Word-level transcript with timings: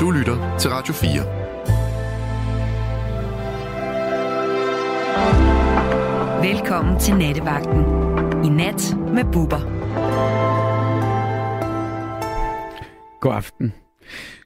Du 0.00 0.10
lytter 0.10 0.58
til 0.58 0.70
Radio 0.70 0.94
4. 0.94 1.10
Velkommen 6.42 7.00
til 7.00 7.16
Nattevagten. 7.16 7.80
I 8.44 8.48
nat 8.48 8.96
med 9.14 9.32
Bubber. 9.32 9.60
God 13.20 13.34
aften. 13.34 13.72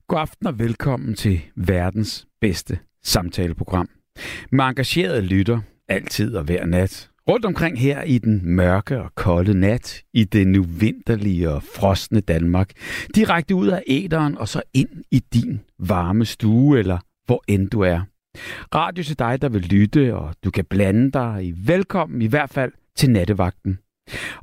God 0.08 0.18
aften 0.18 0.46
og 0.46 0.58
velkommen 0.58 1.14
til 1.14 1.40
verdens 1.56 2.26
bedste 2.40 2.78
samtaleprogram. 3.04 3.88
Med 4.52 4.64
engagerede 4.64 5.20
lytter, 5.20 5.60
altid 5.88 6.36
og 6.36 6.44
hver 6.44 6.66
nat. 6.66 7.10
Rundt 7.29 7.45
omkring 7.45 7.79
her 7.79 8.02
i 8.02 8.18
den 8.18 8.40
mørke 8.44 9.02
og 9.02 9.14
kolde 9.14 9.61
nat, 9.61 10.02
i 10.14 10.24
det 10.24 10.46
nu 10.46 10.62
vinterlige 10.62 11.50
og 11.50 11.62
frosne 11.62 12.20
Danmark. 12.20 12.70
Direkte 13.14 13.54
ud 13.54 13.68
af 13.68 13.82
æderen 13.86 14.39
og 14.39 14.48
så 14.48 14.62
ind 14.75 14.89
i 15.11 15.22
din 15.34 15.61
varme 15.79 16.25
stue, 16.25 16.79
eller 16.79 16.98
hvor 17.26 17.44
end 17.48 17.70
du 17.70 17.80
er. 17.80 18.00
Radio 18.75 19.04
til 19.04 19.18
dig, 19.18 19.43
der 19.43 19.48
vil 19.48 19.62
lytte, 19.62 20.17
og 20.17 20.34
du 20.44 20.50
kan 20.50 20.64
blande 20.64 21.11
dig 21.11 21.39
i 21.44 21.54
velkommen, 21.67 22.22
i 22.22 22.26
hvert 22.26 22.50
fald 22.50 22.72
til 22.96 23.11
nattevagten. 23.11 23.79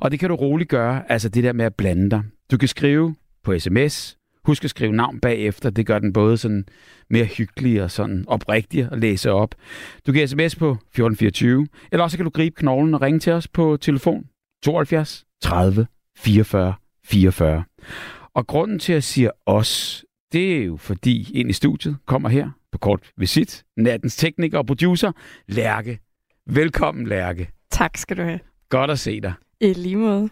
Og 0.00 0.10
det 0.10 0.20
kan 0.20 0.28
du 0.28 0.34
roligt 0.34 0.70
gøre, 0.70 1.12
altså 1.12 1.28
det 1.28 1.44
der 1.44 1.52
med 1.52 1.64
at 1.64 1.74
blande 1.74 2.10
dig. 2.10 2.22
Du 2.50 2.58
kan 2.58 2.68
skrive 2.68 3.14
på 3.44 3.58
sms 3.58 4.16
Husk 4.46 4.64
at 4.64 4.70
skrive 4.70 4.92
navn 4.92 5.20
bagefter. 5.20 5.70
Det 5.70 5.86
gør 5.86 5.98
den 5.98 6.12
både 6.12 6.38
sådan 6.38 6.64
mere 7.10 7.24
hyggelig 7.24 7.82
og 7.82 7.90
sådan 7.90 8.24
oprigtig 8.28 8.88
at 8.92 8.98
læse 8.98 9.30
op. 9.30 9.54
Du 10.06 10.12
kan 10.12 10.28
sms 10.28 10.56
på 10.56 10.70
1424, 10.70 11.66
eller 11.92 12.04
også 12.04 12.16
kan 12.18 12.24
du 12.24 12.30
gribe 12.30 12.54
knoglen 12.56 12.94
og 12.94 13.02
ringe 13.02 13.20
til 13.20 13.32
os 13.32 13.48
på 13.48 13.76
telefon 13.80 14.26
72 14.62 15.24
30 15.42 15.86
44 16.18 16.74
44. 17.04 17.64
Og 18.34 18.46
grunden 18.46 18.78
til 18.78 18.92
at 18.92 19.04
sige 19.04 19.30
os, 19.46 20.04
det 20.32 20.56
er 20.56 20.64
jo 20.64 20.76
fordi 20.76 21.32
ind 21.34 21.50
i 21.50 21.52
studiet 21.52 21.96
kommer 22.06 22.28
her 22.28 22.50
på 22.72 22.78
kort 22.78 23.10
visit 23.16 23.64
nattens 23.76 24.16
tekniker 24.16 24.58
og 24.58 24.66
producer, 24.66 25.12
Lærke. 25.48 25.98
Velkommen, 26.46 27.06
Lærke. 27.06 27.50
Tak 27.70 27.96
skal 27.96 28.16
du 28.16 28.22
have. 28.22 28.40
Godt 28.68 28.90
at 28.90 28.98
se 28.98 29.20
dig. 29.20 29.32
I 29.60 29.72
lige 29.72 29.96
måde 29.96 30.30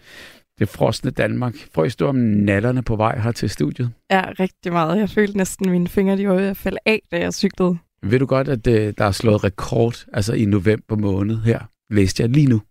det 0.59 0.69
frosne 0.69 1.11
Danmark. 1.11 1.55
Frøs 1.75 1.97
du 1.97 2.07
om 2.07 2.17
nallerne 2.17 2.83
på 2.83 2.97
vej 2.97 3.19
her 3.19 3.33
til 3.33 3.51
studiet? 3.51 3.91
Ja, 4.11 4.25
rigtig 4.41 4.73
meget. 4.73 4.99
Jeg 4.99 5.11
følte 5.11 5.37
næsten, 5.37 5.71
mine 5.71 5.89
fingre 5.89 6.17
de 6.17 6.29
var 6.29 6.35
ved 6.35 6.47
at 6.47 6.57
falde 6.57 6.79
af, 6.87 7.03
da 7.13 7.19
jeg 7.19 7.35
cyklede. 7.35 7.79
Ved 8.03 8.19
du 8.19 8.27
godt, 8.27 8.49
at 8.49 8.67
øh, 8.67 8.95
der 8.99 9.05
er 9.05 9.11
slået 9.11 9.45
rekord 9.45 10.05
altså 10.13 10.33
i 10.33 10.45
november 10.45 10.97
måned 10.97 11.41
her? 11.41 11.61
Læste 11.91 12.23
jeg 12.23 12.31
lige 12.31 12.47
nu. 12.47 12.63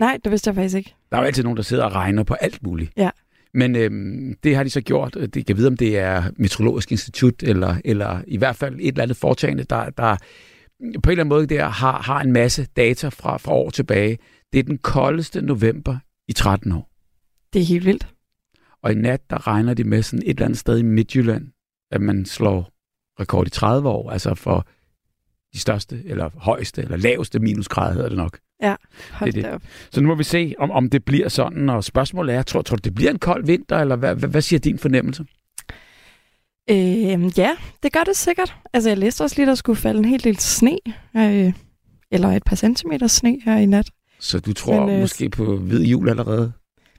Nej, 0.00 0.18
det 0.24 0.30
vidste 0.30 0.48
jeg 0.48 0.54
faktisk 0.54 0.76
ikke. 0.76 0.94
Der 1.10 1.16
er 1.16 1.20
jo 1.20 1.26
altid 1.26 1.42
nogen, 1.42 1.56
der 1.56 1.62
sidder 1.62 1.84
og 1.84 1.94
regner 1.94 2.22
på 2.22 2.34
alt 2.34 2.62
muligt. 2.62 2.92
Ja. 2.96 3.10
Men 3.54 3.76
øhm, 3.76 4.34
det 4.44 4.56
har 4.56 4.62
de 4.62 4.70
så 4.70 4.80
gjort. 4.80 5.14
Det 5.34 5.46
kan 5.46 5.56
vide, 5.56 5.66
om 5.66 5.76
det 5.76 5.98
er 5.98 6.22
Meteorologisk 6.36 6.92
Institut, 6.92 7.42
eller, 7.42 7.76
eller 7.84 8.20
i 8.26 8.36
hvert 8.36 8.56
fald 8.56 8.74
et 8.74 8.88
eller 8.88 9.02
andet 9.02 9.16
foretagende, 9.16 9.64
der, 9.64 9.90
der 9.90 10.16
på 10.80 10.86
en 10.86 11.00
eller 11.10 11.10
anden 11.10 11.28
måde 11.28 11.46
der 11.46 11.64
har, 11.64 12.02
har 12.02 12.20
en 12.20 12.32
masse 12.32 12.66
data 12.76 13.08
fra, 13.08 13.36
fra 13.36 13.52
år 13.52 13.70
tilbage. 13.70 14.18
Det 14.52 14.58
er 14.58 14.62
den 14.62 14.78
koldeste 14.78 15.42
november 15.42 15.96
i 16.28 16.32
13 16.32 16.72
år. 16.72 16.93
Det 17.54 17.62
er 17.62 17.66
helt 17.66 17.84
vildt. 17.84 18.08
Og 18.82 18.92
i 18.92 18.94
nat, 18.94 19.30
der 19.30 19.46
regner 19.46 19.74
de 19.74 19.84
med 19.84 20.02
sådan 20.02 20.22
et 20.22 20.30
eller 20.30 20.44
andet 20.44 20.58
sted 20.58 20.78
i 20.78 20.82
Midtjylland, 20.82 21.48
at 21.90 22.00
man 22.00 22.26
slår 22.26 22.70
rekord 23.20 23.46
i 23.46 23.50
30 23.50 23.88
år, 23.88 24.10
altså 24.10 24.34
for 24.34 24.66
de 25.52 25.58
største, 25.58 26.02
eller 26.04 26.30
højeste, 26.36 26.82
eller 26.82 26.96
laveste 26.96 27.38
minusgrad 27.38 27.94
hedder 27.94 28.08
det 28.08 28.18
nok. 28.18 28.38
Ja, 28.62 28.74
hold 29.10 29.32
det, 29.32 29.44
det. 29.44 29.52
op. 29.52 29.62
Så 29.90 30.00
nu 30.00 30.08
må 30.08 30.14
vi 30.14 30.24
se, 30.24 30.54
om, 30.58 30.70
om 30.70 30.90
det 30.90 31.04
bliver 31.04 31.28
sådan, 31.28 31.68
og 31.68 31.84
spørgsmålet 31.84 32.34
er, 32.34 32.42
tror, 32.42 32.62
tror 32.62 32.76
du, 32.76 32.80
det 32.84 32.94
bliver 32.94 33.10
en 33.10 33.18
kold 33.18 33.46
vinter, 33.46 33.78
eller 33.78 33.96
hvad, 33.96 34.14
hvad, 34.14 34.28
hvad 34.28 34.42
siger 34.42 34.60
din 34.60 34.78
fornemmelse? 34.78 35.24
Øh, 36.70 37.38
ja, 37.38 37.50
det 37.82 37.92
gør 37.92 38.04
det 38.04 38.16
sikkert. 38.16 38.54
Altså, 38.72 38.90
jeg 38.90 38.98
læste 38.98 39.22
også 39.22 39.36
lige, 39.36 39.46
der 39.46 39.54
skulle 39.54 39.76
falde 39.76 39.98
en 39.98 40.04
hel 40.04 40.24
del 40.24 40.38
sne, 40.38 40.78
øh, 41.16 41.52
eller 42.10 42.28
et 42.28 42.44
par 42.44 42.56
centimeter 42.56 43.06
sne 43.06 43.40
her 43.44 43.56
i 43.56 43.66
nat. 43.66 43.90
Så 44.20 44.40
du 44.40 44.52
tror 44.52 44.86
Men, 44.86 44.94
øh, 44.94 45.00
måske 45.00 45.30
på 45.30 45.56
hvid 45.56 45.84
jul 45.84 46.08
allerede? 46.08 46.52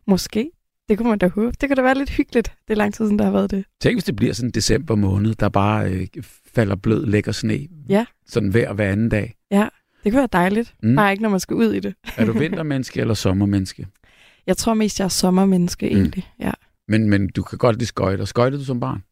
Måske. 0.07 0.51
Det 0.89 0.97
kunne 0.97 1.09
man 1.09 1.19
da 1.19 1.27
håbe. 1.27 1.51
Det 1.61 1.69
kunne 1.69 1.75
da 1.75 1.81
være 1.81 1.97
lidt 1.97 2.09
hyggeligt. 2.09 2.53
Det 2.67 2.73
er 2.73 2.77
lang 2.77 2.93
tid 2.93 3.05
siden, 3.05 3.19
der 3.19 3.25
har 3.25 3.31
været 3.31 3.51
det. 3.51 3.65
Tænk, 3.81 3.95
hvis 3.95 4.03
det 4.03 4.15
bliver 4.15 4.33
sådan 4.33 4.49
en 4.49 4.51
december 4.51 4.95
måned, 4.95 5.35
der 5.35 5.49
bare 5.49 5.91
øh, 5.91 6.07
falder 6.55 6.75
blød, 6.75 7.05
lækker 7.05 7.31
sne. 7.31 7.67
Ja. 7.89 8.05
Sådan 8.27 8.49
hver 8.49 8.73
hver 8.73 8.91
anden 8.91 9.09
dag. 9.09 9.35
Ja, 9.51 9.67
det 10.03 10.11
kunne 10.11 10.19
være 10.19 10.29
dejligt. 10.33 10.75
Mm. 10.83 10.95
Bare 10.95 11.11
ikke, 11.11 11.21
når 11.21 11.29
man 11.29 11.39
skal 11.39 11.55
ud 11.55 11.73
i 11.73 11.79
det. 11.79 11.95
er 12.17 12.25
du 12.25 12.31
vintermenneske 12.31 13.01
eller 13.01 13.13
sommermenneske? 13.13 13.87
Jeg 14.47 14.57
tror 14.57 14.73
mest, 14.73 14.99
jeg 14.99 15.05
er 15.05 15.09
sommermenneske 15.09 15.89
mm. 15.89 15.95
egentlig, 15.95 16.31
ja. 16.39 16.51
Men, 16.87 17.09
men 17.09 17.27
du 17.27 17.43
kan 17.43 17.57
godt 17.57 17.75
lide 17.75 17.85
skøjter. 17.85 18.25
Skøjter 18.25 18.57
du 18.57 18.63
som 18.63 18.79
barn? 18.79 19.03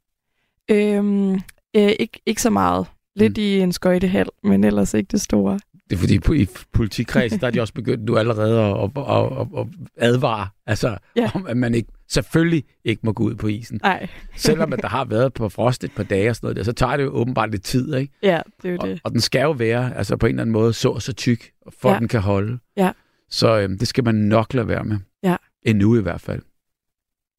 Øhm, 0.72 1.34
øh, 1.76 1.92
ikke, 2.00 2.22
ikke 2.26 2.42
så 2.42 2.50
meget. 2.50 2.86
Lidt 3.16 3.38
mm. 3.38 3.44
i 3.44 3.60
en 3.60 3.72
skøjtehal, 3.72 4.28
men 4.44 4.64
ellers 4.64 4.94
ikke 4.94 5.08
det 5.12 5.22
store. 5.22 5.60
Det 5.90 5.96
er 5.96 6.00
fordi 6.00 6.42
i 6.42 6.48
politikredsen, 6.74 7.40
der 7.40 7.48
er 7.48 7.52
de 7.52 7.62
også 7.62 7.74
begyndt 7.74 8.04
nu 8.04 8.18
allerede 8.18 8.62
at, 8.62 8.92
at, 8.98 9.40
at, 9.42 9.48
at 9.60 9.68
advare, 9.98 10.48
altså 10.66 10.98
ja. 11.16 11.32
om 11.36 11.48
at 11.48 11.58
man 11.58 11.76
ikke, 11.76 11.90
selvfølgelig 12.10 12.64
ikke 12.84 13.02
må 13.04 13.12
gå 13.14 13.24
ud 13.24 13.36
på 13.36 13.48
isen. 13.48 13.80
Nej. 13.84 14.08
Selvom 14.36 14.74
at 14.74 14.80
der 14.82 14.88
har 14.88 15.06
været 15.06 15.34
på 15.34 15.50
frost 15.50 15.84
et 15.84 15.92
par 15.92 16.04
dage 16.04 16.30
og 16.30 16.36
sådan 16.36 16.46
noget 16.46 16.58
der, 16.58 16.64
så 16.64 16.74
tager 16.74 16.98
det 16.98 17.04
jo 17.04 17.10
åbenbart 17.10 17.52
lidt 17.52 17.64
tid, 17.64 17.96
ikke? 17.96 18.14
Ja, 18.24 18.42
det 18.62 18.70
er 18.70 18.74
jo 18.74 18.78
og, 18.82 18.88
det. 18.88 19.02
Og 19.04 19.12
den 19.12 19.22
skal 19.22 19.42
jo 19.42 19.52
være, 19.52 19.98
altså 19.98 20.18
på 20.18 20.26
en 20.26 20.30
eller 20.30 20.42
anden 20.42 20.54
måde, 20.54 20.74
så 20.74 21.00
så 21.00 21.14
tyk, 21.14 21.52
for 21.80 21.92
ja. 21.92 22.00
den 22.00 22.08
kan 22.08 22.22
holde. 22.22 22.60
Ja. 22.78 22.92
Så 23.30 23.60
øhm, 23.60 23.78
det 23.78 23.88
skal 23.88 24.04
man 24.04 24.16
nok 24.16 24.54
lade 24.54 24.68
være 24.68 24.84
med. 24.84 24.98
Ja. 25.24 25.36
Endnu 25.66 25.98
i 25.98 26.02
hvert 26.02 26.22
fald. 26.22 26.42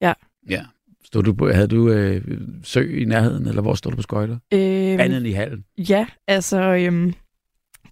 Ja. 0.00 0.12
Ja. 0.50 0.64
Stod 1.04 1.22
du 1.22 1.32
på, 1.32 1.50
havde 1.50 1.68
du 1.68 1.90
øh, 1.90 2.22
sø 2.62 2.96
i 3.00 3.04
nærheden, 3.04 3.46
eller 3.46 3.62
hvor 3.62 3.74
stod 3.74 3.92
du 3.92 3.96
på 3.96 4.02
skøjter? 4.02 4.38
Øhm, 4.52 5.00
Andet 5.00 5.16
end 5.16 5.26
i 5.26 5.32
hallen? 5.32 5.64
Ja, 5.78 6.06
altså, 6.26 6.60
øhm, 6.60 7.14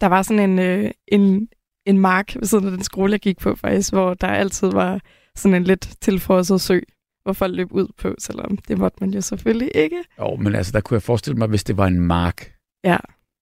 der 0.02 0.08
var 0.08 0.22
sådan 0.22 0.50
en, 0.50 0.58
øh, 0.58 0.90
en, 1.08 1.48
en 1.86 1.98
mark 1.98 2.34
ved 2.34 2.44
siden 2.44 2.64
af 2.64 2.70
den 2.70 2.84
skole, 2.84 3.12
jeg 3.12 3.20
gik 3.20 3.38
på 3.38 3.54
faktisk, 3.54 3.92
hvor 3.92 4.14
der 4.14 4.26
altid 4.26 4.68
var 4.68 5.00
sådan 5.36 5.54
en 5.54 5.64
lidt 5.64 5.88
tilfrosset 6.00 6.60
sø, 6.60 6.80
hvor 7.22 7.32
folk 7.32 7.56
løb 7.56 7.72
ud 7.72 7.88
på, 7.98 8.14
selvom 8.18 8.56
det 8.56 8.78
måtte 8.78 8.96
man 9.00 9.10
jo 9.10 9.20
selvfølgelig 9.20 9.70
ikke. 9.74 10.04
Jo, 10.18 10.36
men 10.36 10.54
altså, 10.54 10.72
der 10.72 10.80
kunne 10.80 10.94
jeg 10.94 11.02
forestille 11.02 11.38
mig, 11.38 11.48
hvis 11.48 11.64
det 11.64 11.76
var 11.76 11.86
en 11.86 12.00
mark. 12.00 12.52
Ja. 12.84 12.96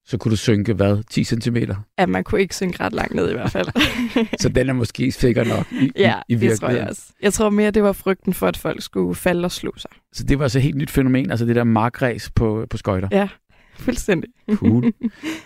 Så 0.04 0.18
kunne 0.18 0.30
du 0.30 0.36
synke, 0.36 0.72
hvad, 0.72 1.02
10 1.10 1.24
cm? 1.24 1.56
Ja, 1.98 2.06
man 2.06 2.24
kunne 2.24 2.40
ikke 2.40 2.56
synke 2.56 2.84
ret 2.84 2.92
langt 2.92 3.14
ned 3.14 3.30
i 3.30 3.32
hvert 3.32 3.50
fald. 3.50 3.68
så 4.42 4.48
den 4.48 4.68
er 4.68 4.72
måske 4.72 5.12
sikker 5.12 5.44
nok 5.44 5.72
i, 5.72 5.92
ja, 5.96 6.14
i, 6.28 6.32
i 6.32 6.36
det 6.36 6.60
tror 6.60 6.68
jeg 6.68 6.88
også. 6.88 7.02
Jeg 7.22 7.32
tror 7.32 7.50
mere, 7.50 7.70
det 7.70 7.82
var 7.82 7.92
frygten 7.92 8.34
for, 8.34 8.46
at 8.46 8.56
folk 8.56 8.82
skulle 8.82 9.14
falde 9.14 9.44
og 9.44 9.52
slå 9.52 9.72
sig. 9.76 9.90
Så 10.12 10.24
det 10.24 10.38
var 10.38 10.48
så 10.48 10.58
et 10.58 10.62
helt 10.62 10.76
nyt 10.76 10.90
fænomen, 10.90 11.30
altså 11.30 11.46
det 11.46 11.56
der 11.56 11.64
markræs 11.64 12.30
på, 12.30 12.66
på 12.70 12.76
skøjter? 12.76 13.08
Ja, 13.12 13.28
Fuldstændig. 13.84 14.30
Cool. 14.54 14.92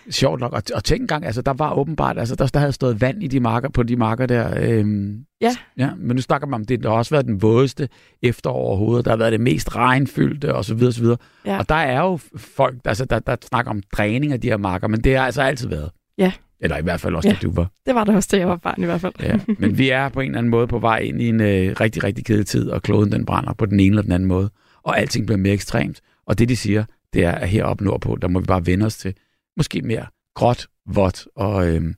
Sjovt 0.09 0.39
nok. 0.39 0.53
Og, 0.53 0.63
og 0.75 0.83
tænk 0.83 1.01
engang, 1.01 1.25
altså 1.25 1.41
der 1.41 1.53
var 1.53 1.73
åbenbart, 1.73 2.17
altså 2.19 2.35
der, 2.35 2.47
der 2.47 2.59
havde 2.59 2.71
stået 2.71 3.01
vand 3.01 3.23
i 3.23 3.27
de 3.27 3.39
marker, 3.39 3.69
på 3.69 3.83
de 3.83 3.95
marker 3.95 4.25
der. 4.25 4.53
Øhm, 4.61 5.25
ja. 5.41 5.51
ja. 5.77 5.89
Men 5.97 6.15
nu 6.15 6.21
snakker 6.21 6.47
man 6.47 6.61
om, 6.61 6.65
det 6.65 6.83
der 6.83 6.89
har 6.89 6.97
også 6.97 7.15
været 7.15 7.25
den 7.25 7.41
vådeste 7.41 7.89
efterår 8.23 8.53
overhovedet. 8.53 9.05
Der 9.05 9.11
har 9.11 9.17
været 9.17 9.31
det 9.31 9.41
mest 9.41 9.75
regnfyldte 9.75 10.55
og 10.55 10.65
så 10.65 10.75
videre, 10.75 10.89
og 10.89 10.93
så 10.93 11.01
videre. 11.01 11.17
Ja. 11.45 11.57
Og 11.57 11.69
der 11.69 11.75
er 11.75 12.01
jo 12.01 12.19
folk, 12.37 12.75
altså, 12.85 13.05
der, 13.05 13.19
der 13.19 13.35
snakker 13.41 13.71
om 13.71 13.81
dræning 13.97 14.33
af 14.33 14.41
de 14.41 14.47
her 14.47 14.57
marker, 14.57 14.87
men 14.87 15.01
det 15.01 15.17
har 15.17 15.25
altså 15.25 15.41
altid 15.41 15.67
været. 15.67 15.89
Ja. 16.17 16.31
Eller 16.59 16.77
i 16.77 16.81
hvert 16.81 17.01
fald 17.01 17.15
også, 17.15 17.29
ja. 17.29 17.37
du 17.41 17.51
var. 17.51 17.71
Det 17.85 17.95
var 17.95 18.03
det 18.03 18.15
også, 18.15 18.29
da 18.31 18.37
jeg 18.37 18.47
var 18.47 18.55
barn 18.55 18.81
i 18.81 18.85
hvert 18.85 19.01
fald. 19.01 19.13
ja. 19.19 19.39
Men 19.59 19.77
vi 19.77 19.89
er 19.89 20.09
på 20.09 20.19
en 20.19 20.25
eller 20.25 20.37
anden 20.37 20.49
måde 20.49 20.67
på 20.67 20.79
vej 20.79 20.97
ind 20.97 21.21
i 21.21 21.29
en 21.29 21.41
øh, 21.41 21.75
rigtig, 21.81 22.03
rigtig 22.03 22.25
kedelig 22.25 22.47
tid, 22.47 22.69
og 22.69 22.81
kloden 22.81 23.11
den 23.11 23.25
brænder 23.25 23.53
på 23.53 23.65
den 23.65 23.79
ene 23.79 23.89
eller 23.89 24.01
den 24.01 24.11
anden 24.11 24.27
måde. 24.27 24.49
Og 24.83 24.99
alting 24.99 25.25
bliver 25.25 25.37
mere 25.37 25.53
ekstremt. 25.53 26.01
Og 26.27 26.39
det, 26.39 26.49
de 26.49 26.55
siger, 26.55 26.83
det 27.13 27.23
er, 27.23 27.31
at 27.31 27.49
heroppe 27.49 27.83
nordpå, 27.83 28.15
der 28.15 28.27
må 28.27 28.39
vi 28.39 28.45
bare 28.45 28.65
vende 28.65 28.85
os 28.85 28.97
til 28.97 29.15
måske 29.57 29.81
mere 29.81 30.05
gråt, 30.35 30.67
vådt 30.85 31.27
og, 31.35 31.67
øhm, 31.67 31.95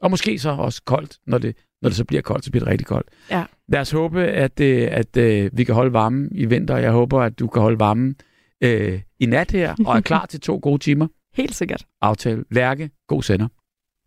og 0.00 0.10
måske 0.10 0.38
så 0.38 0.50
også 0.50 0.82
koldt, 0.84 1.18
når 1.26 1.38
det, 1.38 1.56
når 1.82 1.88
det 1.88 1.96
så 1.96 2.04
bliver 2.04 2.22
koldt, 2.22 2.44
så 2.44 2.50
bliver 2.50 2.64
det 2.64 2.70
rigtig 2.72 2.86
koldt. 2.86 3.08
Ja. 3.30 3.44
Lad 3.68 3.80
os 3.80 3.90
håbe, 3.90 4.22
at, 4.22 4.60
øh, 4.60 4.88
at 4.90 5.16
øh, 5.16 5.50
vi 5.52 5.64
kan 5.64 5.74
holde 5.74 5.92
varmen 5.92 6.28
i 6.32 6.44
vinter. 6.44 6.76
Jeg 6.76 6.92
håber, 6.92 7.20
at 7.20 7.38
du 7.38 7.48
kan 7.48 7.62
holde 7.62 7.78
varmen 7.78 8.16
øh, 8.60 9.00
i 9.20 9.26
nat 9.26 9.50
her, 9.50 9.74
og 9.86 9.96
er 9.96 10.00
klar 10.00 10.26
til 10.30 10.40
to 10.40 10.60
gode 10.62 10.78
timer. 10.78 11.06
Helt 11.34 11.54
sikkert. 11.54 11.86
Aftale. 12.00 12.44
Lærke, 12.50 12.90
god 13.08 13.22
sender. 13.22 13.48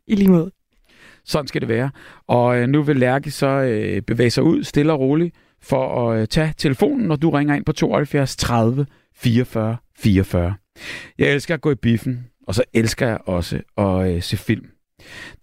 I 0.07 0.15
lige 0.15 0.29
måde. 0.29 0.51
Sådan 1.25 1.47
skal 1.47 1.61
det 1.61 1.69
være. 1.69 1.91
Og 2.27 2.57
øh, 2.57 2.67
nu 2.67 2.81
vil 2.81 2.95
Lærke 2.95 3.31
så 3.31 3.47
øh, 3.47 4.01
bevæge 4.01 4.29
sig 4.29 4.43
ud 4.43 4.63
stille 4.63 4.93
og 4.93 4.99
roligt 4.99 5.35
for 5.61 6.09
at 6.09 6.21
øh, 6.21 6.27
tage 6.27 6.53
telefonen, 6.57 7.07
når 7.07 7.15
du 7.15 7.29
ringer 7.29 7.55
ind 7.55 7.65
på 7.65 7.71
72 7.71 8.35
30 8.35 8.85
44 9.15 9.77
44. 9.97 10.55
Jeg 11.17 11.33
elsker 11.33 11.53
at 11.53 11.61
gå 11.61 11.71
i 11.71 11.75
biffen, 11.75 12.27
og 12.47 12.55
så 12.55 12.63
elsker 12.73 13.07
jeg 13.07 13.19
også 13.25 13.61
at 13.77 14.15
øh, 14.15 14.23
se 14.23 14.37
film. 14.37 14.69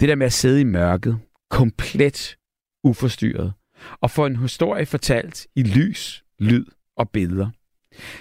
Det 0.00 0.08
der 0.08 0.14
med 0.14 0.26
at 0.26 0.32
sidde 0.32 0.60
i 0.60 0.64
mørket, 0.64 1.18
komplet 1.50 2.36
uforstyrret, 2.84 3.52
og 4.00 4.10
få 4.10 4.26
en 4.26 4.36
historie 4.36 4.86
fortalt 4.86 5.46
i 5.56 5.62
lys, 5.62 6.24
lyd 6.38 6.66
og 6.96 7.10
billeder. 7.10 7.50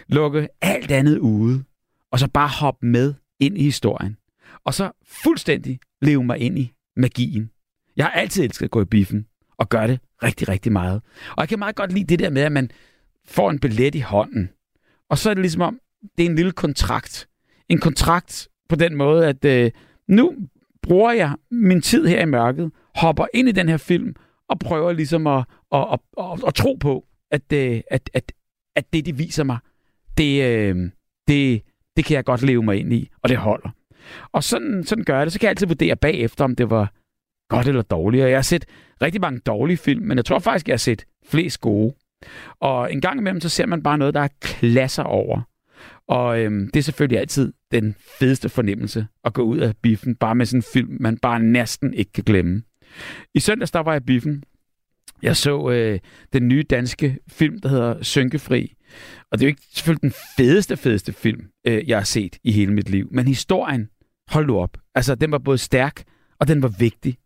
Lukke 0.07 0.47
alt 0.61 0.91
andet 0.91 1.17
ude, 1.17 1.63
og 2.11 2.19
så 2.19 2.27
bare 2.27 2.49
hoppe 2.49 2.85
med 2.85 3.13
ind 3.39 3.57
i 3.57 3.63
historien. 3.63 4.17
Og 4.63 4.73
så 4.73 4.91
fuldstændig 5.05 5.79
leve 6.01 6.23
mig 6.23 6.37
ind 6.37 6.59
i 6.59 6.73
magien. 6.95 7.51
Jeg 7.95 8.05
har 8.05 8.11
altid 8.11 8.43
elsket 8.43 8.65
at 8.65 8.71
gå 8.71 8.81
i 8.81 8.85
biffen, 8.85 9.25
og 9.57 9.69
gøre 9.69 9.87
det 9.87 9.99
rigtig, 10.23 10.49
rigtig 10.49 10.71
meget. 10.71 11.01
Og 11.31 11.37
jeg 11.37 11.49
kan 11.49 11.59
meget 11.59 11.75
godt 11.75 11.93
lide 11.93 12.05
det 12.05 12.19
der 12.19 12.29
med, 12.29 12.41
at 12.41 12.51
man 12.51 12.71
får 13.25 13.49
en 13.49 13.59
billet 13.59 13.95
i 13.95 13.99
hånden, 13.99 14.49
og 15.09 15.17
så 15.17 15.29
er 15.29 15.33
det 15.33 15.41
ligesom 15.41 15.61
om, 15.61 15.79
det 16.18 16.25
er 16.25 16.30
en 16.30 16.36
lille 16.36 16.51
kontrakt. 16.51 17.28
En 17.69 17.80
kontrakt 17.80 18.48
på 18.69 18.75
den 18.75 18.96
måde, 18.96 19.28
at 19.28 19.46
øh, 19.46 19.72
nu 20.07 20.36
bruger 20.81 21.12
jeg 21.12 21.36
min 21.51 21.81
tid 21.81 22.07
her 22.07 22.22
i 22.22 22.25
mørket, 22.25 22.72
hopper 22.96 23.25
ind 23.34 23.50
i 23.50 23.51
den 23.51 23.69
her 23.69 23.78
film, 23.78 24.16
og 24.50 24.60
prøver 24.60 24.92
ligesom 24.92 25.28
at, 25.28 25.46
at, 25.72 25.88
at, 25.92 26.00
at, 26.18 26.44
at 26.48 26.54
tro 26.54 26.74
på, 26.74 27.06
at, 27.31 27.54
øh, 27.54 27.81
at, 27.92 28.10
at, 28.13 28.31
at 28.75 28.94
det, 28.94 29.06
de 29.06 29.18
viser 29.18 29.44
mig, 29.44 29.57
det, 30.18 30.44
øh, 30.44 30.90
det, 31.28 31.62
det 31.96 32.06
kan 32.06 32.16
jeg 32.16 32.25
godt 32.25 32.42
leve 32.42 32.63
mig 32.63 32.78
ind 32.80 32.94
i, 32.94 33.10
og 33.24 33.30
det 33.30 33.38
holder. 33.38 33.69
Og 34.31 34.44
sådan, 34.44 34.84
sådan 34.84 35.04
gør 35.04 35.18
jeg 35.18 35.25
det. 35.25 35.34
Så 35.34 35.40
kan 35.40 35.46
jeg 35.46 35.50
altid 35.50 35.68
vurdere 35.68 35.96
bagefter, 35.96 36.44
om 36.44 36.56
det 36.56 36.69
var 36.69 36.94
godt 37.50 37.68
eller 37.68 37.81
dårligt. 37.81 38.24
Og 38.24 38.30
jeg 38.30 38.38
har 38.38 38.42
set 38.42 38.66
rigtig 39.01 39.22
mange 39.22 39.40
dårlige 39.40 39.78
film, 39.78 40.06
men 40.06 40.18
jeg 40.18 40.25
tror 40.25 40.40
faktisk, 40.40 40.68
jeg 40.68 40.74
har 40.74 40.78
set 40.78 41.06
flest 41.25 41.62
gode. 41.62 41.94
Og 42.60 42.94
en 42.94 43.01
gang 43.01 43.19
imellem, 43.19 43.42
så 43.42 43.50
ser 43.50 43.66
man 43.66 43.84
bare 43.84 43.98
noget, 43.98 44.13
der 44.13 44.22
er 44.22 44.28
klasser 44.42 45.04
over. 45.04 45.42
Og 46.07 46.39
øhm, 46.39 46.69
det 46.74 46.80
er 46.80 46.83
selvfølgelig 46.83 47.19
altid 47.19 47.53
den 47.71 47.95
fedeste 48.19 48.50
fornemmelse 48.50 49.07
at 49.24 49.33
gå 49.33 49.41
ud 49.41 49.57
af 49.57 49.74
biffen, 49.81 50.15
bare 50.15 50.36
med 50.36 50.45
sådan 50.45 50.59
en 50.59 50.63
film, 50.74 50.97
man 51.00 51.18
bare 51.18 51.39
næsten 51.39 51.94
ikke 51.94 52.12
kan 52.12 52.24
glemme. 52.24 52.63
I 53.36 53.39
søndags, 53.39 53.71
der 53.71 53.80
var 53.80 53.91
jeg 53.94 54.01
i 54.01 54.06
biffen. 54.06 54.44
Jeg 55.21 55.38
så 55.38 55.69
øh, 55.69 56.00
den 56.33 56.47
nye 56.47 56.63
danske 56.63 57.18
film, 57.27 57.59
der 57.59 57.69
hedder 57.69 58.03
Synkefri. 58.03 58.74
Og 59.31 59.39
det 59.39 59.45
er 59.45 59.47
jo 59.47 59.50
ikke 59.50 59.62
selvfølgelig 59.74 60.01
den 60.01 60.13
fedeste, 60.38 60.77
fedeste 60.77 61.13
film, 61.13 61.47
øh, 61.68 61.89
jeg 61.89 61.97
har 61.97 62.03
set 62.03 62.38
i 62.44 62.51
hele 62.51 62.74
mit 62.74 62.89
liv. 62.89 63.07
Men 63.12 63.27
historien, 63.27 63.89
hold 64.30 64.47
nu 64.47 64.59
op. 64.59 64.77
Altså, 64.95 65.15
den 65.15 65.31
var 65.31 65.38
både 65.38 65.57
stærk, 65.57 66.03
og 66.39 66.47
den 66.47 66.62
var 66.62 66.74
vigtig. 66.80 67.18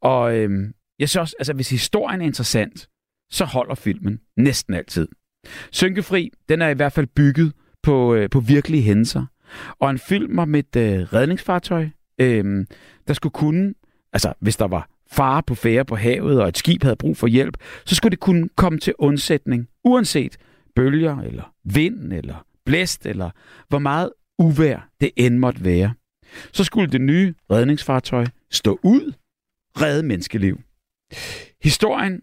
Og 0.00 0.36
øh, 0.36 0.72
jeg 0.98 1.08
synes 1.08 1.20
også, 1.20 1.36
altså, 1.38 1.52
hvis 1.52 1.70
historien 1.70 2.20
er 2.20 2.26
interessant, 2.26 2.88
så 3.30 3.44
holder 3.44 3.74
filmen 3.74 4.20
næsten 4.36 4.74
altid. 4.74 5.08
Synkefri, 5.72 6.30
den 6.48 6.62
er 6.62 6.68
i 6.68 6.74
hvert 6.74 6.92
fald 6.92 7.06
bygget 7.06 7.52
på, 7.86 8.14
øh, 8.14 8.30
på 8.30 8.40
virkelige 8.40 8.82
hændelser. 8.82 9.26
Og 9.80 9.90
en 9.90 9.98
film 9.98 10.38
om 10.38 10.54
et 10.54 10.76
øh, 10.76 11.00
redningsfartøj, 11.00 11.88
øh, 12.18 12.66
der 13.08 13.14
skulle 13.14 13.32
kunne, 13.32 13.74
altså 14.12 14.32
hvis 14.40 14.56
der 14.56 14.68
var 14.68 14.88
fare 15.12 15.42
på 15.42 15.54
færre 15.54 15.84
på 15.84 15.96
havet, 15.96 16.40
og 16.40 16.48
et 16.48 16.58
skib 16.58 16.82
havde 16.82 16.96
brug 16.96 17.16
for 17.16 17.26
hjælp, 17.26 17.56
så 17.84 17.94
skulle 17.94 18.10
det 18.10 18.20
kunne 18.20 18.48
komme 18.56 18.78
til 18.78 18.94
undsætning, 18.98 19.68
uanset 19.84 20.36
bølger, 20.76 21.18
eller 21.18 21.52
vind, 21.64 22.12
eller 22.12 22.46
blæst, 22.64 23.06
eller 23.06 23.30
hvor 23.68 23.78
meget 23.78 24.10
uvær 24.38 24.88
det 25.00 25.10
end 25.16 25.38
måtte 25.38 25.64
være. 25.64 25.94
Så 26.52 26.64
skulle 26.64 26.92
det 26.92 27.00
nye 27.00 27.34
redningsfartøj 27.50 28.26
stå 28.50 28.78
ud, 28.82 29.12
redde 29.80 30.02
menneskeliv. 30.02 30.60
Historien, 31.62 32.20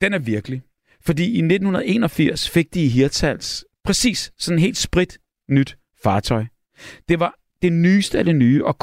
den 0.00 0.14
er 0.14 0.18
virkelig. 0.18 0.62
Fordi 1.00 1.24
i 1.24 1.38
1981 1.38 2.50
fik 2.50 2.74
de 2.74 2.84
i 2.84 2.88
Hirtals 2.88 3.64
præcis 3.86 4.32
sådan 4.38 4.58
helt 4.58 4.76
sprit 4.76 5.18
nyt 5.48 5.78
fartøj. 6.02 6.44
Det 7.08 7.20
var 7.20 7.34
det 7.62 7.72
nyeste 7.72 8.18
af 8.18 8.24
det 8.24 8.36
nye, 8.36 8.64
og 8.64 8.78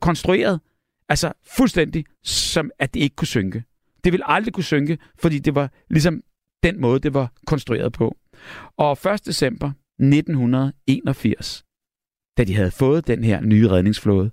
konstrueret 0.00 0.60
altså 1.08 1.32
fuldstændig 1.56 2.04
som, 2.22 2.70
at 2.78 2.94
det 2.94 3.00
ikke 3.00 3.16
kunne 3.16 3.28
synke. 3.28 3.64
Det 4.04 4.12
ville 4.12 4.30
aldrig 4.30 4.54
kunne 4.54 4.64
synke, 4.64 4.98
fordi 5.18 5.38
det 5.38 5.54
var 5.54 5.70
ligesom 5.90 6.22
den 6.62 6.80
måde, 6.80 7.00
det 7.00 7.14
var 7.14 7.32
konstrueret 7.46 7.92
på. 7.92 8.16
Og 8.76 8.92
1. 9.14 9.26
december 9.26 9.72
1981, 9.98 11.64
da 12.36 12.44
de 12.44 12.54
havde 12.54 12.70
fået 12.70 13.06
den 13.06 13.24
her 13.24 13.40
nye 13.40 13.68
redningsflåde, 13.68 14.30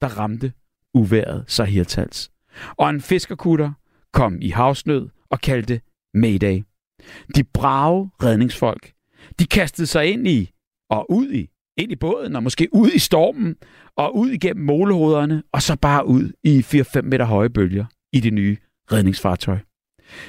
der 0.00 0.18
ramte 0.18 0.52
uværet 0.94 1.44
sig 1.46 1.66
Hirtals. 1.66 2.30
Og 2.70 2.90
en 2.90 3.00
fiskerkutter 3.00 3.72
kom 4.12 4.38
i 4.42 4.48
havsnød 4.48 5.08
og 5.30 5.40
kaldte 5.40 5.80
Mayday. 6.14 6.62
De 7.36 7.44
brave 7.44 8.10
redningsfolk, 8.22 8.92
de 9.38 9.46
kastede 9.46 9.86
sig 9.86 10.12
ind 10.12 10.28
i 10.28 10.50
og 10.90 11.10
ud 11.10 11.32
i, 11.32 11.50
ind 11.76 11.92
i 11.92 11.96
båden 11.96 12.36
og 12.36 12.42
måske 12.42 12.68
ud 12.72 12.90
i 12.90 12.98
stormen 12.98 13.56
og 13.96 14.16
ud 14.16 14.30
igennem 14.30 14.64
målehoderne 14.64 15.42
og 15.52 15.62
så 15.62 15.76
bare 15.76 16.06
ud 16.06 16.32
i 16.42 16.58
4-5 16.58 17.00
meter 17.00 17.24
høje 17.24 17.50
bølger 17.50 17.84
i 18.12 18.20
det 18.20 18.32
nye 18.32 18.56
redningsfartøj. 18.92 19.58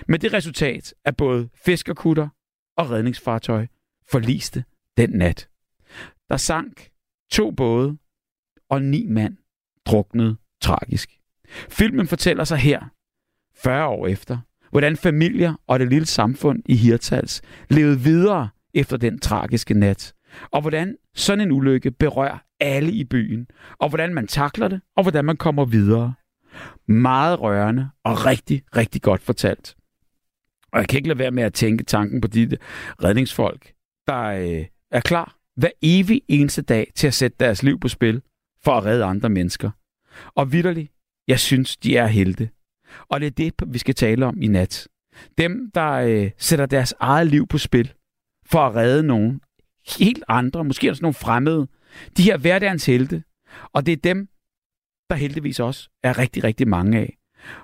Med 0.08 0.20
det 0.20 0.34
resultat, 0.34 0.94
at 1.06 1.18
både 1.18 1.50
fiskerkutter 1.66 2.28
og 2.78 2.92
redningsfartøj 2.92 3.68
forliste 4.12 4.64
den 4.98 5.10
nat. 5.10 5.50
Der 6.30 6.38
sank 6.38 6.90
to 7.32 7.52
både, 7.52 7.98
og 8.70 8.82
ni 8.82 9.06
mand 9.06 9.38
druknede 9.86 10.36
tragisk. 10.62 11.20
Filmen 11.70 12.08
fortæller 12.08 12.44
sig 12.44 12.58
her, 12.58 12.80
40 13.56 13.88
år 13.88 14.08
efter, 14.08 14.38
hvordan 14.70 14.98
familier 14.98 15.54
og 15.68 15.80
det 15.80 15.90
lille 15.90 16.06
samfund 16.06 16.64
i 16.66 16.76
Hirtals 16.76 17.42
levede 17.70 18.00
videre 18.00 18.50
efter 18.76 18.98
den 18.98 19.20
tragiske 19.20 19.74
nat, 19.74 20.14
og 20.52 20.62
hvordan 20.62 20.98
sådan 21.16 21.42
en 21.42 21.52
ulykke 21.52 21.92
berører 21.92 22.38
alle 22.60 22.92
i 22.92 23.04
byen, 23.04 23.48
og 23.80 23.90
hvordan 23.90 24.14
man 24.14 24.28
takler 24.28 24.68
det, 24.68 24.82
og 24.96 25.04
hvordan 25.04 25.26
man 25.26 25.38
kommer 25.38 25.66
videre. 25.66 26.14
Meget 26.88 27.42
rørende 27.42 27.90
og 28.04 28.26
rigtig, 28.26 28.64
rigtig 28.76 29.02
godt 29.02 29.22
fortalt. 29.22 29.76
Og 30.72 30.80
jeg 30.80 30.88
kan 30.88 30.98
ikke 30.98 31.08
lade 31.08 31.20
være 31.20 31.32
med 31.32 31.44
at 31.44 31.54
tænke 31.54 31.84
tanken 31.84 32.22
på 32.22 32.28
de 32.28 32.58
redningsfolk, 33.04 33.74
der 34.08 34.24
øh, 34.24 34.66
er 34.92 35.00
klar 35.00 35.36
hver 35.56 35.70
evig 35.82 36.22
eneste 36.28 36.62
dag 36.62 36.92
til 36.96 37.08
at 37.08 37.14
sætte 37.14 37.38
deres 37.40 37.64
liv 37.64 37.80
på 37.80 37.88
spil 37.88 38.22
for 38.64 38.72
at 38.72 38.86
redde 38.86 39.06
andre 39.06 39.30
mennesker. 39.30 39.72
Og 40.36 40.52
vidderligt, 40.52 40.92
jeg 41.28 41.40
synes, 41.40 41.78
de 41.78 41.98
er 41.98 42.08
helte. 42.08 42.50
Og 43.10 43.20
det 43.20 43.28
er 43.28 43.32
det, 43.32 43.54
vi 43.68 43.78
skal 43.78 43.96
tale 43.96 44.26
om 44.26 44.42
i 44.42 44.48
nat. 44.48 44.88
Dem, 45.38 45.72
der 45.76 45.92
øh, 45.92 46.32
sætter 46.38 46.66
deres 46.66 46.94
eget 47.00 47.28
liv 47.28 47.48
på 47.48 47.58
spil 47.58 47.94
for 48.46 48.60
at 48.60 48.76
redde 48.76 49.04
nogen 49.04 49.42
helt 50.00 50.24
andre, 50.28 50.64
måske 50.64 50.90
også 50.90 51.02
nogle 51.02 51.14
fremmede. 51.14 51.68
De 52.18 52.24
her 52.24 52.38
hverdagens 52.38 52.86
helte. 52.86 53.24
Og 53.74 53.86
det 53.86 53.92
er 53.92 53.98
dem, 53.98 54.28
der 55.10 55.16
heldigvis 55.16 55.60
også 55.60 55.90
er 56.04 56.18
rigtig, 56.18 56.44
rigtig 56.44 56.68
mange 56.68 56.98
af. 57.00 57.18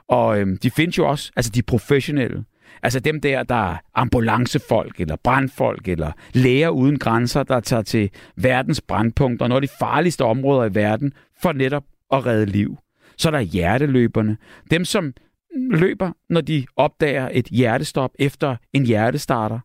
Og 0.07 0.39
øhm, 0.39 0.57
de 0.57 0.72
findes 0.72 0.98
jo 0.98 1.07
også, 1.07 1.31
altså 1.36 1.51
de 1.51 1.62
professionelle. 1.62 2.45
Altså 2.83 3.00
dem 3.00 3.22
der, 3.22 3.44
der 3.44 3.72
er 3.72 3.78
ambulancefolk, 3.95 5.00
eller 5.00 5.16
brandfolk, 5.24 5.88
eller 5.88 6.12
læger 6.33 6.69
uden 6.69 7.00
grænser, 7.00 7.44
der 7.44 7.60
tager 7.60 7.81
til 7.81 8.10
verdens 8.36 8.81
brandpunkter, 8.81 9.48
når 9.48 9.60
de 9.60 9.68
farligste 9.80 10.25
områder 10.25 10.66
i 10.66 10.75
verden, 10.75 11.13
for 11.42 11.51
netop 11.51 11.83
at 12.12 12.25
redde 12.25 12.45
liv. 12.45 12.78
Så 13.18 13.30
er 13.30 13.31
der 13.31 13.39
hjerteløberne. 13.39 14.38
Dem, 14.72 14.86
som 14.86 15.13
løber, 15.56 16.12
når 16.30 16.42
de 16.42 16.66
opdager 16.75 17.30
et 17.31 17.45
hjertestop 17.45 18.12
efter 18.19 18.56
en 18.74 18.86
hjertestarter. 18.86 19.60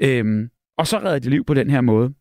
Øhm, 0.00 0.50
og 0.78 0.86
så 0.86 0.98
redder 0.98 1.18
de 1.18 1.30
liv 1.30 1.44
på 1.44 1.54
den 1.54 1.70
her 1.70 1.80
måde. 1.80 2.12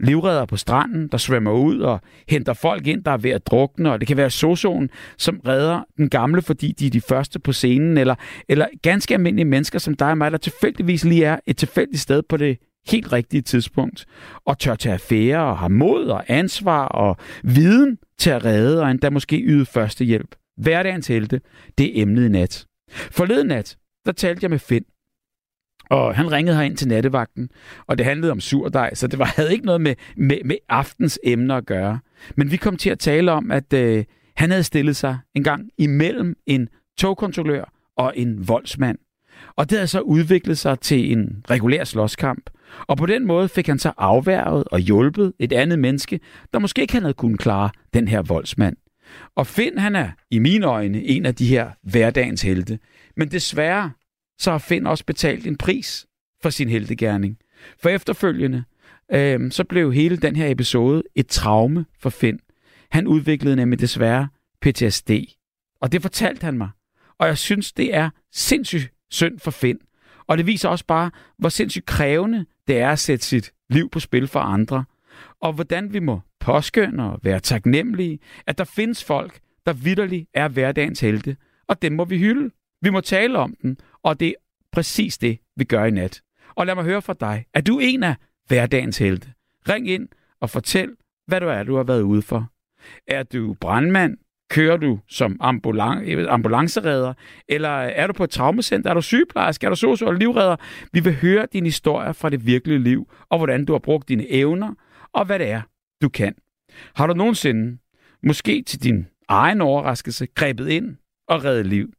Livredder 0.00 0.46
på 0.46 0.56
stranden, 0.56 1.08
der 1.08 1.18
svømmer 1.18 1.52
ud 1.52 1.80
og 1.80 2.00
henter 2.28 2.52
folk 2.52 2.86
ind, 2.86 3.04
der 3.04 3.10
er 3.10 3.16
ved 3.16 3.30
at 3.30 3.46
drukne, 3.46 3.92
og 3.92 4.00
det 4.00 4.08
kan 4.08 4.16
være 4.16 4.30
sozoen, 4.30 4.90
som 5.18 5.40
redder 5.46 5.84
den 5.96 6.10
gamle, 6.10 6.42
fordi 6.42 6.72
de 6.72 6.86
er 6.86 6.90
de 6.90 7.00
første 7.00 7.38
på 7.38 7.52
scenen, 7.52 7.98
eller, 7.98 8.14
eller 8.48 8.66
ganske 8.82 9.14
almindelige 9.14 9.44
mennesker 9.44 9.78
som 9.78 9.94
dig 9.94 10.10
og 10.10 10.18
mig, 10.18 10.30
der 10.30 10.38
tilfældigvis 10.38 11.04
lige 11.04 11.24
er 11.24 11.38
et 11.46 11.56
tilfældigt 11.56 12.00
sted 12.00 12.22
på 12.22 12.36
det 12.36 12.58
helt 12.86 13.12
rigtige 13.12 13.42
tidspunkt, 13.42 14.06
og 14.46 14.58
tør 14.58 14.74
tage 14.74 14.92
affære 14.92 15.44
og 15.44 15.58
har 15.58 15.68
mod 15.68 16.06
og 16.06 16.24
ansvar 16.28 16.86
og 16.86 17.16
viden 17.42 17.98
til 18.18 18.30
at 18.30 18.44
redde, 18.44 18.82
og 18.82 18.90
endda 18.90 19.10
måske 19.10 19.36
yde 19.36 19.66
førstehjælp. 19.66 20.34
Hverdagens 20.56 21.06
helte, 21.06 21.40
det 21.78 21.98
er 21.98 22.02
emnet 22.02 22.26
i 22.26 22.28
nat. 22.28 22.66
Forleden 22.90 23.46
nat, 23.46 23.76
der 24.06 24.12
talte 24.12 24.44
jeg 24.44 24.50
med 24.50 24.58
Finn, 24.58 24.84
og 25.88 26.14
han 26.14 26.32
ringede 26.32 26.56
her 26.56 26.62
ind 26.62 26.76
til 26.76 26.88
nattevagten, 26.88 27.50
og 27.86 27.98
det 27.98 28.06
handlede 28.06 28.32
om 28.32 28.40
surdej, 28.40 28.94
så 28.94 29.06
det 29.06 29.18
var, 29.18 29.24
havde 29.36 29.52
ikke 29.52 29.66
noget 29.66 29.80
med, 29.80 29.94
med, 30.16 30.38
med 30.44 30.56
aftens 30.68 31.18
emner 31.24 31.56
at 31.56 31.66
gøre. 31.66 31.98
Men 32.36 32.50
vi 32.50 32.56
kom 32.56 32.76
til 32.76 32.90
at 32.90 32.98
tale 32.98 33.32
om, 33.32 33.50
at 33.50 33.72
øh, 33.72 34.04
han 34.36 34.50
havde 34.50 34.64
stillet 34.64 34.96
sig 34.96 35.18
en 35.34 35.44
gang 35.44 35.68
imellem 35.78 36.36
en 36.46 36.68
togkontrollør 36.98 37.72
og 37.96 38.12
en 38.16 38.48
voldsmand. 38.48 38.98
Og 39.56 39.70
det 39.70 39.78
havde 39.78 39.86
så 39.86 40.00
udviklet 40.00 40.58
sig 40.58 40.80
til 40.80 41.12
en 41.12 41.44
regulær 41.50 41.84
slåskamp. 41.84 42.50
Og 42.86 42.96
på 42.96 43.06
den 43.06 43.26
måde 43.26 43.48
fik 43.48 43.66
han 43.66 43.78
så 43.78 43.92
afværget 43.96 44.64
og 44.64 44.78
hjulpet 44.78 45.32
et 45.38 45.52
andet 45.52 45.78
menneske, 45.78 46.20
der 46.52 46.58
måske 46.58 46.82
ikke 46.82 47.00
havde 47.00 47.14
kunnet 47.14 47.38
klare 47.38 47.70
den 47.94 48.08
her 48.08 48.22
voldsmand. 48.22 48.76
Og 49.36 49.46
Finn, 49.46 49.78
han 49.78 49.96
er 49.96 50.08
i 50.30 50.38
mine 50.38 50.66
øjne 50.66 51.02
en 51.02 51.26
af 51.26 51.34
de 51.34 51.46
her 51.46 51.70
hverdagens 51.82 52.42
helte. 52.42 52.78
Men 53.16 53.30
desværre, 53.30 53.90
så 54.38 54.50
har 54.50 54.58
Finn 54.58 54.86
også 54.86 55.04
betalt 55.04 55.46
en 55.46 55.56
pris 55.56 56.06
for 56.42 56.50
sin 56.50 56.68
heltegærning. 56.68 57.38
For 57.82 57.88
efterfølgende, 57.88 58.64
øh, 59.12 59.50
så 59.50 59.64
blev 59.64 59.92
hele 59.92 60.16
den 60.16 60.36
her 60.36 60.50
episode 60.50 61.02
et 61.14 61.26
traume 61.26 61.86
for 61.98 62.10
Finn. 62.10 62.40
Han 62.90 63.06
udviklede 63.06 63.56
nemlig 63.56 63.80
desværre 63.80 64.28
PTSD. 64.60 65.10
Og 65.80 65.92
det 65.92 66.02
fortalte 66.02 66.44
han 66.44 66.58
mig. 66.58 66.68
Og 67.18 67.26
jeg 67.26 67.38
synes, 67.38 67.72
det 67.72 67.94
er 67.94 68.10
sindssygt 68.32 68.92
synd 69.10 69.38
for 69.38 69.50
Finn. 69.50 69.78
Og 70.26 70.38
det 70.38 70.46
viser 70.46 70.68
også 70.68 70.84
bare, 70.86 71.10
hvor 71.38 71.48
sindssygt 71.48 71.86
krævende 71.86 72.46
det 72.68 72.78
er 72.78 72.90
at 72.90 72.98
sætte 72.98 73.24
sit 73.24 73.52
liv 73.70 73.90
på 73.90 74.00
spil 74.00 74.28
for 74.28 74.40
andre. 74.40 74.84
Og 75.40 75.52
hvordan 75.52 75.92
vi 75.92 75.98
må 75.98 76.20
påskynde 76.40 77.12
og 77.12 77.20
være 77.22 77.40
taknemmelige, 77.40 78.18
at 78.46 78.58
der 78.58 78.64
findes 78.64 79.04
folk, 79.04 79.40
der 79.66 79.72
vidderligt 79.72 80.28
er 80.34 80.48
hverdagens 80.48 81.00
helte. 81.00 81.36
Og 81.68 81.82
dem 81.82 81.92
må 81.92 82.04
vi 82.04 82.18
hylde. 82.18 82.50
Vi 82.82 82.90
må 82.90 83.00
tale 83.00 83.38
om 83.38 83.54
den, 83.62 83.78
og 84.08 84.20
det 84.20 84.28
er 84.28 84.32
præcis 84.72 85.18
det, 85.18 85.38
vi 85.56 85.64
gør 85.64 85.84
i 85.84 85.90
nat. 85.90 86.22
Og 86.54 86.66
lad 86.66 86.74
mig 86.74 86.84
høre 86.84 87.02
fra 87.02 87.14
dig. 87.20 87.46
Er 87.54 87.60
du 87.60 87.78
en 87.78 88.02
af 88.02 88.14
hverdagens 88.46 88.98
helte? 88.98 89.32
Ring 89.68 89.88
ind 89.90 90.08
og 90.40 90.50
fortæl, 90.50 90.90
hvad 91.26 91.40
du 91.40 91.46
er, 91.48 91.62
du 91.62 91.76
har 91.76 91.82
været 91.82 92.02
ude 92.02 92.22
for. 92.22 92.50
Er 93.06 93.22
du 93.22 93.54
brandmand? 93.60 94.16
Kører 94.50 94.76
du 94.76 95.00
som 95.08 95.36
ambulan- 95.42 96.02
øh, 96.04 96.26
ambulanceredder? 96.32 97.14
Eller 97.48 97.68
er 97.68 98.06
du 98.06 98.12
på 98.12 98.24
et 98.24 98.30
traumacenter? 98.30 98.90
Er 98.90 98.94
du 98.94 99.02
sygeplejerske? 99.02 99.66
Er 99.66 99.70
du 99.70 99.76
socio 99.76 100.06
eller 100.08 100.18
livredder? 100.18 100.56
Vi 100.92 101.00
vil 101.00 101.14
høre 101.14 101.46
dine 101.52 101.66
historier 101.66 102.12
fra 102.12 102.30
det 102.30 102.46
virkelige 102.46 102.78
liv, 102.78 103.10
og 103.28 103.38
hvordan 103.38 103.64
du 103.64 103.72
har 103.72 103.78
brugt 103.78 104.08
dine 104.08 104.30
evner, 104.32 104.74
og 105.12 105.24
hvad 105.24 105.38
det 105.38 105.50
er, 105.50 105.62
du 106.02 106.08
kan. 106.08 106.34
Har 106.94 107.06
du 107.06 107.14
nogensinde, 107.14 107.78
måske 108.22 108.62
til 108.62 108.82
din 108.82 109.06
egen 109.28 109.60
overraskelse, 109.60 110.26
grebet 110.26 110.68
ind 110.68 110.96
og 111.28 111.44
reddet 111.44 111.66
liv? 111.66 111.92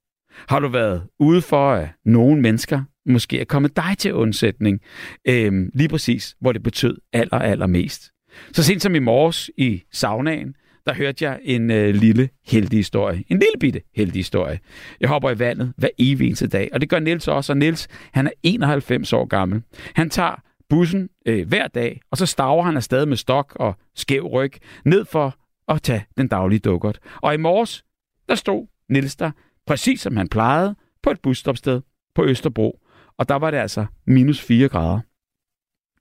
Har 0.49 0.59
du 0.59 0.67
været 0.67 1.03
ude 1.19 1.41
for, 1.41 1.71
at 1.71 1.89
nogle 2.05 2.41
mennesker 2.41 2.83
måske 3.05 3.39
er 3.39 3.45
kommet 3.45 3.75
dig 3.75 3.95
til 3.97 4.13
undsætning, 4.13 4.81
øhm, 5.27 5.69
lige 5.73 5.89
præcis, 5.89 6.35
hvor 6.41 6.51
det 6.51 6.63
betød 6.63 6.97
aller, 7.13 7.39
aller 7.39 7.67
mest? 7.67 8.11
Så 8.51 8.63
sent 8.63 8.81
som 8.81 8.95
i 8.95 8.99
morges 8.99 9.51
i 9.57 9.83
saunaen, 9.91 10.55
der 10.85 10.93
hørte 10.93 11.25
jeg 11.25 11.39
en 11.43 11.71
øh, 11.71 11.95
lille 11.95 12.29
heldig 12.47 12.79
historie. 12.79 13.23
En 13.27 13.39
lille 13.39 13.59
bitte 13.59 13.81
heldig 13.95 14.19
historie. 14.19 14.59
Jeg 14.99 15.09
hopper 15.09 15.29
i 15.29 15.39
vandet 15.39 15.73
hver 15.77 15.89
evig 15.99 16.27
eneste 16.27 16.47
dag, 16.47 16.69
og 16.73 16.81
det 16.81 16.89
gør 16.89 16.99
Nils 16.99 17.27
også. 17.27 17.53
Og 17.53 17.57
Nils, 17.57 17.87
han 18.11 18.27
er 18.27 18.31
91 18.43 19.13
år 19.13 19.25
gammel. 19.25 19.61
Han 19.95 20.09
tager 20.09 20.41
bussen 20.69 21.09
øh, 21.25 21.47
hver 21.47 21.67
dag, 21.67 22.01
og 22.11 22.17
så 22.17 22.25
staver 22.25 22.63
han 22.63 22.77
afsted 22.77 23.05
med 23.05 23.17
stok 23.17 23.55
og 23.55 23.75
skæv 23.95 24.27
ryg 24.27 24.53
ned 24.85 25.05
for 25.05 25.35
at 25.67 25.81
tage 25.81 26.05
den 26.17 26.27
daglige 26.27 26.59
dukkert. 26.59 26.99
Og 27.15 27.33
i 27.33 27.37
morges, 27.37 27.83
der 28.29 28.35
stod 28.35 28.67
Nils 28.89 29.15
der, 29.15 29.31
præcis 29.67 30.01
som 30.01 30.17
han 30.17 30.27
plejede, 30.27 30.75
på 31.03 31.09
et 31.11 31.21
busstopsted 31.21 31.81
på 32.15 32.25
Østerbro. 32.25 32.79
Og 33.17 33.29
der 33.29 33.35
var 33.35 33.51
det 33.51 33.57
altså 33.57 33.85
minus 34.07 34.41
4 34.41 34.69
grader. 34.69 34.99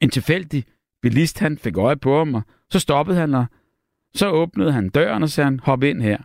En 0.01 0.11
tilfældig 0.11 0.65
bilist, 1.03 1.39
han 1.39 1.59
fik 1.59 1.77
øje 1.77 1.97
på 1.97 2.19
ham, 2.19 2.35
og 2.35 2.43
så 2.71 2.79
stoppede 2.79 3.19
han, 3.19 3.35
og 3.35 3.47
så 4.15 4.31
åbnede 4.31 4.73
han 4.73 4.89
døren 4.89 5.23
og 5.23 5.29
sagde, 5.29 5.45
han, 5.45 5.61
hop 5.61 5.83
ind 5.83 6.03
her. 6.03 6.19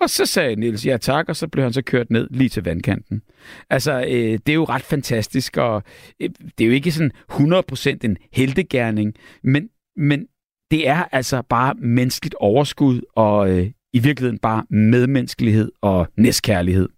Og 0.00 0.10
så 0.10 0.26
sagde 0.26 0.56
Nils 0.56 0.86
ja 0.86 0.96
tak, 0.96 1.28
og 1.28 1.36
så 1.36 1.48
blev 1.48 1.62
han 1.62 1.72
så 1.72 1.82
kørt 1.82 2.10
ned 2.10 2.28
lige 2.30 2.48
til 2.48 2.64
vandkanten. 2.64 3.22
Altså, 3.70 4.00
øh, 4.00 4.38
det 4.46 4.48
er 4.48 4.54
jo 4.54 4.64
ret 4.64 4.82
fantastisk, 4.82 5.56
og 5.56 5.82
øh, 6.20 6.30
det 6.58 6.64
er 6.64 6.68
jo 6.68 6.74
ikke 6.74 6.92
sådan 6.92 7.12
100% 7.32 7.96
en 8.04 8.16
heltegærning, 8.32 9.14
men, 9.42 9.68
men 9.96 10.26
det 10.70 10.88
er 10.88 11.04
altså 11.12 11.42
bare 11.42 11.74
menneskeligt 11.74 12.34
overskud, 12.34 13.00
og 13.16 13.50
øh, 13.50 13.70
i 13.92 13.98
virkeligheden 13.98 14.38
bare 14.38 14.64
medmenneskelighed 14.70 15.70
og 15.82 16.08
næstkærlighed. 16.16 16.88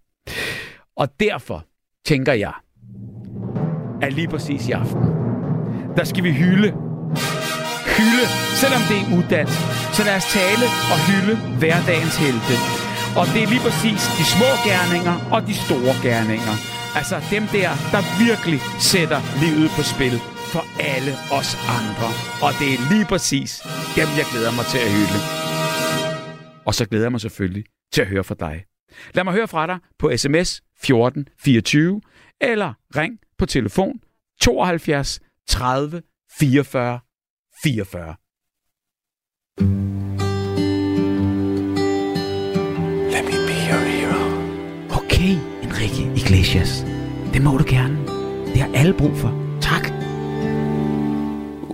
Og 0.97 1.07
derfor 1.19 1.65
tænker 2.05 2.33
jeg, 2.33 2.53
at 4.01 4.13
lige 4.13 4.27
præcis 4.27 4.67
i 4.69 4.71
aften, 4.71 5.03
der 5.97 6.03
skal 6.03 6.23
vi 6.23 6.31
hylde. 6.31 6.69
Hylde, 7.97 8.25
selvom 8.61 8.81
det 8.89 8.97
er 9.01 9.07
uddannet. 9.17 9.57
Så 9.95 10.01
lad 10.07 10.15
os 10.21 10.27
tale 10.39 10.65
og 10.93 10.97
hylde 11.07 11.35
hverdagens 11.59 12.17
helte. 12.23 12.55
Og 13.19 13.25
det 13.33 13.39
er 13.43 13.49
lige 13.53 13.65
præcis 13.67 14.01
de 14.19 14.25
små 14.35 14.49
gerninger 14.69 15.15
og 15.35 15.39
de 15.49 15.55
store 15.65 15.95
gerninger. 16.07 16.55
Altså 16.99 17.15
dem 17.35 17.43
der, 17.57 17.69
der 17.93 18.01
virkelig 18.25 18.59
sætter 18.91 19.19
livet 19.43 19.69
på 19.77 19.81
spil 19.93 20.15
for 20.53 20.63
alle 20.93 21.13
os 21.37 21.51
andre. 21.79 22.09
Og 22.45 22.51
det 22.59 22.67
er 22.73 22.79
lige 22.91 23.07
præcis 23.11 23.51
dem, 23.97 24.07
jeg 24.19 24.25
glæder 24.31 24.51
mig 24.57 24.65
til 24.73 24.81
at 24.85 24.91
hylde. 24.97 25.19
Og 26.65 26.75
så 26.75 26.85
glæder 26.85 27.05
jeg 27.05 27.11
mig 27.11 27.21
selvfølgelig 27.21 27.63
til 27.91 28.01
at 28.01 28.07
høre 28.07 28.23
fra 28.23 28.35
dig. 28.39 28.65
Lad 29.13 29.23
mig 29.23 29.33
høre 29.33 29.47
fra 29.47 29.67
dig 29.67 29.79
på 29.99 30.17
sms 30.17 30.61
1424 30.83 32.01
eller 32.41 32.73
ring 32.95 33.19
på 33.37 33.45
telefon 33.45 33.99
72 34.41 35.19
30 35.47 36.01
44 36.39 36.99
44. 37.63 38.15
Let 43.13 43.25
me 43.25 43.37
be 43.47 43.57
your 43.69 43.83
hero. 43.93 44.23
Okay, 45.03 45.37
Enrique 45.63 46.03
Iglesias. 46.15 46.85
Det 47.33 47.41
må 47.41 47.57
du 47.57 47.63
gerne. 47.67 47.97
Det 48.47 48.57
har 48.61 48.71
alle 48.75 48.93
brug 48.93 49.17
for. 49.17 49.57
Tak. 49.61 49.91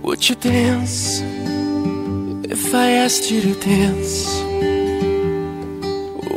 Would 0.04 0.30
you 0.30 0.36
dance 0.52 1.24
if 2.44 2.74
I 2.74 2.88
asked 3.04 3.30
you 3.32 3.40
to 3.54 3.60
dance? 3.70 4.50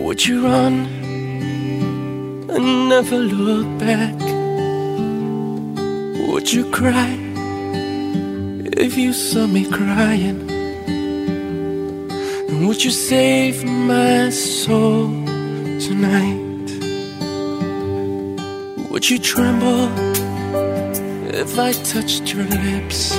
Would 0.03 0.25
you 0.25 0.43
run 0.43 0.85
and 2.49 2.89
never 2.89 3.17
look 3.17 3.65
back? 3.79 4.19
Would 6.27 6.51
you 6.51 6.69
cry 6.71 7.17
if 8.77 8.97
you 8.97 9.13
saw 9.13 9.47
me 9.47 9.63
crying? 9.65 10.41
And 12.49 12.67
would 12.67 12.83
you 12.83 12.91
save 12.91 13.63
my 13.63 14.29
soul 14.29 15.07
tonight? 15.87 16.69
Would 18.91 19.09
you 19.09 19.19
tremble 19.19 19.87
if 21.33 21.57
I 21.57 21.71
touched 21.71 22.33
your 22.33 22.43
lips? 22.43 23.15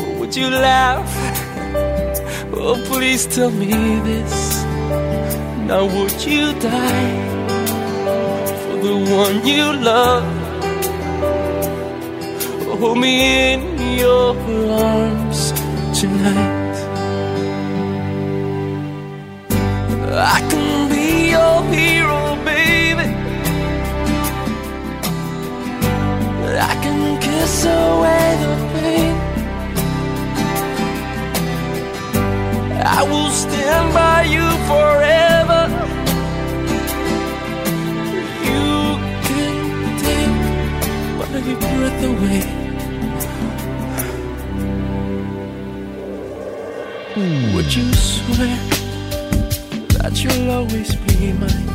Or 0.00 0.18
would 0.18 0.36
you 0.36 0.50
laugh? 0.50 1.10
Oh, 2.54 2.80
please 2.86 3.26
tell 3.26 3.50
me 3.50 3.72
this. 4.00 4.61
Now, 5.72 5.86
would 5.86 6.22
you 6.22 6.52
die 6.60 7.14
for 8.62 8.76
the 8.86 8.96
one 9.20 9.36
you 9.46 9.72
love? 9.72 10.24
Hold 12.78 12.98
me 12.98 13.54
in 13.54 13.60
your 13.98 14.36
arms 14.70 15.40
tonight. 15.98 16.76
I 20.34 20.40
can 20.50 20.90
be 20.92 21.30
your 21.30 21.56
hero, 21.72 22.20
baby. 22.44 23.08
I 26.70 26.74
can 26.84 27.00
kiss 27.18 27.64
away 27.64 28.26
the 28.42 28.54
pain. 28.74 29.11
I 32.84 33.02
will 33.04 33.30
stand 33.30 33.94
by 33.94 34.24
you 34.24 34.42
forever. 34.66 35.62
You 38.50 38.98
can 39.28 39.54
take 40.02 40.32
my 41.16 41.54
breath 41.60 42.04
away. 42.04 42.42
Would 47.54 47.72
you 47.72 47.92
swear 47.94 48.58
that 49.94 50.14
you'll 50.24 50.50
always 50.50 50.96
be 50.96 51.32
mine? 51.34 51.68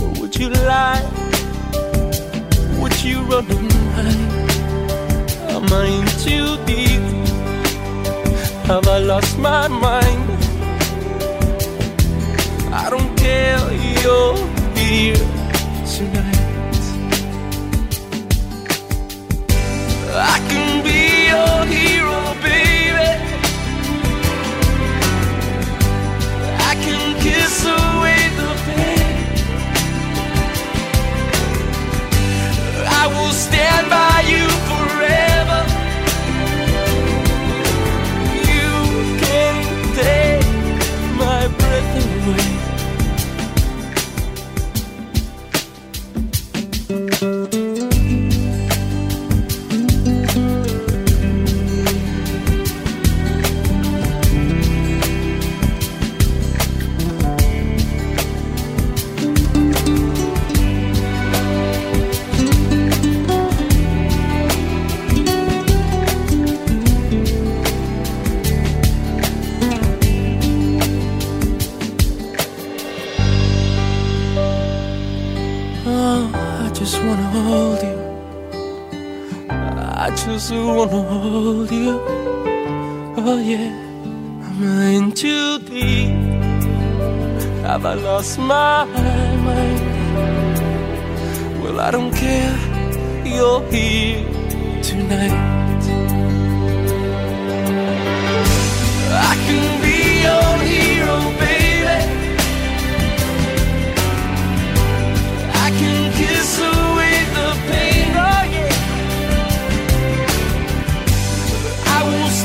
Or 0.00 0.10
would 0.20 0.34
you 0.36 0.48
lie? 0.48 1.04
Would 2.80 3.02
you 3.04 3.20
run 3.22 3.50
and 3.50 3.72
hide? 3.94 4.40
Am 5.50 5.70
I 5.70 5.86
in 5.86 6.06
too 6.24 6.56
deep? 6.64 7.21
Have 8.72 8.88
I 8.88 9.00
lost 9.00 9.38
my 9.38 9.68
mind? 9.68 10.30
I 12.72 12.88
don't 12.88 13.14
care, 13.18 13.60
you're 14.00 14.36
here 14.74 15.26
tonight. 15.94 16.80
I 20.14 20.38
can 20.48 20.82
be 20.82 21.00
your 21.32 21.66
hero, 21.66 21.91
I 80.42 80.44
just 80.44 80.54
wanna 80.54 81.02
hold 81.02 81.70
you. 81.70 82.00
Oh 83.16 83.38
yeah, 83.38 83.70
I'm 84.42 84.62
in 84.96 85.12
too 85.12 85.60
deep. 85.60 86.10
Have 87.62 87.86
I 87.86 87.94
lost 87.94 88.40
my 88.40 88.84
mind? 88.84 89.80
Well, 91.62 91.78
I 91.78 91.92
don't 91.92 92.12
care. 92.12 92.58
You're 93.24 93.62
here 93.70 94.26
tonight. 94.82 95.38
I 99.30 99.34
can 99.46 99.80
be 99.80 99.91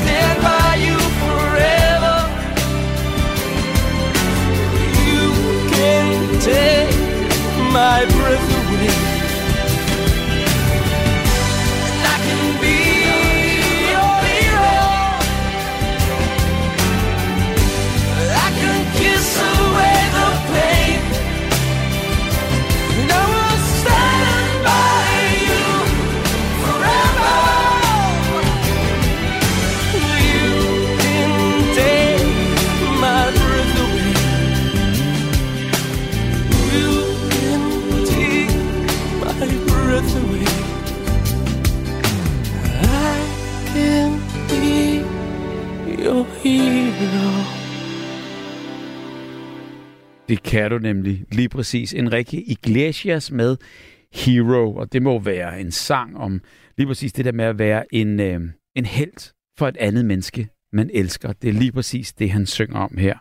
stand 0.07 0.41
by 0.41 0.66
Det 50.29 50.43
kan 50.43 50.71
du 50.71 50.77
nemlig 50.77 51.23
lige 51.31 51.49
præcis. 51.49 51.93
Enrique 51.93 52.41
Iglesias 52.41 53.31
med 53.31 53.57
Hero, 54.13 54.75
og 54.75 54.93
det 54.93 55.03
må 55.03 55.19
være 55.19 55.61
en 55.61 55.71
sang 55.71 56.17
om 56.17 56.41
lige 56.77 56.87
præcis 56.87 57.13
det 57.13 57.25
der 57.25 57.31
med 57.31 57.45
at 57.45 57.59
være 57.59 57.95
en, 57.95 58.19
øh, 58.19 58.41
en 58.75 58.85
held 58.85 59.33
for 59.57 59.67
et 59.67 59.77
andet 59.77 60.05
menneske, 60.05 60.47
man 60.73 60.89
elsker. 60.93 61.33
Det 61.33 61.49
er 61.49 61.53
lige 61.53 61.71
præcis 61.71 62.13
det, 62.13 62.31
han 62.31 62.45
synger 62.45 62.79
om 62.79 62.97
her. 62.97 63.17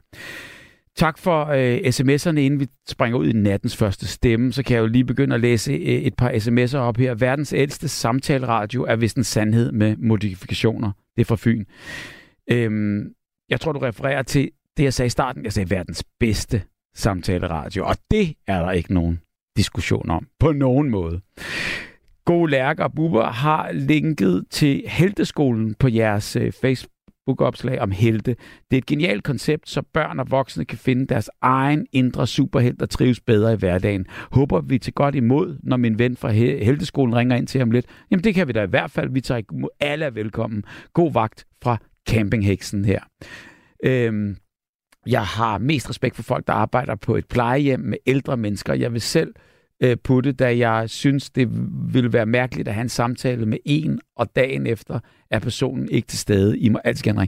Tak 0.96 1.18
for 1.18 1.44
øh, 1.44 1.76
sms'erne, 1.76 2.38
inden 2.38 2.60
vi 2.60 2.66
springer 2.88 3.18
ud 3.18 3.26
i 3.26 3.32
nattens 3.32 3.76
første 3.76 4.06
stemme. 4.06 4.52
Så 4.52 4.62
kan 4.62 4.75
jeg 4.75 4.80
jo 4.80 4.86
lige 4.86 5.04
begynde 5.04 5.34
at 5.34 5.40
læse 5.40 5.72
øh, 5.72 5.78
et 5.78 6.14
par 6.14 6.30
sms'er 6.30 6.78
op 6.78 6.96
her. 6.96 7.14
Verdens 7.14 7.52
ældste 7.52 7.88
samtaleradio 7.88 8.84
er 8.84 8.96
vist 8.96 9.16
en 9.16 9.25
sandhed 9.25 9.72
med 9.72 9.96
modifikationer. 9.96 10.92
Det 11.16 11.20
er 11.20 11.25
fra 11.25 11.36
Fyn. 11.38 11.64
Øhm, 12.50 13.04
jeg 13.50 13.60
tror, 13.60 13.72
du 13.72 13.78
refererer 13.78 14.22
til 14.22 14.50
det, 14.76 14.84
jeg 14.84 14.94
sagde 14.94 15.06
i 15.06 15.10
starten. 15.10 15.44
Jeg 15.44 15.52
sagde 15.52 15.70
verdens 15.70 16.04
bedste 16.20 16.62
samtaleradio, 16.96 17.86
og 17.86 17.96
det 18.10 18.34
er 18.46 18.62
der 18.62 18.70
ikke 18.70 18.94
nogen 18.94 19.20
diskussion 19.56 20.10
om 20.10 20.26
på 20.40 20.52
nogen 20.52 20.90
måde. 20.90 21.20
God 22.24 22.48
Lærke 22.48 22.82
og 22.84 22.92
Bubber 22.92 23.26
har 23.26 23.72
linket 23.72 24.44
til 24.50 24.82
Helteskolen 24.86 25.74
på 25.74 25.88
jeres 25.88 26.36
øh, 26.36 26.52
Facebook-opslag 26.52 27.80
om 27.80 27.90
helte. 27.90 28.37
Det 28.70 28.76
er 28.76 28.78
et 28.78 28.87
genialt 28.87 29.24
koncept, 29.24 29.68
så 29.68 29.82
børn 29.82 30.20
og 30.20 30.30
voksne 30.30 30.64
kan 30.64 30.78
finde 30.78 31.06
deres 31.06 31.30
egen 31.40 31.87
indre 31.92 32.26
superhelt 32.26 32.82
og 32.82 32.90
trives 32.90 33.20
bedre 33.20 33.52
i 33.52 33.56
hverdagen. 33.56 34.06
Håber 34.32 34.61
vi 34.61 34.78
til 34.78 34.92
godt 34.92 35.14
imod, 35.14 35.59
når 35.62 35.76
min 35.76 35.98
ven 35.98 36.16
fra 36.16 36.30
Helteskolen 36.30 37.16
ringer 37.16 37.37
ind 37.37 37.46
til 37.46 37.59
ham 37.59 37.70
lidt. 37.70 37.87
Jamen 38.11 38.24
det 38.24 38.35
kan 38.35 38.48
vi 38.48 38.52
da 38.52 38.62
i 38.62 38.70
hvert 38.70 38.90
fald. 38.90 39.11
Vi 39.12 39.20
tager 39.20 39.68
alle 39.80 40.04
er 40.04 40.11
velkommen. 40.11 40.64
God 40.92 41.12
vagt 41.12 41.46
fra 41.62 41.76
Campingheksen 42.09 42.85
her. 42.85 43.00
Øhm, 43.85 44.37
jeg 45.07 45.23
har 45.23 45.59
mest 45.59 45.90
respekt 45.90 46.16
for 46.16 46.23
folk, 46.23 46.47
der 46.47 46.53
arbejder 46.53 46.95
på 46.95 47.16
et 47.16 47.27
plejehjem 47.27 47.81
med 47.81 47.99
ældre 48.07 48.37
mennesker. 48.37 48.75
Jeg 48.75 48.92
vil 48.92 49.01
selv 49.01 49.35
øh, 49.83 49.97
putte, 49.97 50.33
da 50.33 50.59
jeg 50.59 50.90
synes, 50.90 51.31
det 51.31 51.49
ville 51.92 52.12
være 52.12 52.27
mærkeligt 52.27 52.69
at 52.69 52.75
have 52.75 52.83
en 52.83 52.88
samtale 52.88 53.47
med 53.47 53.59
en, 53.64 54.01
og 54.16 54.37
dagen 54.37 54.66
efter 54.66 55.01
er 55.31 55.38
personen 55.38 55.88
ikke 55.88 56.09
til 56.09 56.19
stede. 56.19 56.59
I 56.59 56.69
mig. 56.69 56.81
Altså. 56.85 57.27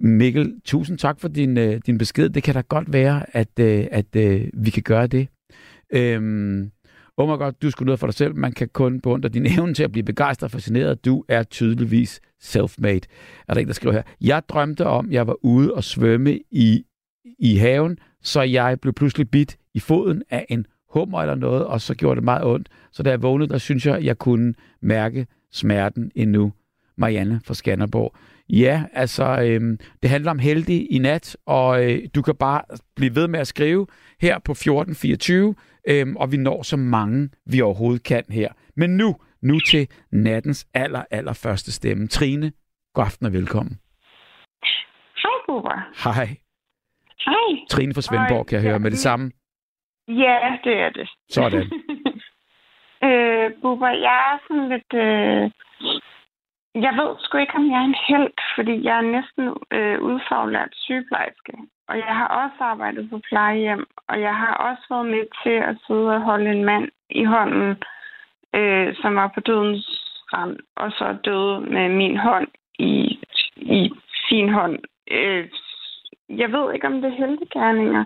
Mikkel, 0.00 0.54
tusind 0.64 0.98
tak 0.98 1.20
for 1.20 1.28
din, 1.28 1.58
øh, 1.58 1.80
din 1.86 1.98
besked. 1.98 2.28
Det 2.28 2.42
kan 2.42 2.54
da 2.54 2.60
godt 2.60 2.92
være, 2.92 3.36
at, 3.36 3.58
øh, 3.60 3.86
at 3.90 4.16
øh, 4.16 4.46
vi 4.54 4.70
kan 4.70 4.82
gøre 4.82 5.06
det. 5.06 5.28
Øhm, 5.92 6.70
oh 7.16 7.28
my 7.28 7.38
God, 7.38 7.52
du 7.52 7.70
skulle 7.70 7.86
noget 7.86 8.00
for 8.00 8.06
dig 8.06 8.14
selv. 8.14 8.36
Man 8.36 8.52
kan 8.52 8.68
kun 8.68 9.00
beundre 9.00 9.28
din 9.28 9.46
evne 9.58 9.74
til 9.74 9.82
at 9.82 9.92
blive 9.92 10.04
begejstret 10.04 10.46
og 10.46 10.50
fascineret. 10.50 11.04
Du 11.04 11.24
er 11.28 11.42
tydeligvis 11.42 12.20
self-made. 12.42 13.00
Er 13.48 13.54
der 13.54 13.60
en, 13.60 13.66
der 13.66 13.72
skriver 13.72 13.92
her? 13.92 14.02
Jeg 14.20 14.42
drømte 14.48 14.86
om, 14.86 15.06
at 15.06 15.12
jeg 15.12 15.26
var 15.26 15.36
ude 15.44 15.74
og 15.74 15.84
svømme 15.84 16.38
i, 16.50 16.84
i 17.38 17.56
haven, 17.56 17.98
så 18.22 18.42
jeg 18.42 18.80
blev 18.80 18.92
pludselig 18.94 19.30
bit 19.30 19.58
i 19.74 19.80
foden 19.80 20.22
af 20.30 20.46
en 20.48 20.66
hummer 20.88 21.20
eller 21.20 21.34
noget, 21.34 21.64
og 21.64 21.80
så 21.80 21.94
gjorde 21.94 22.16
det 22.16 22.24
meget 22.24 22.44
ondt. 22.44 22.68
Så 22.92 23.02
da 23.02 23.10
jeg 23.10 23.22
vågnede, 23.22 23.48
der 23.48 23.58
synes 23.58 23.86
jeg, 23.86 24.04
jeg 24.04 24.18
kunne 24.18 24.54
mærke 24.82 25.26
smerten 25.52 26.10
endnu. 26.14 26.52
Marianne 26.96 27.40
fra 27.44 27.54
Skanderborg. 27.54 28.14
Ja, 28.48 28.84
altså, 28.92 29.40
øhm, 29.42 29.78
det 30.02 30.10
handler 30.10 30.30
om 30.30 30.38
heldig 30.38 30.92
i 30.92 30.98
nat, 30.98 31.36
og 31.46 31.84
øh, 31.84 32.08
du 32.14 32.22
kan 32.22 32.34
bare 32.34 32.62
blive 32.96 33.14
ved 33.14 33.28
med 33.28 33.40
at 33.40 33.46
skrive 33.46 33.86
her 34.20 34.38
på 34.38 34.52
1424, 34.52 35.54
øhm, 35.88 36.16
og 36.16 36.32
vi 36.32 36.36
når 36.36 36.62
så 36.62 36.76
mange, 36.76 37.28
vi 37.46 37.60
overhovedet 37.60 38.02
kan 38.02 38.24
her. 38.28 38.52
Men 38.76 38.96
nu, 38.96 39.16
nu 39.42 39.60
til 39.60 39.88
nattens 40.12 40.66
aller, 40.74 41.04
aller 41.10 41.32
første 41.32 41.72
stemme. 41.72 42.08
Trine, 42.08 42.52
god 42.94 43.04
aften 43.04 43.26
og 43.26 43.32
velkommen. 43.32 43.78
Hej, 45.16 45.38
Bubber. 45.46 46.10
Hej. 46.10 46.36
Hej. 47.26 47.66
Trine 47.70 47.94
fra 47.94 48.00
Svendborg, 48.00 48.46
kan 48.46 48.56
jeg 48.56 48.70
høre 48.70 48.78
med 48.78 48.90
det 48.90 48.98
samme. 48.98 49.32
Ja, 50.08 50.38
det 50.64 50.74
er 50.80 50.90
det. 50.90 51.08
Sådan. 51.28 51.62
øh, 53.06 53.50
Bubber, 53.62 53.88
jeg 53.88 54.18
er 54.32 54.38
sådan 54.48 54.68
lidt... 54.68 54.92
Øh... 54.94 55.50
Jeg 56.74 56.92
ved 57.00 57.10
sgu 57.18 57.38
ikke, 57.38 57.56
om 57.56 57.70
jeg 57.70 57.80
er 57.80 57.88
en 57.92 58.02
held, 58.08 58.32
fordi 58.56 58.84
jeg 58.84 58.96
er 58.98 59.10
næsten 59.16 59.44
øh, 59.70 60.00
udfaglært 60.00 60.72
sygeplejerske. 60.72 61.52
Og 61.88 61.96
jeg 61.96 62.14
har 62.20 62.26
også 62.26 62.64
arbejdet 62.64 63.10
på 63.10 63.20
plejehjem, 63.28 63.86
og 64.08 64.20
jeg 64.20 64.36
har 64.36 64.54
også 64.54 64.82
været 64.90 65.06
med 65.06 65.24
til 65.42 65.56
at 65.70 65.76
sidde 65.86 66.08
og 66.16 66.20
holde 66.20 66.50
en 66.50 66.64
mand 66.64 66.88
i 67.10 67.24
hånden, 67.24 67.82
øh, 68.54 68.94
som 69.00 69.14
var 69.14 69.28
på 69.34 69.40
dødens 69.40 69.86
rand, 70.32 70.56
og 70.76 70.90
så 70.90 71.16
døde 71.24 71.60
med 71.60 71.88
min 71.88 72.16
hånd 72.16 72.48
i, 72.78 73.18
i 73.56 73.90
sin 74.28 74.48
hånd. 74.48 74.78
Øh, 75.10 75.48
jeg 76.38 76.52
ved 76.52 76.74
ikke, 76.74 76.86
om 76.86 76.92
det 77.02 77.04
er 77.04 77.16
heldegærninger. 77.16 78.04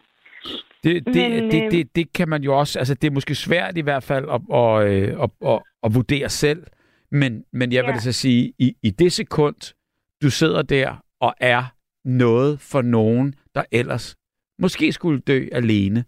Det, 0.85 1.07
det, 1.07 1.31
Men, 1.33 1.51
det, 1.51 1.65
øh, 1.65 1.71
det, 1.71 1.97
det 1.97 2.13
kan 2.13 2.29
man 2.29 2.43
jo 2.43 2.59
også, 2.59 2.79
altså 2.79 2.95
det 2.95 3.07
er 3.07 3.11
måske 3.15 3.35
svært 3.35 3.77
i 3.77 3.81
hvert 3.81 4.03
fald 4.03 4.29
at, 4.31 4.41
at, 4.55 4.93
øh, 4.93 5.23
at, 5.23 5.31
at, 5.51 5.63
at 5.83 5.95
vurdere 5.95 6.29
selv, 6.29 6.63
men, 7.11 7.45
men 7.53 7.73
jeg 7.73 7.85
vil 7.85 7.91
Ja. 7.91 7.99
så 7.99 8.13
sige, 8.13 8.53
i, 8.59 8.75
i 8.83 8.91
det 8.91 9.13
sekund, 9.13 9.75
du 10.23 10.31
sidder 10.31 10.63
der 10.63 10.97
og 11.21 11.35
er 11.41 11.63
noget 12.05 12.61
for 12.61 12.83
nogen, 12.83 13.35
der 13.55 13.65
ellers 13.73 14.17
måske 14.59 14.93
skulle 14.93 15.21
dø 15.21 15.47
alene, 15.53 16.05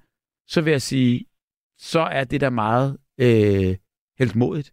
så 0.49 0.63
vil 0.63 0.71
jeg 0.71 0.83
sige, 0.83 1.25
så 1.79 2.01
er 2.01 2.25
det 2.25 2.41
da 2.41 2.51
meget 2.51 2.99
øh, 3.21 3.77
heltmodigt. 4.19 4.73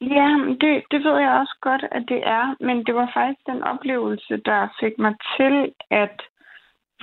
Ja, 0.00 0.28
det, 0.60 0.84
det 0.90 1.00
ved 1.04 1.16
jeg 1.18 1.32
også 1.40 1.56
godt, 1.60 1.84
at 1.92 2.02
det 2.08 2.20
er, 2.26 2.64
men 2.66 2.76
det 2.86 2.94
var 2.94 3.10
faktisk 3.14 3.46
den 3.46 3.62
oplevelse, 3.62 4.36
der 4.44 4.68
fik 4.80 4.92
mig 4.98 5.14
til 5.36 5.72
at 5.90 6.16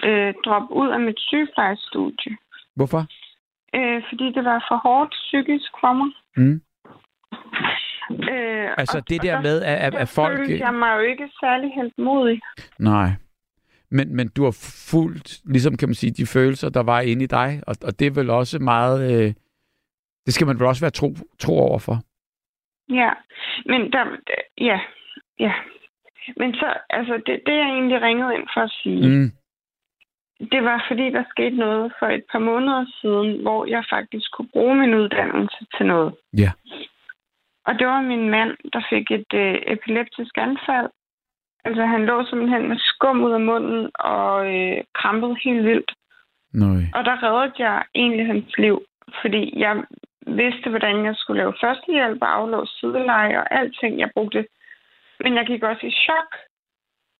øh, 0.03 0.33
droppe 0.45 0.73
ud 0.75 0.89
af 0.89 0.99
mit 0.99 1.19
sygeplejerstudie. 1.19 2.37
Hvorfor? 2.75 3.01
Øh, 3.75 4.01
fordi 4.09 4.25
det 4.35 4.43
var 4.45 4.65
for 4.69 4.75
hårdt 4.87 5.11
psykisk 5.11 5.71
for 5.81 5.93
mig. 5.93 6.09
Mm. 6.37 6.61
Øh, 8.29 8.69
Altså 8.77 8.97
og- 8.97 9.09
det 9.09 9.21
der 9.21 9.41
med, 9.41 9.61
at, 9.61 9.77
at, 9.77 9.95
at 9.95 10.09
folk... 10.09 10.37
følte 10.37 10.65
jeg 10.65 10.73
mig 10.73 10.95
jo 10.95 10.99
ikke 10.99 11.29
særlig 11.39 11.71
helt 11.75 11.97
modig. 11.97 12.41
Nej. 12.79 13.09
Men, 13.91 14.15
men 14.15 14.27
du 14.29 14.43
har 14.43 14.55
fuldt, 14.91 15.41
ligesom 15.53 15.77
kan 15.77 15.87
man 15.89 15.95
sige, 15.95 16.11
de 16.11 16.25
følelser, 16.25 16.69
der 16.69 16.83
var 16.83 16.99
inde 17.01 17.23
i 17.23 17.27
dig, 17.27 17.61
og, 17.67 17.75
og 17.87 17.99
det 17.99 18.07
er 18.07 18.11
vel 18.11 18.29
også 18.29 18.59
meget... 18.59 18.97
Øh, 19.13 19.33
det 20.25 20.33
skal 20.33 20.47
man 20.47 20.59
vel 20.59 20.67
også 20.67 20.83
være 20.83 20.91
tro, 20.91 21.09
tro 21.39 21.53
over 21.59 21.79
for. 21.79 21.95
Ja, 22.89 23.11
men 23.65 23.91
der, 23.91 24.03
ja, 24.57 24.79
ja. 25.39 25.53
Men 26.37 26.53
så, 26.53 26.73
altså, 26.89 27.13
det, 27.25 27.41
det 27.45 27.53
jeg 27.53 27.69
egentlig 27.69 28.01
ringede 28.01 28.35
ind 28.35 28.47
for 28.53 28.61
at 28.61 28.71
sige, 28.83 29.07
mm. 29.09 29.31
Det 30.51 30.63
var 30.63 30.85
fordi, 30.87 31.09
der 31.09 31.23
skete 31.29 31.55
noget 31.55 31.93
for 31.99 32.07
et 32.07 32.23
par 32.31 32.39
måneder 32.39 32.85
siden, 33.01 33.41
hvor 33.41 33.65
jeg 33.65 33.83
faktisk 33.89 34.31
kunne 34.31 34.47
bruge 34.53 34.75
min 34.75 34.93
uddannelse 34.93 35.65
til 35.77 35.85
noget. 35.85 36.15
Ja. 36.37 36.51
Og 37.65 37.79
det 37.79 37.87
var 37.87 38.01
min 38.01 38.29
mand, 38.29 38.51
der 38.73 38.81
fik 38.89 39.11
et 39.11 39.33
øh, 39.33 39.55
epileptisk 39.67 40.37
anfald. 40.37 40.89
Altså, 41.65 41.85
han 41.85 42.05
lå 42.05 42.25
simpelthen 42.25 42.67
med 42.67 42.77
skum 42.79 43.23
ud 43.23 43.31
af 43.31 43.41
munden 43.41 43.91
og 43.93 44.55
øh, 44.55 44.77
krampede 44.93 45.35
helt 45.43 45.65
vildt. 45.65 45.91
Nøj. 46.53 46.81
Og 46.93 47.05
der 47.05 47.23
reddede 47.23 47.63
jeg 47.63 47.83
egentlig 47.95 48.25
hans 48.27 48.57
liv, 48.57 48.83
fordi 49.21 49.59
jeg 49.59 49.83
vidste, 50.27 50.69
hvordan 50.69 51.05
jeg 51.05 51.15
skulle 51.15 51.41
lave 51.41 51.53
førstehjælp 51.61 52.21
og 52.21 52.35
aflåse 52.35 52.73
sideleje 52.79 53.39
og 53.39 53.55
alting. 53.59 53.99
Jeg 53.99 54.09
brugte 54.13 54.47
Men 55.19 55.35
jeg 55.35 55.45
gik 55.45 55.63
også 55.63 55.85
i 55.85 55.91
chok. 55.91 56.29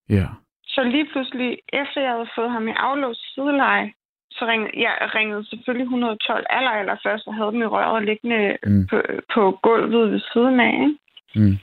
Ja. 0.08 0.26
Så 0.74 0.82
lige 0.84 1.08
pludselig, 1.12 1.58
efter 1.72 2.00
jeg 2.00 2.10
havde 2.10 2.28
fået 2.34 2.50
ham 2.50 2.68
i 2.68 2.72
aflåst 2.76 3.34
sideleje, 3.34 3.92
så 4.30 4.46
ringede 4.46 4.72
jeg 4.82 5.10
ringede 5.14 5.48
selvfølgelig 5.48 5.84
112 5.84 6.46
aller, 6.50 6.70
aller 6.70 6.96
først 7.02 7.26
og 7.26 7.34
havde 7.34 7.52
dem 7.52 7.62
i 7.62 7.66
røret 7.66 8.04
liggende 8.04 8.56
Mm. 8.66 8.86
på, 8.90 9.02
på 9.34 9.58
gulvet 9.62 10.10
ved 10.12 10.20
siden 10.32 10.60
af. 10.60 10.72
Ikke? 10.72 10.98
Mm. 11.34 11.56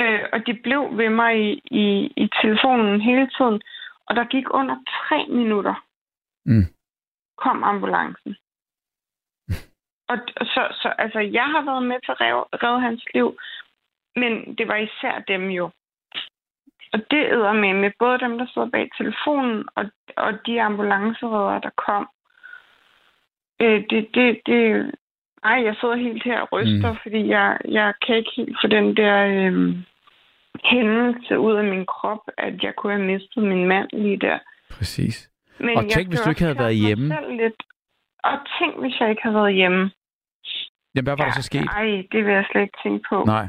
Øh, 0.00 0.22
og 0.32 0.46
de 0.46 0.54
blev 0.54 0.96
ved 0.96 1.08
mig 1.10 1.34
i, 1.48 1.60
i, 1.82 2.12
i 2.16 2.28
telefonen 2.42 3.00
hele 3.00 3.30
tiden. 3.38 3.60
Og 4.06 4.16
der 4.16 4.24
gik 4.24 4.44
under 4.50 4.76
tre 4.98 5.26
minutter, 5.28 5.84
Mm. 6.46 6.66
kom 7.38 7.64
ambulancen. 7.64 8.36
og 10.10 10.18
og 10.36 10.46
så, 10.46 10.62
så 10.82 10.88
altså, 10.98 11.20
jeg 11.20 11.44
har 11.44 11.62
været 11.70 11.82
med 11.82 11.96
til 12.04 12.12
at 12.12 12.20
redde, 12.20 12.44
redde 12.64 12.80
hans 12.80 13.04
liv, 13.14 13.38
men 14.16 14.54
det 14.58 14.68
var 14.68 14.76
især 14.76 15.18
dem 15.28 15.50
jo. 15.50 15.70
Og 16.92 16.98
det 17.10 17.22
æder 17.32 17.52
med 17.52 17.74
med 17.74 17.90
både 17.98 18.18
dem, 18.18 18.38
der 18.38 18.46
sidder 18.46 18.70
bag 18.70 18.88
telefonen, 18.98 19.64
og, 19.76 19.84
og 20.16 20.46
de 20.46 20.62
ambulanceredere, 20.62 21.60
der 21.60 21.70
kom. 21.86 22.08
Øh, 23.62 23.84
det, 23.90 24.08
det, 24.14 24.40
det, 24.46 24.92
ej, 25.44 25.58
jeg 25.64 25.74
sidder 25.80 25.96
helt 25.96 26.22
her 26.24 26.40
og 26.40 26.48
ryster, 26.52 26.92
Mm. 26.92 26.98
fordi 27.02 27.28
jeg, 27.28 27.58
jeg 27.68 27.94
kan 28.06 28.16
ikke 28.16 28.30
helt 28.36 28.56
få 28.62 28.66
den 28.68 28.96
der 28.96 29.16
øh, 29.26 29.76
hændelse 30.64 31.38
ud 31.38 31.54
af 31.56 31.64
min 31.64 31.86
krop, 31.86 32.22
at 32.38 32.62
jeg 32.62 32.72
kunne 32.76 32.92
have 32.92 33.06
mistet 33.06 33.42
min 33.42 33.66
mand 33.68 33.88
lige 33.92 34.16
der. 34.16 34.38
Præcis. 34.70 35.30
Men 35.58 35.76
Og 35.76 35.84
tænk, 35.90 36.08
hvis 36.08 36.20
du 36.20 36.30
ikke 36.30 36.42
havde 36.42 36.58
været 36.58 36.76
hjemme. 36.76 37.04
Lidt. 37.36 37.62
Og 38.24 38.38
tænk, 38.58 38.80
hvis 38.80 39.00
jeg 39.00 39.10
ikke 39.10 39.22
havde 39.22 39.34
været 39.36 39.54
hjemme. 39.54 39.90
Jamen, 40.94 41.04
hvad 41.06 41.16
var 41.16 41.24
der 41.24 41.32
så 41.32 41.42
sket? 41.42 41.64
Ej, 41.64 42.02
det 42.12 42.24
vil 42.24 42.32
jeg 42.34 42.44
slet 42.50 42.62
ikke 42.62 42.78
tænke 42.82 43.04
på. 43.08 43.24
Nej. 43.24 43.46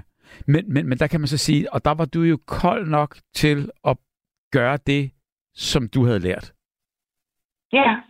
Men, 0.48 0.74
men, 0.74 0.90
men 0.90 0.98
der 0.98 1.08
kan 1.08 1.20
man 1.22 1.28
så 1.28 1.38
sige, 1.38 1.74
og 1.74 1.86
der 1.86 1.92
var 1.94 2.06
du 2.06 2.22
jo 2.22 2.38
kold 2.48 2.88
nok 2.88 3.18
til 3.34 3.72
at 3.86 3.98
gøre 4.52 4.78
det, 4.78 5.12
som 5.54 5.90
du 5.90 6.06
havde 6.06 6.20
lært. 6.20 6.54
Ja, 7.74 8.02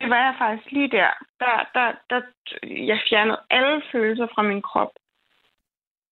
det 0.00 0.10
var 0.10 0.16
jeg 0.26 0.34
faktisk 0.38 0.72
lige 0.72 0.90
der. 0.90 1.10
Der, 1.40 1.68
der, 1.74 1.92
der. 2.10 2.20
Jeg 2.92 3.00
fjernede 3.08 3.40
alle 3.50 3.82
følelser 3.92 4.26
fra 4.34 4.42
min 4.42 4.62
krop. 4.62 4.90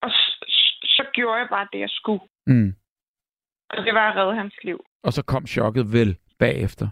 Og 0.03 0.11
s- 0.11 0.41
s- 0.49 0.81
så 0.97 1.05
gjorde 1.13 1.39
jeg 1.41 1.49
bare 1.51 1.69
det, 1.73 1.81
jeg 1.81 1.91
skulle. 1.91 2.23
Mm. 2.47 2.75
Og 3.71 3.77
det 3.85 3.95
var 3.95 4.11
at 4.11 4.17
redde 4.17 4.35
hans 4.37 4.55
liv. 4.65 4.85
Og 5.03 5.13
så 5.13 5.23
kom 5.25 5.47
chokket 5.47 5.93
vel 5.93 6.17
bagefter. 6.39 6.89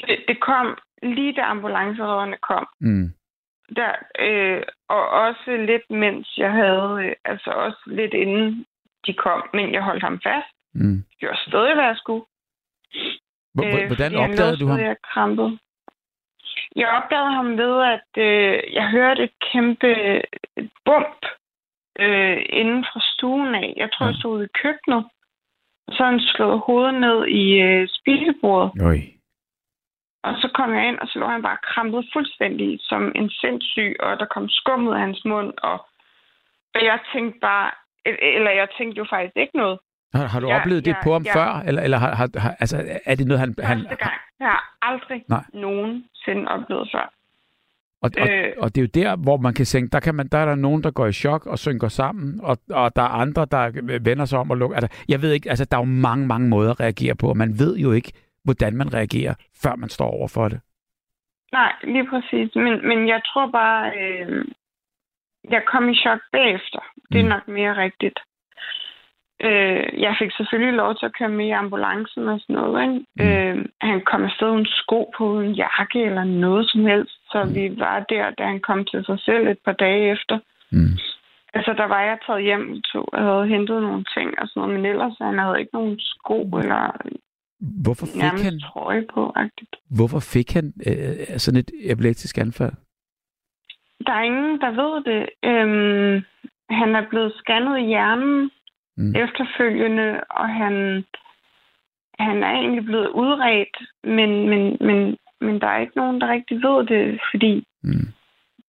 Det, 0.00 0.24
det 0.28 0.40
kom 0.40 0.78
lige 1.02 1.32
da 1.32 1.40
ambulanceredderne 1.42 2.36
kom. 2.42 2.66
Mm. 2.80 3.12
Der, 3.76 3.92
øh, 4.18 4.62
og 4.88 5.08
også 5.08 5.56
lidt 5.56 5.90
mens 5.90 6.38
jeg 6.38 6.52
havde, 6.52 7.04
øh, 7.04 7.12
altså 7.24 7.50
også 7.50 7.82
lidt 7.86 8.14
inden 8.14 8.66
de 9.06 9.12
kom, 9.14 9.42
men 9.54 9.72
jeg 9.74 9.82
holdt 9.82 10.02
ham 10.02 10.20
fast. 10.22 10.54
Mm. 10.74 10.96
Jeg 10.96 11.16
gjorde 11.18 11.38
stadig, 11.48 11.74
hvad 11.74 11.84
jeg 11.84 11.96
skulle. 11.96 12.24
H- 13.58 13.62
h- 13.62 13.86
hvordan 13.86 14.14
opdagede 14.16 14.56
du 14.56 14.66
ham? 14.66 14.80
og 14.80 14.96
krampede. 15.12 15.58
Jeg 16.76 16.88
opdagede 16.88 17.32
ham 17.32 17.56
ved, 17.58 17.74
at 17.96 18.22
øh, 18.22 18.74
jeg 18.74 18.90
hørte 18.90 19.22
et 19.22 19.32
kæmpe 19.52 19.86
øh, 19.86 20.22
bump 20.84 21.20
øh, 21.98 22.38
inden 22.48 22.84
fra 22.84 23.00
stuen 23.12 23.54
af. 23.54 23.74
Jeg 23.76 23.88
tror, 23.92 24.04
Ja. 24.06 24.10
jeg 24.10 24.16
stod 24.18 24.36
ude 24.36 24.44
i 24.44 24.56
køkkenet. 24.62 25.04
Så 25.90 26.04
han 26.04 26.20
slået 26.20 26.60
hovedet 26.66 26.94
ned 27.00 27.26
i 27.26 27.60
øh, 27.60 27.88
spisebordet. 27.88 28.82
Øj. 28.82 28.98
Og 30.22 30.32
så 30.42 30.48
kom 30.54 30.74
jeg 30.74 30.88
ind, 30.88 30.98
og 30.98 31.06
så 31.08 31.18
lå 31.18 31.26
han 31.26 31.42
bare 31.42 31.56
krampet 31.70 32.04
fuldstændig 32.12 32.78
som 32.82 33.12
en 33.14 33.30
sindssyg, 33.30 33.96
og 34.00 34.18
der 34.18 34.26
kom 34.34 34.48
skum 34.48 34.88
ud 34.88 34.94
af 34.94 35.00
hans 35.00 35.24
mund. 35.24 35.52
Og, 35.62 35.78
og 36.74 36.80
jeg 36.90 36.98
tænkte 37.14 37.38
bare, 37.40 37.70
eller 38.36 38.50
jeg 38.50 38.68
tænkte 38.78 38.98
jo 38.98 39.06
faktisk 39.10 39.36
ikke 39.36 39.56
noget. 39.56 39.78
Har, 40.14 40.26
har 40.26 40.40
du 40.40 40.48
Ja, 40.48 40.60
oplevet 40.60 40.84
det 40.84 40.90
ja, 40.90 41.02
på 41.04 41.12
ham 41.12 41.22
ja. 41.22 41.34
før? 41.36 41.62
Eller, 41.66 41.82
eller 41.82 41.98
har, 41.98 42.14
har, 42.14 42.28
har, 42.38 42.56
altså, 42.60 42.76
er 43.04 43.14
det 43.14 43.26
noget, 43.26 43.40
han... 43.40 43.54
han 43.62 43.78
Første 43.78 43.96
gang. 44.04 44.18
Jeg 44.40 44.48
har 44.48 44.76
aldrig 44.82 45.24
Nej. 45.28 45.44
nogensinde 45.54 46.48
oplevet 46.48 46.88
før. 46.94 47.12
og, 48.02 48.10
og, 48.20 48.28
Øh. 48.30 48.52
og 48.58 48.74
det 48.74 48.78
er 48.80 48.82
jo 48.82 49.02
der, 49.04 49.16
hvor 49.16 49.36
man 49.36 49.54
kan 49.54 49.64
tænke, 49.64 49.90
der, 49.92 50.00
kan 50.00 50.14
man, 50.14 50.28
der 50.28 50.38
er 50.38 50.44
der 50.44 50.54
nogen, 50.54 50.82
der 50.82 50.90
går 50.90 51.06
i 51.06 51.12
chok 51.12 51.46
og 51.46 51.58
synker 51.58 51.88
sammen, 51.88 52.40
og, 52.42 52.58
og 52.70 52.96
der 52.96 53.02
er 53.02 53.08
andre, 53.08 53.46
der 53.50 53.98
vender 54.00 54.24
sig 54.24 54.38
om 54.38 54.50
og 54.50 54.56
lukker. 54.56 54.76
Altså, 54.76 55.04
jeg 55.08 55.22
ved 55.22 55.32
ikke, 55.32 55.50
altså, 55.50 55.64
der 55.64 55.76
er 55.76 55.80
jo 55.80 55.84
mange, 55.84 56.26
mange 56.26 56.48
måder 56.48 56.70
at 56.70 56.80
reagere 56.80 57.14
på, 57.14 57.28
og 57.28 57.36
man 57.36 57.58
ved 57.58 57.76
jo 57.76 57.92
ikke, 57.92 58.12
hvordan 58.44 58.76
man 58.76 58.94
reagerer, 58.94 59.34
før 59.62 59.76
man 59.76 59.88
står 59.88 60.10
over 60.10 60.28
for 60.28 60.48
det. 60.48 60.60
Nej, 61.52 61.72
lige 61.84 62.06
præcis. 62.10 62.54
Men, 62.54 62.88
men 62.88 63.08
jeg 63.08 63.20
tror 63.26 63.46
bare, 63.50 63.92
øh, 64.00 64.44
jeg 65.50 65.62
kom 65.66 65.88
i 65.88 65.94
chok 65.94 66.20
bagefter. 66.32 66.80
Det 67.12 67.18
er 67.20 67.22
Mm. 67.22 67.28
nok 67.28 67.48
mere 67.48 67.76
rigtigt. 67.76 68.18
Øh, 69.42 70.00
jeg 70.00 70.16
fik 70.18 70.30
selvfølgelig 70.32 70.74
lov 70.74 70.94
til 70.96 71.06
at 71.06 71.16
køre 71.18 71.28
med 71.28 71.46
i 71.46 71.50
ambulancen 71.50 72.28
og 72.28 72.40
sådan 72.40 72.56
noget. 72.56 72.82
Ikke? 72.82 73.06
Mm. 73.16 73.24
Øh, 73.60 73.66
han 73.80 74.00
kom 74.00 74.24
afsted 74.24 74.50
uden 74.50 74.66
sko 74.66 75.12
på, 75.16 75.24
uden 75.26 75.52
jakke 75.52 76.02
eller 76.04 76.24
noget 76.24 76.70
som 76.70 76.84
helst. 76.86 77.16
Så 77.32 77.44
Mm. 77.44 77.54
vi 77.54 77.78
var 77.78 78.00
der, 78.00 78.30
da 78.30 78.44
han 78.44 78.60
kom 78.60 78.84
til 78.84 79.04
sig 79.04 79.20
selv 79.20 79.48
et 79.48 79.58
par 79.64 79.72
dage 79.72 80.10
efter. 80.12 80.38
Mm. 80.72 80.94
Altså, 81.54 81.72
der 81.72 81.84
var 81.84 82.00
jeg 82.02 82.18
taget 82.26 82.42
hjem 82.42 82.82
to 82.92 83.00
og 83.12 83.22
havde 83.22 83.46
hentet 83.46 83.82
nogle 83.82 84.04
ting 84.16 84.28
og 84.40 84.48
sådan 84.48 84.60
noget. 84.60 84.74
Men 84.76 84.86
ellers, 84.86 85.14
han 85.20 85.38
havde 85.38 85.60
ikke 85.60 85.74
nogen 85.74 85.98
sko 86.00 86.42
eller 86.62 86.82
Hvorfor 87.60 88.06
fik 88.06 88.22
nærmest 88.22 88.44
han, 88.44 88.60
trøje 88.60 89.04
på. 89.14 89.32
-agtigt. 89.36 89.94
hvorfor 89.96 90.20
fik 90.20 90.52
han 90.52 90.72
øh, 90.86 91.38
sådan 91.38 91.60
et 91.60 91.70
epileptisk 91.92 92.38
anfald? 92.38 92.72
Der 94.06 94.12
er 94.12 94.22
ingen, 94.22 94.60
der 94.60 94.70
ved 94.70 94.94
det. 95.10 95.22
Øhm, 95.50 96.24
han 96.70 96.94
er 96.96 97.08
blevet 97.10 97.32
scannet 97.40 97.78
i 97.78 97.86
hjernen 97.86 98.50
mm. 98.96 99.14
efterfølgende, 99.16 100.20
og 100.30 100.48
han, 100.48 101.04
han 102.18 102.42
er 102.42 102.50
egentlig 102.50 102.84
blevet 102.84 103.08
udredt, 103.08 103.76
men, 104.04 104.48
men, 104.50 104.76
men, 104.80 105.16
men 105.40 105.60
der 105.60 105.66
er 105.66 105.78
ikke 105.80 105.96
nogen, 105.96 106.20
der 106.20 106.32
rigtig 106.32 106.56
ved 106.56 106.86
det, 106.86 107.20
fordi 107.30 107.64
Mm. 107.82 108.06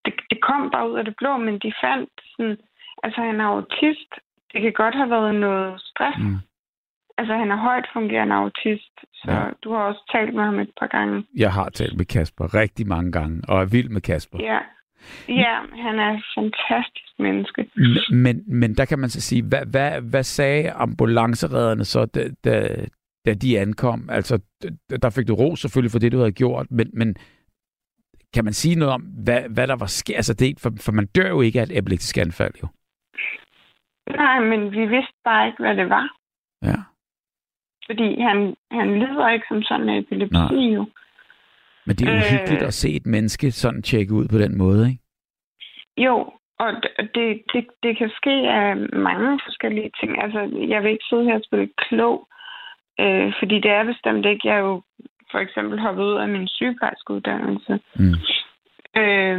det, 0.04 0.14
det 0.30 0.38
kom 0.40 0.70
bare 0.70 0.90
ud 0.90 0.98
af 0.98 1.04
det 1.04 1.14
blå, 1.16 1.36
men 1.36 1.58
de 1.58 1.72
fandt 1.84 2.10
sådan, 2.36 2.56
altså 3.02 3.20
han 3.20 3.40
er 3.40 3.44
autist. 3.44 4.10
Det 4.52 4.62
kan 4.62 4.72
godt 4.72 4.94
have 4.94 5.10
været 5.10 5.34
noget 5.34 5.80
stress. 5.80 6.18
Mm. 6.18 6.36
Altså 7.18 7.34
han 7.36 7.50
er 7.50 7.56
højt 7.56 7.86
fungerende 7.92 8.34
autist, 8.34 8.94
så 9.14 9.30
Ja. 9.32 9.44
du 9.64 9.72
har 9.72 9.78
også 9.82 10.02
talt 10.12 10.34
med 10.34 10.44
ham 10.44 10.58
et 10.58 10.70
par 10.80 10.86
gange. 10.86 11.24
Jeg 11.36 11.52
har 11.52 11.68
talt 11.68 11.96
med 11.96 12.04
Kasper 12.04 12.54
rigtig 12.54 12.86
mange 12.86 13.12
gange, 13.12 13.42
og 13.48 13.60
er 13.60 13.64
vild 13.64 13.88
med 13.88 14.00
Kasper. 14.00 14.38
Ja, 14.40 14.58
ja 15.28 15.54
han 15.82 15.98
er 15.98 16.10
et 16.18 16.24
fantastisk 16.34 17.12
menneske. 17.18 17.70
Men- 18.12 18.44
Men, 18.46 18.74
der 18.76 18.84
kan 18.84 18.98
man 18.98 19.10
så 19.10 19.20
sige, 19.20 19.42
hvad, 19.42 19.66
hvad, 19.66 20.00
hvad 20.00 20.22
sagde 20.22 20.70
ambulanceredderne 20.70 21.84
så, 21.84 22.04
da, 22.04 22.28
da, 22.44 22.84
da 23.26 23.34
de 23.34 23.58
ankom? 23.60 24.08
Altså, 24.10 24.38
der 25.02 25.10
fik 25.10 25.28
du 25.28 25.34
ro 25.34 25.56
selvfølgelig 25.56 25.92
for 25.92 25.98
det, 25.98 26.12
du 26.12 26.18
havde 26.18 26.32
gjort, 26.32 26.66
men, 26.70 26.90
men 26.92 27.16
kan 28.34 28.44
man 28.44 28.52
sige 28.52 28.76
noget 28.78 28.94
om, 28.94 29.02
hvad, 29.02 29.42
hvad 29.54 29.66
der 29.66 29.76
var 29.76 29.86
sket? 29.86 30.14
Altså, 30.16 30.34
det, 30.34 30.60
for, 30.60 30.70
for 30.80 30.92
man 30.92 31.06
dør 31.06 31.28
jo 31.28 31.40
ikke 31.40 31.60
af 31.60 31.62
et 31.64 31.78
epileptisk 31.78 32.18
anfald, 32.18 32.54
jo. 32.62 32.68
Nej, 34.16 34.40
men 34.40 34.72
vi 34.72 34.86
vidste 34.86 35.14
bare 35.24 35.46
ikke, 35.46 35.62
hvad 35.62 35.76
det 35.76 35.88
var. 35.90 36.08
Ja. 36.62 36.76
Fordi 37.92 38.20
han, 38.20 38.54
han 38.70 38.98
lider 38.98 39.28
ikke 39.28 39.44
som 39.48 39.62
sådan 39.62 39.88
en 39.88 39.98
epilepsi 40.02 40.34
Nej. 40.56 40.74
jo. 40.76 40.84
Men 41.86 41.96
det 41.96 42.08
er 42.08 42.12
Øh. 42.14 42.18
uhyggeligt 42.22 42.62
at 42.62 42.74
se 42.74 42.88
et 42.96 43.06
menneske 43.06 43.50
sådan 43.50 43.82
tjekke 43.82 44.14
ud 44.14 44.28
på 44.28 44.38
den 44.38 44.58
måde, 44.58 44.82
ikke? 44.90 45.02
Jo, 46.06 46.16
og 46.58 46.68
det, 47.14 47.42
det, 47.52 47.66
det 47.82 47.98
kan 47.98 48.10
ske 48.20 48.30
af 48.30 48.76
mange 49.08 49.40
forskellige 49.46 49.90
ting. 50.00 50.22
Altså, 50.22 50.40
jeg 50.68 50.82
vil 50.82 50.90
ikke 50.92 51.04
sidde 51.10 51.24
her 51.24 51.34
og 51.34 51.44
spille 51.44 51.68
klog, 51.76 52.28
øh, 53.00 53.32
fordi 53.38 53.54
det 53.60 53.70
er 53.70 53.84
bestemt 53.84 54.26
ikke. 54.26 54.48
Jeg 54.48 54.56
er 54.56 54.60
jo 54.70 54.82
for 55.30 55.38
eksempel 55.38 55.78
hoppet 55.80 56.02
ud 56.04 56.16
af 56.24 56.28
min 56.28 56.48
sygeplejerskeuddannelse. 56.48 57.80
Mm. 57.94 58.14
Øh, 59.00 59.38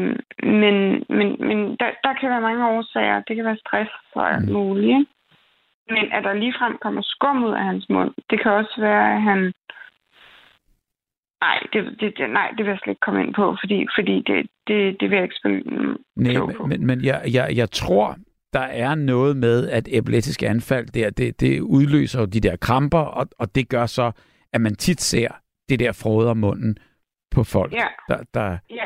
men 0.60 0.76
men, 1.18 1.28
men 1.48 1.58
der, 1.80 1.90
der 2.04 2.14
kan 2.20 2.30
være 2.30 2.42
mange 2.50 2.68
årsager. 2.70 3.22
Det 3.28 3.36
kan 3.36 3.46
være 3.46 3.58
stress 3.68 3.92
og 4.16 4.34
alt 4.34 4.48
Mm. 4.48 4.54
muligt. 4.54 4.88
ikke? 5.00 5.06
Men 5.90 6.12
at 6.12 6.24
der 6.24 6.34
ligefrem 6.34 6.78
kommer 6.82 7.02
skum 7.04 7.44
ud 7.44 7.52
af 7.52 7.64
hans 7.64 7.86
mund, 7.90 8.12
det 8.30 8.42
kan 8.42 8.52
også 8.52 8.76
være, 8.78 9.16
at 9.16 9.22
han... 9.22 9.54
Nej, 11.42 11.60
det, 11.74 11.82
det, 12.00 12.18
det, 12.18 12.30
nej, 12.30 12.48
det 12.58 12.66
vil 12.66 12.72
jeg 12.72 12.80
slet 12.84 12.92
ikke 12.92 13.06
komme 13.08 13.24
ind 13.24 13.34
på, 13.34 13.58
fordi, 13.62 13.88
fordi 13.98 14.16
det, 14.28 14.48
det, 14.68 15.00
det 15.00 15.10
vil 15.10 15.16
jeg 15.16 15.24
ikke 15.24 15.36
spille 15.42 15.64
Nej, 16.16 16.54
på. 16.58 16.66
men, 16.66 16.86
men, 16.86 17.04
jeg, 17.04 17.22
jeg, 17.34 17.48
jeg 17.56 17.72
tror, 17.72 18.16
der 18.54 18.60
er 18.86 18.96
noget 18.96 19.38
med, 19.38 19.70
at 19.70 19.88
epileptisk 19.92 20.44
anfald, 20.44 20.88
det, 20.88 21.18
det, 21.18 21.40
det 21.40 21.62
udløser 21.62 22.20
jo 22.20 22.26
de 22.26 22.40
der 22.40 22.56
kramper, 22.56 23.00
og, 23.00 23.28
og 23.40 23.56
det 23.56 23.70
gør 23.70 23.86
så, 23.86 24.12
at 24.54 24.62
man 24.62 24.76
tit 24.76 25.02
ser 25.02 25.30
det 25.70 25.80
der 25.80 25.92
frode 26.04 26.30
om 26.30 26.38
munden 26.38 26.78
på 27.32 27.44
folk. 27.44 27.74
Ja. 27.74 27.88
Der, 28.08 28.24
der, 28.34 28.58
Ja, 28.70 28.86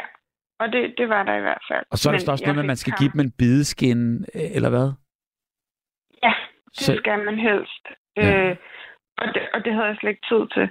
og 0.59 0.67
det, 0.73 0.93
det 0.97 1.09
var 1.09 1.23
der 1.23 1.35
i 1.35 1.41
hvert 1.41 1.63
fald. 1.71 1.85
og 1.91 1.97
så 1.97 2.09
er 2.09 2.13
der 2.13 2.19
Men 2.25 2.29
også 2.29 2.43
noget 2.43 2.55
med, 2.55 2.63
at 2.63 2.67
man 2.67 2.75
skal 2.75 2.93
give 2.99 3.11
dem 3.13 3.19
en 3.19 3.31
bideskin, 3.31 4.17
øh, 4.35 4.55
eller 4.55 4.69
hvad? 4.69 4.91
Det 6.75 6.85
Så- 6.85 6.95
skal 6.97 7.25
man 7.25 7.39
helst. 7.39 7.83
Ja. 8.17 8.49
Øh, 8.49 8.55
og, 9.17 9.27
det, 9.33 9.41
og 9.53 9.65
det 9.65 9.73
havde 9.73 9.85
jeg 9.87 9.97
slet 9.99 10.09
ikke 10.09 10.27
tid 10.29 10.47
til. 10.53 10.69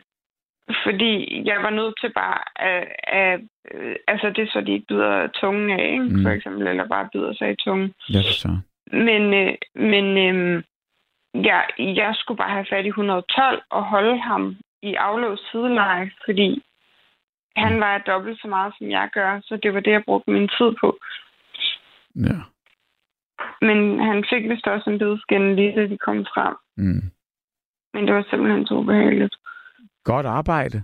Fordi 0.84 1.42
jeg 1.48 1.62
var 1.62 1.70
nødt 1.70 1.94
til 2.00 2.12
bare 2.12 2.38
at, 2.56 2.88
at 3.02 3.40
øh, 3.74 3.96
altså 4.08 4.30
det 4.30 4.42
er 4.42 4.50
så, 4.52 4.60
de 4.60 4.72
ikke 4.72 4.86
bider 4.86 5.26
tungen 5.26 5.70
af, 5.80 5.84
ikke? 5.92 6.04
Mm. 6.04 6.22
for 6.22 6.30
eksempel, 6.30 6.66
eller 6.66 6.88
bare 6.88 7.08
bider 7.12 7.34
sig 7.34 7.50
i 7.50 7.56
tungen. 7.56 7.94
Ja, 8.12 8.22
så. 8.22 8.48
Men, 8.92 9.34
øh, 9.34 9.54
men 9.74 10.06
øh, 10.26 10.62
jeg, 11.44 11.64
jeg 11.78 12.14
skulle 12.14 12.38
bare 12.38 12.50
have 12.50 12.66
fat 12.70 12.84
i 12.84 12.88
112 12.88 13.62
og 13.70 13.84
holde 13.84 14.18
ham 14.18 14.56
i 14.82 14.94
aflåst 14.94 15.50
sideleje, 15.50 16.10
fordi 16.24 16.62
han 17.56 17.80
vejer 17.80 17.98
dobbelt 17.98 18.40
så 18.40 18.48
meget, 18.48 18.74
som 18.78 18.90
jeg 18.90 19.08
gør, 19.12 19.40
så 19.42 19.56
det 19.56 19.74
var 19.74 19.80
det, 19.80 19.90
jeg 19.90 20.04
brugte 20.04 20.30
min 20.30 20.48
tid 20.48 20.72
på. 20.80 20.98
Ja. 22.16 22.38
Men 23.60 23.98
han 24.00 24.24
fik 24.30 24.48
vist 24.50 24.66
også 24.66 24.90
en 24.90 24.98
bedskin 24.98 25.56
lige 25.56 25.76
da 25.76 25.86
de 25.86 25.98
kom 25.98 26.24
frem. 26.34 26.54
Mm. 26.76 27.02
Men 27.94 28.06
det 28.06 28.14
var 28.14 28.26
simpelthen 28.30 28.66
så 28.66 28.74
ubehageligt. 28.74 29.34
Godt 30.04 30.26
arbejde. 30.26 30.82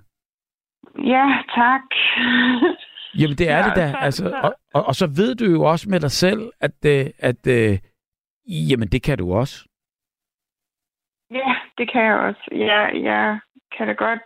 Ja, 1.15 1.25
tak. 1.55 1.83
Jamen, 3.19 3.37
det 3.38 3.49
er 3.51 3.59
Ja, 3.62 3.65
det 3.69 3.77
da. 3.77 3.91
så- 3.91 3.97
Altså, 4.01 4.25
så- 4.25 4.41
og, 4.43 4.55
og, 4.75 4.85
og 4.87 4.95
så 4.95 5.07
ved 5.07 5.35
du 5.35 5.45
jo 5.45 5.62
også 5.62 5.91
med 5.91 6.01
dig 6.01 6.11
selv, 6.11 6.53
at, 6.61 6.77
øh, 6.87 7.07
at 7.19 7.47
øh, 7.47 7.79
jamen, 8.71 8.88
det 8.88 9.03
kan 9.03 9.19
du 9.19 9.33
også. 9.35 9.69
ja, 11.31 11.55
det 11.79 11.93
kan 11.93 12.03
jeg 12.03 12.15
også. 12.17 12.49
Jeg, 12.53 12.91
jeg 13.03 13.38
kan 13.77 13.87
da 13.87 13.93
godt 13.93 14.23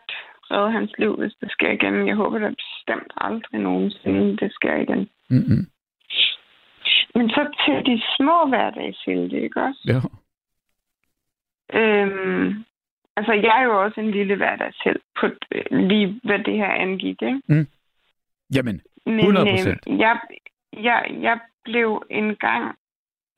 redde 0.50 0.72
hans 0.72 0.92
liv, 0.98 1.16
hvis 1.16 1.34
det 1.40 1.50
sker 1.50 1.70
igen. 1.70 2.06
Jeg 2.08 2.16
håber 2.16 2.38
da 2.38 2.48
bestemt 2.48 3.12
aldrig 3.16 3.60
nogensinde, 3.60 4.36
det 4.36 4.52
sker 4.52 4.76
igen. 4.76 5.08
Mm-hmm. 5.30 5.62
Men 7.16 7.30
så 7.30 7.42
til 7.64 7.76
de 7.86 8.02
små 8.16 8.46
hverdagshelte, 8.48 9.40
ikke 9.40 9.62
også? 9.62 9.80
Ja. 9.92 9.98
Øhm, 11.78 12.64
altså, 13.16 13.32
jeg 13.32 13.60
er 13.60 13.64
jo 13.64 13.82
også 13.82 14.00
en 14.00 14.10
lille 14.10 14.36
hverdagshelt 14.36 15.02
på 15.20 15.26
øh, 15.26 15.64
lige, 15.70 16.20
hvad 16.24 16.38
det 16.38 16.56
her 16.56 16.70
angik, 16.70 17.22
ikke? 17.22 17.66
Jamen, 18.54 18.80
Men 19.06 19.36
100%. 19.36 19.68
Øh, 19.68 19.98
jeg, 19.98 20.20
jeg, 20.72 21.16
jeg 21.20 21.40
blev 21.64 22.02
engang 22.10 22.78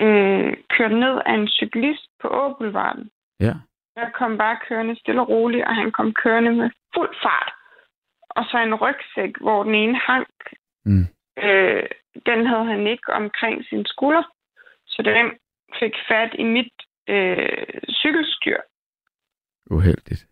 øh, 0.01 0.57
kørt 0.71 0.93
ned 0.93 1.21
af 1.27 1.35
en 1.35 1.49
cyklist 1.49 2.09
på 2.21 2.29
Åboulevarden. 2.29 3.11
ja. 3.41 3.55
Jeg 3.97 4.11
kom 4.15 4.39
bare 4.39 4.59
kørende 4.69 5.01
stille 5.01 5.21
og 5.21 5.29
roligt, 5.29 5.65
og 5.65 5.75
han 5.75 5.91
kom 5.91 6.15
kørende 6.15 6.53
med 6.53 6.71
fuld 6.95 7.15
fart. 7.23 7.53
Og 8.31 8.45
så 8.45 8.59
en 8.59 8.75
rygsæk, 8.75 9.33
hvor 9.41 9.63
den 9.63 9.75
ene 9.75 9.99
hang. 10.07 10.27
Mm. 10.85 11.07
Øh, 11.43 11.83
den 12.27 12.47
havde 12.47 12.65
han 12.65 12.87
ikke 12.87 13.13
omkring 13.13 13.65
sin 13.65 13.87
skulder. 13.87 14.23
Så 14.87 15.03
den 15.03 15.27
fik 15.81 15.95
fat 16.09 16.31
i 16.39 16.43
mit 16.43 16.73
øh, 17.09 17.81
cykelstyr. 17.91 18.59
Uheldigt. 19.71 20.27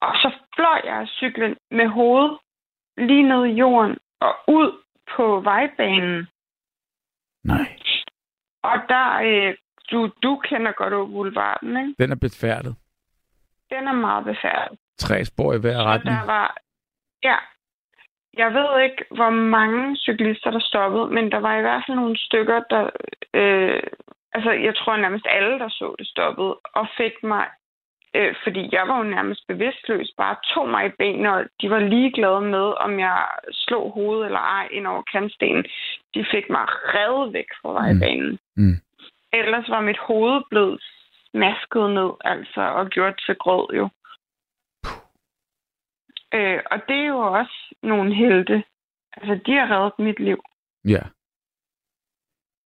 Og 0.00 0.14
så 0.14 0.32
fløj 0.56 0.80
jeg 0.84 1.08
cyklen 1.08 1.56
med 1.70 1.86
hovedet 1.86 2.38
lige 2.96 3.22
ned 3.22 3.44
i 3.44 3.58
jorden 3.62 3.98
og 4.20 4.34
ud 4.48 4.82
på 5.16 5.40
vejbanen. 5.40 6.28
Nej. 7.44 7.78
Og 8.62 8.76
der, 8.88 9.06
øh, 9.28 9.56
du, 9.90 10.10
du 10.22 10.42
kender 10.48 10.72
godt 10.72 10.92
over 10.94 11.06
boulevarden, 11.06 11.76
ikke? 11.76 11.94
Den 11.98 12.12
er 12.12 12.16
befærdet. 12.16 12.76
Den 13.70 13.88
er 13.88 13.92
meget 13.92 14.24
befærdet. 14.24 14.78
Tre 14.98 15.24
spor 15.24 15.54
i 15.54 15.58
hver 15.60 15.84
retning. 15.84 16.16
der 16.16 16.26
var, 16.26 16.56
ja, 17.22 17.36
jeg 18.36 18.54
ved 18.54 18.82
ikke, 18.84 19.04
hvor 19.10 19.30
mange 19.30 19.96
cyklister, 19.96 20.50
der 20.50 20.60
stoppede, 20.60 21.06
men 21.06 21.32
der 21.32 21.38
var 21.38 21.58
i 21.58 21.60
hvert 21.60 21.82
fald 21.86 21.96
nogle 21.96 22.18
stykker, 22.18 22.60
der, 22.70 22.90
øh, 23.34 23.82
altså 24.32 24.50
jeg 24.50 24.74
tror 24.76 24.96
nærmest 24.96 25.26
alle, 25.30 25.58
der 25.58 25.68
så 25.68 25.94
det 25.98 26.06
stoppede, 26.06 26.54
og 26.74 26.86
fik 26.96 27.22
mig, 27.22 27.46
øh, 28.16 28.34
fordi 28.42 28.68
jeg 28.72 28.88
var 28.88 28.98
jo 28.98 29.04
nærmest 29.04 29.46
bevidstløs, 29.48 30.10
bare 30.16 30.36
tog 30.54 30.68
mig 30.68 30.86
i 30.86 30.96
benene, 30.98 31.34
og 31.34 31.44
de 31.60 31.70
var 31.70 31.78
ligeglade 31.78 32.40
med, 32.40 32.66
om 32.84 32.98
jeg 32.98 33.26
slog 33.52 33.92
hovedet 33.92 34.26
eller 34.26 34.40
ej 34.40 34.68
ind 34.70 34.86
over 34.86 35.02
kantstenen. 35.12 35.64
De 36.14 36.24
fik 36.30 36.50
mig 36.50 36.64
revet 36.68 37.32
væk 37.32 37.50
fra 37.62 37.72
vejbanen. 37.72 38.38
Mm. 38.56 38.76
Ellers 39.32 39.68
var 39.68 39.80
mit 39.80 39.98
hoved 39.98 40.42
blevet 40.50 40.82
smasket 41.30 41.90
ned, 41.90 42.10
altså, 42.24 42.60
og 42.60 42.88
gjort 42.88 43.22
til 43.26 43.34
grød 43.34 43.66
jo. 43.76 43.88
Øh, 46.34 46.60
og 46.70 46.78
det 46.88 46.96
er 46.96 47.06
jo 47.06 47.18
også 47.18 47.74
nogle 47.82 48.14
helte. 48.14 48.64
Altså, 49.16 49.40
de 49.46 49.52
har 49.52 49.66
reddet 49.76 49.98
mit 49.98 50.20
liv. 50.20 50.40
Ja. 50.84 51.02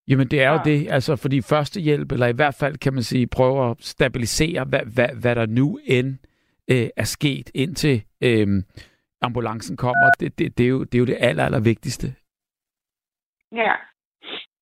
Jamen, 0.07 0.27
det 0.27 0.41
er 0.41 0.49
jo 0.49 0.59
det, 0.65 0.91
altså, 0.91 1.15
fordi 1.15 1.41
førstehjælp, 1.41 2.11
eller 2.11 2.27
i 2.27 2.35
hvert 2.35 2.57
fald 2.59 2.77
kan 2.77 2.93
man 2.93 3.03
sige, 3.03 3.27
prøve 3.27 3.69
at 3.69 3.77
stabilisere, 3.79 4.63
hvad, 4.63 4.85
hvad, 4.95 5.09
hvad 5.21 5.35
der 5.35 5.45
nu 5.45 5.79
end 5.85 6.17
øh, 6.71 6.89
er 6.97 7.03
sket, 7.03 7.51
indtil 7.55 8.03
øh, 8.23 8.47
ambulancen 9.21 9.77
kommer. 9.77 10.09
Det, 10.19 10.39
det, 10.39 10.57
det, 10.57 10.63
er 10.63 10.69
jo, 10.69 10.83
det 10.83 10.95
er 10.95 10.99
jo 10.99 11.05
det 11.05 11.17
aller, 11.19 11.45
aller 11.45 11.59
vigtigste. 11.59 12.07
Ja. 13.51 13.73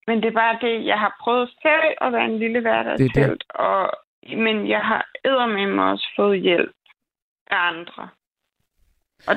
Men 0.07 0.21
det 0.21 0.27
er 0.27 0.39
bare 0.43 0.57
det, 0.61 0.85
jeg 0.85 0.99
har 0.99 1.15
prøvet 1.23 1.49
selv 1.61 1.97
at 2.01 2.13
være 2.13 2.25
en 2.25 2.39
lille 2.39 2.59
Det 2.59 2.67
er 2.67 2.83
hverdagshelt, 2.83 3.43
og, 3.49 3.91
men 4.23 4.69
jeg 4.69 4.81
har 4.81 5.07
eddermame 5.25 5.83
også 5.91 6.07
fået 6.15 6.41
hjælp 6.41 6.75
af 7.51 7.57
andre. 7.57 8.09
Og 9.27 9.35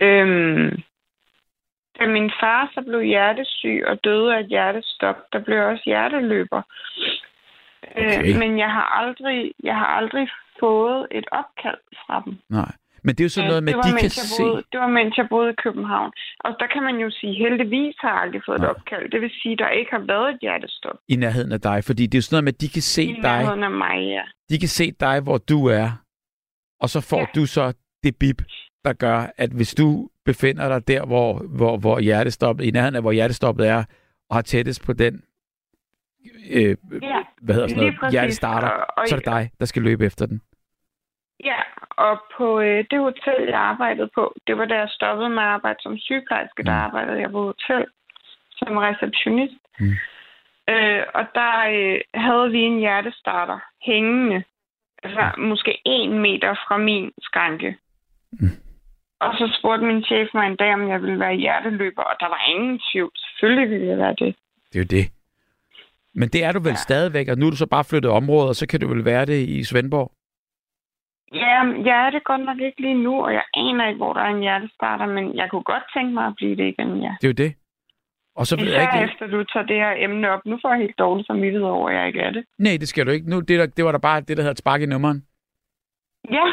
øhm, 0.00 0.70
da 1.98 2.06
min 2.06 2.30
far 2.40 2.70
så 2.74 2.80
blev 2.88 3.02
hjertesyg 3.02 3.82
og 3.86 4.04
døde 4.04 4.34
af 4.36 4.40
et 4.40 4.46
hjertestop, 4.46 5.16
der 5.32 5.38
blev 5.44 5.56
jeg 5.56 5.66
også 5.66 5.82
hjerteløber. 5.86 6.62
Okay. 7.96 8.32
Øh, 8.32 8.38
men 8.38 8.58
jeg 8.58 8.70
har 8.70 8.86
aldrig, 9.00 9.52
jeg 9.62 9.76
har 9.76 9.86
aldrig 9.86 10.28
fået 10.60 11.06
et 11.10 11.24
opkald 11.32 11.80
fra 12.06 12.22
dem. 12.24 12.34
Nej. 12.50 12.72
Men 13.06 13.14
det 13.14 13.20
er 13.20 13.24
jo 13.24 13.28
sådan 13.28 13.46
Øh, 13.46 13.52
noget 13.52 13.62
med, 13.64 13.72
at 13.74 13.84
de 13.84 13.92
kan 14.00 14.10
se... 14.10 14.42
boede, 14.42 14.62
Det 14.72 14.80
var, 14.80 14.86
mens 14.98 15.16
jeg 15.16 15.26
boede 15.30 15.50
i 15.50 15.54
København. 15.64 16.12
Og 16.44 16.50
der 16.60 16.66
kan 16.66 16.82
man 16.82 16.96
jo 16.96 17.10
sige, 17.10 17.34
heldigvis 17.34 17.94
har 18.00 18.10
jeg 18.12 18.20
aldrig 18.22 18.42
fået 18.46 18.60
Nej. 18.60 18.70
et 18.70 18.76
opkald. 18.76 19.10
Det 19.10 19.20
vil 19.20 19.30
sige, 19.42 19.52
at 19.52 19.58
der 19.58 19.68
ikke 19.68 19.90
har 19.90 20.04
været 20.12 20.28
et 20.34 20.38
hjertestop 20.40 20.96
i 21.08 21.16
nærheden 21.16 21.52
af 21.52 21.60
dig, 21.60 21.84
fordi 21.84 22.02
det 22.06 22.14
er 22.14 22.18
jo 22.18 22.22
sådan 22.22 22.34
noget 22.36 22.44
med, 22.44 22.52
at 22.56 22.60
de 22.60 22.68
kan 22.68 22.82
se 22.82 23.02
i 23.04 23.12
dig, 23.12 23.22
nærheden 23.22 23.62
af 23.62 23.70
mig, 23.70 23.98
ja. 24.16 24.24
de 24.50 24.58
kan 24.58 24.68
se 24.68 24.86
dig, 25.00 25.20
hvor 25.20 25.38
du 25.38 25.58
er, 25.66 25.88
og 26.80 26.88
så 26.88 27.00
får 27.10 27.18
Ja. 27.20 27.26
du 27.36 27.46
så 27.46 27.64
det 28.02 28.16
bip, 28.20 28.42
der 28.84 28.92
gør, 28.92 29.26
at 29.36 29.50
hvis 29.50 29.74
du 29.74 30.08
befinder 30.24 30.68
dig 30.68 30.88
der, 30.88 31.06
hvor, 31.06 31.38
hvor, 31.56 31.76
hvor 31.76 31.98
hjertestoppet, 31.98 32.64
i 32.64 32.70
nærheden 32.70 32.94
af, 32.96 33.02
hvor 33.02 33.12
hjertestoppet 33.12 33.68
er, 33.68 33.84
og 34.28 34.36
har 34.36 34.42
tættest 34.42 34.86
på 34.86 34.92
den, 34.92 35.22
øh, 36.50 36.76
Ja, 37.02 37.22
hvad 37.42 37.54
hedder 37.54 37.68
sådan 37.68 37.84
noget, 38.00 38.12
hjertestarter, 38.12 38.68
Og- 38.68 38.86
og- 38.96 39.08
så 39.08 39.14
er 39.14 39.18
det 39.18 39.26
dig, 39.26 39.50
der 39.60 39.64
skal 39.66 39.82
løbe 39.82 40.04
efter 40.06 40.26
den. 40.26 40.40
Ja, 41.44 41.60
og 41.90 42.20
på 42.36 42.60
øh, 42.60 42.84
det 42.90 42.98
hotel, 42.98 43.40
jeg 43.48 43.58
arbejdede 43.60 44.10
på, 44.14 44.34
det 44.46 44.58
var 44.58 44.64
da 44.64 44.74
jeg 44.74 44.88
stoppede 44.88 45.28
med 45.30 45.38
at 45.42 45.48
arbejde 45.48 45.78
som 45.82 45.98
sygeplejerske, 45.98 46.62
der 46.62 46.72
Mm. 46.72 46.84
arbejdede 46.86 47.20
jeg 47.20 47.30
på 47.30 47.42
hotel 47.44 47.86
som 48.50 48.76
receptionist. 48.76 49.54
Mm. 49.80 49.92
Øh, 50.68 51.02
og 51.14 51.24
der 51.34 51.54
øh, 51.76 52.00
havde 52.14 52.50
vi 52.50 52.58
en 52.60 52.78
hjertestarter 52.78 53.58
hængende, 53.82 54.44
altså 55.02 55.30
måske 55.38 55.80
en 55.84 56.18
meter 56.18 56.54
fra 56.68 56.76
min 56.76 57.12
skranke. 57.22 57.76
Mm. 58.32 58.48
Og 59.20 59.34
så 59.38 59.56
spurgte 59.58 59.86
min 59.86 60.04
chef 60.04 60.28
mig 60.34 60.46
en 60.46 60.56
dag, 60.56 60.74
om 60.74 60.88
jeg 60.88 61.02
ville 61.02 61.20
være 61.20 61.34
hjerteløber, 61.34 62.02
og 62.02 62.16
der 62.20 62.26
var 62.26 62.40
ingen 62.54 62.80
tvivl. 62.92 63.10
Selvfølgelig 63.16 63.70
ville 63.70 63.86
jeg 63.86 63.98
være 63.98 64.14
det. 64.18 64.34
Det 64.72 64.76
er 64.78 64.84
jo 64.84 64.90
det. 65.00 65.10
Men 66.14 66.28
det 66.28 66.44
er 66.44 66.52
du 66.52 66.60
vel 66.60 66.68
Ja. 66.78 66.84
stadigvæk, 66.88 67.28
og 67.28 67.38
nu 67.38 67.46
er 67.46 67.50
du 67.50 67.56
så 67.56 67.66
bare 67.66 67.84
flyttet 67.84 68.10
område, 68.10 68.48
og 68.48 68.54
så 68.54 68.66
kan 68.68 68.80
du 68.80 68.88
vel 68.88 69.04
være 69.04 69.26
det 69.26 69.48
i 69.48 69.64
Svendborg? 69.64 70.12
Ja, 71.34 71.58
jeg 71.90 72.06
er 72.06 72.10
det 72.10 72.24
godt 72.24 72.44
nok 72.44 72.58
ikke 72.60 72.80
lige 72.80 73.02
nu, 73.02 73.24
og 73.24 73.32
jeg 73.32 73.42
aner 73.54 73.86
ikke, 73.88 73.96
hvor 73.98 74.12
der 74.12 74.20
er 74.20 74.28
en 74.34 74.40
hjertestarter, 74.40 75.06
men 75.06 75.36
jeg 75.36 75.50
kunne 75.50 75.62
godt 75.62 75.82
tænke 75.96 76.14
mig 76.14 76.26
at 76.26 76.34
blive 76.36 76.56
det 76.56 76.66
igen, 76.68 77.02
ja. 77.02 77.12
Det 77.20 77.24
er 77.24 77.28
jo 77.28 77.48
det. 77.48 77.54
Og 78.36 78.46
så 78.46 78.56
ved 78.56 78.72
jeg 78.72 78.82
ikke... 78.82 79.12
efter 79.12 79.26
du 79.26 79.44
tager 79.44 79.66
det 79.66 79.76
her 79.76 79.92
emne 79.96 80.30
op. 80.30 80.40
Nu 80.46 80.58
får 80.62 80.70
jeg 80.72 80.80
helt 80.80 80.98
dårligt 80.98 81.26
samvittighed 81.26 81.68
over, 81.68 81.88
at 81.90 81.96
jeg 81.96 82.06
ikke 82.06 82.20
er 82.20 82.30
det. 82.30 82.44
Nej, 82.58 82.76
det 82.80 82.88
skal 82.88 83.06
du 83.06 83.10
ikke. 83.10 83.30
Nu, 83.30 83.40
det, 83.40 83.58
der, 83.58 83.66
det 83.66 83.84
var 83.84 83.92
da 83.92 83.98
bare 83.98 84.20
det, 84.20 84.28
der 84.36 84.42
hedder 84.42 84.50
et 84.50 84.58
spark 84.58 84.82
i 84.82 84.86
nummeren. 84.86 85.26
Ja. 86.30 86.46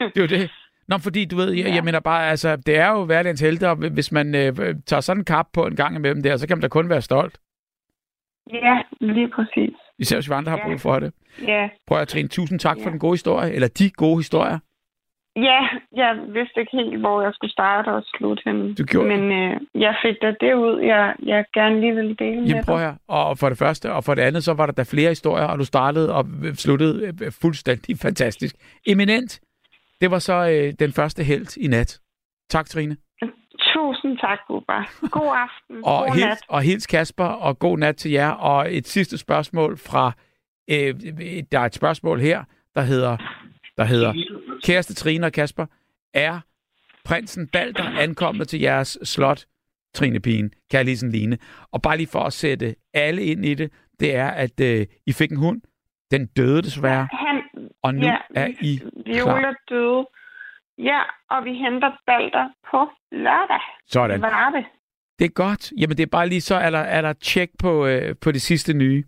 Det 0.00 0.16
er 0.16 0.20
jo 0.20 0.26
det. 0.26 0.50
Nå, 0.88 0.98
fordi 0.98 1.24
du 1.24 1.36
ved, 1.36 1.52
jeg, 1.52 1.66
Ja. 1.66 1.74
jeg 1.74 1.84
mener 1.84 2.00
bare, 2.00 2.30
altså, 2.30 2.56
det 2.56 2.76
er 2.78 2.90
jo 2.90 3.04
hverdagens 3.04 3.40
helte, 3.40 3.68
og 3.70 3.76
hvis 3.76 4.12
man 4.12 4.34
øh, 4.34 4.56
tager 4.86 5.00
sådan 5.00 5.20
en 5.20 5.24
kap 5.24 5.46
på 5.52 5.66
en 5.66 5.76
gang 5.76 5.96
imellem 5.96 6.22
der, 6.22 6.36
så 6.36 6.46
kan 6.48 6.56
man 6.56 6.62
da 6.62 6.68
kun 6.68 6.88
være 6.88 7.02
stolt. 7.02 7.38
ja, 8.52 8.82
lige 9.00 9.28
præcis. 9.36 9.74
Især 9.98 10.16
hvis 10.16 10.28
vi 10.30 10.34
andre 10.34 10.50
har 10.50 10.58
Ja. 10.58 10.68
brug 10.68 10.80
for 10.80 10.98
det. 10.98 11.12
Ja. 11.46 11.68
Prøv 11.86 11.98
at 11.98 12.08
Trine, 12.08 12.28
tusind 12.28 12.58
tak 12.60 12.76
for 12.76 12.84
Ja. 12.88 12.90
den 12.90 12.98
gode 12.98 13.12
historie, 13.12 13.52
eller 13.52 13.68
de 13.68 13.90
gode 13.90 14.16
historier. 14.18 14.58
Ja, 15.36 15.60
jeg 15.96 16.18
vidste 16.28 16.60
ikke 16.60 16.76
helt, 16.76 17.00
hvor 17.00 17.22
jeg 17.22 17.30
skulle 17.34 17.50
starte 17.52 17.88
og 17.88 18.02
slutte 18.16 18.42
henne. 18.46 18.74
Du 18.74 18.84
gjorde 18.84 19.08
Men 19.08 19.32
øh, 19.32 19.60
jeg 19.74 19.94
fik 20.04 20.16
da 20.22 20.26
det 20.40 20.54
ud, 20.54 20.80
jeg, 20.80 21.14
jeg 21.22 21.44
gerne 21.54 21.80
lige 21.80 21.94
ville 21.94 22.14
dele 22.14 22.40
med 22.40 22.48
Jamen 22.48 22.64
prøv 22.64 22.78
dig. 22.78 22.86
her. 22.86 22.94
Og 23.08 23.38
for 23.38 23.48
det 23.48 23.58
første, 23.58 23.92
og 23.92 24.04
for 24.04 24.14
det 24.14 24.22
andet, 24.22 24.44
så 24.44 24.52
var 24.54 24.66
der 24.66 24.72
da 24.72 24.82
flere 24.82 25.08
historier, 25.08 25.44
og 25.44 25.58
du 25.58 25.64
startede 25.64 26.14
og 26.14 26.24
sluttede 26.54 27.06
øh, 27.24 27.32
fuldstændig 27.42 27.96
fantastisk. 27.98 28.56
Eminent. 28.86 29.40
Det 30.00 30.10
var 30.10 30.18
så 30.18 30.48
øh, 30.48 30.72
den 30.78 30.92
første 30.92 31.24
held 31.24 31.56
i 31.56 31.66
nat. 31.66 32.00
Tak, 32.50 32.66
Trine. 32.66 32.96
Tusind 33.74 34.18
tak, 34.18 34.38
Bubba. 34.48 34.78
God 35.10 35.36
aften. 35.36 35.76
Og, 35.84 36.06
God 36.06 36.14
hils, 36.14 36.26
nat. 36.26 36.38
og 36.48 36.62
hils 36.62 36.86
Kasper, 36.86 37.24
og 37.24 37.58
god 37.58 37.78
nat 37.78 37.96
til 37.96 38.10
jer. 38.10 38.30
Og 38.30 38.74
et 38.74 38.86
sidste 38.86 39.18
spørgsmål 39.18 39.78
fra 39.78 40.12
øh, 40.70 40.94
der 41.52 41.58
er 41.60 41.64
et 41.64 41.74
spørgsmål 41.74 42.20
her, 42.20 42.44
der 42.74 42.82
hedder, 42.82 43.16
der 43.76 43.84
hedder, 43.84 44.14
kæreste 44.64 44.94
Trine 44.94 45.26
og 45.26 45.32
Kasper, 45.32 45.66
er 46.14 46.40
prinsen 47.04 47.48
Balder 47.48 47.84
ankommet 47.84 48.48
til 48.48 48.60
jeres 48.60 48.98
slot, 49.02 49.44
Trine 49.94 50.20
Pigen, 50.20 50.50
Kærligsen 50.70 51.10
Line? 51.10 51.38
Og 51.72 51.82
bare 51.82 51.96
lige 51.96 52.06
for 52.06 52.20
at 52.20 52.32
sætte 52.32 52.74
alle 52.94 53.24
ind 53.24 53.44
i 53.44 53.54
det, 53.54 53.72
det 54.00 54.14
er, 54.16 54.28
at 54.28 54.60
øh, 54.60 54.86
I 55.06 55.12
fik 55.12 55.30
en 55.30 55.36
hund, 55.36 55.60
den 56.10 56.26
døde 56.26 56.62
desværre, 56.62 57.08
og 57.84 57.94
nu 57.94 58.06
ja, 58.06 58.16
er 58.34 58.48
I 58.60 58.80
Viola 59.06 59.40
klar. 59.40 59.54
døde. 59.68 60.06
Ja, 60.78 61.00
og 61.30 61.44
vi 61.44 61.52
henter 61.54 61.92
Balder 62.06 62.46
på 62.70 62.80
lørdag. 63.12 63.64
Sådan. 63.86 64.20
Var 64.22 64.50
det? 64.50 64.64
Det 65.18 65.24
er 65.24 65.34
godt. 65.44 65.72
Jamen, 65.80 65.96
det 65.96 66.02
er 66.02 66.16
bare 66.18 66.28
lige 66.28 66.40
så, 66.40 66.54
er 66.54 66.70
der, 66.70 66.78
er 66.78 67.02
der 67.02 67.12
tjek 67.12 67.50
på, 67.58 67.86
øh, 67.86 68.14
på 68.22 68.32
det 68.32 68.42
sidste 68.42 68.72
nye. 68.74 69.04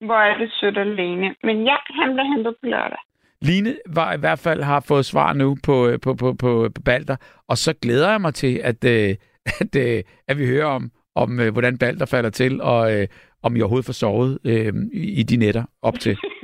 Hvor 0.00 0.20
er 0.30 0.38
det 0.38 0.52
sødt 0.60 0.78
alene. 0.78 1.34
Men 1.42 1.64
ja, 1.64 1.76
han 1.90 2.14
blev 2.14 2.24
hentet 2.24 2.54
på 2.62 2.66
lørdag. 2.66 2.98
Line 3.42 3.76
var 3.86 4.12
i 4.12 4.18
hvert 4.18 4.38
fald 4.38 4.62
har 4.62 4.80
fået 4.80 5.04
svar 5.04 5.32
nu 5.32 5.56
på, 5.64 5.88
øh, 5.88 6.00
på, 6.00 6.14
på, 6.14 6.32
på, 6.32 6.70
på 6.74 6.82
Balder, 6.84 7.16
og 7.48 7.58
så 7.58 7.72
glæder 7.82 8.10
jeg 8.10 8.20
mig 8.20 8.34
til, 8.34 8.60
at, 8.64 8.84
øh, 8.84 9.16
at, 9.62 9.76
øh, 9.76 10.02
at 10.28 10.38
vi 10.38 10.46
hører 10.46 10.66
om, 10.66 10.90
om 11.14 11.40
øh, 11.40 11.52
hvordan 11.52 11.78
Balder 11.78 12.06
falder 12.06 12.30
til, 12.30 12.62
og 12.62 13.00
øh, 13.00 13.06
om 13.42 13.56
I 13.56 13.60
overhovedet 13.60 13.86
får 13.86 13.92
sovet 13.92 14.38
øh, 14.44 14.72
i, 14.92 15.20
i 15.20 15.22
de 15.22 15.36
nætter 15.36 15.64
op 15.82 15.94
til. 15.94 16.16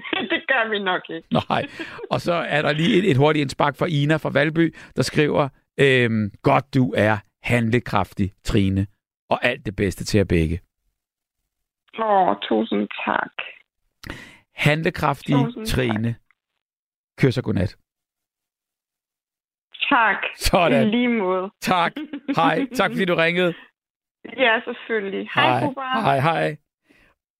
gør 0.54 0.70
vi 0.70 0.78
nok 0.78 1.02
ikke. 1.10 1.28
Nej. 1.50 1.66
Og 2.10 2.20
så 2.20 2.32
er 2.32 2.62
der 2.62 2.72
lige 2.72 2.98
et, 2.98 3.10
et 3.10 3.16
hurtigt 3.16 3.40
indspark 3.42 3.76
fra 3.76 3.86
Ina 3.86 4.16
fra 4.16 4.30
Valby, 4.30 4.74
der 4.96 5.02
skriver, 5.02 5.48
øhm, 5.80 6.30
godt 6.42 6.74
du 6.74 6.92
er 6.96 7.16
handlekraftig, 7.42 8.32
Trine, 8.44 8.86
og 9.30 9.44
alt 9.44 9.66
det 9.66 9.76
bedste 9.76 10.04
til 10.04 10.18
jer 10.18 10.24
begge. 10.24 10.60
Åh, 11.98 12.36
tusind 12.48 12.88
tak. 13.04 13.32
Handlekraftig, 14.54 15.34
Tusind 15.34 15.66
tak. 15.66 15.76
Trine. 15.76 16.14
Kys 17.18 17.38
og 17.38 17.44
godnat. 17.44 17.76
Tak. 19.88 20.16
Sådan. 20.36 20.86
I 20.88 20.90
lige 20.90 21.08
måde. 21.08 21.50
Tak. 21.60 21.92
Hej. 22.36 22.66
Tak 22.74 22.90
fordi 22.90 23.04
du 23.04 23.14
ringede. 23.14 23.54
Ja, 24.36 24.60
selvfølgelig. 24.64 25.30
Hej, 25.34 25.60
Bubber. 25.64 26.00
Hej, 26.00 26.20
hej. 26.20 26.56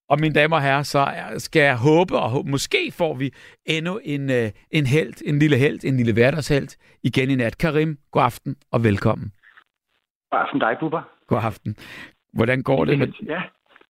Og 0.08 0.16
mine 0.20 0.34
damer 0.34 0.56
og 0.56 0.62
herrer, 0.62 0.82
så 0.82 1.06
skal 1.38 1.60
jeg 1.62 1.76
håbe, 1.78 2.14
og 2.18 2.30
håbe, 2.30 2.50
måske 2.50 2.92
får 2.98 3.14
vi 3.14 3.30
endnu 3.66 4.00
en, 4.04 4.30
øh, 4.30 4.50
en 4.70 4.86
held, 4.86 5.14
en 5.28 5.38
lille 5.38 5.56
held, 5.56 5.84
en 5.84 5.96
lille 5.96 6.12
hverdagsheld 6.12 6.68
igen 7.02 7.30
i 7.30 7.34
nat. 7.34 7.58
Karim, 7.58 7.98
god 8.10 8.22
aften 8.22 8.56
og 8.72 8.84
velkommen. 8.84 9.32
God 10.30 10.40
aften 10.40 10.60
dig, 10.60 10.76
Bubber. 10.80 11.02
God 11.26 11.40
aften. 11.42 11.76
Hvordan 12.32 12.62
går 12.62 12.84
det? 12.84 12.98
Med, 12.98 13.08
Ja. 13.26 13.42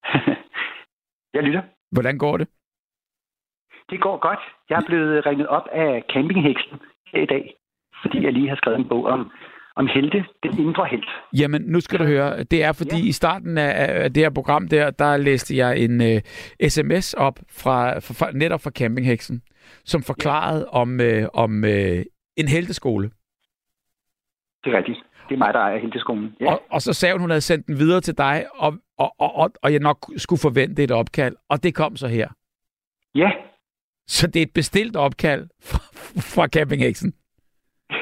jeg 1.34 1.42
lytter. 1.42 1.62
hvordan 1.92 2.18
går 2.18 2.36
det? 2.36 2.48
Det 3.90 4.00
går 4.00 4.16
godt. 4.18 4.38
Jeg 4.70 4.76
er 4.76 4.86
blevet 4.86 5.26
ringet 5.26 5.46
op 5.46 5.66
af 5.72 6.02
campingheksen 6.12 6.76
i 7.14 7.26
dag, 7.26 7.54
fordi 8.02 8.24
jeg 8.24 8.32
lige 8.32 8.48
har 8.48 8.56
skrevet 8.56 8.78
en 8.78 8.88
bog 8.88 9.04
om, 9.04 9.30
om 9.76 9.86
helte, 9.86 10.24
den 10.42 10.58
indre 10.58 10.86
helt. 10.90 11.08
Jamen, 11.38 11.62
nu 11.62 11.80
skal 11.80 11.98
du 11.98 12.04
høre. 12.04 12.42
Det 12.42 12.64
er 12.64 12.72
fordi 12.72 12.96
ja. 12.96 13.08
i 13.08 13.12
starten 13.12 13.58
af, 13.58 14.02
af 14.04 14.12
det 14.12 14.22
her 14.22 14.30
program 14.30 14.68
der, 14.68 14.90
der 14.90 15.16
læste 15.16 15.56
jeg 15.56 15.78
en 15.78 16.00
uh, 16.00 16.20
sms 16.68 17.14
op 17.14 17.38
fra, 17.50 17.98
fra 17.98 18.30
netop 18.30 18.60
fra 18.60 18.70
Campingheksen, 18.70 19.42
som 19.84 20.02
forklarede 20.02 20.68
ja. 20.72 20.78
om, 20.80 21.00
uh, 21.00 21.42
om 21.42 21.64
uh, 21.64 21.70
en 22.36 22.48
helteskole. 22.48 23.10
Det 24.64 24.72
er 24.72 24.76
rigtigt. 24.78 24.98
Det 25.28 25.34
er 25.34 25.38
mig, 25.38 25.54
der 25.54 25.60
ejer 25.60 25.78
helteskolen. 25.78 26.36
Ja. 26.40 26.52
Og, 26.52 26.62
og 26.70 26.82
så 26.82 26.92
sagde 26.92 27.14
hun, 27.14 27.20
hun 27.20 27.30
havde 27.30 27.40
sendt 27.40 27.66
den 27.66 27.78
videre 27.78 28.00
til 28.00 28.18
dig, 28.18 28.46
og, 28.54 28.74
og, 28.98 29.14
og, 29.18 29.34
og, 29.34 29.50
og 29.62 29.72
jeg 29.72 29.80
nok 29.80 30.10
skulle 30.16 30.40
forvente 30.40 30.84
et 30.84 30.90
opkald. 30.90 31.36
Og 31.48 31.62
det 31.62 31.74
kom 31.74 31.96
så 31.96 32.08
her. 32.08 32.28
ja, 33.14 33.30
Så 34.06 34.26
det 34.26 34.36
er 34.36 34.42
et 34.42 34.54
bestilt 34.54 34.96
opkald 34.96 35.48
fra, 35.62 35.78
fra 36.20 36.46
Campingheksen. 36.46 37.12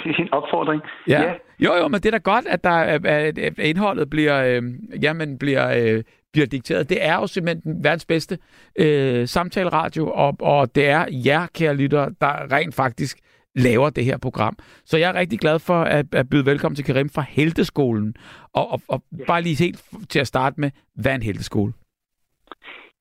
en 0.23 0.29
opfordring. 0.33 0.83
Ja. 1.09 1.23
ja. 1.23 1.33
Jo, 1.61 1.75
jo, 1.75 1.89
men 1.89 2.01
det 2.01 2.07
er 2.07 2.11
da 2.11 2.19
godt, 2.19 2.47
at, 2.47 2.65
der, 2.65 2.71
at, 3.05 3.39
indholdet 3.59 4.11
bliver, 4.11 4.45
øh, 4.45 4.63
jamen, 5.03 5.39
bliver, 5.39 5.95
øh, 5.97 6.03
bliver 6.33 6.47
dikteret. 6.47 6.89
Det 6.89 6.99
er 7.07 7.15
jo 7.15 7.27
simpelthen 7.27 7.85
verdens 7.85 8.07
bedste 8.07 8.39
øh, 8.79 9.27
samtaleradio, 9.27 10.11
og, 10.11 10.37
og 10.41 10.75
det 10.75 10.89
er 10.89 11.05
jer, 11.27 11.47
kære 11.55 11.77
lyttere, 11.77 12.11
der 12.21 12.53
rent 12.53 12.75
faktisk 12.75 13.19
laver 13.57 13.91
det 13.91 14.05
her 14.05 14.19
program. 14.19 14.57
Så 14.85 14.99
jeg 14.99 15.11
er 15.11 15.15
rigtig 15.21 15.39
glad 15.39 15.59
for 15.59 15.81
at, 15.83 16.15
at 16.15 16.29
byde 16.31 16.47
velkommen 16.47 16.77
til 16.77 16.85
Karim 16.85 17.09
fra 17.09 17.25
Helteskolen. 17.29 18.15
Og, 18.55 18.71
og, 18.73 18.81
og 18.89 19.03
Ja. 19.19 19.25
bare 19.25 19.43
lige 19.43 19.65
helt 19.65 19.81
til 20.09 20.21
at 20.21 20.27
starte 20.27 20.61
med, 20.61 20.71
hvad 20.95 21.13
er 21.13 21.17
en 21.17 21.23
helteskole? 21.23 21.73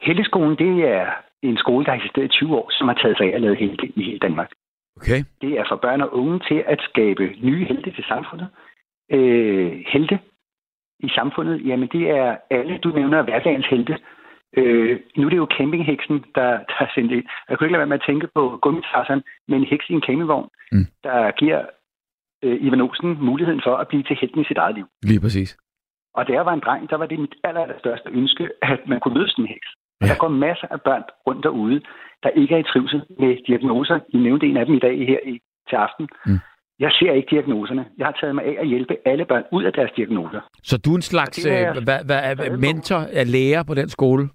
Helteskolen, 0.01 0.57
det 0.57 0.89
er 0.97 1.05
en 1.43 1.57
skole, 1.57 1.85
der 1.85 1.91
har 1.91 1.97
eksisteret 1.97 2.25
i 2.25 2.27
20 2.27 2.55
år, 2.57 2.67
som 2.71 2.87
har 2.87 2.95
taget 2.95 3.17
sig 3.17 3.25
af 3.31 3.35
at 3.35 3.41
lave 3.41 3.55
helte 3.55 3.85
i 3.95 4.03
hele 4.03 4.19
Danmark. 4.19 4.49
Okay. 5.01 5.19
Det 5.41 5.51
er 5.59 5.65
for 5.69 5.75
børn 5.75 6.01
og 6.01 6.13
unge 6.15 6.39
til 6.49 6.63
at 6.67 6.79
skabe 6.89 7.23
nye 7.47 7.65
helte 7.65 7.91
til 7.91 8.03
samfundet. 8.03 8.47
Øh, 9.11 9.71
helte 9.93 10.19
i 10.99 11.09
samfundet, 11.09 11.65
jamen 11.67 11.89
det 11.95 12.09
er 12.09 12.37
alle, 12.49 12.77
du 12.77 12.89
nævner 12.89 13.21
hverdagens 13.21 13.65
helte. 13.65 13.97
Øh, 14.57 14.99
nu 15.17 15.25
er 15.25 15.29
det 15.29 15.37
jo 15.37 15.47
campingheksen, 15.57 16.17
der, 16.35 16.49
der 16.69 16.75
har 16.81 16.91
sendt 16.95 17.11
ind. 17.11 17.23
Jeg 17.49 17.57
kunne 17.57 17.65
ikke 17.67 17.73
lade 17.73 17.79
være 17.85 17.93
med 17.93 17.99
at 18.01 18.07
tænke 18.07 18.27
på 18.35 18.59
gummitarsen 18.61 19.23
med 19.47 19.57
en 19.57 19.65
heks 19.71 19.89
i 19.89 19.93
en 19.93 20.01
campingvogn, 20.07 20.49
Mm. 20.73 20.85
der 21.03 21.31
giver 21.31 21.61
øh, 22.43 22.57
Ivan 22.65 22.81
Olsen 22.81 23.17
muligheden 23.29 23.61
for 23.65 23.75
at 23.75 23.87
blive 23.87 24.03
til 24.03 24.17
helten 24.21 24.41
i 24.41 24.45
sit 24.45 24.57
eget 24.57 24.75
liv. 24.75 24.85
Lige 25.03 25.19
præcis. 25.19 25.57
Og 26.13 26.27
da 26.27 26.33
jeg 26.33 26.45
var 26.45 26.53
en 26.53 26.59
dreng, 26.65 26.89
der 26.89 26.95
var 26.97 27.05
det 27.05 27.19
mit 27.19 27.35
aller, 27.43 27.61
aller 27.61 27.79
største 27.79 28.09
ønske, 28.09 28.49
at 28.61 28.79
man 28.87 28.99
kunne 28.99 29.13
møde 29.13 29.29
sådan 29.29 29.45
en 29.45 29.47
heks. 29.47 29.67
Og 30.01 30.07
Ja. 30.07 30.13
der 30.13 30.17
går 30.23 30.27
masser 30.27 30.67
af 30.75 30.81
børn 30.81 31.03
rundt 31.27 31.43
derude, 31.43 31.81
der 32.23 32.29
ikke 32.29 32.55
er 32.55 32.59
i 32.59 32.63
trivsel 32.63 33.01
med 33.19 33.31
diagnoser. 33.47 33.99
I 34.09 34.17
nævnte 34.17 34.45
en 34.45 34.57
af 34.57 34.65
dem 34.65 34.75
i 34.75 34.79
dag 34.79 34.95
her 35.11 35.19
i, 35.31 35.39
til 35.69 35.75
aften. 35.75 36.07
Mm. 36.25 36.39
Jeg 36.79 36.91
ser 36.91 37.11
ikke 37.11 37.27
diagnoserne. 37.35 37.85
Jeg 37.97 38.05
har 38.05 38.15
taget 38.21 38.35
mig 38.35 38.43
af 38.45 38.55
at 38.59 38.67
hjælpe 38.67 38.93
alle 39.05 39.25
børn 39.25 39.43
ud 39.51 39.63
af 39.63 39.73
deres 39.73 39.91
diagnoser. 39.95 40.41
Så 40.63 40.77
du 40.77 40.91
er 40.91 40.95
en 40.95 41.01
slags 41.01 41.45
er 41.45 41.69
øh, 41.75 41.83
hvad, 41.83 41.99
hvad, 42.05 42.19
er, 42.23 42.57
mentor, 42.57 43.01
er 43.19 43.23
lærer 43.23 43.63
på 43.63 43.73
den 43.73 43.89
skole? 43.89 44.29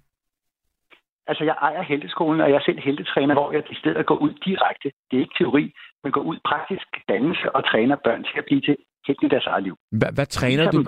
Altså, 1.29 1.43
jeg 1.43 1.55
ejer 1.61 1.83
helteskolen, 1.83 2.41
og 2.41 2.49
jeg 2.49 2.55
er 2.55 2.65
selv 2.65 2.79
heltetræner, 2.79 3.33
hvor 3.33 3.51
jeg 3.51 3.63
i 3.71 3.75
stedet 3.75 4.05
går 4.05 4.15
ud 4.15 4.33
direkte. 4.45 4.87
Det 5.11 5.15
er 5.17 5.21
ikke 5.25 5.37
teori, 5.37 5.73
men 6.03 6.11
går 6.11 6.21
ud 6.21 6.37
praktisk 6.49 6.87
dannelse 7.09 7.55
og 7.55 7.61
træner 7.71 7.95
børn 8.03 8.23
til 8.23 8.37
at 8.37 8.45
blive 8.45 8.61
til 8.61 8.75
helten 9.07 9.25
i 9.27 9.29
deres 9.29 9.45
eget 9.45 9.63
liv. 9.63 9.75
Hvad, 9.91 10.11
hvad, 10.13 10.25
træner 10.25 10.71
du, 10.71 10.85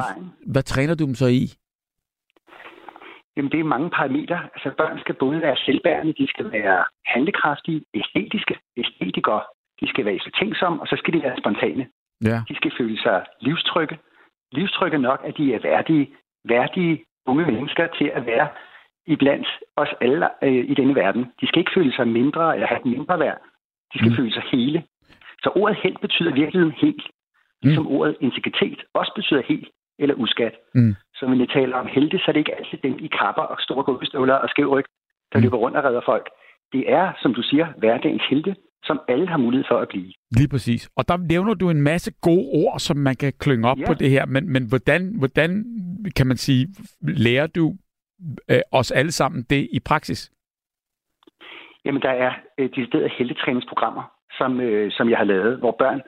hvad 0.55 0.63
træner 0.63 0.95
du 0.95 1.05
dem 1.05 1.15
så 1.15 1.27
i? 1.27 1.43
Jamen, 3.37 3.51
det 3.51 3.59
er 3.59 3.63
mange 3.63 3.89
parametre. 3.89 4.39
Altså, 4.55 4.69
børn 4.77 4.99
skal 4.99 5.15
både 5.15 5.41
være 5.41 5.57
selvbærende, 5.65 6.13
de 6.13 6.27
skal 6.27 6.51
være 6.51 6.85
handlekraftige, 7.05 7.81
æstetiske, 7.93 8.55
æstetikere, 8.77 9.41
de 9.81 9.89
skal 9.89 10.05
være 10.05 10.15
eftertænksomme, 10.15 10.81
og 10.81 10.87
så 10.87 10.95
skal 10.97 11.13
de 11.13 11.23
være 11.23 11.37
spontane. 11.39 11.87
Ja. 12.23 12.37
De 12.49 12.55
skal 12.55 12.71
føle 12.77 12.97
sig 13.01 13.25
livstrygge. 13.41 13.97
Livstrygge 14.51 14.97
nok, 14.97 15.21
at 15.25 15.37
de 15.37 15.53
er 15.53 15.59
værdige, 15.59 16.09
værdige 16.45 17.03
unge 17.25 17.45
mennesker 17.51 17.87
til 17.97 18.11
at 18.13 18.25
være 18.25 18.47
iblandt 19.07 19.47
os 19.75 19.89
alle 20.01 20.29
øh, 20.43 20.65
i 20.71 20.73
denne 20.73 20.95
verden. 20.95 21.23
De 21.41 21.47
skal 21.47 21.59
ikke 21.59 21.71
føle 21.75 21.93
sig 21.95 22.07
mindre 22.07 22.53
eller 22.55 22.67
have 22.67 22.79
et 22.79 22.85
mindre 22.85 23.19
værd. 23.19 23.37
De 23.93 23.97
skal 23.99 24.07
Mm. 24.09 24.11
mm. 24.13 24.17
føle 24.17 24.33
sig 24.33 24.43
hele. 24.51 24.83
Så 25.43 25.49
ordet 25.55 25.77
helt 25.83 26.01
betyder 26.01 26.29
i 26.31 26.33
virkeligheden 26.33 26.75
helt. 26.77 27.03
Ligesom 27.63 27.87
ordet 27.87 28.15
integritet 28.19 28.83
også 28.93 29.11
betyder 29.15 29.41
helt 29.47 29.69
eller 29.99 30.15
uskat. 30.15 30.55
Mm. 30.75 30.95
Så 31.19 31.25
når 31.27 31.35
vi 31.37 31.47
taler 31.47 31.75
om 31.77 31.87
helte, 31.87 32.17
så 32.17 32.25
er 32.27 32.31
det 32.33 32.39
ikke 32.39 32.55
altid 32.59 32.77
dem 32.83 32.95
i 32.99 33.07
kapper 33.07 33.41
og 33.41 33.57
store 33.59 33.83
gummistøvler 33.83 34.33
og 34.33 34.49
skæv 34.49 34.67
ryg, 34.75 34.85
der 35.31 35.37
Mm. 35.39 35.43
løber 35.43 35.57
rundt 35.57 35.77
og 35.77 35.83
redder 35.83 36.01
folk. 36.05 36.29
Det 36.73 36.91
er, 36.91 37.13
som 37.21 37.33
du 37.33 37.41
siger, 37.41 37.67
hverdagens 37.77 38.23
helte, 38.29 38.55
som 38.83 38.99
alle 39.07 39.27
har 39.27 39.37
mulighed 39.37 39.65
for 39.71 39.77
at 39.79 39.87
blive. 39.87 40.13
Lige 40.37 40.47
præcis. 40.49 40.89
Og 40.97 41.07
der 41.07 41.17
nævner 41.17 41.53
du 41.53 41.69
en 41.69 41.81
masse 41.81 42.11
gode 42.21 42.45
ord, 42.53 42.79
som 42.79 42.97
man 42.97 43.15
kan 43.15 43.33
klynge 43.39 43.67
op 43.67 43.77
ja. 43.77 43.81
Ja. 43.81 43.87
på 43.87 43.93
det 43.93 44.09
her. 44.09 44.25
Men, 44.25 44.53
men 44.53 44.63
hvordan, 44.69 45.15
hvordan, 45.19 45.65
kan 46.15 46.27
man 46.27 46.37
sige, 46.37 46.67
lærer 47.01 47.47
du 47.47 47.73
øh, 48.51 48.59
os 48.71 48.91
alle 48.91 49.11
sammen 49.11 49.43
det 49.49 49.67
i 49.71 49.79
praksis? 49.85 50.31
Jamen, 51.85 52.01
der 52.01 52.09
er 52.09 52.31
øh, 52.57 52.69
de 52.75 52.87
steder 52.87 53.09
heltetræningsprogrammer, 53.17 54.03
som, 54.37 54.61
øh, 54.61 54.91
som 54.91 55.09
jeg 55.09 55.17
har 55.17 55.25
lavet, 55.25 55.57
hvor 55.59 55.75
børn 55.79 56.01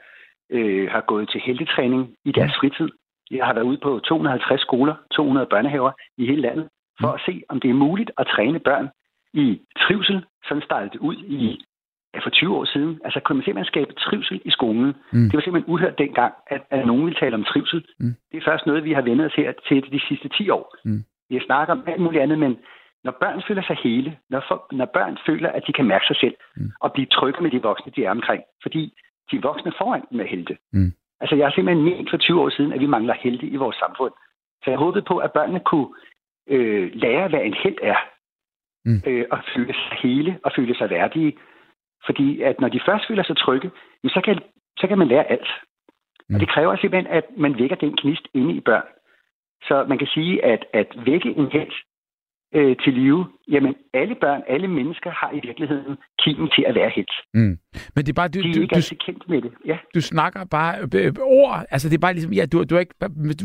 øh, 0.52 0.90
har 0.92 1.02
gået 1.02 1.30
til 1.30 1.42
heltetræning 1.46 2.16
i 2.26 2.32
deres 2.32 2.52
fritid. 2.60 2.90
Jeg 3.32 3.46
har 3.46 3.54
været 3.54 3.66
ude 3.66 3.78
på 3.78 4.00
250 4.00 4.62
skoler, 4.62 4.96
200 5.14 5.48
børnehaver 5.54 5.92
i 6.18 6.26
hele 6.26 6.42
landet, 6.42 6.68
for 7.02 7.08
at 7.08 7.22
se, 7.26 7.44
om 7.50 7.60
det 7.60 7.70
er 7.70 7.74
muligt 7.74 8.12
at 8.18 8.28
træne 8.28 8.60
børn 8.60 8.90
i 9.34 9.62
trivsel. 9.80 10.26
Sådan 10.48 10.64
startede 10.64 10.90
det 10.94 11.00
ud 11.00 11.16
i 11.16 11.66
ja, 12.14 12.20
for 12.20 12.30
20 12.30 12.56
år 12.58 12.66
siden. 12.66 13.00
Altså 13.06 13.20
kunne 13.20 13.36
man 13.38 13.44
simpelthen 13.46 13.72
skabe 13.74 13.94
trivsel 13.94 14.42
i 14.46 14.52
skolen. 14.52 14.94
Mm. 15.14 15.24
Det 15.30 15.34
var 15.34 15.42
simpelthen 15.42 15.74
uhørt 15.74 15.98
dengang, 15.98 16.34
at, 16.48 16.62
at 16.70 16.88
nogen 16.88 17.06
ville 17.06 17.20
tale 17.20 17.36
om 17.36 17.44
trivsel. 17.44 17.86
Mm. 18.00 18.14
Det 18.32 18.38
er 18.38 18.50
først 18.52 18.66
noget, 18.66 18.84
vi 18.84 18.94
har 18.94 19.02
vendt 19.02 19.22
os 19.22 19.34
her 19.34 19.52
til 19.68 19.92
de 19.92 20.02
sidste 20.08 20.30
10 20.30 20.50
år. 20.50 20.76
Mm. 20.86 21.04
Vi 21.30 21.36
har 21.36 21.44
snakket 21.46 21.72
om 21.72 21.84
alt 21.88 22.02
muligt 22.02 22.24
andet, 22.24 22.40
men 22.40 22.58
når 23.04 23.12
børn 23.20 23.42
føler 23.48 23.64
sig 23.64 23.78
hele, 23.84 24.18
når, 24.30 24.44
for, 24.48 24.68
når 24.72 24.86
børn 24.86 25.18
føler, 25.26 25.50
at 25.50 25.64
de 25.68 25.74
kan 25.74 25.86
mærke 25.86 26.06
sig 26.08 26.16
selv 26.16 26.36
Mm. 26.58 26.72
og 26.82 26.94
blive 26.94 27.06
trygge 27.08 27.44
med 27.44 27.52
de 27.52 27.62
voksne, 27.62 27.92
de 27.96 28.06
er 28.06 28.12
omkring, 28.12 28.44
fordi 28.62 28.94
de 29.32 29.42
voksne 29.42 29.72
foran 29.78 30.04
dem 30.12 30.20
er 30.20 30.24
helte. 30.28 30.58
Mm. 30.74 30.92
Altså, 31.22 31.36
jeg 31.36 31.46
har 31.46 31.52
simpelthen 31.52 31.86
ment 31.86 32.10
for 32.10 32.18
20 32.18 32.42
år 32.42 32.50
siden, 32.50 32.74
at 32.74 32.80
vi 32.80 32.86
mangler 32.86 33.14
helte 33.14 33.46
i 33.48 33.56
vores 33.56 33.76
samfund. 33.76 34.14
Så 34.64 34.70
jeg 34.70 34.80
håbede 34.80 35.06
på, 35.08 35.18
at 35.18 35.32
børnene 35.32 35.60
kunne 35.60 35.90
øh, 36.48 36.92
lære, 36.94 37.28
hvad 37.28 37.42
en 37.44 37.54
held 37.64 37.78
er. 37.82 37.98
mm. 38.86 39.02
øh, 39.08 39.26
og 39.32 39.40
føle 39.56 39.74
sig 39.74 39.98
hele 40.04 40.40
og 40.44 40.52
føle 40.56 40.76
sig 40.76 40.90
værdige. 40.90 41.38
Fordi 42.06 42.42
at 42.42 42.62
når 42.62 42.70
de 42.70 42.82
først 42.86 43.08
føler 43.08 43.24
sig 43.24 43.38
trygge, 43.38 43.72
så 44.04 44.22
kan, 44.26 44.40
så 44.78 44.88
kan 44.88 44.98
man 44.98 45.08
lære 45.08 45.32
alt. 45.32 45.50
Mm. 46.30 46.36
Og 46.36 46.40
det 46.40 46.50
kræver 46.50 46.76
simpelthen, 46.76 47.14
at 47.14 47.26
man 47.38 47.60
vækker 47.60 47.76
den 47.76 47.98
knist 47.98 48.28
inde 48.34 48.54
i 48.54 48.60
børn. 48.60 48.88
Så 49.68 49.86
man 49.90 49.98
kan 49.98 50.08
sige, 50.08 50.46
at 50.46 50.66
at 50.74 50.88
vække 51.06 51.30
en 51.30 51.48
held 51.52 51.72
øh, 52.56 52.76
til 52.84 52.94
live, 52.94 53.26
jamen 53.52 53.76
alle 53.94 54.16
børn, 54.22 54.42
alle 54.48 54.68
mennesker 54.68 55.12
har 55.12 55.32
i 55.34 55.40
virkeligheden 55.48 55.98
kimen 56.20 56.50
til 56.56 56.64
at 56.68 56.76
være 56.76 56.92
helt. 56.96 57.12
Mm. 57.34 57.58
Men 57.96 58.06
det 58.06 58.10
er 58.10 58.14
bare, 58.14 58.28
du, 58.28 58.42
De 58.42 58.50
er 58.50 58.54
du, 58.54 58.62
ikke 58.62 58.72
du, 58.72 58.76
altid 58.76 58.98
kendt 59.06 59.30
med 59.30 59.42
det. 59.42 59.52
Ja. 59.66 59.78
du 59.96 60.02
snakker 60.02 60.46
bare 60.46 60.76
øh, 60.82 61.06
øh, 61.06 61.14
ord, 61.22 61.66
altså 61.72 61.90
det 61.90 61.96
er 61.96 62.00
bare 62.00 62.14
ligesom, 62.14 62.34
ja, 62.34 62.46
du, 62.46 62.64
du 62.64 62.76
er 62.76 62.80
ikke, 62.80 62.96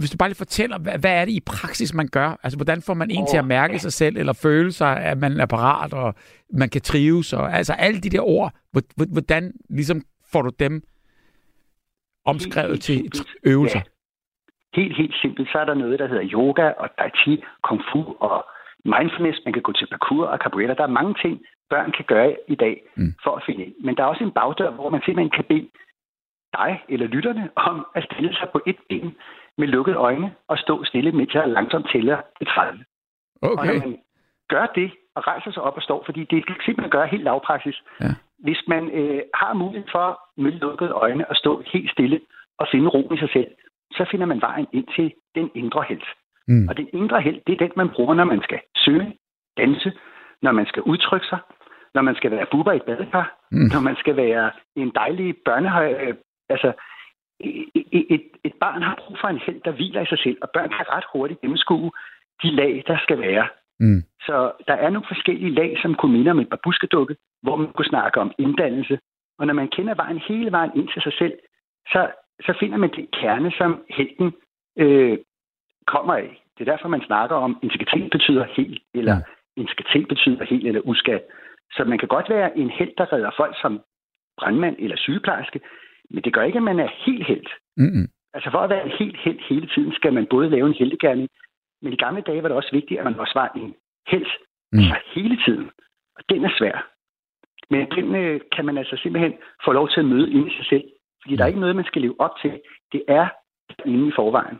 hvis 0.01 0.11
du 0.11 0.17
bare 0.19 0.29
lige 0.29 0.37
fortæller, 0.47 0.79
hvad, 0.79 0.99
hvad 0.99 1.21
er 1.21 1.25
det 1.25 1.33
i 1.33 1.41
praksis, 1.47 1.95
man 1.95 2.09
gør? 2.09 2.37
Altså 2.43 2.57
hvordan 2.59 2.83
får 2.87 2.95
man 2.95 3.11
en 3.11 3.23
Åh, 3.23 3.27
til 3.31 3.37
at 3.37 3.45
mærke 3.47 3.73
ja. 3.73 3.79
sig 3.79 3.93
selv, 3.93 4.17
eller 4.17 4.33
føle 4.43 4.73
sig, 4.73 4.97
at 5.05 5.19
man 5.19 5.41
er 5.41 5.47
parat, 5.47 5.93
og 5.95 6.15
man 6.53 6.69
kan 6.69 6.81
trives, 6.81 7.33
og 7.33 7.53
altså 7.53 7.73
alle 7.73 8.01
de 8.01 8.11
der 8.11 8.21
ord, 8.21 8.53
hvor- 8.73 8.83
hvor- 8.97 9.13
hvordan 9.13 9.53
ligesom 9.71 10.03
får 10.33 10.43
du 10.43 10.51
dem 10.59 10.83
omskrevet 12.27 12.87
helt 12.89 13.15
til 13.15 13.25
øvelser? 13.45 13.79
Ja. 13.85 14.81
Helt, 14.81 14.97
helt 14.97 15.15
simpelt. 15.23 15.49
Så 15.53 15.59
er 15.59 15.65
der 15.65 15.75
noget, 15.75 15.99
der 15.99 16.09
hedder 16.09 16.29
yoga 16.33 16.67
og 16.83 16.89
tai 16.99 17.11
chi, 17.21 17.43
kung 17.63 17.81
fu 17.93 18.01
og 18.21 18.47
mindfulness. 18.97 19.39
Man 19.45 19.53
kan 19.53 19.63
gå 19.63 19.73
til 19.73 19.87
parkour 19.87 20.27
og 20.27 20.39
capoeira. 20.39 20.75
Der 20.75 20.83
er 20.83 20.99
mange 21.01 21.15
ting, 21.23 21.35
børn 21.71 21.93
kan 21.93 22.05
gøre 22.05 22.37
i 22.49 22.55
dag 22.55 22.83
Mm. 22.97 23.15
for 23.25 23.33
at 23.37 23.43
finde 23.47 23.65
ind. 23.65 23.75
Men 23.85 23.97
der 23.97 24.03
er 24.03 24.07
også 24.07 24.25
en 24.25 24.31
bagdør, 24.31 24.71
hvor 24.71 24.89
man 24.91 25.03
simpelthen 25.05 25.31
kan 25.31 25.45
bede 25.45 25.69
dig 26.59 26.83
eller 26.89 27.07
lytterne 27.07 27.51
om 27.57 27.87
at 27.95 28.05
stille 28.05 28.35
sig 28.35 28.49
på 28.53 28.61
et 28.67 28.77
ben 28.89 29.17
med 29.59 29.69
lukkede 29.69 29.97
øjne 29.97 30.35
og 30.49 30.59
stå 30.59 30.85
stille, 30.85 31.13
mens 31.13 31.35
jeg 31.35 31.49
langsomt 31.49 31.87
tæller 31.93 32.19
til 32.39 32.47
30. 32.47 32.85
Og 33.43 33.51
Okay. 33.53 33.67
når 33.67 33.81
man 33.87 33.99
gør 34.49 34.67
det 34.67 34.91
og 35.15 35.27
rejser 35.27 35.51
sig 35.53 35.63
op 35.63 35.77
og 35.77 35.83
står, 35.83 36.03
fordi 36.05 36.25
det 36.25 36.47
kan 36.47 36.57
simpelthen 36.65 36.91
gøre 36.91 37.07
helt 37.07 37.23
lavpraksis. 37.23 37.83
Ja. 38.01 38.07
Hvis 38.39 38.61
man 38.69 38.91
øh, 38.91 39.21
har 39.35 39.53
mulighed 39.55 39.89
for 39.93 40.21
med 40.37 40.53
lukkede 40.53 40.91
øjne 40.91 41.31
at 41.31 41.37
stå 41.37 41.63
helt 41.73 41.91
stille 41.91 42.21
og 42.59 42.67
finde 42.73 42.89
ro 42.89 43.13
i 43.15 43.19
sig 43.19 43.31
selv, 43.33 43.51
så 43.93 44.07
finder 44.11 44.27
man 44.27 44.41
vejen 44.41 44.67
ind 44.73 44.87
til 44.97 45.13
den 45.35 45.51
indre 45.55 45.83
held. 45.89 46.03
Mm. 46.49 46.69
Og 46.69 46.77
den 46.77 46.89
indre 46.93 47.21
held, 47.21 47.41
det 47.47 47.53
er 47.53 47.65
den, 47.65 47.73
man 47.77 47.89
bruger, 47.89 48.15
når 48.15 48.25
man 48.25 48.43
skal 48.43 48.61
synge, 48.77 49.17
danse, 49.57 49.93
når 50.43 50.53
man 50.53 50.67
skal 50.67 50.83
udtrykke 50.83 51.27
sig, 51.27 51.39
når 51.95 52.03
man 52.03 52.15
skal 52.15 52.31
være 52.31 52.47
buber 52.51 52.73
i 52.73 52.77
et 52.77 52.83
badekar, 52.83 53.33
Mm. 53.51 53.69
når 53.73 53.81
man 53.81 53.97
skal 53.97 54.17
være 54.17 54.51
en 54.77 54.91
dejlig 54.95 55.37
børnehøj... 55.45 55.93
Øh, 55.93 56.15
altså, 56.49 56.73
et, 57.41 58.07
et, 58.15 58.25
et 58.45 58.55
barn 58.61 58.83
har 58.83 58.95
brug 58.99 59.17
for 59.21 59.29
en 59.29 59.39
held, 59.39 59.61
der 59.65 59.71
hviler 59.71 60.01
i 60.03 60.07
sig 60.07 60.19
selv, 60.19 60.39
og 60.43 60.51
børn 60.55 60.69
kan 60.69 60.87
ret 60.89 61.05
hurtigt 61.13 61.41
gennemskue 61.41 61.91
de 62.43 62.51
lag, 62.51 62.85
der 62.87 62.99
skal 63.03 63.19
være. 63.21 63.49
Mm. 63.81 64.03
Så 64.21 64.53
der 64.69 64.75
er 64.75 64.91
nogle 64.91 65.07
forskellige 65.09 65.55
lag, 65.55 65.79
som 65.83 65.95
kunne 65.95 66.13
minde 66.13 66.31
om 66.31 66.39
et 66.39 66.49
babuskedukke, 66.49 67.17
hvor 67.43 67.57
man 67.57 67.73
kunne 67.73 67.85
snakke 67.85 68.21
om 68.21 68.33
inddannelse. 68.39 68.99
Og 69.39 69.47
når 69.47 69.55
man 69.55 69.69
kender 69.69 69.95
vejen 69.95 70.19
hele 70.19 70.53
vejen 70.53 70.71
ind 70.75 70.89
til 70.89 71.03
sig 71.03 71.13
selv, 71.13 71.33
så, 71.93 72.11
så 72.41 72.57
finder 72.61 72.77
man 72.77 72.91
det 72.91 73.11
kerne, 73.11 73.53
som 73.59 73.85
helten 73.91 74.33
øh, 74.79 75.19
kommer 75.87 76.15
af. 76.15 76.43
Det 76.59 76.69
er 76.69 76.73
derfor, 76.73 76.89
man 76.89 77.03
snakker 77.07 77.37
om, 77.37 77.59
integritet 77.63 78.11
betyder 78.11 78.45
helt, 78.57 78.83
eller 78.95 79.15
Ja. 79.15 79.21
integritet 79.57 80.09
betyder 80.09 80.45
helt 80.45 80.67
eller 80.67 80.81
uskat. 80.85 81.23
Så 81.73 81.85
man 81.85 81.99
kan 81.99 82.09
godt 82.09 82.29
være 82.29 82.59
en 82.59 82.71
held, 82.71 82.93
der 82.99 83.13
redder 83.13 83.31
folk 83.37 83.55
som 83.63 83.81
brandmand 84.39 84.77
eller 84.79 84.97
sygeplejerske, 84.97 85.61
men 86.11 86.25
det 86.25 86.33
gør 86.35 86.43
ikke, 86.43 86.57
at 86.57 86.63
man 86.63 86.81
er 86.81 86.89
helt 87.07 87.27
held. 87.27 87.47
Mm-mm. 87.77 88.07
Altså 88.35 88.51
for 88.51 88.59
at 88.59 88.71
være 88.71 88.85
en 88.85 88.91
helt 88.99 89.17
held 89.17 89.39
hele 89.49 89.67
tiden, 89.75 89.93
skal 89.93 90.13
man 90.13 90.27
både 90.27 90.51
lave 90.51 90.67
en 90.67 90.75
heldegærning, 90.81 91.29
men 91.83 91.93
i 91.93 91.97
gamle 91.97 92.21
dage 92.21 92.43
var 92.43 92.49
det 92.49 92.57
også 92.57 92.73
vigtigt, 92.73 92.99
at 93.01 93.05
man 93.05 93.21
også 93.21 93.33
var 93.35 93.53
en 93.57 93.75
held 94.09 94.27
Mm. 94.73 94.79
mm. 94.79 94.85
altså 94.85 94.99
hele 95.15 95.37
tiden. 95.45 95.71
Og 96.17 96.23
den 96.29 96.45
er 96.45 96.51
svær. 96.59 96.91
Men 97.71 97.91
den 97.91 98.15
øh, 98.15 98.41
kan 98.57 98.65
man 98.65 98.79
altså 98.79 98.97
simpelthen 99.03 99.35
få 99.65 99.73
lov 99.73 99.89
til 99.89 100.01
at 100.01 100.07
møde 100.07 100.31
inde 100.31 100.51
i 100.51 100.57
sig 100.57 100.67
selv. 100.67 100.85
Fordi 101.23 101.37
der 101.37 101.43
er 101.45 101.49
ikke 101.49 101.61
noget, 101.61 101.77
man 101.77 101.85
skal 101.85 102.03
leve 102.03 102.21
op 102.21 102.31
til. 102.43 102.61
Det 102.93 103.03
er 103.09 103.29
inde 103.85 104.09
i 104.09 104.13
forvejen. 104.17 104.59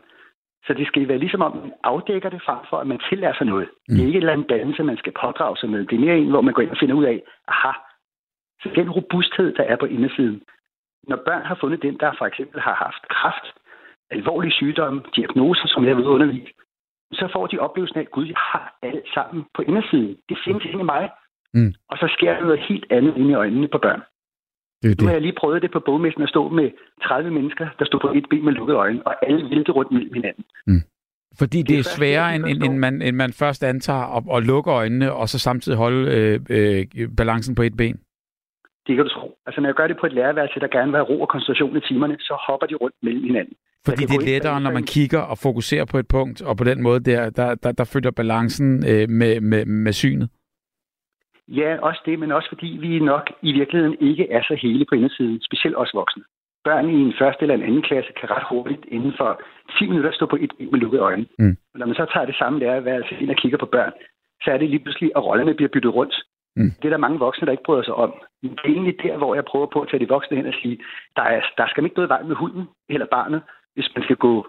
Så 0.67 0.73
det 0.73 0.87
skal 0.87 1.07
være 1.07 1.17
ligesom 1.17 1.41
om, 1.41 1.57
man 1.57 1.73
afdækker 1.83 2.29
det 2.29 2.41
frem 2.41 2.59
for, 2.69 2.77
at 2.77 2.87
man 2.87 2.99
tillærer 3.09 3.33
sig 3.37 3.45
noget. 3.45 3.69
Mm. 3.87 3.95
Det 3.95 4.03
er 4.03 4.07
ikke 4.07 4.17
et 4.17 4.21
eller 4.21 4.33
andet 4.33 4.49
dannelse, 4.49 4.83
man 4.83 4.97
skal 4.97 5.13
pådrage 5.21 5.57
sig 5.57 5.69
med. 5.69 5.85
Det 5.85 5.95
er 5.95 6.05
mere 6.05 6.17
en, 6.17 6.29
hvor 6.29 6.41
man 6.41 6.53
går 6.53 6.61
ind 6.61 6.71
og 6.71 6.77
finder 6.79 6.95
ud 6.95 7.03
af, 7.03 7.21
aha, 7.47 7.71
så 8.61 8.69
den 8.75 8.89
robusthed, 8.89 9.53
der 9.55 9.63
er 9.63 9.75
på 9.75 9.85
indersiden. 9.85 10.41
Når 11.07 11.19
børn 11.25 11.45
har 11.45 11.57
fundet 11.61 11.81
den, 11.81 11.97
der 11.99 12.11
for 12.17 12.25
eksempel 12.25 12.61
har 12.61 12.73
haft 12.73 13.07
kræft, 13.09 13.45
alvorlige 14.11 14.51
sygdomme, 14.51 15.03
diagnoser, 15.15 15.67
som 15.67 15.85
jeg 15.85 15.97
ved 15.97 16.05
undervise, 16.05 16.53
så 17.13 17.29
får 17.33 17.47
de 17.47 17.59
oplevelsen 17.59 17.97
af, 17.97 18.01
at 18.01 18.11
Gud, 18.11 18.25
jeg 18.25 18.37
har 18.37 18.77
alt 18.81 19.07
sammen 19.13 19.45
på 19.53 19.61
indersiden. 19.61 20.17
Det 20.29 20.37
findes 20.45 20.65
inde 20.65 20.79
i 20.79 20.83
mig. 20.83 21.09
Mm. 21.53 21.73
Og 21.89 21.97
så 21.97 22.07
sker 22.15 22.33
der 22.33 22.41
noget 22.41 22.59
helt 22.59 22.85
andet 22.89 23.17
inde 23.17 23.31
i 23.31 23.33
øjnene 23.33 23.67
på 23.67 23.77
børn. 23.77 24.01
Det 24.81 24.91
er 24.91 24.95
Nu 24.99 25.05
har 25.05 25.11
det. 25.11 25.13
jeg 25.13 25.21
lige 25.21 25.37
prøvet 25.41 25.61
det 25.61 25.71
på 25.71 25.79
bogmessen 25.85 26.23
at 26.23 26.29
stå 26.29 26.49
med 26.49 26.67
30 27.03 27.31
mennesker, 27.31 27.67
der 27.79 27.85
stod 27.85 27.99
på 27.99 28.09
et 28.15 28.25
ben 28.29 28.45
med 28.45 28.53
lukkede 28.53 28.77
øjne, 28.77 29.07
og 29.07 29.13
alle 29.27 29.49
væltede 29.49 29.71
rundt 29.77 29.91
mellem 29.91 30.13
hinanden. 30.13 30.43
Fordi 31.39 31.57
det 31.57 31.67
det 31.67 31.75
er 31.75 31.79
er 31.79 31.83
sværere, 31.97 32.29
det, 32.31 32.35
end, 32.35 32.45
end, 32.45 32.63
end, 32.63 32.77
man, 32.77 33.01
end 33.01 33.15
man 33.15 33.33
først 33.33 33.63
antager 33.63 34.17
at, 34.17 34.23
at 34.37 34.47
lukke 34.47 34.71
øjnene, 34.71 35.13
og 35.13 35.29
så 35.29 35.39
samtidig 35.39 35.77
holde 35.77 36.01
øh, 36.15 36.39
øh, 36.49 36.85
balancen 37.17 37.55
på 37.55 37.61
et 37.61 37.77
ben. 37.77 37.97
Det 38.87 38.95
kan 38.95 39.05
du 39.05 39.09
tro. 39.09 39.37
Altså 39.45 39.61
når 39.61 39.67
jeg 39.69 39.75
gør 39.75 39.87
det 39.87 39.97
på 39.99 40.05
et 40.05 40.13
lærerværelse, 40.13 40.59
der 40.59 40.67
gerne 40.67 40.91
vil 40.91 40.97
have 40.97 41.09
ro 41.09 41.21
og 41.21 41.29
koncentration 41.29 41.77
i 41.77 41.79
timerne, 41.79 42.15
så 42.19 42.33
hopper 42.47 42.67
de 42.67 42.75
rundt 42.75 42.95
mellem 43.03 43.23
hinanden. 43.23 43.53
Fordi 43.85 44.03
det 44.05 44.15
er 44.15 44.25
lettere, 44.25 44.61
når 44.61 44.71
man 44.71 44.83
kigger 44.83 45.19
og 45.19 45.37
fokuserer 45.37 45.85
på 45.85 45.97
et 45.97 46.07
punkt, 46.07 46.41
og 46.41 46.57
på 46.57 46.63
den 46.63 46.81
måde 46.81 46.99
der, 46.99 47.29
der, 47.29 47.55
der, 47.55 47.71
der 47.71 47.83
følger 47.83 48.11
balancen 48.11 48.67
øh, 48.91 49.09
med, 49.09 49.41
med, 49.41 49.65
med 49.65 49.93
synet. 49.93 50.29
Ja, 51.47 51.77
også 51.81 52.01
det, 52.05 52.19
men 52.19 52.31
også 52.31 52.49
fordi 52.49 52.77
vi 52.79 52.99
nok 52.99 53.31
i 53.41 53.51
virkeligheden 53.51 53.97
ikke 53.99 54.31
er 54.31 54.41
så 54.43 54.55
hele 54.61 54.85
på 54.85 54.95
indersiden, 54.95 55.41
specielt 55.41 55.77
os 55.77 55.93
voksne. 55.93 56.23
Børn 56.63 56.89
i 56.89 57.01
en 57.01 57.13
første 57.19 57.41
eller 57.41 57.55
en 57.55 57.63
anden 57.63 57.81
klasse 57.81 58.11
kan 58.19 58.31
ret 58.31 58.47
hurtigt 58.49 58.85
inden 58.87 59.13
for 59.17 59.41
10 59.79 59.87
minutter 59.87 60.11
stå 60.11 60.25
på 60.25 60.35
et 60.35 60.53
med 60.59 60.79
lukkede 60.79 61.01
øjne. 61.01 61.25
Mm. 61.39 61.57
Og 61.73 61.79
når 61.79 61.85
man 61.85 61.95
så 61.95 62.05
tager 62.13 62.25
det 62.25 62.35
samme 62.35 62.59
lærerværelse 62.59 63.15
ind 63.21 63.29
og 63.29 63.35
kigger 63.35 63.57
på 63.57 63.65
børn, 63.65 63.93
så 64.43 64.51
er 64.51 64.57
det 64.57 64.69
lige 64.69 64.83
pludselig, 64.83 65.11
at 65.15 65.25
rollerne 65.25 65.53
bliver 65.53 65.69
byttet 65.73 65.93
rundt. 65.93 66.15
Mm. 66.55 66.71
Det 66.79 66.85
er 66.85 66.89
der 66.89 67.05
mange 67.05 67.19
voksne, 67.19 67.45
der 67.45 67.51
ikke 67.51 67.67
bryder 67.69 67.83
sig 67.83 67.93
om. 67.93 68.13
Men 68.41 68.51
det 68.51 68.65
er 68.65 68.75
egentlig 68.77 68.97
der, 69.03 69.17
hvor 69.17 69.35
jeg 69.35 69.45
prøver 69.45 69.65
på 69.73 69.81
at 69.81 69.89
tage 69.89 70.03
de 70.03 70.13
voksne 70.15 70.37
hen 70.37 70.45
og 70.45 70.53
sige, 70.61 70.77
der, 71.15 71.21
er, 71.21 71.41
der 71.57 71.67
skal 71.67 71.83
ikke 71.83 71.95
noget 71.95 72.09
vej 72.09 72.23
med 72.23 72.35
hunden 72.35 72.67
eller 72.89 73.07
barnet, 73.11 73.41
hvis 73.75 73.89
man 73.95 74.03
skal 74.03 74.15
gå 74.15 74.47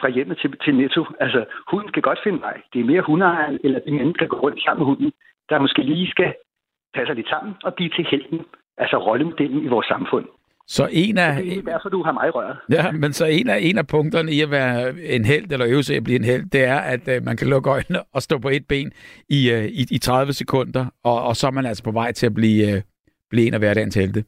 fra 0.00 0.08
hjemmet 0.08 0.38
til, 0.38 0.56
til 0.64 0.74
netto. 0.74 1.04
Altså, 1.20 1.44
hunden 1.70 1.88
skal 1.88 2.02
godt 2.02 2.18
finde 2.24 2.40
vej. 2.40 2.60
Det 2.72 2.80
er 2.80 2.84
mere 2.84 3.02
hundeejeren 3.08 3.58
eller 3.64 3.80
de 3.86 3.92
mennesker, 3.92 4.26
der 4.26 4.30
går 4.34 4.40
rundt 4.46 4.62
sammen 4.62 4.80
med 4.80 4.86
hunden, 4.86 5.12
der 5.48 5.58
måske 5.58 5.82
lige 5.82 6.10
skal 6.10 6.34
tage 6.94 7.06
sig 7.06 7.14
lidt 7.16 7.28
sammen 7.28 7.54
og 7.64 7.74
blive 7.74 7.90
til 7.90 8.06
helten, 8.10 8.40
altså 8.78 8.96
rollemodellen 8.96 9.64
i 9.64 9.68
vores 9.68 9.86
samfund. 9.86 10.26
Så 10.66 10.88
en 10.92 11.18
af, 11.18 11.42
Det 11.42 11.58
er 11.58 11.62
derfor, 11.62 11.88
du 11.88 12.02
har 12.02 12.12
mig 12.12 12.26
i 12.26 12.30
røret. 12.30 12.56
ja, 12.70 12.92
men 12.92 13.12
så 13.12 13.24
en 13.26 13.48
af, 13.48 13.58
en 13.60 13.78
af 13.78 13.86
punkterne 13.86 14.32
i 14.32 14.40
at 14.40 14.50
være 14.50 14.76
en 15.16 15.24
held, 15.24 15.52
eller 15.52 15.66
øve 15.72 15.82
sig 15.82 15.96
at 15.96 16.04
blive 16.04 16.18
en 16.18 16.24
held, 16.24 16.44
det 16.50 16.64
er, 16.64 16.80
at 16.94 17.08
øh, 17.08 17.22
man 17.28 17.36
kan 17.36 17.48
lukke 17.48 17.70
øjnene 17.70 18.00
og 18.14 18.22
stå 18.22 18.38
på 18.38 18.48
et 18.48 18.66
ben 18.68 18.92
i, 19.28 19.40
øh, 19.54 19.64
i, 19.64 19.82
i 19.96 19.98
30 19.98 20.32
sekunder, 20.32 20.84
og, 21.04 21.22
og 21.28 21.36
så 21.36 21.46
er 21.46 21.50
man 21.58 21.66
altså 21.66 21.84
på 21.84 21.90
vej 21.90 22.12
til 22.12 22.26
at 22.26 22.34
blive, 22.34 22.60
øh, 22.70 22.82
blive 23.30 23.46
en 23.46 23.54
af 23.54 23.60
hverdagens 23.60 23.94
helte. 23.94 24.24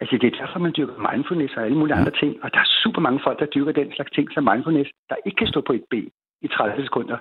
Altså, 0.00 0.18
det 0.20 0.26
er 0.32 0.36
derfor, 0.40 0.58
man 0.58 0.72
dyrker 0.76 1.10
mindfulness 1.10 1.56
og 1.56 1.62
alle 1.64 1.78
mulige 1.78 1.94
ja. 1.94 2.00
andre 2.00 2.14
ting. 2.22 2.32
Og 2.44 2.48
der 2.54 2.60
er 2.60 2.68
super 2.82 3.00
mange 3.00 3.20
folk, 3.26 3.38
der 3.38 3.46
dyrker 3.46 3.72
den 3.72 3.92
slags 3.96 4.10
ting 4.10 4.26
som 4.34 4.44
mindfulness, 4.50 4.90
der 5.10 5.16
ikke 5.26 5.36
kan 5.36 5.48
stå 5.52 5.60
på 5.66 5.72
et 5.72 5.84
ben 5.90 6.08
i 6.42 6.48
30 6.48 6.84
sekunder. 6.84 7.18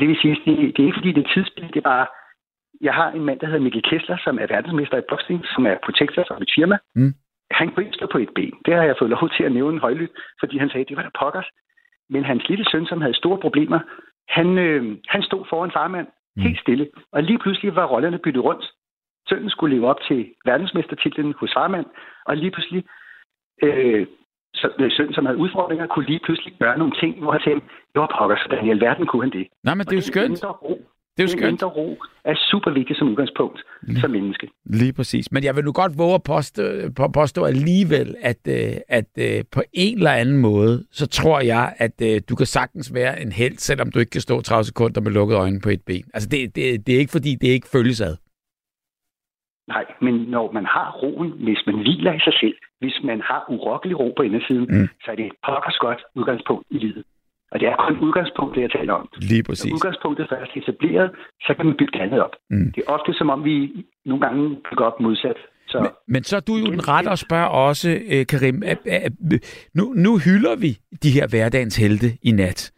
Det 0.00 0.08
vil 0.08 0.16
sige, 0.22 0.34
det, 0.44 0.54
det 0.74 0.80
er 0.82 0.88
ikke 0.88 1.00
fordi, 1.00 1.12
det 1.12 1.22
er 1.26 1.32
tidsspil, 1.34 1.68
det 1.74 1.76
er 1.84 1.88
bare... 1.94 2.06
Jeg 2.80 2.94
har 2.94 3.10
en 3.10 3.24
mand, 3.24 3.38
der 3.40 3.46
hedder 3.46 3.60
Mikkel 3.60 3.82
Kessler, 3.90 4.16
som 4.24 4.38
er 4.38 4.46
verdensmester 4.46 4.98
i 4.98 5.08
boxing, 5.08 5.44
som 5.54 5.66
er 5.66 5.76
protector 5.84 6.24
for 6.28 6.38
mit 6.38 6.52
firma. 6.56 6.78
Mm. 6.94 7.14
Han 7.50 7.70
kunne 7.70 7.84
ikke 7.84 7.96
stå 7.96 8.06
på 8.12 8.18
et 8.18 8.28
ben. 8.34 8.52
Det 8.66 8.74
har 8.74 8.82
jeg 8.82 8.96
fået 8.98 9.10
lov 9.10 9.30
til 9.36 9.44
at 9.44 9.52
nævne 9.52 9.80
højlydt, 9.80 10.10
fordi 10.40 10.58
han 10.58 10.70
sagde, 10.70 10.84
det 10.88 10.96
var 10.96 11.02
der 11.02 11.18
pokkers. 11.20 11.48
Men 12.10 12.24
hans 12.24 12.48
lille 12.48 12.64
søn, 12.70 12.86
som 12.86 13.00
havde 13.00 13.14
store 13.14 13.38
problemer, 13.38 13.80
han, 14.28 14.58
øh, 14.58 14.96
han 15.08 15.22
stod 15.22 15.44
foran 15.50 15.70
farmand 15.72 16.06
Mm. 16.36 16.42
helt 16.42 16.60
stille. 16.60 16.88
Og 17.12 17.22
lige 17.22 17.38
pludselig 17.38 17.76
var 17.76 17.86
rollerne 17.86 18.18
byttet 18.18 18.44
rundt. 18.44 18.64
Sønnen 19.28 19.50
skulle 19.50 19.76
leve 19.76 19.86
op 19.88 20.00
til 20.08 20.28
verdensmestertitlen 20.44 21.34
hos 21.40 21.52
farmand, 21.56 21.86
og 22.26 22.36
lige 22.36 22.50
pludselig, 22.50 22.84
øh, 23.62 24.06
så, 24.54 24.70
øh, 24.78 24.90
sønnen, 24.92 25.14
som 25.14 25.26
havde 25.26 25.38
udfordringer, 25.38 25.86
kunne 25.86 26.06
lige 26.06 26.20
pludselig 26.24 26.54
gøre 26.60 26.78
nogle 26.78 26.92
ting, 27.00 27.18
hvor 27.22 27.32
han 27.32 27.40
tænkte, 27.40 27.68
jo 27.96 28.06
pokker, 28.06 28.36
hvordan 28.48 28.66
i 28.66 28.70
alverden 28.70 29.06
kunne 29.06 29.22
han 29.22 29.32
det? 29.32 29.46
Nej, 29.64 29.74
men 29.74 29.86
det 29.86 29.92
er 29.92 29.96
jo 29.96 30.02
skønt. 30.12 30.44
Det 31.16 31.22
er 31.22 31.24
jo 31.24 31.28
skønt. 31.28 31.50
indre 31.52 31.66
ro 31.66 31.98
er 32.24 32.34
super 32.50 32.70
vigtig 32.70 32.96
som 32.96 33.08
udgangspunkt 33.08 33.62
Mm. 33.82 33.96
som 33.96 34.10
menneske. 34.10 34.48
Lige 34.64 34.92
præcis. 34.92 35.32
Men 35.32 35.44
jeg 35.44 35.56
vil 35.56 35.64
nu 35.64 35.72
godt 35.72 35.98
våge 35.98 36.14
at 36.14 36.22
påstå, 36.22 36.62
på, 36.96 37.08
påstå 37.08 37.44
alligevel, 37.44 38.14
at, 38.22 38.40
øh, 38.48 38.76
at 38.88 39.10
øh, 39.18 39.44
på 39.52 39.62
en 39.72 39.96
eller 39.96 40.10
anden 40.10 40.36
måde, 40.36 40.84
så 40.92 41.06
tror 41.06 41.40
jeg, 41.40 41.74
at 41.78 42.02
øh, 42.02 42.20
du 42.28 42.34
kan 42.36 42.46
sagtens 42.46 42.94
være 42.94 43.22
en 43.22 43.32
held, 43.32 43.56
selvom 43.58 43.90
du 43.92 43.98
ikke 43.98 44.10
kan 44.10 44.20
stå 44.20 44.40
30 44.40 44.64
sekunder 44.64 45.00
med 45.00 45.12
lukkede 45.12 45.38
øjne 45.38 45.60
på 45.60 45.68
et 45.68 45.82
ben. 45.86 46.04
Altså, 46.14 46.28
det, 46.28 46.56
det, 46.56 46.86
det 46.86 46.94
er 46.94 46.98
ikke 46.98 47.12
fordi, 47.12 47.34
det 47.34 47.48
ikke 47.48 47.68
følges 47.72 48.00
ad. 48.00 48.16
Nej, 49.68 49.84
men 50.02 50.14
når 50.14 50.52
man 50.52 50.64
har 50.64 50.88
roen, 51.02 51.30
hvis 51.46 51.62
man 51.66 51.76
hviler 51.84 52.12
i 52.12 52.20
sig 52.26 52.32
selv, 52.40 52.54
hvis 52.80 52.96
man 53.04 53.20
har 53.20 53.40
urokkelig 53.54 53.98
ro 54.00 54.12
på 54.16 54.22
indersiden, 54.22 54.66
mm. 54.70 54.88
så 55.04 55.10
er 55.12 55.16
det 55.16 55.26
et 55.26 55.32
pokkers 55.46 55.78
godt 55.86 56.00
udgangspunkt 56.14 56.66
i 56.70 56.78
livet. 56.78 57.04
Og 57.52 57.60
det 57.60 57.68
er 57.68 57.76
kun 57.86 57.98
udgangspunktet, 58.06 58.62
jeg 58.62 58.70
taler 58.70 58.92
om. 58.92 59.08
Lige 59.30 59.42
Når 59.42 59.46
præcis. 59.48 59.72
udgangspunktet 59.72 60.28
først 60.28 60.50
er 60.56 60.60
etableret, 60.60 61.10
så 61.46 61.54
kan 61.56 61.66
man 61.66 61.76
bygge 61.76 61.92
det 61.92 62.00
andet 62.06 62.20
op. 62.22 62.34
Mm. 62.50 62.72
Det 62.74 62.84
er 62.86 62.92
ofte 62.92 63.14
som 63.14 63.30
om, 63.30 63.44
vi 63.44 63.84
nogle 64.04 64.26
gange 64.26 64.56
bygger 64.70 64.84
op 64.84 65.00
modsat. 65.00 65.36
Så 65.68 65.78
Men, 65.80 65.90
men 66.08 66.22
så 66.24 66.36
er 66.36 66.40
du 66.40 66.54
jo 66.56 66.66
den 66.66 66.88
rette 66.88 67.10
at 67.10 67.18
spørge 67.18 67.48
også, 67.50 67.90
øh, 68.12 68.26
Karim. 68.26 68.62
Nu, 69.74 69.84
nu 70.04 70.18
hylder 70.18 70.56
vi 70.56 70.70
de 71.02 71.10
her 71.10 71.26
hverdagens 71.28 71.76
helte 71.76 72.06
i 72.22 72.30
nat. 72.32 72.72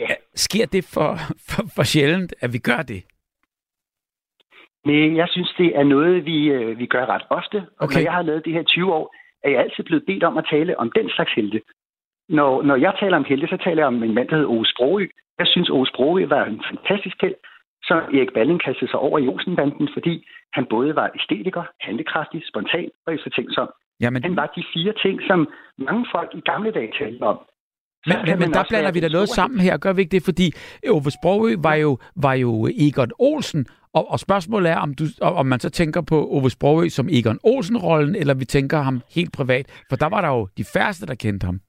Ja. 0.00 0.04
Er- 0.04 0.14
Sker 0.34 0.66
det 0.66 0.84
for, 0.94 1.16
for, 1.48 1.62
for 1.76 1.82
sjældent, 1.82 2.34
at 2.40 2.52
vi 2.52 2.58
gør 2.58 2.82
det? 2.92 3.02
Men 4.84 5.16
jeg 5.16 5.28
synes, 5.30 5.54
det 5.58 5.76
er 5.76 5.82
noget, 5.82 6.24
vi, 6.24 6.38
øh, 6.48 6.78
vi 6.78 6.86
gør 6.86 7.06
ret 7.06 7.22
ofte. 7.30 7.56
Og 7.56 7.84
Okay. 7.84 7.94
når 7.94 8.02
jeg 8.02 8.12
har 8.12 8.22
lavet 8.22 8.44
det 8.44 8.52
her 8.52 8.62
20 8.62 8.92
år, 8.92 9.14
er 9.44 9.50
jeg 9.50 9.60
altid 9.60 9.84
blevet 9.84 10.04
bedt 10.06 10.24
om 10.24 10.38
at 10.38 10.46
tale 10.50 10.78
om 10.78 10.92
den 10.98 11.10
slags 11.10 11.32
helte. 11.36 11.60
Når, 12.28 12.62
når 12.62 12.76
jeg 12.76 12.92
taler 13.00 13.16
om 13.16 13.24
helte, 13.24 13.46
så 13.46 13.56
taler 13.64 13.80
jeg 13.82 13.86
om 13.86 14.02
en 14.02 14.14
mand, 14.14 14.28
der 14.28 14.36
hedder 14.36 14.50
Ove 14.50 14.66
Sprogø. 14.66 15.06
Jeg 15.38 15.46
synes, 15.46 15.70
Ove 15.70 15.86
Sprogø 15.86 16.26
var 16.26 16.44
en 16.44 16.62
fantastisk 16.70 17.16
held, 17.22 17.34
som 17.82 17.98
Erik 18.16 18.32
Balling 18.34 18.60
kastede 18.62 18.90
sig 18.90 19.00
over 19.00 19.18
i 19.18 19.28
Olsenbanden, 19.28 19.88
fordi 19.92 20.14
han 20.52 20.66
både 20.70 20.96
var 20.96 21.10
æstetiker, 21.18 21.64
handlekraftig, 21.80 22.42
spontan 22.50 22.90
og 23.06 23.14
eftertænksom. 23.14 23.68
Jamen, 24.00 24.22
Han 24.22 24.36
var 24.36 24.52
de 24.56 24.64
fire 24.74 24.92
ting, 25.04 25.20
som 25.28 25.48
mange 25.78 26.06
folk 26.14 26.30
i 26.34 26.40
gamle 26.40 26.70
dage 26.72 26.92
talte 26.98 27.22
om. 27.22 27.38
Så 28.06 28.16
men, 28.16 28.30
men, 28.30 28.38
men 28.38 28.52
der 28.52 28.64
blander 28.68 28.92
vi 28.92 29.00
da 29.00 29.08
noget 29.08 29.28
sammen 29.28 29.60
her, 29.60 29.76
gør 29.76 29.92
vi 29.92 30.00
ikke 30.00 30.12
det? 30.16 30.22
Fordi 30.24 30.46
Ove 30.88 31.10
Sprogø 31.18 31.56
var 31.58 31.74
jo, 31.74 31.98
var 32.16 32.34
jo 32.34 32.68
Egon 32.86 33.10
Olsen, 33.18 33.66
og, 33.94 34.10
og 34.10 34.20
spørgsmålet 34.20 34.70
er, 34.70 34.76
om, 34.76 34.94
du, 34.94 35.04
om 35.20 35.46
man 35.46 35.60
så 35.60 35.70
tænker 35.70 36.00
på 36.00 36.28
Ove 36.30 36.50
Sprogø 36.50 36.88
som 36.88 37.08
Egon 37.10 37.38
Olsen-rollen, 37.44 38.14
eller 38.14 38.34
vi 38.34 38.44
tænker 38.44 38.78
ham 38.78 39.00
helt 39.14 39.32
privat. 39.32 39.84
For 39.88 39.96
der 39.96 40.06
var 40.06 40.20
der 40.20 40.28
jo 40.28 40.48
de 40.58 40.64
færreste, 40.72 41.06
der 41.06 41.14
kendte 41.14 41.44
ham. 41.44 41.60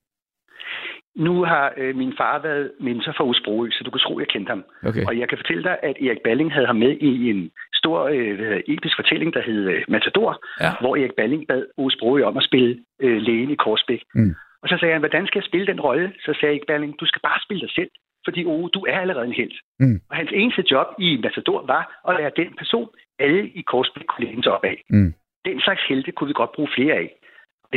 Nu 1.15 1.43
har 1.43 1.73
øh, 1.77 1.95
min 1.95 2.13
far 2.17 2.39
været 2.41 2.71
mentor 2.79 3.13
for 3.17 3.33
Sprogø, 3.33 3.69
så 3.71 3.83
du 3.83 3.91
kan 3.91 3.99
tro, 3.99 4.19
jeg 4.19 4.27
kendte 4.27 4.49
ham. 4.49 4.63
Okay. 4.83 5.05
Og 5.07 5.19
jeg 5.19 5.29
kan 5.29 5.37
fortælle 5.37 5.63
dig, 5.63 5.77
at 5.83 5.95
Erik 6.05 6.21
Balling 6.23 6.53
havde 6.53 6.67
ham 6.67 6.75
med 6.75 6.91
i 7.01 7.29
en 7.29 7.51
stor 7.73 7.99
øh, 8.13 8.59
episk 8.67 8.95
fortælling, 8.95 9.33
der 9.33 9.41
hed 9.41 9.69
øh, 9.69 9.83
Matador, 9.87 10.31
Ja. 10.61 10.71
hvor 10.81 10.95
Erik 10.95 11.15
Balling 11.17 11.47
bad 11.47 11.63
Sprogø 11.97 12.23
om 12.23 12.37
at 12.37 12.43
spille 12.43 12.79
øh, 13.01 13.17
lægen 13.21 13.49
i 13.51 13.55
Korsbæk. 13.55 14.01
Mm. 14.15 14.35
Og 14.63 14.69
så 14.69 14.77
sagde 14.79 14.91
han, 14.93 15.01
hvordan 15.01 15.27
skal 15.27 15.39
jeg 15.39 15.47
spille 15.49 15.67
den 15.67 15.81
rolle? 15.81 16.13
Så 16.25 16.33
sagde 16.39 16.53
Erik 16.55 16.67
Balling, 16.67 16.99
du 16.99 17.05
skal 17.05 17.21
bare 17.29 17.39
spille 17.45 17.61
dig 17.61 17.71
selv, 17.75 17.89
fordi 18.25 18.45
Ove, 18.45 18.69
du 18.73 18.81
er 18.89 18.99
allerede 18.99 19.25
en 19.27 19.39
helt. 19.41 19.57
Mm. 19.79 19.99
Og 20.09 20.15
hans 20.15 20.31
eneste 20.33 20.63
job 20.71 20.87
i 20.99 21.19
Matador 21.23 21.65
var 21.65 21.83
at 22.09 22.17
være 22.19 22.31
den 22.41 22.51
person, 22.57 22.89
alle 23.19 23.49
i 23.49 23.61
Korsbæk 23.61 24.05
kunne 24.07 24.25
læne 24.27 24.43
sig 24.43 24.51
op 24.51 24.63
af. 24.63 24.81
Mm. 24.89 25.13
Den 25.45 25.61
slags 25.61 25.81
helte 25.89 26.11
kunne 26.11 26.27
vi 26.27 26.33
godt 26.41 26.51
bruge 26.51 26.69
flere 26.75 26.93
af. 26.93 27.09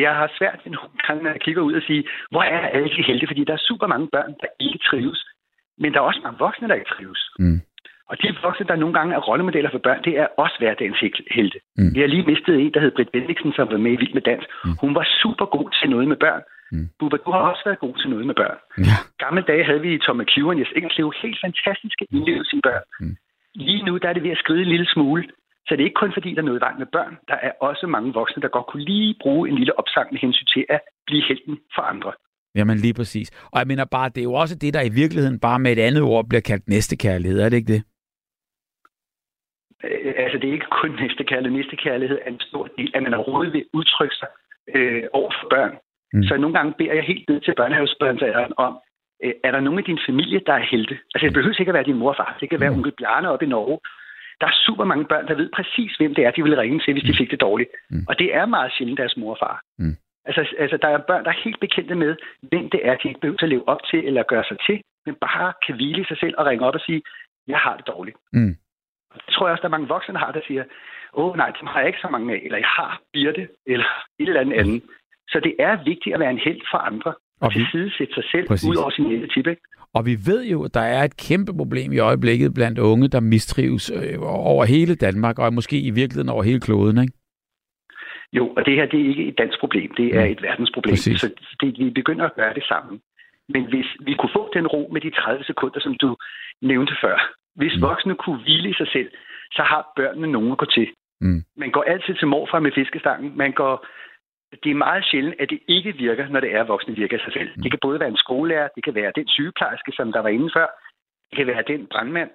Jeg 0.06 0.14
har 0.20 0.30
svært 0.38 0.60
nogle 0.66 0.88
gange, 1.06 1.22
når 1.22 1.30
jeg 1.30 1.40
kigger 1.40 1.62
ud 1.62 1.74
og 1.74 1.82
sige, 1.82 2.04
hvor 2.30 2.42
er 2.42 2.58
alle 2.74 2.88
de 2.96 3.02
helte? 3.08 3.26
Fordi 3.26 3.44
der 3.44 3.52
er 3.52 3.66
super 3.70 3.86
mange 3.86 4.08
børn, 4.12 4.32
der 4.42 4.48
ikke 4.60 4.78
trives. 4.88 5.20
Men 5.78 5.92
der 5.92 5.98
er 5.98 6.04
også 6.10 6.20
mange 6.24 6.38
voksne, 6.38 6.68
der 6.68 6.74
ikke 6.74 6.90
trives. 6.96 7.22
Mm. 7.38 7.60
Og 8.10 8.22
de 8.22 8.36
voksne, 8.42 8.66
der 8.66 8.76
nogle 8.76 8.94
gange 8.98 9.14
er 9.14 9.18
rollemodeller 9.28 9.70
for 9.70 9.78
børn, 9.78 10.04
det 10.04 10.18
er 10.18 10.26
også 10.44 10.56
hverdagens 10.58 11.00
hel- 11.00 11.26
helte. 11.30 11.58
Mm. 11.78 11.94
Vi 11.94 12.00
har 12.00 12.06
lige 12.06 12.26
mistet 12.32 12.54
en, 12.60 12.74
der 12.74 12.80
hed 12.80 12.90
Britt 12.96 13.12
Bendiksen, 13.12 13.52
som 13.52 13.70
var 13.70 13.76
med 13.78 13.92
i 13.92 13.96
Vild 13.96 14.14
med 14.14 14.22
Dans. 14.22 14.44
Mm. 14.64 14.70
Hun 14.80 14.94
var 14.94 15.06
super 15.22 15.46
god 15.56 15.68
til 15.80 15.90
noget 15.90 16.08
med 16.08 16.16
børn. 16.16 16.42
Mm. 16.72 16.88
Bubba, 16.98 17.16
du 17.16 17.30
har 17.30 17.38
også 17.38 17.62
været 17.64 17.78
god 17.78 17.94
til 18.00 18.10
noget 18.10 18.26
med 18.26 18.34
børn. 18.34 18.58
Ja. 18.78 18.96
Gamle 19.24 19.42
dage 19.42 19.64
havde 19.64 19.80
vi 19.80 19.98
Tom 19.98 20.16
McHugh 20.16 20.48
og 20.48 20.58
Jes 20.60 20.72
Ingerslev 20.76 21.12
helt 21.22 21.38
fantastiske 21.44 22.04
indlevelser 22.12 22.56
i 22.56 22.60
børn. 22.68 22.84
Mm. 23.00 23.16
Lige 23.54 23.82
nu 23.86 23.96
der 23.96 24.08
er 24.08 24.12
det 24.12 24.22
ved 24.22 24.30
at 24.30 24.38
skride 24.44 24.62
en 24.62 24.68
lille 24.74 24.86
smule. 24.86 25.24
Så 25.68 25.76
det 25.76 25.80
er 25.80 25.84
ikke 25.90 26.02
kun 26.04 26.12
fordi, 26.12 26.30
der 26.34 26.40
er 26.42 26.44
noget 26.48 26.58
i 26.58 26.66
vejen 26.66 26.78
med 26.78 26.86
børn. 26.96 27.14
Der 27.28 27.34
er 27.34 27.52
også 27.60 27.86
mange 27.86 28.12
voksne, 28.12 28.42
der 28.42 28.48
godt 28.48 28.66
kunne 28.66 28.84
lige 28.84 29.14
bruge 29.22 29.48
en 29.48 29.54
lille 29.58 29.78
opsang 29.78 30.08
med 30.12 30.20
hensyn 30.20 30.46
til 30.46 30.64
at 30.68 30.80
blive 31.06 31.24
helten 31.28 31.58
for 31.74 31.82
andre. 31.82 32.12
Jamen 32.54 32.76
lige 32.78 32.94
præcis. 32.94 33.30
Og 33.52 33.58
jeg 33.58 33.66
mener 33.66 33.84
bare, 33.84 34.08
det 34.08 34.18
er 34.18 34.28
jo 34.30 34.34
også 34.34 34.54
det, 34.58 34.74
der 34.74 34.82
i 34.82 34.92
virkeligheden 35.00 35.40
bare 35.40 35.58
med 35.58 35.72
et 35.72 35.78
andet 35.78 36.02
ord 36.02 36.28
bliver 36.28 36.40
kaldt 36.50 36.68
næstekærlighed, 36.68 37.40
er 37.40 37.48
det 37.48 37.56
ikke 37.56 37.72
det? 37.72 37.82
Øh, 39.84 40.14
altså, 40.16 40.38
det 40.38 40.48
er 40.48 40.52
ikke 40.52 40.72
kun 40.82 40.90
næstekærlighed. 41.02 41.56
Næstekærlighed 41.58 42.18
er 42.24 42.30
en 42.30 42.40
stor 42.40 42.64
del, 42.78 42.90
at 42.94 43.02
man 43.02 43.14
overhovedet 43.14 43.52
vil 43.52 43.64
udtrykke 43.72 44.14
sig 44.14 44.28
øh, 44.74 45.02
over 45.12 45.30
for 45.40 45.48
børn. 45.54 45.72
Mm. 46.12 46.18
Mm. 46.18 46.22
Så 46.22 46.36
nogle 46.36 46.54
gange 46.58 46.72
beder 46.78 46.94
jeg 46.94 47.04
helt 47.04 47.28
ned 47.28 47.40
til 47.40 47.54
børnehavesbørnsalderen 47.56 48.52
om, 48.56 48.72
øh, 49.24 49.32
er 49.44 49.50
der 49.50 49.60
nogen 49.60 49.80
i 49.80 49.88
din 49.90 50.00
familie, 50.08 50.40
der 50.46 50.52
er 50.52 50.64
helte? 50.70 50.94
Altså, 51.14 51.24
det 51.26 51.34
behøver 51.34 51.60
ikke 51.60 51.70
at 51.70 51.78
være 51.78 51.90
din 51.90 51.98
mor 52.02 52.10
og 52.10 52.16
far. 52.16 52.36
Det 52.40 52.50
kan 52.50 52.60
være 52.60 52.70
Mm. 52.70 52.76
onkel 52.76 52.92
Bjarne 52.98 53.30
op 53.30 53.42
i 53.42 53.46
Norge. 53.46 53.78
Der 54.40 54.46
er 54.46 54.60
super 54.66 54.84
mange 54.84 55.04
børn, 55.04 55.28
der 55.28 55.34
ved 55.34 55.50
præcis, 55.54 55.96
hvem 55.96 56.14
det 56.14 56.24
er, 56.24 56.30
de 56.30 56.42
vil 56.42 56.56
ringe 56.56 56.80
til, 56.80 56.92
hvis 56.92 57.02
de 57.02 57.16
fik 57.16 57.30
det 57.30 57.40
dårligt. 57.40 57.70
Mm. 57.90 58.04
Og 58.08 58.18
det 58.18 58.34
er 58.34 58.46
meget 58.46 58.72
sjældent 58.72 58.98
deres 58.98 59.16
mor 59.16 59.30
og 59.30 59.38
far. 59.38 59.62
Mm. 59.78 59.96
Altså, 60.24 60.54
altså, 60.58 60.76
der 60.82 60.88
er 60.88 60.98
børn, 60.98 61.24
der 61.24 61.30
er 61.30 61.44
helt 61.44 61.60
bekendte 61.60 61.94
med, 61.94 62.16
hvem 62.42 62.70
det 62.70 62.80
er, 62.88 62.96
de 62.96 63.08
ikke 63.08 63.20
behøver 63.20 63.42
at 63.42 63.48
leve 63.48 63.68
op 63.68 63.82
til 63.90 64.06
eller 64.06 64.22
gøre 64.22 64.44
sig 64.44 64.58
til, 64.66 64.82
men 65.06 65.14
bare 65.14 65.52
kan 65.66 65.74
hvile 65.74 66.02
i 66.02 66.04
sig 66.04 66.18
selv 66.18 66.34
og 66.38 66.46
ringe 66.46 66.66
op 66.66 66.74
og 66.74 66.80
sige, 66.80 67.02
jeg 67.46 67.58
har 67.58 67.76
det 67.76 67.86
dårligt. 67.86 68.16
Mm. 68.32 68.56
Det 69.14 69.34
tror 69.34 69.46
jeg 69.46 69.52
også, 69.52 69.62
der 69.62 69.68
er 69.68 69.76
mange 69.76 69.88
voksne, 69.88 70.14
der 70.14 70.20
har, 70.20 70.32
der 70.32 70.40
siger, 70.46 70.64
åh 71.12 71.36
nej, 71.36 71.50
dem 71.60 71.66
har 71.66 71.78
jeg 71.78 71.86
ikke 71.86 72.00
så 72.00 72.08
mange 72.08 72.34
af, 72.34 72.40
eller 72.44 72.58
jeg 72.58 72.72
har 72.78 73.00
Birte, 73.12 73.48
eller 73.66 73.86
et 74.18 74.28
eller 74.28 74.40
andet 74.40 74.58
andet. 74.58 74.82
Så 75.28 75.40
det 75.40 75.54
er 75.58 75.84
vigtigt 75.84 76.14
at 76.14 76.20
være 76.20 76.30
en 76.30 76.44
held 76.46 76.60
for 76.70 76.78
andre, 76.78 77.14
Og 77.40 77.50
vi- 77.54 77.54
tilsidesætte 77.58 78.14
sig 78.14 78.24
selv 78.32 78.46
Præcis. 78.48 78.68
ud 78.70 78.76
over 78.76 78.90
sin 78.90 79.06
egen 79.06 79.28
tip, 79.34 79.46
ikke? 79.46 79.62
Og 79.94 80.06
vi 80.06 80.16
ved 80.26 80.46
jo, 80.46 80.64
at 80.64 80.74
der 80.74 80.80
er 80.80 81.04
et 81.04 81.16
kæmpe 81.16 81.52
problem 81.56 81.92
i 81.92 81.98
øjeblikket 81.98 82.54
blandt 82.54 82.78
unge, 82.78 83.08
der 83.08 83.20
mistrives 83.20 83.90
øh, 83.90 84.18
over 84.52 84.64
hele 84.64 84.94
Danmark, 84.94 85.38
og 85.38 85.54
måske 85.54 85.80
i 85.80 85.90
virkeligheden 85.90 86.28
over 86.28 86.42
hele 86.42 86.60
kloden, 86.60 86.98
ikke? 87.02 87.12
Jo, 88.32 88.44
og 88.56 88.66
det 88.66 88.74
her, 88.74 88.86
det 88.86 89.00
er 89.00 89.08
ikke 89.08 89.24
et 89.28 89.38
dansk 89.38 89.58
problem, 89.60 89.94
det 89.96 90.06
er 90.16 90.24
Mm. 90.24 90.30
et 90.32 90.42
verdensproblem. 90.42 90.92
Præcis. 90.92 91.20
Så 91.20 91.30
det, 91.60 91.78
vi 91.78 91.90
begynder 91.90 92.24
at 92.26 92.34
gøre 92.36 92.54
det 92.54 92.64
sammen. 92.64 93.00
Men 93.48 93.62
hvis 93.68 93.86
vi 94.06 94.14
kunne 94.18 94.34
få 94.38 94.50
den 94.54 94.66
ro 94.66 94.88
med 94.92 95.00
de 95.00 95.10
30 95.10 95.44
sekunder, 95.44 95.80
som 95.80 95.94
du 95.94 96.16
nævnte 96.62 96.94
før, 97.04 97.16
hvis 97.56 97.72
Mm. 97.76 97.82
voksne 97.82 98.14
kunne 98.14 98.40
hvile 98.42 98.70
i 98.70 98.74
sig 98.80 98.88
selv, 98.92 99.10
så 99.52 99.62
har 99.62 99.92
børnene 99.96 100.26
nogen 100.32 100.52
at 100.52 100.58
gå 100.58 100.64
til. 100.76 100.88
Mm. 101.20 101.42
Man 101.56 101.70
går 101.70 101.82
altid 101.82 102.14
til 102.14 102.26
morfar 102.28 102.60
med 102.60 102.72
fiskestangen. 102.74 103.32
Man 103.36 103.52
går... 103.52 103.86
Det 104.64 104.70
er 104.70 104.74
meget 104.74 105.04
sjældent, 105.04 105.34
at 105.40 105.50
det 105.50 105.60
ikke 105.68 105.92
virker, 105.92 106.28
når 106.28 106.40
det 106.40 106.54
er, 106.54 106.60
at 106.60 106.68
voksne 106.68 106.96
virker 106.96 107.18
sig 107.18 107.32
selv. 107.32 107.50
Mm. 107.56 107.62
Det 107.62 107.70
kan 107.72 107.78
både 107.82 108.00
være 108.00 108.08
en 108.08 108.16
skolelærer, 108.16 108.68
det 108.76 108.84
kan 108.84 108.94
være 108.94 109.12
den 109.14 109.28
sygeplejerske, 109.28 109.92
som 109.92 110.12
der 110.12 110.20
var 110.20 110.28
inde 110.28 110.50
før, 110.56 110.66
det 111.30 111.36
kan 111.36 111.46
være 111.46 111.62
den 111.66 111.86
brandmand. 111.86 112.30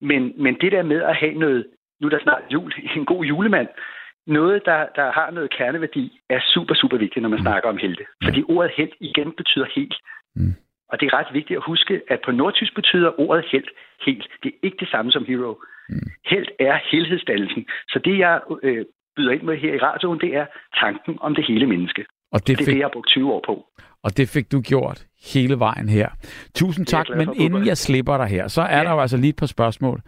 Men, 0.00 0.32
men 0.42 0.54
det 0.60 0.72
der 0.72 0.82
med 0.82 1.02
at 1.02 1.16
have 1.16 1.34
noget, 1.34 1.66
nu 2.00 2.06
er 2.06 2.10
der 2.10 2.22
snart 2.22 2.42
jul, 2.52 2.72
en 2.96 3.04
god 3.04 3.24
julemand, 3.24 3.68
noget, 4.26 4.62
der, 4.64 4.86
der 4.96 5.12
har 5.12 5.30
noget 5.30 5.50
kerneværdi, 5.56 6.20
er 6.28 6.40
super, 6.54 6.74
super 6.74 6.96
vigtigt, 6.96 7.22
når 7.22 7.28
man 7.28 7.38
Mm. 7.38 7.44
snakker 7.44 7.68
om 7.68 7.76
helte. 7.76 8.04
Fordi 8.24 8.42
ordet 8.48 8.72
held 8.76 8.92
igen 9.00 9.32
betyder 9.32 9.66
helt. 9.74 9.94
Mm. 10.36 10.54
Og 10.88 11.00
det 11.00 11.06
er 11.06 11.18
ret 11.18 11.34
vigtigt 11.34 11.56
at 11.56 11.64
huske, 11.66 12.02
at 12.08 12.20
på 12.24 12.30
nordtysk 12.32 12.74
betyder 12.74 13.20
ordet 13.20 13.44
held 13.52 13.68
helt. 14.06 14.28
Det 14.42 14.48
er 14.48 14.58
ikke 14.62 14.76
det 14.80 14.88
samme 14.88 15.12
som 15.12 15.24
hero. 15.24 15.62
Mm. 15.88 15.94
Held 16.26 16.46
er 16.58 16.78
helhedsdannelsen. 16.90 17.66
Så 17.88 17.98
det, 17.98 18.18
jeg 18.18 18.40
øh, 18.62 18.84
byder 19.20 19.32
ind 19.32 19.42
med 19.42 19.56
her 19.58 19.74
i 19.74 19.78
radioen, 19.78 20.20
det 20.20 20.34
er 20.36 20.46
tanken 20.80 21.18
om 21.20 21.34
det 21.34 21.44
hele 21.48 21.66
menneske. 21.66 22.04
Og 22.32 22.38
det, 22.40 22.46
Det 22.46 22.52
er 22.52 22.56
det, 22.56 22.66
fik, 22.66 22.78
jeg 22.78 22.84
har 22.84 22.90
brugt 22.92 23.08
20 23.08 23.32
år 23.32 23.42
på. 23.46 23.54
og 24.02 24.16
det 24.16 24.28
fik 24.28 24.52
du 24.52 24.60
gjort 24.60 25.06
hele 25.34 25.58
vejen 25.58 25.88
her. 25.88 26.08
Tusind 26.54 26.86
tak, 26.86 27.06
men 27.16 27.24
for, 27.26 27.34
inden 27.44 27.66
jeg 27.66 27.76
slipper 27.76 28.16
dig 28.16 28.26
her, 28.26 28.48
så 28.48 28.62
er 28.62 28.78
Ja. 28.78 28.84
der 28.84 28.90
jo 28.90 29.00
altså 29.00 29.16
lige 29.16 29.28
et 29.28 29.36
par 29.36 29.46
spørgsmål. 29.46 30.00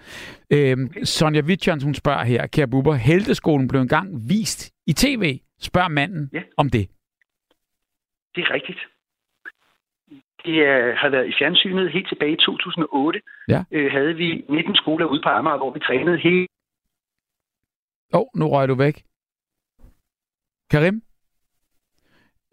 Øhm, 0.53 1.05
Sonja 1.05 1.41
Wittjans, 1.41 1.85
hun 1.85 1.95
spørger 1.95 2.25
her, 2.25 2.47
kære 2.47 2.69
Bubber, 2.69 2.95
Helteskolen 2.95 3.69
blev 3.69 3.81
engang 3.81 4.09
vist 4.29 4.73
i 4.87 4.93
tv. 4.93 5.39
Spørg 5.61 5.91
manden 5.91 6.31
Ja. 6.33 6.43
om 6.57 6.69
det. 6.71 6.89
Det 8.35 8.41
er 8.47 8.51
rigtigt. 8.55 8.79
Det 10.47 10.57
øh, 10.71 10.95
har 10.97 11.09
været 11.09 11.29
i 11.29 11.33
fjernsynet 11.39 11.93
helt 11.93 12.09
tilbage 12.09 12.33
i 12.33 12.37
2008. 12.37 13.21
Ja. 13.49 13.65
Øh, 13.73 13.93
havde 13.93 14.15
vi 14.15 14.45
19 14.49 14.75
skoler 14.75 15.07
ude 15.07 15.21
på 15.23 15.29
Amager, 15.29 15.57
hvor 15.57 15.71
vi 15.73 15.81
trænede 15.81 16.19
hele 16.19 16.47
Åh, 18.15 18.21
oh, 18.21 18.27
nu 18.35 18.49
røg 18.49 18.69
du 18.69 18.75
væk. 18.75 19.05
Karim? 20.71 21.03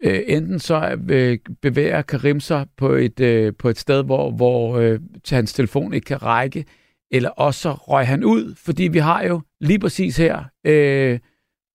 Øh, 0.02 0.22
enten 0.26 0.58
så 0.58 0.98
øh, 1.10 1.38
bevæger 1.62 2.02
Karim 2.02 2.40
sig 2.40 2.66
på 2.76 2.88
et, 2.88 3.20
øh, 3.20 3.52
på 3.58 3.68
et 3.68 3.78
sted, 3.78 4.04
hvor, 4.04 4.30
hvor 4.30 4.78
øh, 4.78 5.00
hans 5.30 5.52
telefon 5.52 5.94
ikke 5.94 6.04
kan 6.04 6.22
række, 6.22 6.64
eller 7.10 7.30
også 7.30 7.60
så 7.60 7.72
røg 7.72 8.06
han 8.06 8.24
ud, 8.24 8.54
fordi 8.54 8.82
vi 8.82 8.98
har 8.98 9.22
jo 9.22 9.40
lige 9.60 9.78
præcis 9.78 10.16
her 10.16 10.44
øh, 10.64 11.18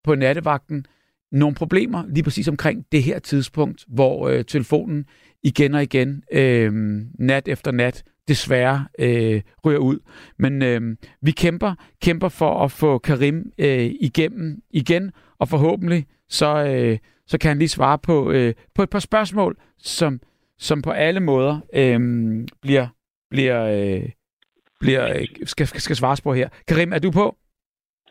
på 0.03 0.15
nattevagten 0.15 0.85
nogle 1.31 1.55
problemer 1.55 2.03
lige 2.07 2.23
præcis 2.23 2.47
omkring 2.47 2.85
det 2.91 3.03
her 3.03 3.19
tidspunkt, 3.19 3.85
hvor 3.87 4.29
øh, 4.29 4.45
telefonen 4.45 5.05
igen 5.43 5.73
og 5.73 5.83
igen, 5.83 6.23
øh, 6.31 6.71
nat 7.19 7.47
efter 7.47 7.71
nat, 7.71 8.03
desværre 8.27 8.87
øh, 8.99 9.41
ryger 9.65 9.79
ud. 9.79 9.99
Men 10.39 10.63
øh, 10.63 10.81
vi 11.21 11.31
kæmper, 11.31 11.75
kæmper 12.01 12.29
for 12.29 12.63
at 12.63 12.71
få 12.71 12.97
Karim 12.97 13.51
øh, 13.57 13.89
igennem 14.01 14.61
igen, 14.69 15.11
og 15.39 15.49
forhåbentlig 15.49 16.05
så, 16.29 16.65
øh, 16.65 16.97
så 17.27 17.37
kan 17.37 17.47
han 17.49 17.57
lige 17.59 17.69
svare 17.69 17.97
på, 17.97 18.31
øh, 18.31 18.53
på 18.75 18.83
et 18.83 18.89
par 18.89 18.99
spørgsmål, 18.99 19.57
som, 19.77 20.19
som 20.57 20.81
på 20.81 20.91
alle 20.91 21.19
måder 21.19 21.59
øh, 21.73 21.99
bliver, 22.61 22.87
bliver, 23.29 23.63
øh, 23.65 24.09
bliver 24.79 25.09
øh, 25.19 25.25
skal, 25.43 25.67
skal, 25.67 25.81
skal 25.81 25.95
svares 25.95 26.21
på 26.21 26.33
her. 26.33 26.49
Karim, 26.67 26.93
er 26.93 26.99
du 26.99 27.11
på? 27.11 27.37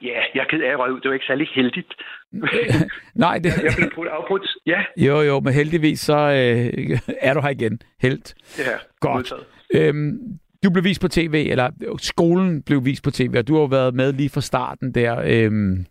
Ja, 0.02 0.20
jeg 0.34 0.40
er 0.40 0.44
ked 0.50 0.62
af 0.62 0.70
at 0.70 0.78
røge 0.78 0.94
ud. 0.94 1.00
Det 1.00 1.08
var 1.08 1.14
ikke 1.14 1.26
særlig 1.26 1.48
heldigt. 1.54 1.94
Nej, 3.24 3.38
det... 3.38 3.50
Jeg 3.62 3.72
blev 3.76 3.90
brudt 3.94 4.08
afbrudt. 4.08 4.48
Ja. 4.66 4.80
Jo, 4.96 5.20
jo, 5.20 5.40
men 5.40 5.52
heldigvis 5.52 6.00
så 6.00 6.16
øh, 6.16 6.98
er 7.20 7.34
du 7.34 7.40
her 7.40 7.48
igen. 7.48 7.80
Helt. 8.02 8.34
Ja, 8.58 8.64
Godt. 9.00 9.14
modtaget. 9.14 9.44
Øhm, 9.74 10.18
du 10.64 10.70
blev 10.70 10.84
vist 10.84 11.00
på 11.00 11.08
tv, 11.08 11.46
eller 11.50 11.70
skolen 11.98 12.62
blev 12.62 12.84
vist 12.84 13.04
på 13.04 13.10
tv, 13.10 13.34
og 13.38 13.48
du 13.48 13.54
har 13.54 13.60
jo 13.60 13.66
været 13.66 13.94
med 13.94 14.12
lige 14.12 14.30
fra 14.30 14.40
starten 14.40 14.94
der. 14.94 15.22
Øhm, 15.26 15.86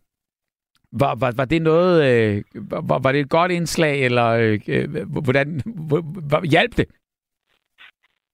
var, 1.00 1.16
var, 1.20 1.34
var 1.38 1.46
det 1.46 1.62
noget, 1.62 1.96
øh, 2.10 2.44
var, 2.90 3.00
var 3.04 3.12
det 3.12 3.22
et 3.22 3.30
godt 3.30 3.52
indslag, 3.52 4.06
eller 4.06 4.28
øh, 4.28 4.60
øh, 4.68 4.88
hvordan, 5.24 5.62
hvor, 5.88 6.46
hjalp 6.46 6.78
det? 6.78 6.86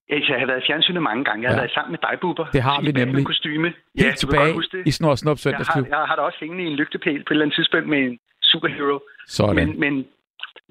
Jeg 0.10 0.40
har 0.40 0.46
været 0.46 0.62
i 0.64 0.68
fjernsynet 0.70 1.04
mange 1.04 1.24
gange. 1.24 1.42
Jeg 1.44 1.50
har 1.52 1.56
Ja. 1.56 1.62
været 1.62 1.72
sammen 1.72 1.92
med 1.92 2.00
dig, 2.08 2.14
Bubber. 2.22 2.46
Det 2.54 2.62
har 2.62 2.82
vi 2.82 2.92
nemlig. 2.92 3.26
kostyme. 3.26 3.68
Helt 3.68 4.06
ja, 4.08 4.12
tilbage 4.16 4.54
i 4.86 4.92
Snor 4.92 5.16
Snop 5.16 5.32
Jeg 5.36 5.40
Søndagsklub. 5.40 5.86
har, 5.88 5.98
jeg 6.00 6.08
har 6.08 6.16
da 6.16 6.22
også 6.22 6.38
hængende 6.42 6.64
i 6.64 6.68
en 6.68 6.76
lygtepæl 6.76 7.20
på 7.24 7.30
et 7.30 7.32
eller 7.32 7.46
andet 7.46 7.56
tidspunkt 7.56 7.88
med 7.90 7.98
en 8.08 8.20
superhero. 8.44 9.00
Sådan. 9.28 9.56
Men, 9.56 9.80
men, 9.80 9.94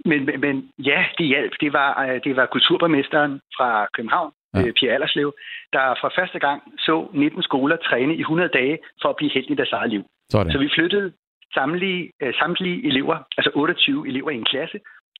men, 0.04 0.24
men, 0.26 0.40
men 0.40 0.54
ja, 0.78 1.04
det 1.18 1.26
hjalp. 1.26 1.52
Det 1.60 1.72
var, 1.72 1.90
øh, 2.06 2.20
det 2.24 2.36
var 2.36 2.46
kulturborgmesteren 2.46 3.32
fra 3.56 3.86
København, 3.96 4.32
Ja. 4.54 4.60
ja. 4.60 4.72
Pia 4.78 4.90
Allerslev, 4.94 5.34
der 5.72 5.84
for 6.00 6.12
første 6.18 6.38
gang 6.38 6.62
så 6.78 7.08
19 7.14 7.42
skoler 7.42 7.76
træne 7.76 8.14
i 8.14 8.20
100 8.20 8.48
dage 8.48 8.78
for 9.02 9.08
at 9.08 9.16
blive 9.16 9.30
helt 9.34 9.50
i 9.50 9.54
deres 9.54 9.72
eget 9.72 9.90
liv. 9.90 10.04
Sådan. 10.30 10.52
Så 10.52 10.58
vi 10.58 10.68
flyttede 10.74 11.12
samtlige, 11.54 12.12
øh, 12.22 12.34
samtlige 12.34 12.86
elever, 12.86 13.16
altså 13.38 13.50
28 13.54 14.08
elever 14.08 14.30
i 14.30 14.34
en 14.34 14.44
klasse, 14.44 14.78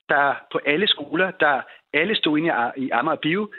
der 0.09 0.35
på 0.53 0.61
alle 0.67 0.89
skoler, 0.89 1.31
der 1.31 1.61
alle 1.93 2.15
stod 2.17 2.39
inde 2.39 2.51
i, 2.77 2.81
i 2.85 2.91
Amager 2.91 3.17
Bio 3.17 3.51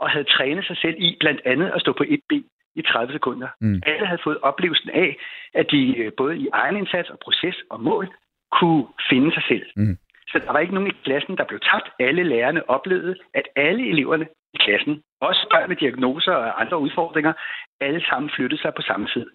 og 0.00 0.10
havde 0.10 0.24
trænet 0.24 0.64
sig 0.64 0.76
selv 0.76 0.96
i 0.98 1.16
blandt 1.20 1.40
andet 1.44 1.68
at 1.74 1.80
stå 1.80 1.92
på 1.92 2.04
et 2.08 2.20
ben 2.28 2.44
i 2.76 2.82
30 2.82 3.12
sekunder. 3.12 3.48
Mm. 3.60 3.82
Alle 3.86 4.06
havde 4.06 4.20
fået 4.24 4.38
oplevelsen 4.42 4.90
af, 4.90 5.16
at 5.54 5.66
de 5.70 5.96
øh, 5.96 6.12
både 6.16 6.38
i 6.38 6.48
egen 6.52 6.76
indsats 6.76 7.10
og 7.10 7.18
proces 7.18 7.56
og 7.70 7.80
mål 7.80 8.08
kunne 8.52 8.86
finde 9.10 9.32
sig 9.32 9.42
selv. 9.48 9.66
Mm. 9.76 9.96
Så 10.28 10.38
der 10.44 10.52
var 10.52 10.58
ikke 10.58 10.74
nogen 10.74 10.90
i 10.90 11.00
klassen, 11.04 11.36
der 11.36 11.44
blev 11.44 11.60
tabt. 11.60 11.88
Alle 11.98 12.22
lærerne 12.22 12.70
oplevede, 12.70 13.16
at 13.34 13.46
alle 13.56 13.90
eleverne 13.90 14.26
i 14.54 14.58
klassen, 14.64 14.94
også 15.20 15.42
børn 15.52 15.68
med 15.68 15.76
diagnoser 15.76 16.32
og 16.32 16.60
andre 16.60 16.78
udfordringer, 16.78 17.32
alle 17.80 18.02
sammen 18.08 18.30
flyttede 18.36 18.60
sig 18.62 18.72
på 18.76 18.82
samme 18.82 19.06
tid. 19.14 19.26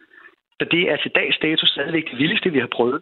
Så 0.59 0.65
det 0.71 0.81
er 0.91 0.97
til 0.97 1.11
dags 1.15 1.37
dato 1.45 1.65
stadigvæk 1.65 2.05
det 2.11 2.17
vildeste, 2.17 2.49
vi 2.51 2.59
har 2.59 2.71
prøvet. 2.77 3.01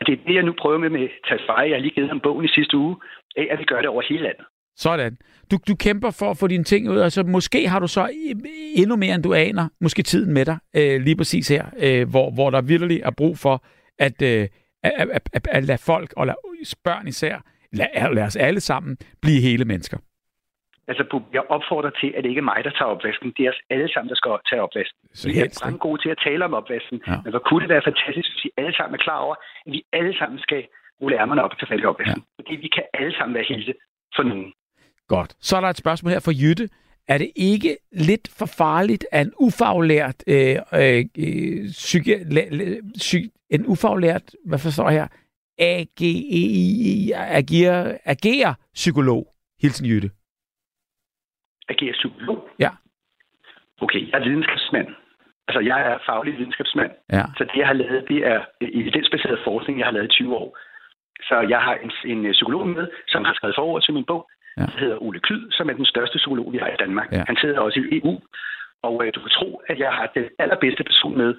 Og 0.00 0.06
det 0.06 0.12
er 0.12 0.24
det, 0.26 0.34
jeg 0.34 0.42
nu 0.42 0.54
prøver 0.62 0.78
med 0.78 0.90
med 0.90 1.08
Tasfaye. 1.28 1.68
Jeg 1.70 1.76
har 1.76 1.84
lige 1.84 1.94
givet 1.94 2.08
ham 2.08 2.20
bogen 2.20 2.44
i 2.44 2.48
sidste 2.48 2.76
uge, 2.76 2.96
af 3.36 3.46
at 3.50 3.58
vi 3.58 3.64
gør 3.64 3.80
det 3.80 3.88
over 3.88 4.02
hele 4.08 4.22
landet. 4.22 4.44
Sådan. 4.76 5.18
Du, 5.50 5.58
du 5.68 5.74
kæmper 5.74 6.10
for 6.10 6.30
at 6.30 6.36
få 6.38 6.46
dine 6.46 6.64
ting 6.64 6.90
ud, 6.90 6.96
og 6.96 7.12
så 7.12 7.22
måske 7.22 7.68
har 7.68 7.78
du 7.78 7.86
så 7.86 8.08
endnu 8.74 8.96
mere, 8.96 9.14
end 9.14 9.22
du 9.22 9.34
aner, 9.34 9.68
måske 9.80 10.02
tiden 10.02 10.34
med 10.34 10.44
dig, 10.44 10.58
øh, 10.76 11.00
lige 11.00 11.16
præcis 11.16 11.48
her, 11.48 11.64
øh, 11.78 12.10
hvor, 12.10 12.30
hvor 12.30 12.50
der 12.50 12.62
virkelig 12.62 13.00
er 13.00 13.10
brug 13.10 13.38
for, 13.38 13.64
at, 13.98 14.22
øh, 14.22 14.48
at, 14.82 15.08
at, 15.10 15.28
at, 15.32 15.48
at 15.50 15.64
lade 15.64 15.78
folk, 15.78 16.14
og 16.16 16.26
lade 16.26 16.36
børn 16.84 17.08
især, 17.08 17.44
lad, 17.72 18.14
lad 18.14 18.22
os 18.22 18.36
alle 18.36 18.60
sammen 18.60 18.96
blive 19.22 19.40
hele 19.40 19.64
mennesker. 19.64 19.98
Altså, 20.90 21.04
jeg 21.36 21.42
opfordrer 21.56 21.92
til, 22.00 22.10
at 22.16 22.20
det 22.22 22.28
ikke 22.32 22.44
er 22.46 22.50
mig, 22.52 22.60
der 22.66 22.72
tager 22.78 22.90
opvasken. 22.94 23.28
Det 23.36 23.42
er 23.46 23.50
os 23.54 23.62
alle 23.74 23.88
sammen, 23.92 24.08
der 24.12 24.18
skal 24.20 24.30
tage 24.50 24.62
opvasken. 24.66 24.98
Så 25.18 25.24
Vi 25.28 25.38
er 25.38 25.60
brændt 25.62 25.80
gode 25.86 25.98
til 26.02 26.10
at 26.14 26.18
tale 26.26 26.42
om 26.48 26.54
opvasken. 26.60 26.96
Ja. 27.06 27.16
Men 27.24 27.30
hvor 27.32 27.42
kunne 27.48 27.62
det 27.64 27.70
være 27.74 27.84
fantastisk, 27.90 28.28
hvis 28.32 28.44
vi 28.46 28.50
alle 28.60 28.74
sammen 28.76 28.94
er 28.98 29.02
klar 29.06 29.18
over, 29.26 29.34
at 29.66 29.72
vi 29.74 29.80
alle 29.98 30.14
sammen 30.20 30.38
skal 30.46 30.60
rulle 31.00 31.16
ærmerne 31.22 31.42
op 31.44 31.52
og 31.54 31.58
tage 31.58 31.70
fat 31.72 31.80
i 31.84 31.86
opvasken. 31.92 32.22
Ja. 32.26 32.36
Fordi 32.38 32.54
vi 32.64 32.68
kan 32.76 32.84
alle 32.98 33.12
sammen 33.18 33.34
være 33.38 33.46
helte 33.52 33.72
for 34.16 34.22
nogen. 34.30 34.52
Godt. 35.14 35.30
Så 35.48 35.52
er 35.56 35.60
der 35.60 35.68
et 35.68 35.82
spørgsmål 35.84 36.12
her 36.12 36.20
fra 36.26 36.34
Jytte. 36.42 36.68
Er 37.08 37.18
det 37.18 37.30
ikke 37.36 37.76
lidt 37.92 38.26
for 38.38 38.46
farligt, 38.46 39.06
at 39.12 39.26
en 39.26 39.32
ufaglært, 39.46 40.18
øh, 40.26 40.56
øh, 40.74 41.04
øh, 41.18 41.68
psyki, 41.82 42.14
la, 42.36 42.42
la, 42.50 42.64
psy, 42.98 43.16
en 43.50 43.66
ufaglært, 43.66 44.26
hvad 44.46 44.58
forstår 44.58 44.90
jeg 44.90 45.00
her, 45.00 45.08
AGEI, 45.58 47.12
agerer, 47.14 47.98
agerer 48.04 48.54
psykolog? 48.74 49.26
Hilsen 49.62 49.86
Jytte. 49.86 50.10
Agere 51.70 51.92
psykolog. 51.92 52.48
Ja. 52.58 52.70
Okay, 53.80 54.00
jeg 54.10 54.20
er 54.20 54.24
videnskabsmand. 54.24 54.88
Altså, 55.48 55.60
jeg 55.60 55.80
er 55.92 55.98
faglig 56.06 56.38
videnskabsmand. 56.38 56.90
Ja. 57.12 57.24
Så 57.36 57.44
det, 57.44 57.56
jeg 57.56 57.66
har 57.66 57.74
lavet, 57.74 58.08
det 58.08 58.26
er 58.26 58.40
evidensbaseret 58.60 59.38
forskning, 59.44 59.78
jeg 59.78 59.86
har 59.86 59.92
lavet 59.92 60.06
i 60.12 60.16
20 60.16 60.36
år. 60.36 60.58
Så 61.28 61.46
jeg 61.48 61.60
har 61.60 61.74
en, 61.74 61.92
en 62.04 62.32
psykolog 62.32 62.66
med, 62.68 62.88
som 63.08 63.24
har 63.24 63.34
skrevet 63.34 63.56
forord 63.56 63.82
til 63.82 63.94
min 63.94 64.04
bog, 64.04 64.30
Ja. 64.56 64.62
der 64.62 64.78
hedder 64.78 65.02
Ole 65.02 65.20
Klyd, 65.20 65.50
som 65.50 65.68
er 65.70 65.72
den 65.72 65.84
største 65.84 66.16
psykolog, 66.18 66.52
vi 66.52 66.58
har 66.58 66.68
i 66.68 66.76
Danmark. 66.78 67.12
Ja. 67.12 67.24
Han 67.26 67.36
sidder 67.36 67.60
også 67.60 67.80
i 67.80 67.98
EU, 67.98 68.20
og 68.82 69.06
øh, 69.06 69.12
du 69.14 69.20
kan 69.20 69.30
tro, 69.30 69.62
at 69.66 69.78
jeg 69.78 69.92
har 69.92 70.06
den 70.14 70.24
allerbedste 70.38 70.84
person 70.84 71.18
med. 71.18 71.34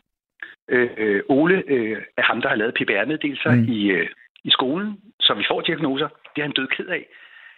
Øh, 0.69 0.89
øh, 0.97 1.21
Ole 1.29 1.63
øh, 1.67 1.97
er 2.17 2.21
ham, 2.21 2.41
der 2.41 2.49
har 2.49 2.55
lavet 2.55 2.73
PPR-meddelelser 2.73 3.51
mm. 3.51 3.63
i, 3.63 3.91
øh, 3.91 4.07
i 4.43 4.51
skolen, 4.51 4.99
så 5.19 5.33
vi 5.33 5.45
får 5.51 5.61
diagnoser. 5.61 6.07
Det 6.35 6.41
er 6.41 6.45
han 6.45 6.51
død 6.51 6.67
ked 6.67 6.85
af. 6.87 7.05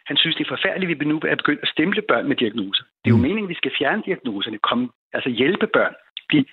Han 0.09 0.17
synes, 0.17 0.35
det 0.35 0.45
er 0.45 0.53
forfærdeligt, 0.57 0.91
at 0.91 0.99
vi 0.99 1.05
nu 1.05 1.15
er 1.31 1.35
begyndt 1.35 1.61
at 1.65 1.69
stemple 1.75 2.01
børn 2.11 2.27
med 2.27 2.35
diagnoser. 2.35 2.83
Det 2.83 3.07
er 3.09 3.13
jo 3.15 3.15
Mm. 3.15 3.21
meningen, 3.27 3.45
at 3.45 3.49
vi 3.49 3.59
skal 3.61 3.71
fjerne 3.79 4.01
diagnoserne, 4.05 4.57
komme, 4.69 4.89
altså 5.13 5.29
hjælpe 5.29 5.67
børn, 5.77 5.93
blive, 6.29 6.45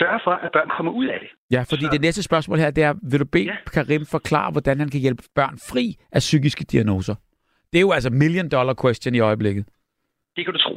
sørge 0.00 0.20
for, 0.24 0.30
at 0.44 0.50
børn 0.52 0.68
kommer 0.76 0.92
ud 0.92 1.06
af 1.06 1.18
det. 1.20 1.28
Ja, 1.56 1.60
fordi 1.70 1.84
Så- 1.84 1.90
det 1.92 2.00
næste 2.00 2.22
spørgsmål 2.22 2.58
her, 2.58 2.70
det 2.70 2.84
er, 2.84 2.94
vil 3.10 3.20
du 3.20 3.24
bede 3.24 3.44
ja. 3.44 3.56
Karim 3.74 4.04
forklare, 4.16 4.50
hvordan 4.52 4.78
han 4.82 4.88
kan 4.88 5.00
hjælpe 5.00 5.22
børn 5.34 5.56
fri 5.70 5.84
af 6.12 6.20
psykiske 6.28 6.64
diagnoser? 6.64 7.14
Det 7.70 7.76
er 7.78 7.84
jo 7.88 7.92
altså 7.92 8.10
million 8.10 8.48
dollar 8.56 8.74
question 8.82 9.14
i 9.14 9.20
øjeblikket. 9.20 9.64
Det 10.36 10.44
kan 10.44 10.54
du 10.54 10.60
tro. 10.66 10.74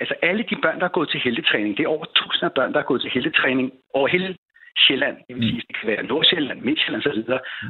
Altså 0.00 0.14
alle 0.22 0.42
de 0.50 0.56
børn, 0.64 0.78
der 0.80 0.86
er 0.90 0.94
gået 0.98 1.08
til 1.10 1.20
heldetræning, 1.24 1.76
det 1.76 1.82
er 1.84 1.88
over 1.96 2.06
tusind 2.20 2.44
af 2.44 2.52
børn, 2.58 2.72
der 2.72 2.78
er 2.80 2.88
gået 2.90 3.00
til 3.02 3.10
heldetræning 3.14 3.66
over 3.94 4.08
hele 4.08 4.36
Sjælland. 4.84 5.16
Det 5.28 5.36
vil 5.36 5.42
sige, 5.48 5.62
det 5.68 5.76
kan 5.80 5.88
være 5.92 6.02
Nordsjælland, 6.12 6.58
Midtjylland 6.68 7.02
osv. 7.06 7.22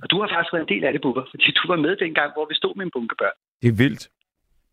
Og 0.03 0.07
du 0.11 0.17
har 0.21 0.29
faktisk 0.29 0.53
været 0.53 0.65
en 0.69 0.73
del 0.75 0.85
af 0.85 0.93
det, 0.93 1.03
Bubber, 1.03 1.25
fordi 1.31 1.47
du 1.59 1.63
var 1.73 1.77
med 1.87 1.97
dengang, 1.97 2.31
hvor 2.35 2.47
vi 2.51 2.55
stod 2.55 2.75
med 2.77 2.85
en 2.87 2.91
bunke 2.97 3.15
børn. 3.23 3.37
Det 3.63 3.69
er 3.69 3.77
vildt. 3.85 4.09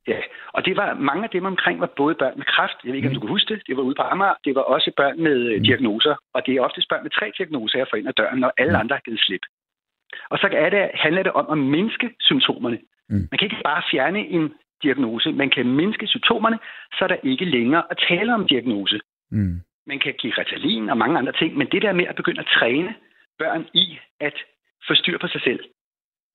Ja, 0.08 0.20
og 0.54 0.66
det 0.66 0.78
var 0.78 0.94
mange 0.94 1.24
af 1.24 1.30
dem 1.30 1.46
omkring 1.46 1.80
var 1.80 1.92
både 1.98 2.16
børn 2.16 2.38
med 2.38 2.46
kræft, 2.46 2.78
jeg 2.84 2.90
ved 2.90 2.96
ikke, 2.98 3.08
om 3.08 3.14
du 3.14 3.20
kan 3.20 3.30
huske 3.30 3.54
det, 3.54 3.64
det 3.68 3.78
var 3.78 3.84
ude 3.84 3.96
på 3.96 4.02
Amager, 4.02 4.34
det 4.46 4.56
var 4.56 4.62
også 4.62 4.92
børn 4.98 5.24
med 5.24 5.58
mm. 5.58 5.64
diagnoser, 5.64 6.16
og 6.34 6.46
det 6.46 6.56
er 6.56 6.62
oftest 6.62 6.90
børn 6.90 7.04
med 7.04 7.12
tre 7.12 7.32
diagnoser 7.38 7.78
her 7.78 7.86
for 7.90 7.98
ind 7.98 8.08
ad 8.08 8.14
døren, 8.14 8.40
når 8.40 8.52
alle 8.58 8.74
Mm. 8.74 8.80
andre 8.80 8.96
har 8.96 9.02
givet 9.02 9.20
slip. 9.20 9.42
Og 10.30 10.38
så 10.38 10.50
er 10.52 10.70
det, 10.70 10.92
handler 10.94 11.24
det 11.24 11.32
om 11.32 11.46
at 11.52 11.58
mindske 11.58 12.08
symptomerne. 12.20 12.80
Mm. 13.10 13.28
Man 13.32 13.38
kan 13.38 13.46
ikke 13.46 13.62
bare 13.64 13.84
fjerne 13.92 14.20
en 14.28 14.54
diagnose, 14.84 15.32
man 15.32 15.50
kan 15.50 15.66
mindske 15.68 16.08
symptomerne, 16.08 16.60
så 16.94 17.00
er 17.04 17.08
der 17.08 17.18
ikke 17.24 17.46
længere 17.46 17.84
at 17.92 17.98
tale 18.10 18.34
om 18.34 18.48
diagnose. 18.48 19.00
Mm. 19.32 19.62
Man 19.88 20.00
kan 20.00 20.14
give 20.20 20.34
Ritalin 20.38 20.90
og 20.90 20.98
mange 20.98 21.18
andre 21.18 21.32
ting, 21.32 21.58
men 21.58 21.68
det 21.72 21.82
der 21.82 21.94
med 21.94 22.06
at 22.06 22.16
begynde 22.16 22.40
at 22.40 22.48
træne 22.60 22.96
børn 23.40 23.68
i 23.74 24.00
at 24.20 24.34
få 24.88 24.96
styr 24.96 25.18
på 25.18 25.28
sig 25.28 25.42
selv, 25.42 25.60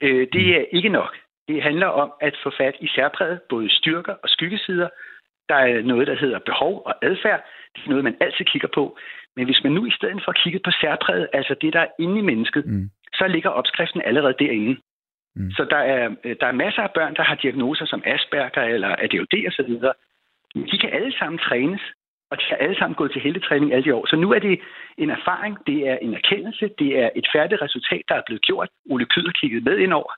øh, 0.01 0.27
det 0.33 0.57
er 0.57 0.65
ikke 0.73 0.89
nok. 0.89 1.17
Det 1.49 1.63
handler 1.63 1.87
om 1.87 2.13
at 2.21 2.35
få 2.43 2.51
fat 2.61 2.77
i 2.81 2.89
særpræget, 2.89 3.41
både 3.49 3.71
styrker 3.71 4.15
og 4.23 4.29
skyggesider. 4.29 4.89
Der 5.49 5.55
er 5.55 5.83
noget, 5.83 6.07
der 6.07 6.17
hedder 6.17 6.39
behov 6.39 6.83
og 6.87 6.95
adfærd. 7.03 7.45
Det 7.75 7.83
er 7.85 7.89
noget, 7.89 8.05
man 8.05 8.17
altid 8.21 8.45
kigger 8.45 8.69
på. 8.75 8.99
Men 9.37 9.45
hvis 9.45 9.61
man 9.65 9.73
nu 9.73 9.87
i 9.87 9.91
stedet 9.91 10.23
for 10.25 10.33
kigger 10.33 10.61
på 10.65 10.71
særpræget, 10.81 11.29
altså 11.33 11.55
det, 11.61 11.73
der 11.73 11.81
er 11.81 11.93
inde 11.99 12.19
i 12.19 12.23
mennesket, 12.31 12.67
Mm. 12.67 12.91
så 13.15 13.27
ligger 13.27 13.51
opskriften 13.51 14.03
allerede 14.05 14.35
derinde. 14.39 14.77
Mm. 15.37 15.51
Så 15.51 15.67
der 15.71 15.77
er, 15.77 16.15
øh, 16.25 16.37
der 16.41 16.47
er 16.47 16.53
masser 16.53 16.83
af 16.83 16.91
børn, 16.91 17.15
der 17.17 17.23
har 17.23 17.35
diagnoser 17.35 17.87
som 17.87 18.03
Asperger 18.07 18.63
eller 18.63 18.89
ADHD 18.99 19.35
osv. 19.49 19.73
De 20.71 20.79
kan 20.79 20.91
alle 20.93 21.19
sammen 21.19 21.39
trænes, 21.39 21.83
og 22.31 22.37
de 22.41 22.45
har 22.49 22.57
alle 22.57 22.77
sammen 22.79 22.95
gået 22.95 23.13
til 23.13 23.21
heldetræning 23.21 23.73
alle 23.73 23.85
de 23.85 23.95
år. 23.95 24.07
Så 24.07 24.17
nu 24.17 24.33
er 24.33 24.39
det 24.39 24.61
en 24.99 25.11
erfaring, 25.11 25.67
det 25.67 25.89
er 25.89 25.97
en 25.97 26.15
erkendelse, 26.15 26.71
det 26.79 26.99
er 26.99 27.11
et 27.17 27.27
færdigt 27.35 27.63
resultat, 27.63 28.03
der 28.09 28.15
er 28.15 28.23
blevet 28.27 28.43
gjort. 28.43 28.69
Ole 28.91 29.07
Kyder 29.07 29.33
kigget 29.33 29.65
med 29.65 29.79
ind 29.79 29.93
over. 29.93 30.13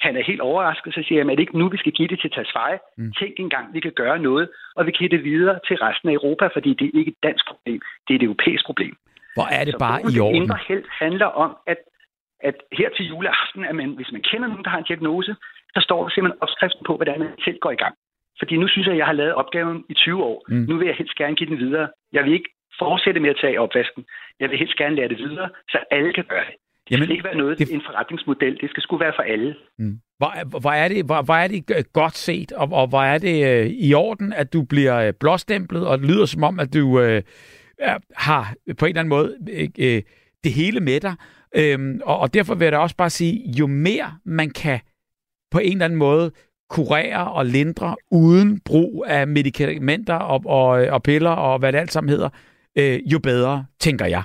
Han 0.00 0.16
er 0.16 0.22
helt 0.30 0.40
overrasket, 0.40 0.94
så 0.94 1.02
siger 1.06 1.20
han, 1.20 1.30
at 1.30 1.36
det 1.38 1.42
ikke 1.42 1.58
nu, 1.58 1.68
vi 1.68 1.76
skal 1.82 1.92
give 1.92 2.08
det 2.08 2.20
til 2.20 2.30
Tasfaye. 2.30 2.78
Mm. 2.98 3.12
Tænk 3.18 3.34
engang, 3.38 3.74
vi 3.74 3.80
kan 3.80 3.92
gøre 3.92 4.18
noget, 4.18 4.48
og 4.76 4.86
vi 4.86 4.90
kan 4.90 4.98
give 4.98 5.16
det 5.16 5.24
videre 5.24 5.58
til 5.68 5.76
resten 5.76 6.08
af 6.08 6.12
Europa, 6.12 6.46
fordi 6.56 6.70
det 6.78 6.84
er 6.86 6.98
ikke 7.00 7.10
et 7.16 7.22
dansk 7.22 7.44
problem, 7.50 7.80
det 8.04 8.10
er 8.14 8.18
et 8.18 8.22
europæisk 8.22 8.64
problem. 8.66 8.94
Hvor 9.36 9.48
er 9.58 9.64
det 9.64 9.72
Så 9.72 9.78
bare 9.78 10.00
i 10.00 10.12
Det 10.14 10.20
orden. 10.20 10.36
indre 10.42 10.58
held 10.68 10.84
handler 11.02 11.26
om, 11.44 11.50
at, 11.66 11.80
at 12.48 12.56
her 12.78 12.88
til 12.96 13.04
juleaften, 13.12 13.64
at 13.64 13.74
man, 13.80 13.88
hvis 13.98 14.12
man 14.12 14.22
kender 14.30 14.48
nogen, 14.48 14.64
der 14.64 14.70
har 14.70 14.78
en 14.78 14.88
diagnose, 14.90 15.36
så 15.74 15.80
står 15.86 16.02
der 16.02 16.10
simpelthen 16.10 16.42
opskriften 16.42 16.84
på, 16.86 16.96
hvordan 16.96 17.18
man 17.18 17.28
selv 17.44 17.58
går 17.64 17.70
i 17.70 17.80
gang. 17.84 17.94
Fordi 18.38 18.56
nu 18.56 18.68
synes 18.68 18.86
jeg, 18.86 18.92
at 18.94 18.98
jeg 18.98 19.06
har 19.06 19.12
lavet 19.20 19.34
opgaven 19.34 19.84
i 19.88 19.94
20 19.94 20.24
år. 20.24 20.44
Mm. 20.48 20.64
Nu 20.68 20.76
vil 20.78 20.86
jeg 20.86 20.96
helst 20.96 21.14
gerne 21.14 21.36
give 21.36 21.50
den 21.50 21.58
videre. 21.58 21.88
Jeg 22.12 22.24
vil 22.24 22.32
ikke 22.32 22.50
fortsætte 22.78 23.20
med 23.20 23.30
at 23.30 23.38
tage 23.40 23.60
opvasken. 23.60 24.04
Jeg 24.40 24.50
vil 24.50 24.58
helst 24.58 24.76
gerne 24.76 24.96
lære 24.96 25.08
det 25.08 25.18
videre, 25.18 25.48
så 25.70 25.78
alle 25.90 26.12
kan 26.12 26.24
gøre 26.24 26.44
det. 26.48 26.54
Det 26.88 26.92
Jamen, 26.94 27.04
skal 27.06 27.12
ikke 27.12 27.24
være 27.24 27.36
noget, 27.36 27.58
det- 27.58 27.68
det... 27.68 27.74
en 27.74 27.82
forretningsmodel. 27.86 28.58
Det 28.60 28.70
skal 28.70 28.82
sgu 28.82 28.96
være 28.98 29.12
for 29.16 29.22
alle. 29.22 29.54
Mm. 29.78 29.98
Hvor, 30.18 30.60
hvor, 30.60 30.70
er 30.70 30.88
det, 30.88 31.04
hvor, 31.04 31.22
hvor 31.22 31.34
er 31.34 31.48
det 31.48 31.92
godt 31.92 32.16
set, 32.16 32.52
og, 32.52 32.68
og 32.72 32.86
hvor 32.88 33.02
er 33.02 33.18
det 33.18 33.46
øh, 33.46 33.66
i 33.66 33.94
orden, 33.94 34.32
at 34.32 34.52
du 34.52 34.62
bliver 34.62 34.96
øh, 34.96 35.12
blåstemplet, 35.20 35.86
og 35.86 35.98
det 35.98 36.06
lyder 36.08 36.26
som 36.26 36.42
om, 36.44 36.60
at 36.60 36.74
du 36.74 37.00
øh, 37.00 37.22
har 38.16 38.54
på 38.78 38.86
en 38.86 38.88
eller 38.88 39.00
anden 39.00 39.08
måde 39.08 39.36
øh, 39.50 39.68
øh, 39.78 40.02
det 40.44 40.52
hele 40.52 40.80
med 40.80 41.00
dig. 41.00 41.14
Øhm, 41.56 42.00
og, 42.04 42.18
og 42.18 42.34
derfor 42.34 42.54
vil 42.54 42.64
jeg 42.64 42.72
da 42.72 42.78
også 42.78 42.96
bare 42.96 43.10
sige, 43.10 43.50
jo 43.58 43.66
mere 43.66 44.18
man 44.24 44.50
kan 44.50 44.80
på 45.50 45.58
en 45.58 45.72
eller 45.72 45.84
anden 45.84 45.98
måde 45.98 46.30
kurere 46.70 47.30
og 47.32 47.46
lindre 47.46 47.96
uden 48.10 48.60
brug 48.64 49.04
af 49.08 49.26
medicamenter 49.28 50.14
og, 50.14 50.42
og, 50.46 50.68
og 50.68 51.02
piller 51.02 51.30
og 51.30 51.58
hvad 51.58 51.72
det 51.72 51.78
alt 51.78 51.92
sammen 51.92 52.08
hedder, 52.10 52.28
øh, 52.78 53.00
jo 53.12 53.18
bedre, 53.18 53.64
tænker 53.80 54.06
jeg. 54.06 54.22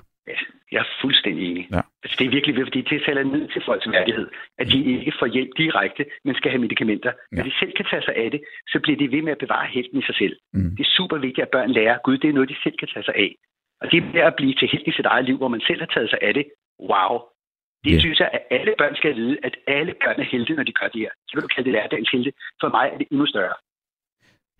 Jeg 0.73 0.79
er 0.79 0.89
fuldstændig 1.01 1.43
enig. 1.51 1.65
Ja. 1.71 1.81
Altså, 2.03 2.15
det 2.19 2.25
er 2.27 2.33
virkelig 2.37 2.55
vigtigt, 2.55 2.69
fordi 2.69 2.81
det 2.91 3.05
taler 3.07 3.23
ned 3.35 3.43
til 3.53 3.61
folks 3.67 3.87
værdighed. 3.95 4.27
At 4.61 4.67
de 4.73 4.77
ikke 4.99 5.13
får 5.19 5.27
hjælp 5.35 5.51
direkte, 5.57 6.03
men 6.25 6.35
skal 6.35 6.51
have 6.51 6.61
medicamenter. 6.65 7.11
Ja. 7.15 7.35
Når 7.35 7.43
de 7.43 7.53
selv 7.59 7.73
kan 7.79 7.85
tage 7.91 8.03
sig 8.07 8.15
af 8.23 8.27
det, 8.31 8.41
så 8.71 8.77
bliver 8.83 8.97
de 9.01 9.11
ved 9.15 9.21
med 9.27 9.31
at 9.31 9.41
bevare 9.45 9.67
helten 9.75 9.97
i 9.99 10.05
sig 10.09 10.15
selv. 10.21 10.35
Mm. 10.53 10.71
Det 10.77 10.83
er 10.87 10.91
super 10.97 11.17
vigtigt, 11.17 11.45
at 11.47 11.51
børn 11.55 11.71
lærer, 11.77 11.97
Gud, 12.05 12.17
det 12.17 12.29
er 12.29 12.33
noget, 12.33 12.49
de 12.49 12.55
selv 12.63 12.77
kan 12.81 12.89
tage 12.93 13.05
sig 13.09 13.15
af. 13.25 13.31
Og 13.81 13.91
det 13.91 14.13
ved 14.13 14.21
at 14.31 14.35
blive 14.39 14.53
til 14.53 14.67
helt 14.73 14.87
i 14.87 14.91
sit 14.97 15.05
eget 15.05 15.25
liv, 15.25 15.37
hvor 15.37 15.51
man 15.55 15.61
selv 15.67 15.79
har 15.79 15.89
taget 15.95 16.09
sig 16.09 16.19
af 16.21 16.33
det. 16.33 16.45
Wow. 16.91 17.13
Det 17.83 17.91
yeah. 17.91 18.01
synes 18.05 18.19
jeg, 18.19 18.29
at 18.33 18.41
alle 18.57 18.73
børn 18.77 18.95
skal 18.95 19.15
vide, 19.15 19.37
at 19.43 19.55
alle 19.67 19.93
børn 20.03 20.17
er 20.23 20.27
helte, 20.33 20.53
når 20.53 20.63
de 20.63 20.73
gør 20.79 20.87
det 20.93 21.01
her. 21.01 21.11
Så 21.27 21.31
vil 21.35 21.43
du 21.43 21.47
kalde 21.47 21.65
det 21.69 21.73
hverdagens 21.77 22.09
helte. 22.09 22.31
For 22.61 22.69
mig 22.69 22.85
er 22.93 22.97
det 22.97 23.07
endnu 23.11 23.25
større. 23.25 23.55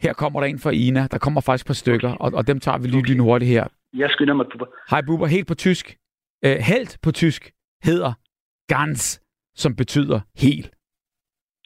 Her 0.06 0.14
kommer 0.14 0.40
der 0.40 0.48
en 0.48 0.60
fra 0.60 0.72
Ina. 0.72 1.08
Der 1.14 1.18
kommer 1.18 1.42
faktisk 1.42 1.66
et 1.66 1.68
par 1.68 1.74
stykker, 1.84 2.12
og, 2.24 2.32
og 2.34 2.48
dem 2.48 2.60
tager 2.60 2.78
vi 2.78 2.88
lige 2.88 3.06
okay. 3.14 3.20
hurtigt 3.30 3.52
her. 3.52 3.66
Jeg 3.94 4.10
skynder 4.10 4.34
mig 4.34 4.46
på. 4.60 4.66
Hej 4.90 5.02
Bubber, 5.08 5.28
helt 5.28 5.48
på 5.48 5.56
tysk. 5.56 5.98
Øh, 6.46 6.58
helt 6.72 6.98
på 7.04 7.12
tysk 7.12 7.52
hedder 7.84 8.14
ganz, 8.68 9.22
som 9.56 9.76
betyder 9.76 10.20
hel. 10.44 10.66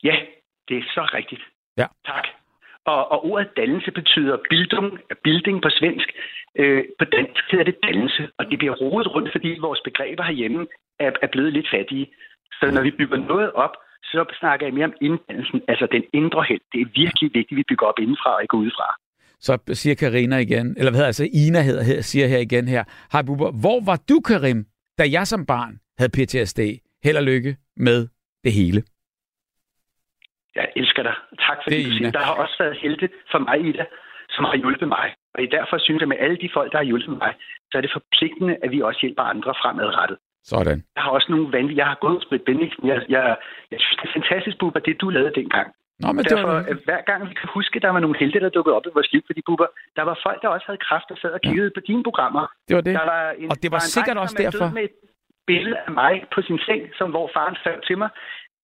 Ja, 0.04 0.16
det 0.68 0.78
er 0.78 0.84
så 0.96 1.10
rigtigt. 1.14 1.42
Ja. 1.78 1.88
Tak. 2.06 2.28
Og, 2.86 3.12
og 3.12 3.26
ordet 3.26 3.50
dannelse 3.58 3.92
betyder 3.92 4.38
bildung, 4.50 5.00
bilding 5.24 5.62
på 5.62 5.70
svensk. 5.70 6.08
Øh, 6.56 6.84
på 7.00 7.06
dansk 7.06 7.44
hedder 7.52 7.66
det 7.66 7.78
dannelse, 7.84 8.30
og 8.38 8.46
det 8.52 8.58
bliver 8.60 8.76
rodet 8.76 9.16
rundt, 9.16 9.32
fordi 9.32 9.58
vores 9.62 9.82
begreber 9.84 10.24
herhjemme 10.24 10.68
er, 11.00 11.12
er 11.22 11.28
blevet 11.28 11.54
lidt 11.54 11.68
fattige. 11.74 12.08
Så 12.60 12.72
når 12.72 12.82
vi 12.82 12.92
bygger 12.92 13.18
noget 13.18 13.52
op, 13.54 13.76
så 14.04 14.26
snakker 14.40 14.66
jeg 14.66 14.74
mere 14.74 14.86
om 14.86 14.94
inddannelsen, 15.02 15.62
altså 15.68 15.88
den 15.92 16.04
indre 16.14 16.44
held. 16.50 16.62
Det 16.74 16.82
er 16.82 16.86
virkelig 16.86 17.30
vigtigt, 17.34 17.56
at 17.56 17.58
vi 17.58 17.70
bygger 17.70 17.86
op 17.88 18.00
indenfra 18.00 18.36
og 18.36 18.42
ikke 18.42 18.58
udefra. 18.58 18.96
Så 19.40 19.58
siger 19.74 19.96
Karina 19.96 20.38
igen, 20.38 20.68
eller 20.78 20.92
hvad 20.92 21.00
hedder 21.00 21.14
altså 21.14 21.28
Ina 21.34 21.62
hedder, 21.62 21.84
her, 21.84 22.02
siger 22.02 22.28
her 22.28 22.38
igen 22.38 22.68
her. 22.68 22.84
Hej 23.14 23.22
Bubber, 23.22 23.52
hvor 23.52 23.86
var 23.86 24.00
du 24.10 24.20
Karim, 24.20 24.66
da 24.98 25.04
jeg 25.12 25.28
som 25.28 25.46
barn 25.46 25.74
havde 26.00 26.12
PTSD? 26.18 26.60
Held 27.04 27.18
og 27.18 27.24
lykke 27.24 27.58
med 27.76 28.08
det 28.44 28.54
hele. 28.54 28.84
Jeg 30.56 30.68
elsker 30.76 31.04
dig. 31.04 31.16
Tak 31.48 31.58
for 31.64 31.70
er 31.70 31.84
du 31.84 31.92
siger. 31.98 32.12
Der 32.12 32.26
har 32.30 32.36
også 32.44 32.56
været 32.60 32.78
helte 32.84 33.10
for 33.32 33.40
mig, 33.48 33.58
Ida, 33.70 33.86
som 34.30 34.44
har 34.46 34.58
hjulpet 34.64 34.88
mig. 34.88 35.08
Og 35.34 35.40
derfor 35.52 35.78
synes 35.86 36.00
jeg, 36.02 36.08
med 36.08 36.18
alle 36.20 36.38
de 36.44 36.50
folk, 36.54 36.72
der 36.72 36.78
har 36.78 36.88
hjulpet 36.92 37.18
mig, 37.24 37.32
så 37.70 37.74
er 37.78 37.82
det 37.82 37.92
forpligtende, 37.98 38.54
at 38.64 38.70
vi 38.72 38.80
også 38.82 39.00
hjælper 39.02 39.24
andre 39.24 39.54
fremadrettet. 39.62 40.18
Sådan. 40.44 40.84
Jeg 40.96 41.04
har 41.04 41.12
også 41.18 41.28
nogle 41.30 41.52
vanvittige... 41.56 41.80
Jeg 41.84 41.88
har 41.92 41.98
gået 42.06 42.24
med 42.32 42.40
Bendiksen. 42.40 42.88
Jeg, 42.88 42.98
jeg, 43.10 43.24
jeg 43.72 43.80
synes, 43.84 43.98
det 44.00 44.08
er 44.10 44.14
fantastisk, 44.20 44.58
Bubber, 44.60 44.80
det 44.80 45.02
du 45.02 45.10
lavede 45.10 45.34
dengang. 45.42 45.68
Nå, 46.02 46.08
men 46.12 46.24
det 46.24 46.32
Derfor, 46.32 46.52
var, 46.52 46.64
at 46.74 46.78
hver 46.88 47.02
gang 47.10 47.30
vi 47.30 47.34
kan 47.42 47.50
huske, 47.58 47.80
der 47.80 47.90
var 47.96 48.00
nogle 48.00 48.18
helte, 48.22 48.40
der 48.40 48.50
dukkede 48.50 48.76
op 48.78 48.86
i 48.86 48.90
vores 48.98 49.12
liv, 49.14 49.22
fordi 49.26 49.42
Bubber, 49.46 49.68
der 49.98 50.04
var 50.10 50.20
folk, 50.26 50.42
der 50.42 50.48
også 50.56 50.66
havde 50.70 50.82
kræft 50.88 51.08
og 51.14 51.18
sad 51.22 51.32
og 51.38 51.42
kiggede 51.42 51.72
på 51.78 51.82
dine 51.90 52.04
programmer. 52.04 52.44
det 52.68 52.76
var 52.76 52.82
det. 52.88 52.94
Der 53.00 53.06
var 53.16 53.24
en, 53.42 53.52
Og 53.52 53.58
det 53.64 53.70
var 53.76 53.78
en 53.78 53.92
sikkert 53.96 54.16
dreng, 54.16 54.24
også 54.26 54.36
er 54.40 54.50
derfor- 54.50 54.74
Med 54.80 54.84
et 54.84 54.96
billede 55.48 55.78
af 55.88 55.92
mig 56.02 56.14
på 56.34 56.40
sin 56.48 56.60
seng, 56.68 56.82
som 56.98 57.10
hvor 57.10 57.30
faren 57.36 57.56
skrev 57.56 57.78
til 57.88 57.98
mig. 57.98 58.10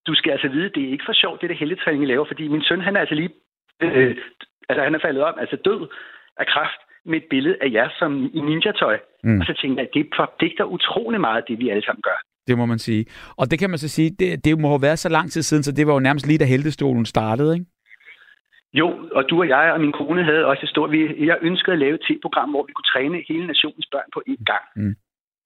Du 0.08 0.14
skal 0.20 0.32
altså 0.32 0.48
vide, 0.56 0.70
det 0.76 0.84
er 0.88 0.92
ikke 0.96 1.06
for 1.10 1.14
sjovt, 1.14 1.42
det 1.42 1.50
der 1.50 1.56
heldetræning, 1.56 2.04
I 2.04 2.08
laver, 2.08 2.26
fordi 2.26 2.48
min 2.48 2.64
søn, 2.64 2.82
han 2.82 2.96
er 2.96 3.00
altså 3.00 3.16
lige... 3.16 3.32
Øh, 3.82 4.16
altså, 4.70 4.84
han 4.84 4.96
er 4.96 5.00
faldet 5.00 5.24
om, 5.24 5.36
altså 5.40 5.56
død 5.56 5.82
af 6.38 6.48
kræft 6.48 6.80
med 7.06 7.18
et 7.22 7.28
billede 7.30 7.58
af 7.62 7.70
jer 7.72 7.90
som 8.00 8.12
i 8.34 8.40
ninja-tøj. 8.40 9.00
Mm. 9.24 9.40
Og 9.40 9.46
så 9.46 9.54
tænkte 9.62 9.80
jeg, 9.82 9.88
at 9.88 9.94
det 9.94 10.10
forpligter 10.16 10.64
utrolig 10.64 11.22
meget, 11.22 11.48
det 11.48 11.60
vi 11.60 11.70
alle 11.70 11.86
sammen 11.86 12.02
gør. 12.02 12.20
Det 12.48 12.58
må 12.58 12.66
man 12.66 12.80
sige. 12.80 13.06
Og 13.38 13.52
det 13.52 13.60
kan 13.60 13.70
man 13.70 13.80
så 13.80 13.90
sige, 13.90 14.10
det, 14.20 14.46
det 14.46 14.60
må 14.60 14.68
have 14.70 14.82
været 14.82 15.00
så 15.00 15.10
lang 15.10 15.32
tid 15.32 15.42
siden, 15.42 15.64
så 15.64 15.72
det 15.72 15.88
var 15.88 15.94
jo 15.94 16.00
nærmest 16.00 16.28
lige 16.28 16.38
da 16.38 16.46
heltestolen 16.46 17.06
startede, 17.06 17.54
ikke? 17.54 17.66
Jo, 18.74 18.88
og 19.12 19.24
du 19.30 19.40
og 19.40 19.48
jeg 19.48 19.72
og 19.74 19.80
min 19.82 19.92
kone 19.92 20.24
havde 20.24 20.46
også 20.46 20.66
stort... 20.68 20.92
Vi, 20.92 21.26
jeg 21.26 21.38
ønskede 21.42 21.74
at 21.74 21.80
lave 21.80 21.96
et 21.96 22.02
tv-program, 22.08 22.50
hvor 22.50 22.64
vi 22.68 22.74
kunne 22.74 22.92
træne 22.94 23.24
hele 23.30 23.48
nationens 23.48 23.88
børn 23.92 24.10
på 24.14 24.22
én 24.30 24.44
gang. 24.52 24.66
Mm. 24.76 24.96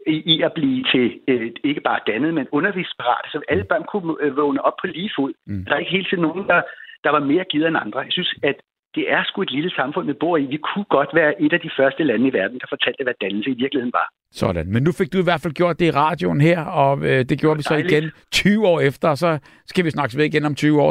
I, 0.07 0.15
I 0.33 0.41
at 0.41 0.53
blive 0.53 0.83
til 0.91 1.19
øh, 1.27 1.51
ikke 1.63 1.81
bare 1.81 1.99
dannet, 2.07 2.33
men 2.33 2.47
undervisningsparate, 2.51 3.27
så 3.31 3.41
alle 3.49 3.63
børn 3.63 3.85
kunne 3.91 4.15
øh, 4.21 4.37
vågne 4.37 4.61
op 4.67 4.77
på 4.81 4.87
lige 4.87 5.11
fod. 5.17 5.33
Mm. 5.47 5.65
Der 5.65 5.73
er 5.73 5.79
ikke 5.79 5.91
hele 5.91 6.07
tiden 6.09 6.23
nogen, 6.23 6.47
der, 6.47 6.61
der 7.03 7.09
var 7.09 7.19
mere 7.19 7.45
givet 7.51 7.67
end 7.67 7.77
andre. 7.77 7.99
Jeg 7.99 8.11
synes, 8.17 8.33
at 8.43 8.57
det 8.97 9.05
er 9.15 9.21
sgu 9.27 9.41
et 9.41 9.51
lille 9.57 9.71
samfund, 9.79 10.05
vi 10.11 10.13
bor 10.23 10.35
i. 10.37 10.45
Vi 10.55 10.59
kunne 10.67 10.85
godt 10.97 11.09
være 11.19 11.31
et 11.41 11.53
af 11.53 11.59
de 11.65 11.69
første 11.79 12.01
lande 12.09 12.25
i 12.27 12.33
verden, 12.39 12.57
der 12.61 12.65
fortalte, 12.69 13.03
hvad 13.03 13.13
dannelse 13.23 13.49
i 13.55 13.57
virkeligheden 13.63 13.93
var. 14.01 14.07
Sådan. 14.31 14.65
Men 14.73 14.83
nu 14.83 14.91
fik 14.99 15.13
du 15.13 15.17
i 15.19 15.23
hvert 15.29 15.41
fald 15.43 15.53
gjort 15.53 15.79
det 15.79 15.85
i 15.85 15.91
radioen 15.91 16.41
her, 16.41 16.59
og 16.83 16.93
øh, 17.09 17.19
det 17.29 17.35
gjorde 17.41 17.57
vi 17.57 17.63
så 17.63 17.73
Dejligt. 17.73 17.91
igen 17.91 18.11
20 18.31 18.67
år 18.67 18.79
efter, 18.89 19.07
og 19.09 19.17
så 19.17 19.39
skal 19.71 19.85
vi 19.85 19.89
snakkes 19.89 20.17
ved 20.17 20.25
igen 20.25 20.45
om 20.45 20.55
20 20.55 20.81
år. 20.81 20.89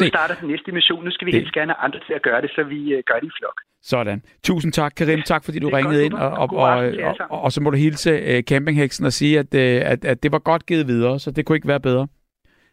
Nu 0.00 0.06
starter 0.06 0.34
den 0.40 0.48
næste 0.48 0.72
mission. 0.72 1.04
Nu 1.04 1.10
skal 1.10 1.26
vi 1.26 1.30
Det- 1.32 1.40
helst 1.40 1.54
gerne 1.54 1.72
have 1.72 1.84
andre 1.86 2.00
til 2.06 2.12
at 2.14 2.22
gøre 2.22 2.40
det, 2.42 2.50
så 2.50 2.62
vi 2.62 2.92
øh, 2.94 3.02
gør 3.06 3.18
det 3.20 3.26
i 3.26 3.30
flok. 3.40 3.58
Sådan. 3.82 4.22
Tusind 4.44 4.72
tak, 4.72 4.92
Karim. 4.96 5.22
Tak, 5.22 5.44
fordi 5.44 5.58
du 5.58 5.66
Det 5.66 5.74
ringede 5.76 6.04
ind. 6.04 6.14
Og, 6.14 6.30
og, 6.30 6.48
og, 6.52 6.92
og, 7.30 7.42
og 7.42 7.52
så 7.52 7.60
må 7.62 7.70
du 7.70 7.76
hilse 7.76 8.10
uh, 8.36 8.40
campingheksen 8.42 9.06
og 9.06 9.12
sige, 9.12 9.38
at, 9.38 9.54
uh, 9.54 9.90
at, 9.92 10.04
at 10.04 10.22
det 10.22 10.32
var 10.32 10.38
godt 10.38 10.66
givet 10.66 10.86
videre, 10.86 11.18
så 11.18 11.30
det 11.30 11.44
kunne 11.46 11.56
ikke 11.56 11.68
være 11.68 11.80
bedre. 11.80 12.06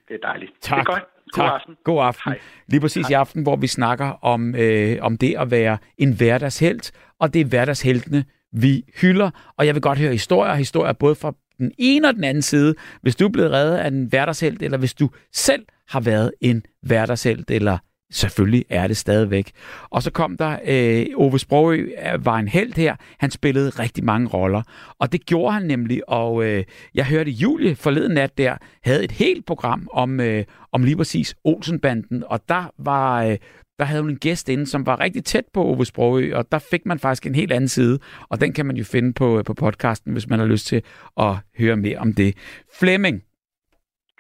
Det 0.08 0.14
er 0.24 0.28
dejligt. 0.28 0.52
Tak. 0.62 0.78
Det 0.78 0.88
er 0.90 0.94
godt. 0.94 1.04
God 1.34 1.44
tak. 1.44 1.54
aften. 1.54 1.76
God 1.84 2.04
aften. 2.04 2.32
Hej. 2.32 2.40
Lige 2.68 2.82
præcis 2.82 3.10
i 3.10 3.14
aften, 3.14 3.44
hvor 3.44 3.56
vi 3.56 3.68
snakker 3.68 4.06
om, 4.26 4.56
øh, 4.56 4.98
om 5.02 5.18
det 5.18 5.36
at 5.40 5.52
være 5.52 5.78
en 5.98 6.14
hverdagshelt, 6.14 6.92
og 7.20 7.34
det 7.34 7.42
er 7.42 7.46
hverdagsheltene, 7.46 8.26
vi 8.54 8.84
hylder. 9.02 9.30
Og 9.58 9.66
jeg 9.66 9.76
vil 9.76 9.82
godt 9.82 10.00
høre 10.00 10.12
historier, 10.12 10.54
historier 10.54 10.94
både 10.94 11.16
fra 11.16 11.34
den 11.58 11.72
ene 11.78 12.08
og 12.08 12.14
den 12.14 12.24
anden 12.24 12.42
side. 12.42 12.76
Hvis 13.02 13.16
du 13.16 13.26
er 13.26 13.30
blevet 13.30 13.52
reddet 13.52 13.78
af 13.78 13.88
en 13.88 14.06
hverdagshelt, 14.06 14.62
eller 14.62 14.78
hvis 14.78 14.94
du 14.94 15.10
selv 15.34 15.66
har 15.90 16.00
været 16.00 16.32
en 16.42 16.64
hverdagshelt, 16.82 17.52
eller 17.52 17.78
selvfølgelig 18.14 18.66
er 18.70 18.88
det 18.88 18.98
stadigvæk. 18.98 19.52
Og 19.90 20.04
så 20.04 20.12
kom 20.12 20.38
der, 20.38 20.58
øh, 20.66 21.06
Ove 21.16 21.40
Sprogø 21.40 21.76
øh, 22.14 22.26
var 22.26 22.38
en 22.38 22.48
held 22.48 22.74
her. 22.76 22.96
Han 23.20 23.32
spillede 23.32 23.70
rigtig 23.70 24.04
mange 24.04 24.28
roller. 24.28 24.62
Og 25.00 25.12
det 25.12 25.26
gjorde 25.26 25.54
han 25.54 25.64
nemlig, 25.64 26.10
og 26.10 26.46
øh, 26.46 26.64
jeg 26.96 27.06
hørte 27.06 27.32
Julie 27.32 27.76
forleden 27.76 28.14
nat 28.14 28.38
der, 28.38 28.58
havde 28.84 29.04
et 29.04 29.12
helt 29.12 29.46
program 29.46 29.88
om, 29.94 30.20
øh, 30.20 30.44
om 30.72 30.84
lige 30.84 30.98
præcis 30.98 31.36
Olsenbanden, 31.44 32.24
og 32.28 32.40
der 32.50 32.72
var... 32.78 33.24
Øh, 33.24 33.38
der 33.80 33.86
havde 33.86 34.02
hun 34.02 34.12
en 34.12 34.18
gæst 34.18 34.50
inde, 34.50 34.66
som 34.68 34.86
var 34.86 35.00
rigtig 35.00 35.24
tæt 35.26 35.44
på 35.54 35.64
Ove 35.64 35.86
Sprogø, 35.86 36.36
og 36.36 36.52
der 36.52 36.60
fik 36.60 36.86
man 36.86 37.00
faktisk 37.00 37.26
en 37.26 37.36
helt 37.36 37.52
anden 37.52 37.68
side, 37.68 38.00
og 38.30 38.42
den 38.42 38.54
kan 38.54 38.66
man 38.66 38.76
jo 38.76 38.84
finde 38.84 39.14
på, 39.14 39.38
øh, 39.38 39.44
på 39.44 39.54
podcasten, 39.54 40.14
hvis 40.14 40.30
man 40.30 40.40
har 40.40 40.46
lyst 40.46 40.68
til 40.68 40.82
at 41.20 41.36
høre 41.60 41.76
mere 41.78 41.98
om 41.98 42.14
det. 42.14 42.36
Flemming, 42.80 43.24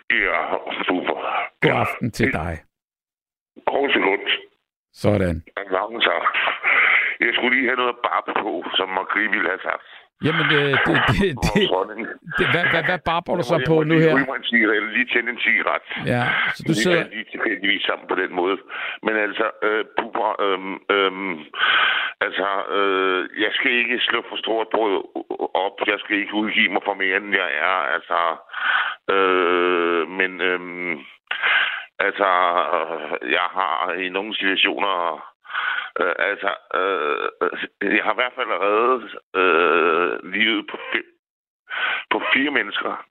Ja, 0.10 0.42
super. 0.88 1.16
god 1.62 1.72
aften 1.72 2.12
til 2.12 2.34
dig. 2.34 2.58
Kors 3.74 3.96
Lund. 4.06 4.28
Sådan. 5.04 5.36
Tak. 6.10 6.26
Jeg 7.20 7.32
skulle 7.36 7.54
lige 7.58 7.68
have 7.70 7.82
noget 7.84 7.96
barbe 8.10 8.32
på, 8.44 8.52
som 8.78 8.88
Margrethe 8.98 9.30
ville 9.36 9.50
have 9.54 9.64
sagt. 9.70 9.86
Jamen, 10.28 10.48
øh, 10.60 10.72
det, 10.88 10.96
det, 11.12 11.30
det, 11.56 11.64
Dronning. 11.72 12.02
det, 12.38 12.46
hvad, 12.54 12.66
hvad, 12.74 12.84
hvad 12.90 13.00
barber 13.12 13.32
du 13.34 13.42
Jeg 13.42 13.50
så 13.52 13.58
må- 13.58 13.66
på 13.72 13.76
jeg 13.82 13.88
må 13.88 13.92
nu 13.92 13.96
lige 14.00 14.10
her? 14.10 14.34
en 14.42 14.44
cigaret, 14.52 14.76
eller 14.78 14.92
lige 14.98 15.08
tænde 15.14 15.30
en 15.36 15.40
cigaret. 15.48 15.84
Ja, 16.14 16.24
så 16.56 16.60
du 16.68 16.72
Vi 16.72 16.82
sidder... 16.84 17.02
er 17.06 17.10
lige 17.16 17.28
tilfældigvis 17.34 17.84
sammen 17.90 18.06
på 18.12 18.16
den 18.22 18.32
måde. 18.40 18.58
Men 19.06 19.16
altså, 19.28 19.46
øh, 19.68 19.84
puber, 20.00 20.30
øhm, 20.46 20.76
øhm, 20.96 21.36
altså, 22.26 22.48
øh, 22.78 23.20
jeg 23.44 23.52
skal 23.58 23.72
ikke 23.82 23.98
slå 24.08 24.20
for 24.30 24.38
stort 24.44 24.68
brød 24.76 24.96
op. 25.66 25.76
Jeg 25.92 25.98
skal 26.04 26.16
ikke 26.22 26.34
udgive 26.42 26.70
mig 26.76 26.82
for 26.88 26.94
mere, 27.04 27.18
end 27.18 27.32
jeg 27.42 27.50
er. 27.70 27.78
Altså, 27.96 28.20
øh, 29.16 30.04
men, 30.20 30.32
øhm, 30.50 30.94
altså, 32.00 32.28
jeg 33.38 33.48
har 33.58 33.94
i 34.04 34.10
nogle 34.10 34.36
situationer 34.36 35.30
Øh, 36.02 36.14
altså, 36.20 36.52
øh, 36.80 37.28
jeg 37.98 38.04
har 38.04 38.14
i 38.14 38.20
hvert 38.22 38.36
fald 38.38 38.52
reddet 38.66 39.04
øh, 39.42 40.32
livet 40.34 40.66
på, 40.72 40.78
på 42.12 42.22
fire 42.34 42.52
mennesker 42.52 43.06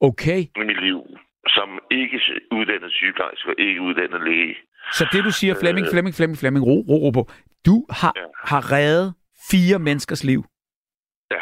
Okay, 0.00 0.40
i 0.56 0.60
mit 0.70 0.80
liv, 0.80 1.00
som 1.48 1.68
ikke 1.90 2.20
uddannet 2.52 2.92
sygeplejerske 2.92 3.48
og 3.48 3.54
ikke 3.58 3.80
uddannet 3.80 4.20
læge. 4.28 4.56
så 4.92 5.08
det 5.12 5.24
du 5.24 5.30
siger, 5.30 5.54
Flemming, 5.60 5.86
Flemming, 5.92 6.14
Flemming, 6.14 6.38
Flemming, 6.38 6.64
ro, 6.66 6.76
ro, 6.88 6.96
ro 7.06 7.10
på. 7.10 7.22
Du 7.66 7.76
har, 8.00 8.12
Ja. 8.16 8.26
har 8.52 8.72
reddet 8.72 9.14
fire 9.50 9.78
menneskers 9.78 10.24
liv. 10.24 10.44
Ja, 11.30 11.40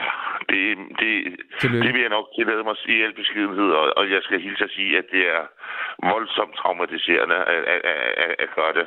det, 1.01 1.13
Tillykke. 1.61 1.87
det 1.87 1.95
vil 1.95 2.01
jeg 2.01 2.11
nok 2.17 2.27
tillade 2.37 2.65
mig 2.65 2.77
i 2.89 3.03
al 3.03 3.15
beskedenhed, 3.15 3.71
og, 3.81 3.97
og 3.97 4.11
jeg 4.11 4.23
skal 4.23 4.41
hilse 4.41 4.65
at 4.65 4.71
sige, 4.71 4.99
at 4.99 5.05
det 5.13 5.29
er 5.29 5.43
voldsomt 6.13 6.55
traumatiserende 6.55 7.37
at, 7.37 7.63
at, 7.75 7.81
at, 7.85 8.13
at, 8.25 8.35
at 8.39 8.49
gøre 8.57 8.73
det. 8.73 8.87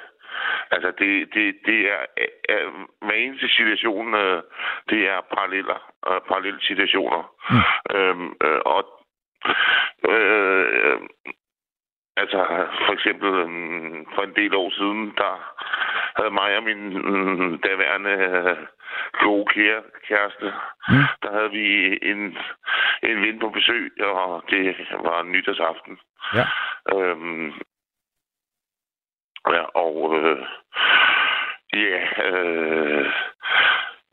Altså, 0.71 0.91
det, 0.99 1.33
det, 1.33 1.55
det 1.65 1.79
er, 1.95 2.03
er 2.49 2.87
hver 3.05 3.15
eneste 3.15 3.47
situation, 3.49 4.15
øh, 4.15 4.41
det 4.89 5.07
er 5.07 5.21
paralleller, 5.33 5.79
øh, 6.07 6.21
parallelle 6.27 6.61
situationer. 6.61 7.21
Mm. 7.49 7.95
Øhm, 7.95 8.29
øh, 8.45 8.61
og 8.65 8.79
øh, 10.09 10.99
altså, 12.17 12.37
for 12.85 12.93
eksempel 12.93 13.29
øh, 13.29 14.05
for 14.15 14.21
en 14.23 14.35
del 14.35 14.55
år 14.55 14.69
siden, 14.71 15.13
der 15.17 15.33
havde 16.17 16.31
mig 16.31 16.57
og 16.57 16.63
min 16.63 16.97
øh, 16.97 17.59
daværende 17.63 18.11
øh, 18.11 18.57
gode 19.23 19.45
kære, 19.45 19.81
kæreste, 20.07 20.53
Mm. 20.89 21.03
der 21.23 21.31
havde 21.31 21.51
vi 21.51 21.99
en, 22.01 22.37
en 23.03 23.21
ven 23.21 23.39
på 23.39 23.49
besøg, 23.49 23.93
og 24.01 24.43
det 24.49 24.75
var 24.91 25.21
en 25.21 25.31
nytårsaften. 25.31 25.99
Ja. 26.33 26.45
Øhm, 26.95 27.53
ja, 29.49 29.63
og 29.63 30.19
øh, 30.19 30.45
ja, 31.73 31.99
øh, 32.29 33.11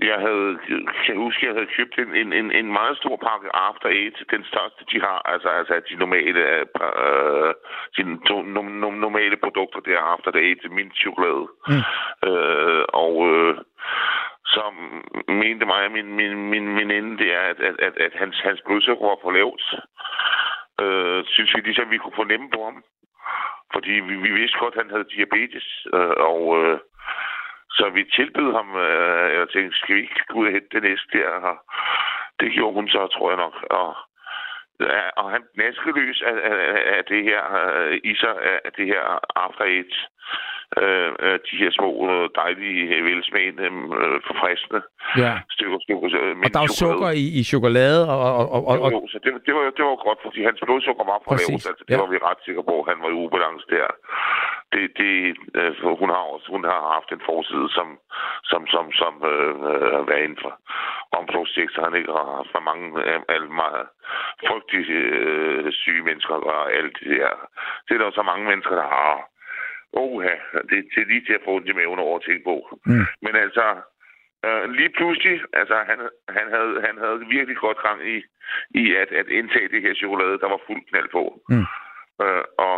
jeg 0.03 0.19
havde, 0.27 0.59
kan 1.05 1.17
huske, 1.17 1.47
jeg 1.47 1.55
havde 1.55 1.75
købt 1.77 1.99
en, 1.99 2.15
en, 2.15 2.33
en, 2.33 2.53
en 2.53 2.73
meget 2.73 2.97
stor 2.97 3.17
pakke 3.17 3.49
After 3.57 3.89
Eight, 3.89 4.17
den 4.31 4.45
største, 4.45 4.85
de 4.93 5.01
har, 5.01 5.19
altså, 5.33 5.49
altså 5.49 5.81
de 5.89 5.95
normale, 5.95 6.41
øh, 7.05 7.55
de 7.97 8.19
to, 8.29 8.43
no, 8.43 8.63
no, 8.63 8.91
normale 8.91 9.37
produkter 9.37 9.81
der, 9.81 9.99
After 9.99 10.33
Eight, 10.35 10.73
min 10.73 10.93
chokolade. 10.95 11.47
Mm. 11.69 11.83
Øh, 12.29 12.85
og 12.89 13.15
øh, 13.31 13.59
så 14.45 14.63
mente 15.29 15.67
mig 15.67 15.85
og 15.85 15.93
min, 15.93 16.17
min, 16.17 16.51
min 16.51 16.77
veninde, 16.77 17.19
det 17.19 17.33
er, 17.35 17.41
at, 17.41 17.61
at, 17.61 17.77
at, 17.79 17.97
at 17.97 18.13
hans, 18.15 18.41
hans 18.41 18.61
blodsukker 18.67 19.07
var 19.07 19.19
for 19.23 19.33
lavt. 19.33 19.63
Øh, 20.83 21.25
synes 21.27 21.55
vi 21.55 21.61
ligesom, 21.61 21.91
vi 21.91 21.99
kunne 21.99 22.21
fornemme 22.23 22.51
på 22.51 22.65
ham. 22.65 22.85
Fordi 23.73 23.91
vi, 23.91 24.15
vi 24.17 24.31
vidste 24.31 24.59
godt, 24.59 24.75
at 24.75 24.83
han 24.83 24.91
havde 24.91 25.13
diabetes, 25.15 25.87
øh, 25.95 26.15
og... 26.31 26.65
Øh, 26.65 26.79
så 27.73 27.91
vi 27.91 28.05
tilbød 28.05 28.53
ham, 28.53 28.77
øh, 28.77 29.35
jeg 29.35 29.49
tænkte, 29.49 29.79
skal 29.79 29.95
vi 29.97 30.01
ikke 30.01 30.25
gå 30.29 30.39
ud 30.39 30.47
og 30.47 30.53
hente 30.53 30.69
det 30.73 30.83
næste 30.83 31.19
der? 31.19 31.57
Det 32.41 32.53
gjorde 32.53 32.75
hun 32.75 32.89
så, 32.89 33.07
tror 33.07 33.31
jeg 33.31 33.37
nok. 33.37 33.57
Og, 33.71 33.97
og 35.17 35.31
han 35.31 35.43
løs 35.97 36.23
af, 36.23 36.37
af, 36.51 36.97
af 36.97 37.05
det 37.05 37.25
her, 37.25 37.43
øh, 37.55 38.01
i 38.05 38.15
sig 38.15 38.35
af 38.65 38.73
det 38.77 38.87
her 38.87 39.03
After 39.37 39.65
Eight 39.65 39.95
øh, 40.79 41.11
øh, 41.25 41.39
de 41.49 41.55
her 41.63 41.71
små, 41.79 41.91
øh, 42.11 42.29
dejlige, 42.43 42.83
øh, 42.95 43.05
velsmagende, 43.05 43.69
øh, 44.01 44.17
forfriskende 44.29 44.81
ja. 45.23 45.33
stykker. 45.57 45.79
stykker 45.85 46.07
og 46.45 46.51
der 46.53 46.61
er 46.61 46.69
jo 46.71 46.79
sukker 46.85 47.11
i, 47.25 47.27
i 47.41 47.43
chokolade. 47.53 48.01
Og, 48.15 48.21
og, 48.41 48.47
og, 48.71 48.77
og, 48.85 48.91
jo, 48.93 49.01
så 49.13 49.19
det, 49.25 49.31
det, 49.47 49.53
var, 49.57 49.63
det 49.77 49.85
var 49.89 49.97
godt, 50.09 50.21
fordi 50.27 50.41
hans 50.49 50.61
blodsukker 50.67 51.05
var 51.13 51.19
for 51.25 51.31
lavt. 51.41 51.67
Altså, 51.71 51.85
det 51.89 51.95
ja. 51.95 52.01
var 52.03 52.09
vi 52.13 52.19
ret 52.29 52.41
sikre 52.47 52.65
på. 52.71 52.77
Han 52.91 52.99
var 53.03 53.11
i 53.11 53.21
ubalance 53.25 53.67
der. 53.75 53.89
Det, 54.73 54.85
det, 55.01 55.13
altså, 55.67 55.87
hun, 56.01 56.09
har 56.17 56.25
også, 56.35 56.47
hun 56.55 56.65
har 56.71 56.81
haft 56.97 57.11
en 57.13 57.23
forside, 57.31 57.69
som, 57.77 57.89
som, 58.51 58.63
som, 58.75 58.85
som 59.01 59.13
øh, 59.33 59.55
har 59.97 60.05
været 60.11 60.25
inden 60.27 60.43
for 60.45 60.53
omsorgssektor. 61.19 61.81
Han 61.87 61.99
ikke 61.99 62.13
har 62.19 62.27
haft 62.39 62.51
for 62.55 62.63
mange 62.71 62.87
øh, 63.09 63.51
meget 63.63 63.87
frygtelige 64.49 64.99
øh, 65.21 65.73
syge 65.83 66.03
mennesker 66.09 66.35
og 66.35 66.73
alt 66.79 66.97
det 67.01 67.09
der. 67.19 67.33
Det 67.87 67.93
er 67.95 68.01
der 68.03 68.11
så 68.11 68.23
mange 68.31 68.45
mennesker, 68.51 68.75
der 68.83 68.89
har 68.97 69.30
Oha, 69.93 70.35
det, 70.69 70.79
det 70.95 71.01
er 71.03 71.07
lige 71.13 71.25
til 71.25 71.33
at 71.33 71.45
få 71.45 71.51
ondt 71.57 71.69
i 71.69 71.73
maven 71.73 71.99
over 71.99 72.17
at 72.19 72.25
tænke 72.25 72.45
på. 72.45 72.79
Mm. 72.87 73.07
Men 73.23 73.37
altså, 73.37 73.67
øh, 74.47 74.71
lige 74.71 74.93
pludselig, 74.99 75.41
altså 75.53 75.77
han, 75.91 75.99
han, 76.29 76.47
havde, 76.55 76.83
han 76.87 76.99
havde 76.99 77.19
virkelig 77.37 77.57
godt 77.57 77.79
gang 77.83 78.09
i, 78.09 78.17
i 78.71 78.95
at, 78.95 79.09
at 79.13 79.29
indtage 79.29 79.69
det 79.69 79.83
her 79.83 79.95
chokolade, 79.95 80.39
der 80.39 80.49
var 80.49 80.61
fuld 80.67 80.83
knald 80.89 81.09
på. 81.09 81.43
Mm. 81.49 81.67
Øh, 82.25 82.45
og 82.59 82.77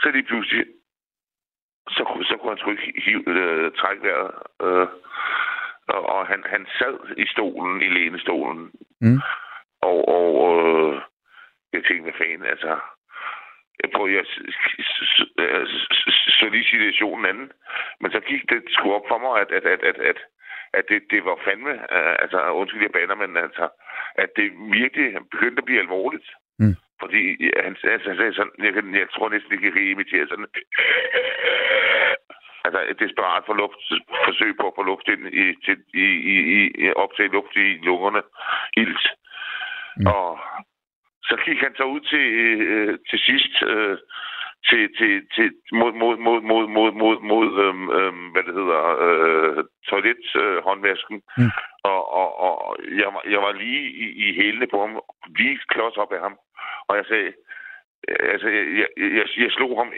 så 0.00 0.10
lige 0.10 0.28
pludselig, 0.30 0.66
så, 1.88 2.02
så 2.28 2.36
kunne 2.36 2.50
han 2.50 2.58
sgu 2.58 2.70
ikke 2.70 3.02
hive, 3.04 3.22
øh, 3.26 3.72
trække 3.72 4.02
vejret. 4.02 4.30
Øh, 4.62 4.88
og, 5.88 6.06
og 6.06 6.26
han, 6.26 6.44
han 6.46 6.66
sad 6.78 6.96
i 7.16 7.26
stolen, 7.26 7.82
i 7.82 7.88
lænestolen. 7.88 8.72
Mm. 9.00 9.20
Og, 9.82 10.08
og 10.08 10.32
øh, 10.58 11.02
jeg 11.72 11.84
tænkte, 11.84 12.02
hvad 12.02 12.18
fanden, 12.18 12.46
altså 12.46 12.78
jeg 13.82 13.90
prøvede, 13.94 14.16
jeg 14.16 14.24
så 16.38 16.48
lige 16.50 16.70
situationen 16.70 17.26
anden. 17.26 17.52
Men 18.00 18.10
så 18.12 18.20
gik 18.20 18.42
det 18.50 18.62
sgu 18.68 18.94
op 18.94 19.06
for 19.08 19.18
mig, 19.18 19.34
at, 19.42 19.50
at, 19.58 19.64
at, 19.74 19.82
at, 19.90 19.98
at, 20.10 20.18
at 20.78 20.84
det, 20.88 21.02
det 21.10 21.24
var 21.24 21.38
fandme, 21.44 21.74
uh, 21.96 22.14
altså 22.22 22.38
undskyld, 22.60 22.82
jeg 22.82 22.92
baner, 22.92 23.14
men 23.14 23.36
altså, 23.36 23.68
at 24.14 24.30
det 24.36 24.46
virkelig 24.80 25.06
begyndte 25.30 25.60
at 25.60 25.64
blive 25.64 25.80
alvorligt. 25.80 26.28
Mm. 26.58 26.76
Fordi 27.00 27.22
han, 27.64 27.76
altså, 27.84 28.08
han 28.08 28.16
sagde 28.16 28.34
sådan, 28.34 28.52
jeg, 28.58 28.74
jeg 29.00 29.08
tror 29.10 29.28
næsten 29.28 29.52
ikke, 29.52 29.66
jeg 29.66 29.72
kan 29.72 29.82
imitere 29.82 30.28
sådan, 30.28 30.46
altså 32.64 32.80
et 32.90 32.98
desperat 33.00 33.42
for 33.46 33.54
luft, 33.62 33.82
forsøg 34.24 34.56
på 34.56 34.66
at 34.68 34.76
få 34.76 34.82
luft 34.82 35.08
ind 35.08 35.24
i, 35.42 35.44
til, 35.64 35.76
i, 35.94 36.06
i, 36.34 36.36
i 36.82 36.92
optage 36.92 37.34
luft 37.36 37.56
i 37.56 37.66
lungerne, 37.88 38.22
ilt. 38.76 39.04
Mm. 39.96 40.06
Og 40.06 40.38
så 41.28 41.36
gik 41.44 41.58
han 41.60 41.74
så 41.76 41.84
ud 41.84 42.00
til, 42.00 42.26
øh, 42.68 42.98
til 43.10 43.18
sidst 43.18 43.62
øh, 43.62 43.98
til, 44.68 44.96
til, 44.98 45.12
til, 45.34 45.52
mod, 45.72 45.92
mod, 45.92 46.16
mod, 46.16 46.40
mod, 46.40 46.66
mod, 46.68 46.92
mod, 46.92 47.20
mod 47.20 47.48
øhm, 47.64 47.90
øhm, 47.90 48.26
hvad 48.32 48.42
det 48.42 48.54
hedder, 48.54 48.82
øh, 49.06 49.64
toilethåndvasken. 49.88 51.16
Øh, 51.16 51.44
mm. 51.44 51.50
Og, 51.82 52.12
og, 52.20 52.28
og 52.46 52.76
jeg, 53.00 53.08
var, 53.14 53.22
jeg 53.30 53.40
var 53.42 53.52
lige 53.52 53.82
i, 54.04 54.06
i 54.24 54.36
hælene 54.36 54.66
på 54.66 54.80
ham, 54.80 55.00
lige 55.38 55.60
klods 55.68 55.96
op 55.96 56.12
af 56.12 56.20
ham. 56.20 56.36
Og 56.88 56.96
jeg 56.96 57.04
sagde, 57.08 57.32
øh, 58.08 58.32
altså, 58.32 58.48
jeg, 58.48 58.64
jeg, 58.80 58.88
jeg, 58.96 59.26
jeg, 59.44 59.50
slog 59.50 59.78
ham, 59.80 59.92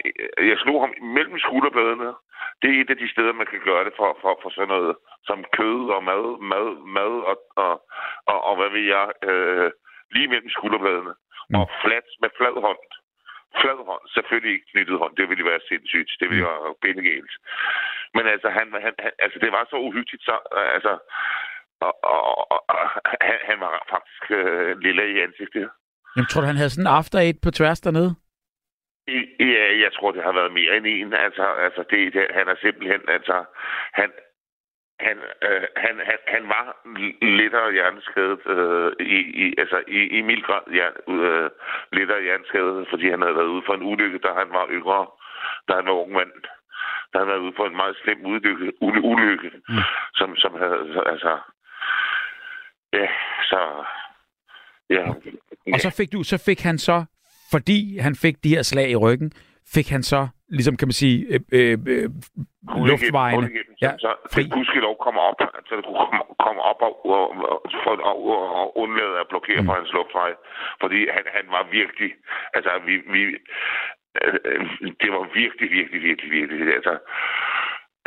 jeg 0.50 0.58
slog 0.58 0.80
ham 0.82 0.92
mellem 1.16 1.38
skulderbladene. 1.38 2.12
Det 2.62 2.68
er 2.70 2.80
et 2.80 2.90
af 2.90 2.96
de 2.96 3.10
steder, 3.10 3.32
man 3.32 3.46
kan 3.46 3.60
gøre 3.64 3.84
det 3.84 3.92
for, 3.96 4.18
for, 4.20 4.38
for 4.42 4.50
sådan 4.50 4.68
noget 4.68 4.96
som 5.24 5.44
kød 5.58 5.82
og 5.96 6.04
mad, 6.04 6.24
mad, 6.52 6.68
mad 6.96 7.12
og, 7.30 7.36
og, 7.56 7.74
og, 8.26 8.38
og 8.48 8.56
hvad 8.56 8.70
vil 8.70 8.86
jeg, 8.86 9.06
øh, 9.30 9.70
lige 10.14 10.28
mellem 10.32 10.50
skulderbladene. 10.56 11.14
Mm. 11.50 11.54
Og 11.58 11.64
flat 11.82 12.06
med 12.22 12.30
flad 12.38 12.56
hånd. 12.66 12.82
Flad 13.60 13.80
hånd. 13.90 14.04
Selvfølgelig 14.16 14.52
ikke 14.54 14.70
knyttet 14.72 14.98
hånd. 15.02 15.14
Det 15.16 15.26
ville 15.30 15.44
være 15.50 15.66
sindssygt. 15.68 16.10
Det 16.20 16.26
ville 16.30 16.44
mm. 16.44 16.50
være 16.50 16.80
bindegalt. 16.84 17.32
Men 18.16 18.24
altså, 18.34 18.48
han, 18.58 18.66
han, 18.86 18.94
han, 19.04 19.12
altså, 19.24 19.38
det 19.44 19.50
var 19.56 19.64
så 19.70 19.76
uhyggeligt. 19.86 20.24
Så, 20.28 20.34
altså, 20.76 20.92
og, 21.86 21.94
og, 22.02 22.50
og, 22.52 22.60
og 22.68 22.78
han, 23.26 23.38
han 23.48 23.58
var 23.60 23.72
faktisk 23.94 24.24
øh, 24.30 24.78
lille 24.78 25.04
i 25.14 25.20
ansigtet. 25.26 25.70
Jamen, 26.16 26.28
tror 26.28 26.40
du, 26.40 26.46
han 26.46 26.60
havde 26.60 26.70
sådan 26.70 26.86
en 26.86 26.96
after 27.00 27.18
eight 27.18 27.38
på 27.44 27.50
tværs 27.50 27.80
dernede? 27.80 28.10
Ja, 29.54 29.66
jeg 29.84 29.92
tror, 29.92 30.10
det 30.12 30.22
har 30.22 30.32
været 30.32 30.52
mere 30.52 30.76
end 30.76 30.86
en. 30.86 31.12
Altså, 31.14 31.44
altså 31.66 31.82
det, 31.90 32.12
det, 32.14 32.26
han 32.38 32.48
er 32.48 32.56
simpelthen, 32.64 33.02
altså, 33.08 33.36
han, 33.92 34.10
han, 35.06 35.18
øh, 35.46 35.66
han, 35.84 35.94
han, 36.08 36.18
han 36.34 36.44
var 36.54 36.66
lettere 37.38 37.72
hjerneskadet, 37.72 38.42
øh, 38.54 38.92
i, 39.16 39.18
i, 39.42 39.54
altså 39.62 39.78
i, 39.88 40.00
i 40.18 40.20
mild 40.28 40.42
grad 40.42 40.64
ja, 40.80 40.88
øh, 41.14 41.50
lettere 41.92 42.22
hjerneskadet, 42.22 42.86
fordi 42.90 43.10
han 43.10 43.22
havde 43.22 43.36
været 43.40 43.54
ude 43.54 43.66
for 43.66 43.74
en 43.74 43.82
ulykke, 43.90 44.18
da 44.18 44.30
han 44.40 44.50
var 44.58 44.66
yngre, 44.70 45.06
da 45.68 45.72
han 45.78 45.86
var 45.86 45.96
ung 46.02 46.12
mand. 46.12 46.32
Da 47.12 47.18
han 47.18 47.28
var 47.28 47.36
ude 47.36 47.52
for 47.56 47.66
en 47.66 47.76
meget 47.76 47.96
slem 48.02 48.26
ulykke, 48.26 48.72
ulykke 48.82 49.50
mm. 49.68 49.84
som, 50.14 50.36
som 50.36 50.52
havde, 50.62 51.02
altså, 51.12 51.38
ja, 52.92 53.08
så, 53.50 53.60
ja. 54.90 55.04
Og 55.74 55.80
så 55.80 55.90
fik 55.96 56.12
du, 56.12 56.22
så 56.22 56.42
fik 56.46 56.60
han 56.60 56.78
så, 56.78 57.04
fordi 57.50 57.98
han 57.98 58.14
fik 58.14 58.44
de 58.44 58.54
her 58.54 58.62
slag 58.62 58.90
i 58.90 58.96
ryggen, 58.96 59.32
fik 59.74 59.88
han 59.88 60.02
så, 60.02 60.28
ligesom 60.50 60.76
kan 60.76 60.88
man 60.88 60.96
sige, 61.02 61.16
øh, 61.34 61.40
øh, 61.52 61.78
øh 61.86 62.08
luftvejene 62.90 63.48
ja, 63.82 63.92
så 64.04 64.10
fri. 64.34 64.42
Det 64.42 64.82
lov 64.88 64.96
kommer 65.06 65.22
op, 65.30 65.34
så 65.68 65.72
det 65.76 65.84
kunne 65.84 66.00
komme, 66.04 66.22
komme 66.46 66.60
op 66.70 66.80
og, 66.88 66.94
og, 67.06 67.22
og, 67.88 67.96
og, 68.10 68.16
og 68.60 68.78
undlade 68.82 69.14
at 69.22 69.28
blokere 69.32 69.60
mm. 69.60 69.66
for 69.66 69.74
hans 69.80 69.92
luftvej. 69.92 70.32
Fordi 70.80 70.98
han, 71.16 71.24
han 71.36 71.46
var 71.56 71.62
virkelig, 71.78 72.10
altså 72.54 72.70
vi, 72.86 72.94
vi 73.14 73.22
øh, 74.22 74.60
det 75.00 75.10
var 75.16 75.24
virkelig, 75.40 75.68
virkelig, 75.78 76.02
virkelig, 76.02 76.30
virkelig, 76.38 76.74
altså 76.78 76.94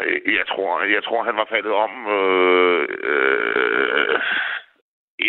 øh, 0.02 0.36
jeg 0.40 0.46
tror, 0.52 0.70
jeg 0.98 1.04
tror, 1.04 1.24
han 1.24 1.38
var 1.42 1.48
faldet 1.54 1.74
om 1.86 1.92
øh, 2.18 2.88
øh, 3.10 4.20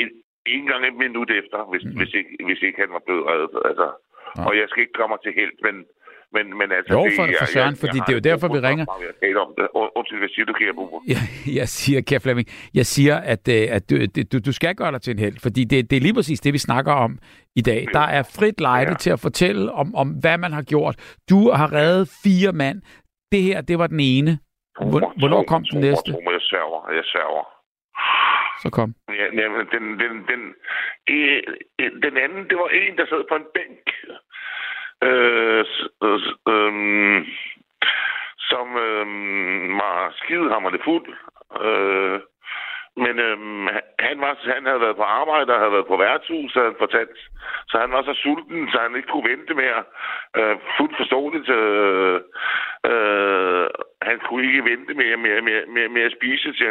en, 0.00 0.08
en 0.46 0.66
gang 0.66 0.86
et 0.86 0.94
minut 1.04 1.30
efter, 1.30 1.58
hvis, 1.70 1.84
mm. 1.84 1.96
hvis, 1.98 2.14
ikke, 2.14 2.30
hvis 2.44 2.62
ikke 2.62 2.80
han 2.80 2.92
var 2.96 3.02
blevet 3.06 3.26
reddet. 3.26 3.62
Altså. 3.64 3.88
Ja. 4.36 4.44
Og 4.46 4.52
jeg 4.58 4.66
skal 4.68 4.82
ikke 4.82 4.98
komme 5.00 5.16
til 5.24 5.32
helt, 5.40 5.58
men 5.66 5.84
men, 6.32 6.44
men 6.58 6.72
altså, 6.72 6.92
jo, 6.94 7.00
for, 7.16 7.26
det, 7.26 7.36
for 7.38 7.46
Søren, 7.46 7.74
jeg, 7.74 7.78
fordi 7.78 7.98
jeg 7.98 8.06
det 8.06 8.12
er 8.12 8.18
jo 8.20 8.24
derfor, 8.30 8.48
vi 8.56 8.60
ringer. 8.68 8.84
Jeg 9.22 9.36
om 9.36 9.54
det. 9.58 9.68
Undskyld, 9.96 10.18
hvad 10.18 10.28
siger 10.28 10.44
du, 10.44 10.52
kære 10.52 10.74
Bubber? 10.74 10.98
Ja, 11.08 11.20
jeg 11.60 11.68
siger, 11.68 12.00
kære 12.08 12.20
Flemming, 12.20 12.48
jeg 12.74 12.86
siger, 12.86 13.16
at, 13.16 13.48
øh, 13.48 13.76
at 13.76 13.90
du, 13.90 13.94
du, 14.32 14.36
du 14.48 14.52
skal 14.52 14.74
gøre 14.74 14.92
dig 14.92 15.02
til 15.02 15.10
en 15.10 15.18
held, 15.18 15.36
fordi 15.42 15.64
det, 15.64 15.90
det 15.90 15.96
er 15.96 16.00
lige 16.00 16.14
præcis 16.14 16.40
det, 16.40 16.52
vi 16.52 16.58
snakker 16.58 16.92
om 16.92 17.18
i 17.56 17.60
dag. 17.60 17.86
Der 17.92 18.06
er 18.16 18.22
frit 18.38 18.60
lejde 18.60 18.90
ja. 18.90 18.96
til 18.96 19.10
at 19.10 19.20
fortælle 19.20 19.72
om, 19.72 19.94
om, 19.94 20.08
hvad 20.22 20.38
man 20.38 20.52
har 20.52 20.62
gjort. 20.62 20.96
Du 21.30 21.50
har 21.50 21.72
reddet 21.72 22.08
fire 22.24 22.52
mand. 22.52 22.82
Det 23.32 23.42
her, 23.42 23.60
det 23.60 23.78
var 23.78 23.86
den 23.86 24.00
ene. 24.00 24.38
Hvornår 25.20 25.42
kom 25.42 25.64
den 25.72 25.80
næste? 25.80 26.10
Jeg 26.10 26.40
sørger, 26.40 26.92
jeg 26.98 27.04
sørger. 27.04 27.44
Så 28.62 28.70
kom. 28.70 28.94
Ja, 29.20 29.26
den, 29.38 29.50
den, 29.74 29.84
den, 30.02 30.12
den, 30.30 30.40
den 32.04 32.14
anden, 32.24 32.42
det 32.50 32.56
var 32.62 32.68
en, 32.68 32.96
der 32.98 33.06
sad 33.06 33.22
på 33.28 33.34
en 33.34 33.46
bænk 33.54 33.84
øh, 35.08 35.64
øh, 36.04 37.26
som 38.50 38.66
øh, 38.86 39.06
var 39.82 40.12
skidehammerende 40.16 40.84
fuld. 40.84 41.08
Øh, 41.66 42.20
men 42.96 43.14
øh, 43.26 43.38
han, 43.98 44.16
var, 44.20 44.32
han 44.54 44.66
havde 44.66 44.80
været 44.80 44.96
på 44.96 45.02
arbejde 45.02 45.52
og 45.54 45.60
havde 45.60 45.76
været 45.76 45.90
på 45.92 45.96
værtshus, 45.96 46.54
havde 46.54 46.70
han 46.70 46.82
fortalt. 46.84 47.18
Så 47.70 47.78
han 47.78 47.90
var 47.92 48.02
så 48.02 48.14
sulten, 48.22 48.70
så 48.72 48.78
han 48.78 48.96
ikke 48.96 49.12
kunne 49.12 49.30
vente 49.30 49.54
mere. 49.54 49.82
Øh, 50.38 50.56
fuldt 50.76 50.96
forståeligt. 50.96 51.48
Øh, 51.48 52.20
øh, 52.90 53.66
han 54.08 54.18
kunne 54.26 54.46
ikke 54.46 54.64
vente 54.70 54.94
mere 55.02 55.16
med, 55.16 55.42
med, 55.42 55.66
med, 55.74 55.88
med 55.88 56.02
at 56.02 56.16
spise 56.18 56.48
til 56.52 56.70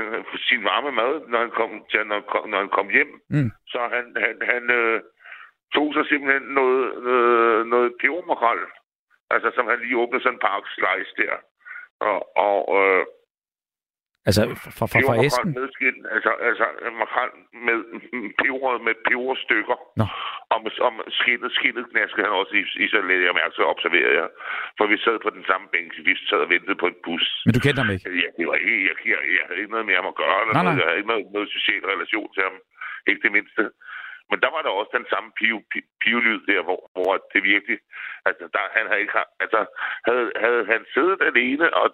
sin 0.49 0.63
varme 0.63 0.91
mad, 0.91 1.13
når 1.27 1.39
han 1.39 1.51
kom, 1.59 1.69
til, 1.91 1.99
når, 2.11 2.47
når 2.47 2.57
han 2.57 2.69
kom 2.77 2.89
hjem. 2.89 3.11
Mm. 3.29 3.51
Så 3.67 3.79
han, 3.95 4.05
han, 4.23 4.35
han, 4.51 4.63
øh, 4.79 5.01
tog 5.75 5.87
så 5.93 6.01
simpelthen 6.09 6.43
noget, 6.59 6.83
noget, 7.03 7.67
noget 7.73 7.89
pebermakrel, 8.01 8.63
altså 9.33 9.51
som 9.55 9.65
han 9.67 9.79
lige 9.79 9.97
åbnede 10.01 10.23
sådan 10.23 10.35
en 10.37 10.45
pakke 10.47 10.69
slice 10.77 11.13
der. 11.21 11.35
Og, 12.09 12.17
og 12.47 12.59
øh, 12.81 13.05
Altså 14.29 14.41
fra, 14.77 14.85
fra, 14.91 14.99
fra 15.07 15.15
æsken? 15.27 15.49
med 15.59 15.67
skin, 15.75 15.97
altså, 16.15 16.31
altså 16.49 16.65
makrel 17.01 17.31
med 17.67 17.77
peber, 18.39 18.71
med 18.87 18.95
peberstykker. 19.07 19.77
Nå. 19.99 20.05
Og 20.53 20.57
med 20.63 20.71
skinnet, 21.19 21.51
skinnet 21.57 21.85
knaskede 21.91 22.25
han 22.27 22.35
også 22.41 22.53
i, 22.61 22.63
i 22.83 22.85
så 22.93 22.97
lidt 23.09 23.27
jeg 23.27 23.35
mærke, 23.41 23.55
så 23.59 23.63
observerede 23.73 24.15
jeg. 24.21 24.29
For 24.77 24.85
vi 24.93 24.97
sad 25.05 25.17
på 25.25 25.29
den 25.37 25.43
samme 25.49 25.65
bænk, 25.73 25.89
vi 26.07 26.13
sad 26.29 26.41
og 26.45 26.49
ventede 26.55 26.77
på 26.83 26.87
en 26.91 26.97
bus. 27.05 27.25
Men 27.45 27.53
du 27.55 27.61
kendte 27.65 27.81
ham 27.83 27.91
ikke? 27.93 28.03
Ja, 28.23 28.29
det 28.37 28.45
var 28.49 28.57
ikke, 28.61 28.83
jeg, 28.89 28.95
jeg, 29.11 29.19
jeg 29.37 29.43
havde 29.47 29.59
ikke 29.61 29.73
noget 29.75 29.87
med 29.89 29.95
ham 29.99 30.07
at 30.13 30.19
gøre, 30.21 30.37
eller 30.41 30.53
Nej, 30.55 30.63
noget, 30.63 30.75
nej. 30.77 30.81
jeg 30.81 30.87
havde 30.89 30.99
ikke 31.01 31.11
noget, 31.13 31.25
noget 31.35 31.49
social 31.57 31.83
relation 31.93 32.29
til 32.35 32.41
ham. 32.47 32.55
Ikke 33.09 33.21
det 33.25 33.31
mindste. 33.37 33.63
Men 34.33 34.39
der 34.43 34.51
var 34.55 34.61
der 34.65 34.73
også 34.79 34.93
den 34.99 35.07
samme 35.13 35.29
piv, 35.39 35.55
pi- 35.71 35.89
pivlyd 36.03 36.39
der, 36.51 36.61
hvor, 36.67 36.79
hvor 36.93 37.11
det 37.33 37.41
virkelig... 37.53 37.77
Altså, 38.27 38.43
der, 38.53 38.61
han 38.77 38.85
havde 38.89 39.01
ikke... 39.05 39.13
Altså, 39.43 39.59
havde, 40.07 40.27
havde 40.43 40.63
han 40.73 40.81
siddet 40.95 41.19
alene, 41.29 41.65
og, 41.81 41.87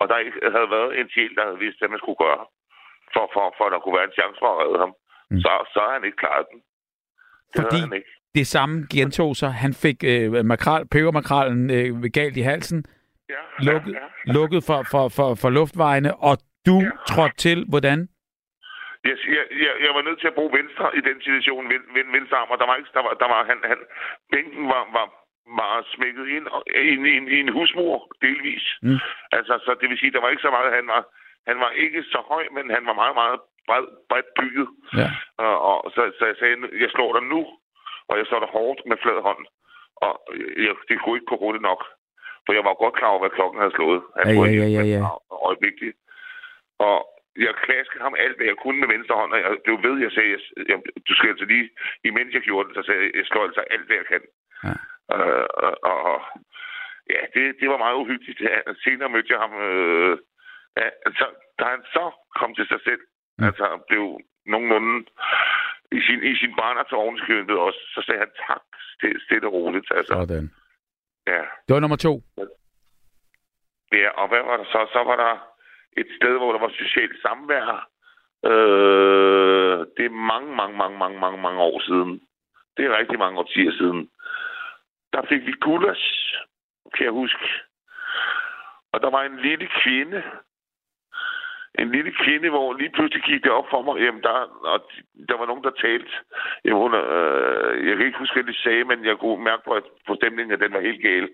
og 0.00 0.04
der 0.10 0.16
ikke 0.24 0.38
havde 0.56 0.70
været 0.76 0.90
en 1.00 1.08
sjæl, 1.14 1.32
der 1.38 1.44
havde 1.48 1.62
vidst, 1.64 1.78
hvad 1.80 1.90
man 1.94 2.02
skulle 2.02 2.22
gøre, 2.26 2.42
for, 3.14 3.24
for, 3.34 3.44
for 3.56 3.64
at 3.66 3.72
der 3.74 3.80
kunne 3.82 3.98
være 3.98 4.08
en 4.10 4.18
chance 4.20 4.38
for 4.42 4.50
at 4.54 4.60
redde 4.64 4.80
ham, 4.84 4.94
Mm. 5.30 5.40
så, 5.44 5.52
så 5.74 5.80
har 5.86 5.92
han 5.96 6.04
ikke 6.04 6.16
klaret 6.24 6.46
den. 6.52 6.58
Det 7.54 7.62
Fordi- 7.62 7.80
han 7.80 7.92
ikke. 7.92 8.10
Det 8.34 8.46
samme 8.46 8.86
gentog 8.92 9.36
sig. 9.36 9.52
Han 9.52 9.74
fik 9.74 9.96
øh, 10.04 10.44
makral, 10.44 10.86
pebermakralen 10.88 11.70
øh, 11.70 12.10
galt 12.12 12.36
i 12.36 12.40
halsen, 12.40 12.84
Ja, 13.28 13.34
lukket, 13.72 13.92
ja, 13.94 13.98
ja. 14.26 14.32
lukket 14.32 14.64
for, 14.66 14.82
for, 14.90 15.08
for, 15.08 15.34
for 15.34 15.50
luftvejene, 15.50 16.16
og 16.16 16.38
du 16.66 16.76
Ja. 16.80 16.90
trådte 17.08 17.36
til, 17.36 17.64
hvordan? 17.68 18.08
Jeg, 19.08 19.16
jeg, 19.36 19.44
jeg, 19.84 19.90
var 19.96 20.02
nødt 20.02 20.20
til 20.20 20.26
at 20.32 20.34
bruge 20.38 20.52
venstre 20.58 20.86
i 20.98 21.00
den 21.08 21.18
situation, 21.26 21.68
ven, 21.72 21.82
ven, 21.96 22.08
venstre 22.16 22.36
arm, 22.36 22.50
og 22.54 22.58
der 22.58 22.66
var 22.66 22.76
ikke, 22.76 22.90
der 22.96 23.02
var, 23.06 23.14
der 23.22 23.28
var 23.34 23.40
han, 23.50 23.58
han, 23.70 23.78
bænken 24.32 24.64
var, 24.74 24.82
var, 24.96 25.06
var 25.60 25.72
smækket 25.94 26.26
ind 26.36 26.46
og- 26.54 26.64
i, 26.88 26.88
en- 26.96 27.06
en- 27.16 27.28
en 27.38 27.48
husmur, 27.56 27.96
delvis. 28.22 28.64
Mm. 28.82 28.98
Altså, 29.32 29.54
så 29.64 29.70
det 29.80 29.88
vil 29.90 29.98
sige, 29.98 30.12
der 30.12 30.20
var 30.20 30.28
ikke 30.30 30.46
så 30.46 30.50
meget, 30.50 30.72
han 30.78 30.86
var, 30.94 31.02
han 31.50 31.58
var 31.64 31.70
ikke 31.70 32.02
så 32.02 32.20
høj, 32.32 32.44
men 32.56 32.70
han 32.76 32.86
var 32.86 32.92
meget, 33.02 33.14
meget 33.22 33.40
bred, 33.68 33.86
bredt 34.10 34.30
bygget. 34.40 34.68
Ja. 35.00 35.08
Og, 35.44 35.54
og 35.84 35.90
så, 35.94 36.00
så 36.18 36.24
jeg 36.30 36.36
sagde, 36.38 36.56
jeg 36.84 36.90
slår 36.90 37.10
dig 37.18 37.22
nu, 37.34 37.40
og 38.08 38.14
jeg 38.18 38.26
slår 38.26 38.40
dig 38.40 38.48
hårdt 38.48 38.80
med 38.86 38.96
flad 39.02 39.20
hånd. 39.28 39.42
Og 40.06 40.12
jeg, 40.64 40.74
det 40.88 40.96
kunne 41.00 41.16
ikke 41.16 41.30
gå 41.32 41.36
hurtigt 41.44 41.62
nok. 41.70 41.82
For 42.46 42.52
jeg 42.52 42.64
var 42.64 42.74
godt 42.74 42.94
klar 42.94 43.08
over, 43.08 43.20
hvad 43.20 43.30
klokken 43.38 43.60
havde 43.60 43.74
slået. 43.78 44.02
Han 44.16 44.26
Ja, 44.26 44.32
ja, 44.32 44.38
have 44.40 44.56
ja, 44.56 44.62
ja, 44.64 44.68
hjælp 44.68 45.04
ja. 45.04 45.46
Øjeblikkeligt. 45.48 45.96
Og 46.78 46.96
jeg 47.44 47.54
klaskede 47.66 48.02
ham 48.06 48.14
alt, 48.24 48.36
hvad 48.36 48.46
jeg 48.46 48.56
kunne 48.62 48.78
med 48.80 48.88
venstre 48.94 49.14
hånd, 49.20 49.32
og 49.32 49.38
jeg 49.40 49.50
blev 49.64 49.76
ved, 49.86 49.96
jeg 50.06 50.12
sagde, 50.12 50.30
jeg, 50.34 50.40
jeg, 50.70 50.78
du 51.08 51.12
skal 51.14 51.28
altså 51.28 51.44
lige, 51.44 51.70
imens 52.04 52.34
jeg 52.34 52.42
gjorde 52.42 52.68
det, 52.68 52.74
så 52.76 52.82
sagde 52.86 53.02
jeg, 53.04 53.10
jeg 53.18 53.26
slår 53.26 53.44
altså 53.44 53.60
alt, 53.74 53.86
hvad 53.86 53.96
jeg 53.96 54.06
kan. 54.12 54.22
Ja. 54.66 54.74
Øh, 55.14 55.46
og, 55.64 55.72
og, 55.92 56.20
ja, 57.14 57.20
det, 57.34 57.42
det 57.60 57.68
var 57.72 57.78
meget 57.84 57.96
uhyggeligt. 58.02 58.40
Ja, 58.40 58.56
senere 58.84 59.08
mødte 59.14 59.32
jeg 59.32 59.40
ham, 59.44 59.54
øh, 59.68 60.18
ja, 60.80 60.86
altså, 61.06 61.26
da 61.58 61.64
han 61.64 61.82
så 61.96 62.04
kom 62.38 62.54
til 62.54 62.66
sig 62.68 62.80
selv, 62.88 63.00
Mm. 63.38 63.42
mm. 63.42 63.48
altså 63.48 63.66
blev 63.88 64.20
nogenlunde 64.46 65.06
i 65.92 66.00
sin, 66.06 66.20
i 66.32 66.36
sin 66.36 66.54
barner 66.60 66.82
til 66.82 66.96
ovenskøbet 66.96 67.56
også, 67.58 67.78
så 67.94 68.02
sagde 68.06 68.18
han 68.20 68.30
tak, 68.46 68.62
stille, 68.94 69.20
stille 69.24 69.46
og 69.48 69.52
roligt. 69.52 69.88
Altså, 69.98 70.12
Sådan. 70.14 70.50
ja. 71.26 71.40
Det 71.66 71.72
var 71.74 71.80
nummer 71.80 71.96
to. 71.96 72.22
Ja, 73.92 74.08
og 74.20 74.28
hvad 74.28 74.42
var 74.42 74.56
der 74.56 74.64
så? 74.64 74.80
Så 74.92 75.00
var 75.04 75.16
der 75.16 75.32
et 75.96 76.06
sted, 76.16 76.38
hvor 76.38 76.52
der 76.52 76.60
var 76.60 76.72
socialt 76.78 77.22
samvær. 77.22 77.88
Øh, 78.50 79.78
det 79.96 80.04
er 80.06 80.22
mange, 80.32 80.56
mange, 80.56 80.76
mange, 80.76 80.98
mange, 80.98 81.18
mange, 81.20 81.42
mange 81.42 81.60
år 81.60 81.80
siden. 81.80 82.22
Det 82.76 82.84
er 82.84 82.98
rigtig 82.98 83.18
mange 83.18 83.38
årtier 83.38 83.72
siden. 83.72 84.10
Der 85.12 85.22
fik 85.28 85.46
vi 85.46 85.52
gulas, 85.60 86.02
kan 86.94 87.04
jeg 87.04 87.12
huske. 87.12 87.46
Og 88.92 89.00
der 89.00 89.10
var 89.10 89.22
en 89.22 89.38
lille 89.38 89.68
kvinde. 89.82 90.22
En 91.78 91.90
lille 91.92 92.12
kvinde, 92.12 92.48
hvor 92.50 92.74
lige 92.74 92.90
pludselig 92.90 93.22
gik 93.22 93.44
det 93.44 93.52
op 93.52 93.68
for 93.70 93.82
mig, 93.82 94.02
jamen 94.04 94.22
der, 94.22 94.36
og 94.72 94.90
der 95.28 95.36
var 95.38 95.46
nogen, 95.46 95.64
der 95.64 95.70
talte. 95.70 96.12
Jamen, 96.64 96.78
hun, 96.82 96.94
øh, 96.94 97.88
jeg 97.88 97.96
kan 97.96 98.06
ikke 98.06 98.18
huske, 98.18 98.34
hvad 98.34 98.52
de 98.52 98.62
sagde, 98.62 98.84
men 98.84 99.04
jeg 99.04 99.16
kunne 99.18 99.44
mærke 99.44 99.62
på, 99.64 99.70
at 99.70 99.82
på 100.06 100.14
stemningen, 100.14 100.52
at 100.52 100.60
den 100.60 100.72
var 100.72 100.80
helt 100.80 101.02
gal. 101.02 101.28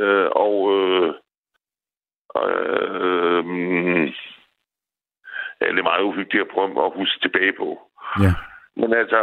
Øh, 0.00 0.28
og 0.30 0.56
øh, 0.76 1.14
Øh, 2.44 3.44
mm, 3.44 4.04
ja, 5.60 5.66
det 5.74 5.78
er 5.78 5.90
meget 5.92 6.02
uhyggeligt 6.10 6.44
at 6.46 6.52
prøve 6.54 6.84
at 6.86 6.92
huske 7.00 7.18
tilbage 7.24 7.52
på. 7.60 7.68
Ja. 8.24 8.32
Men 8.80 8.90
altså, 9.02 9.20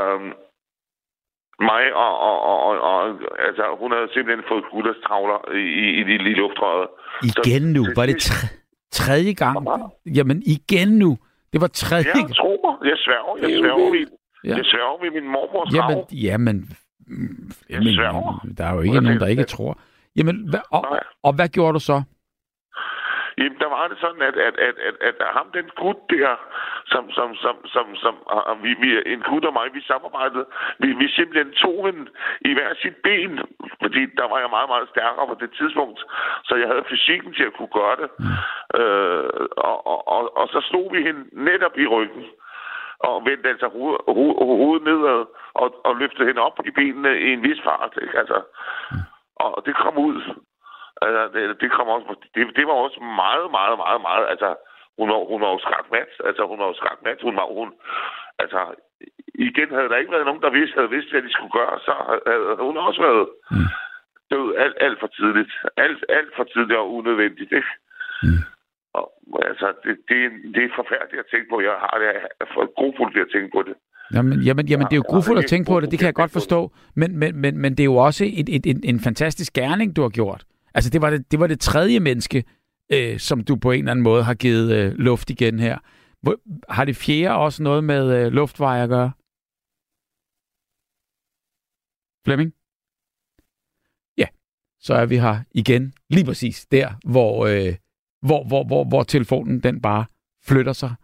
mig 1.69 1.83
og, 1.93 2.13
og, 2.29 2.37
og, 2.51 2.59
og, 2.67 2.75
og 2.91 2.99
altså, 3.47 3.63
hun 3.79 3.91
havde 3.91 4.09
simpelthen 4.13 4.45
fået 4.51 4.63
gulderstravler 4.71 5.39
i, 5.63 5.63
i, 5.83 5.85
i 5.99 6.03
de 6.09 6.17
lille 6.23 6.39
luftrøret. 6.41 6.87
Igen 7.31 7.63
nu. 7.77 7.81
Var 7.95 8.05
det 8.05 8.17
tre, 8.21 8.47
tredje 8.91 9.33
gang? 9.33 9.55
Jamen 10.17 10.43
igen 10.55 10.89
nu. 11.03 11.17
Det 11.53 11.61
var 11.61 11.67
tredje 11.67 12.05
Ja, 12.15 12.19
gang. 12.19 12.35
tro 12.35 12.51
mig. 12.65 12.89
Jeg 12.89 12.97
sværger. 13.05 13.33
Jeg 13.41 13.49
er 13.57 13.61
sværger 13.63 13.91
ved, 13.97 14.07
Ja. 14.43 14.55
jeg 14.55 14.65
sværger 14.65 14.97
ved 15.03 15.11
min 15.21 15.27
mormors 15.31 15.73
Jamen, 15.75 15.95
grav. 15.95 16.07
jamen, 16.11 16.57
jamen, 17.69 17.93
sværger. 17.95 18.45
der 18.57 18.63
er 18.65 18.73
jo 18.73 18.79
ikke 18.81 18.91
Hvordan 18.91 19.03
nogen, 19.03 19.19
der 19.19 19.25
er 19.25 19.29
ikke 19.29 19.41
det? 19.41 19.47
tror. 19.49 19.77
Jamen, 20.15 20.49
hvad, 20.49 20.59
og, 20.71 20.85
og 21.23 21.33
hvad 21.35 21.49
gjorde 21.49 21.73
du 21.73 21.79
så? 21.79 22.03
Jamen, 23.37 23.59
der 23.59 23.69
var 23.75 23.87
det 23.87 23.97
sådan, 23.99 24.21
at, 24.21 24.35
at, 24.47 24.55
at, 24.67 24.75
at, 25.07 25.15
at 25.19 25.33
ham, 25.37 25.47
den 25.53 25.69
gut 25.75 25.99
der, 26.09 26.35
som, 26.85 27.11
som, 27.11 27.35
som, 27.35 27.55
som, 27.65 27.95
som 27.95 28.15
og 28.27 28.63
vi, 28.63 28.71
vi, 28.81 28.89
en 29.13 29.21
gut 29.21 29.45
og 29.45 29.53
mig, 29.53 29.73
vi 29.73 29.81
samarbejdede, 29.81 30.45
vi, 30.79 30.87
vi 30.93 31.07
simpelthen 31.07 31.51
tog 31.53 31.89
en 31.89 32.09
i 32.41 32.53
hver 32.53 32.73
sit 32.81 32.95
ben, 32.95 33.39
fordi 33.81 34.01
der 34.19 34.27
var 34.31 34.39
jeg 34.39 34.49
meget, 34.49 34.69
meget 34.69 34.89
stærkere 34.89 35.27
på 35.27 35.37
det 35.39 35.51
tidspunkt, 35.59 35.99
så 36.43 36.55
jeg 36.55 36.67
havde 36.67 36.89
fysikken 36.89 37.33
til 37.33 37.43
at 37.43 37.53
kunne 37.53 37.73
gøre 37.79 37.95
det. 38.01 38.09
Øh, 38.79 39.47
og, 39.57 39.87
og, 39.87 40.07
og, 40.07 40.37
og 40.37 40.47
så 40.47 40.59
slog 40.69 40.87
vi 40.93 41.01
hende 41.07 41.23
netop 41.31 41.77
i 41.77 41.87
ryggen, 41.87 42.25
og 42.99 43.25
vendte 43.25 43.49
altså 43.49 43.67
hovedet, 43.67 44.01
hovedet, 44.07 44.37
hovedet 44.61 44.83
nedad, 44.83 45.25
og, 45.53 45.85
og 45.85 45.95
løftede 45.95 46.27
hende 46.27 46.41
op 46.41 46.59
i 46.65 46.71
benene 46.71 47.19
i 47.19 47.33
en 47.33 47.43
vis 47.43 47.61
fart, 47.63 47.93
ikke? 48.01 48.17
Altså, 48.19 48.41
og 49.35 49.63
det 49.65 49.75
kom 49.75 49.97
ud. 49.97 50.21
Altså, 51.05 51.21
det, 51.33 51.43
det 51.61 51.69
kom 51.75 51.87
også, 51.95 52.05
det, 52.35 52.41
det 52.57 52.65
var 52.69 52.77
også 52.85 52.99
meget, 53.23 53.47
meget, 53.57 53.77
meget, 53.83 54.01
meget, 54.07 54.25
altså, 54.33 54.49
hun 54.99 55.07
var, 55.11 55.19
hun 55.31 55.41
var 55.43 55.51
jo 55.55 55.59
skakmat, 55.67 56.11
altså, 56.29 56.43
hun 56.51 56.59
var 56.61 56.67
jo 56.71 56.75
skakmat, 56.81 57.19
hun 57.27 57.35
var, 57.39 57.47
hun, 57.59 57.69
altså, 58.43 58.59
igen 59.47 59.69
havde 59.75 59.89
der 59.91 60.01
ikke 60.01 60.15
været 60.15 60.29
nogen, 60.29 60.45
der 60.45 60.57
vidste, 60.57 60.77
havde 60.79 60.95
vidst, 60.95 61.11
hvad 61.11 61.21
de 61.25 61.31
skulle 61.35 61.53
gøre, 61.59 61.75
så 61.87 61.93
havde 62.27 62.65
hun 62.69 62.77
også 62.87 63.01
været 63.07 63.25
Mm. 63.51 63.69
død 64.31 64.47
alt, 64.63 64.77
alt 64.85 64.99
for 65.01 65.09
tidligt. 65.19 65.53
Alt, 65.85 66.01
alt 66.17 66.31
for 66.37 66.43
tidligt 66.43 66.79
og 66.83 66.93
unødvendigt, 66.97 67.51
ikke? 67.59 67.71
Mm. 68.23 68.41
Og, 68.97 69.05
altså, 69.49 69.67
det, 69.83 69.93
det, 70.09 70.19
det 70.55 70.61
er 70.63 70.77
forfærdeligt 70.81 71.23
at 71.23 71.29
tænke 71.33 71.47
på. 71.51 71.57
Jeg 71.61 71.75
har 71.83 71.95
det 72.01 72.09
for 72.53 72.63
grofuldt 72.77 73.15
ved 73.15 73.21
at 73.27 73.31
tænke 73.35 73.49
på 73.55 73.61
det. 73.67 73.75
Jamen, 74.15 74.37
jamen, 74.47 74.65
jamen 74.71 74.85
det 74.87 74.93
er 74.93 75.01
jo 75.03 75.09
grufuldt 75.13 75.39
at 75.43 75.49
tænke 75.53 75.67
på 75.71 75.79
det, 75.79 75.91
det 75.91 75.99
kan 75.99 76.05
jeg 76.05 76.13
godt 76.13 76.31
grufuldt 76.31 76.43
forstå. 76.43 76.59
Men, 76.95 77.09
men, 77.19 77.31
men, 77.43 77.57
men 77.61 77.71
det 77.71 77.79
er 77.79 77.91
jo 77.93 77.95
også 77.95 78.23
et, 78.39 78.49
et, 78.55 78.65
en, 78.71 78.79
en 78.83 78.99
fantastisk 78.99 79.53
gerning, 79.53 79.95
du 79.95 80.01
har 80.01 80.09
gjort. 80.09 80.41
Altså, 80.77 80.89
det 80.89 81.01
var 81.01 81.09
det, 81.09 81.31
det, 81.31 81.39
var 81.39 81.47
det 81.47 81.59
tredje 81.59 81.99
menneske, 81.99 82.43
øh, 82.91 83.19
som 83.19 83.43
du 83.43 83.55
på 83.55 83.71
en 83.71 83.79
eller 83.79 83.91
anden 83.91 84.03
måde 84.03 84.23
har 84.23 84.33
givet 84.33 84.73
øh, 84.75 84.93
luft 84.93 85.29
igen 85.29 85.59
her. 85.59 85.77
Hvor, 86.21 86.35
har 86.69 86.85
det 86.85 86.95
fjerde 86.95 87.35
også 87.35 87.63
noget 87.63 87.83
med 87.83 88.25
øh, 88.25 88.31
luftveje 88.31 88.83
at 88.83 88.89
gøre? 88.89 89.11
Flemming? 92.25 92.53
Ja, 94.17 94.27
så 94.79 94.93
er 94.93 95.05
vi 95.05 95.17
her 95.17 95.39
igen, 95.51 95.93
lige 96.09 96.25
præcis 96.25 96.65
der, 96.65 96.93
hvor, 97.05 97.45
øh, 97.45 97.75
hvor, 98.21 98.43
hvor, 98.47 98.63
hvor, 98.63 98.83
hvor 98.83 99.03
telefonen 99.03 99.59
den 99.59 99.81
bare 99.81 100.05
flytter 100.45 100.73
sig 100.73 100.95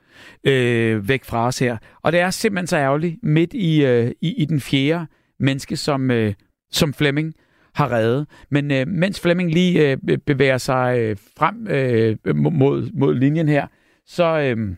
øh, 0.44 1.08
væk 1.08 1.24
fra 1.24 1.48
os 1.48 1.60
her. 1.60 1.78
Og 2.02 2.12
det 2.12 2.20
er 2.20 2.30
simpelthen 2.30 2.68
så 2.68 2.78
ærgerligt, 2.78 3.24
midt 3.24 3.54
i, 3.54 3.86
øh, 3.86 4.12
i, 4.22 4.34
i 4.42 4.46
den 4.46 4.62
fjerde 4.62 5.08
menneske, 5.40 5.78
som, 5.78 6.12
øh, 6.12 6.34
som 6.72 6.94
Flemming 6.94 7.34
har 7.76 7.92
reddet. 7.92 8.28
Men 8.52 8.72
øh, 8.72 8.88
mens 8.88 9.20
Flemming 9.20 9.52
lige 9.52 9.92
øh, 9.92 10.18
bevæger 10.26 10.58
sig 10.58 11.00
øh, 11.00 11.18
frem 11.38 11.68
øh, 11.68 12.36
mod, 12.36 12.90
mod 12.94 13.16
linjen 13.16 13.48
her, 13.48 13.68
så, 14.06 14.40
øh, 14.40 14.76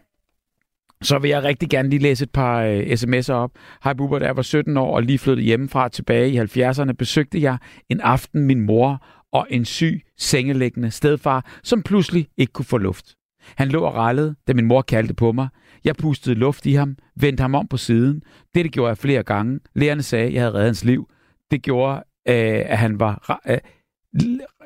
så 1.02 1.20
vil 1.20 1.30
jeg 1.30 1.44
rigtig 1.44 1.70
gerne 1.70 1.90
lige 1.90 2.02
læse 2.02 2.24
et 2.24 2.32
par 2.32 2.62
øh, 2.62 2.80
sms'er 2.80 3.34
op. 3.34 3.52
Hej 3.84 3.94
Bubber, 3.94 4.20
da 4.20 4.26
jeg 4.26 4.36
var 4.36 4.42
17 4.42 4.78
år 4.78 4.96
og 4.96 5.04
lige 5.04 5.18
flyttet 5.18 5.46
hjemmefra 5.46 5.90
tilbage 5.90 6.30
i 6.30 6.40
70'erne, 6.40 6.92
besøgte 6.92 7.42
jeg 7.42 7.58
en 7.90 8.02
aften 8.02 8.44
min 8.44 8.62
mor 8.62 9.06
og 9.32 9.48
en 9.50 9.66
syg, 9.66 10.02
sengeliggende 10.18 10.92
stedfar, 10.92 11.60
som 11.64 11.84
pludselig 11.84 12.28
ikke 12.38 12.54
kunne 12.54 12.66
få 12.66 12.78
luft. 12.78 13.16
Han 13.56 13.70
lå 13.70 13.80
og 13.80 13.96
rallede, 13.96 14.36
da 14.48 14.54
min 14.54 14.66
mor 14.66 14.82
kaldte 14.82 15.14
på 15.14 15.32
mig. 15.32 15.48
Jeg 15.84 15.96
pustede 15.96 16.36
luft 16.36 16.66
i 16.66 16.74
ham, 16.74 16.96
vendte 17.16 17.42
ham 17.42 17.56
om 17.56 17.68
på 17.68 17.78
siden. 17.78 18.22
Dette 18.56 18.70
gjorde 18.70 18.90
jeg 18.90 18.98
flere 18.98 19.24
gange. 19.24 19.60
Lærerne 19.76 20.04
sagde, 20.04 20.28
at 20.28 20.34
jeg 20.34 20.42
havde 20.42 20.54
reddet 20.54 20.66
hans 20.66 20.84
liv. 20.84 21.10
Det 21.52 21.62
gjorde, 21.62 22.04
øh, 22.28 22.64
at 22.66 22.78
han 22.78 23.00
var... 23.00 23.42
Øh, 23.48 23.58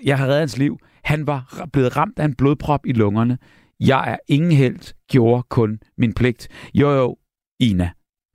jeg 0.04 0.18
har 0.18 0.26
reddet 0.26 0.40
hans 0.40 0.58
liv. 0.58 0.78
Han 1.04 1.28
var 1.28 1.68
blevet 1.74 1.98
ramt 1.98 2.20
af 2.20 2.26
en 2.26 2.36
blodprop 2.36 2.86
i 2.86 2.94
lungerne. 2.94 3.38
Jeg 3.80 4.12
er 4.12 4.18
ingen 4.28 4.52
held, 4.52 4.94
gjorde 5.12 5.44
kun 5.50 5.80
min 5.98 6.14
pligt. 6.14 6.48
Jo, 6.74 6.92
jo, 6.92 7.18
Ina, 7.60 7.90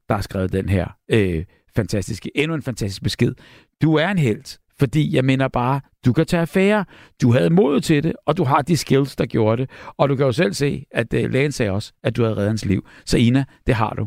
der 0.09 0.14
har 0.14 0.22
skrevet 0.22 0.53
den 0.53 0.68
her 0.68 0.87
øh, 1.11 1.45
fantastiske, 1.77 2.31
endnu 2.35 2.55
en 2.55 2.62
fantastisk 2.62 3.03
besked. 3.03 3.35
Du 3.83 3.95
er 3.95 4.09
en 4.09 4.18
held, 4.18 4.59
Fordi 4.79 5.16
jeg 5.16 5.25
mener 5.25 5.49
bare, 5.49 5.81
du 6.05 6.12
kan 6.12 6.27
tage 6.27 6.41
affære. 6.41 6.85
Du 7.22 7.33
havde 7.33 7.51
mod 7.51 7.81
til 7.81 8.03
det, 8.03 8.12
og 8.27 8.37
du 8.37 8.45
har 8.45 8.62
de 8.62 8.77
skills, 8.77 9.16
der 9.16 9.27
gjorde 9.27 9.62
det. 9.62 9.70
Og 9.97 10.09
du 10.09 10.16
kan 10.16 10.27
jo 10.27 10.33
selv 10.33 10.53
se, 10.53 10.85
at 10.91 11.14
øh, 11.14 11.31
lægen 11.31 11.53
sagde 11.53 11.72
også, 11.72 11.93
at 12.03 12.16
du 12.16 12.22
havde 12.22 12.37
reddet 12.37 12.49
hans 12.51 12.64
liv. 12.64 12.87
Så 13.05 13.18
Ina, 13.18 13.45
det 13.66 13.75
har 13.75 13.95
du. 13.95 14.07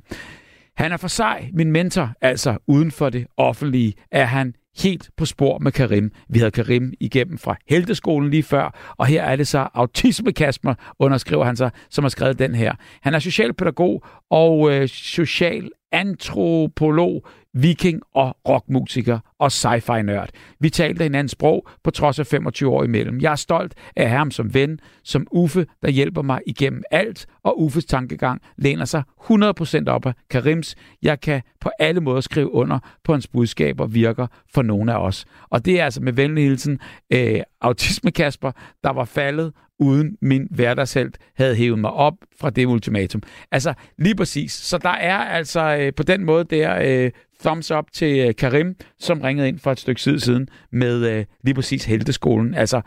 Han 0.78 0.92
er 0.92 0.98
for 0.98 1.08
sej, 1.08 1.50
min 1.54 1.72
mentor, 1.72 2.14
altså 2.22 2.58
uden 2.68 2.92
for 2.92 3.10
det 3.10 3.28
offentlige, 3.38 3.94
er 4.12 4.26
han 4.26 4.54
helt 4.84 5.10
på 5.18 5.26
spor 5.26 5.58
med 5.60 5.72
Karim. 5.72 6.12
Vi 6.30 6.40
havde 6.40 6.52
Karim 6.52 6.94
igennem 7.00 7.38
fra 7.38 7.56
Helteskolen 7.70 8.30
lige 8.30 8.44
før, 8.44 8.94
og 8.98 9.06
her 9.06 9.24
er 9.24 9.36
det 9.36 9.48
så 9.48 9.68
Autisme 9.74 10.34
Kasper, 10.34 10.74
underskriver 11.00 11.46
han 11.46 11.56
sig, 11.56 11.72
som 11.90 12.04
har 12.04 12.10
skrevet 12.10 12.40
den 12.40 12.56
her. 12.56 12.74
Han 13.02 13.14
er 13.14 13.20
socialpædagog 13.20 14.04
og 14.30 14.72
øh, 14.72 14.88
social 14.88 15.70
antropolog, 15.92 17.26
viking 17.54 18.02
og 18.14 18.38
rockmusiker 18.50 19.20
og 19.40 19.48
sci-fi 19.48 20.02
nørd. 20.02 20.30
Vi 20.60 20.70
talte 20.70 21.04
hinandens 21.04 21.32
sprog 21.32 21.68
på 21.84 21.92
trods 21.92 22.20
af 22.20 22.28
25 22.28 22.70
år 22.70 22.84
imellem. 22.84 23.22
Jeg 23.22 23.32
er 23.32 23.36
stolt 23.36 23.74
af 23.96 24.10
ham 24.10 24.32
som 24.32 24.54
ven, 24.54 24.80
som 25.04 25.28
Uffe, 25.32 25.66
der 25.82 25.90
hjælper 25.90 26.22
mig 26.22 26.42
igennem 26.48 26.84
alt, 26.92 27.26
og 27.44 27.62
Uffes 27.62 27.86
tankegang 27.86 28.42
læner 28.58 28.86
sig 28.86 29.04
100% 29.22 29.88
op 29.88 30.06
af 30.06 30.14
Karims. 30.30 30.76
Jeg 31.02 31.22
kan 31.22 31.42
på 31.62 31.70
alle 31.80 32.02
måder 32.02 32.22
skrive 32.22 32.52
under 32.52 32.80
på 33.04 33.12
hans 33.12 33.28
budskaber 33.28 33.86
virker 33.86 34.28
for 34.54 34.62
nogle 34.62 34.94
af 34.94 34.98
os. 34.98 35.26
Og 35.50 35.66
det 35.66 35.80
er 35.80 35.86
altså 35.86 36.02
med 36.02 36.14
venlig 36.14 36.44
hilsen 36.44 36.80
øh, 37.14 37.42
Autisme 37.62 38.12
Kasper, 38.12 38.52
der 38.84 38.94
var 38.94 39.06
faldet 39.06 39.54
uden 39.80 40.18
min 40.22 40.48
hverdagshelt 40.52 41.18
havde 41.36 41.56
hævet 41.56 41.80
mig 41.80 41.92
op 41.92 42.14
fra 42.40 42.50
det 42.50 42.66
ultimatum. 42.66 43.24
Altså, 43.52 43.74
lige 43.98 44.16
præcis. 44.16 44.52
Så 44.52 44.78
der 44.78 44.90
er 44.90 45.18
altså 45.18 45.78
øh, 45.80 45.94
på 45.94 46.04
den 46.04 46.26
måde 46.26 46.44
der 46.44 46.80
øh, 46.84 47.12
thumbs 47.40 47.72
up 47.72 47.86
til 47.94 48.28
øh, 48.28 48.36
Karim, 48.36 48.76
som 49.00 49.22
ringede 49.22 49.48
ind 49.48 49.60
for 49.60 49.72
et 49.72 49.80
stykke 49.80 50.02
tid 50.02 50.20
siden 50.20 50.48
med 50.72 51.10
øh, 51.10 51.26
lige 51.44 51.56
præcis 51.56 51.86
Helteskolen. 51.86 52.54
Altså, 52.56 52.82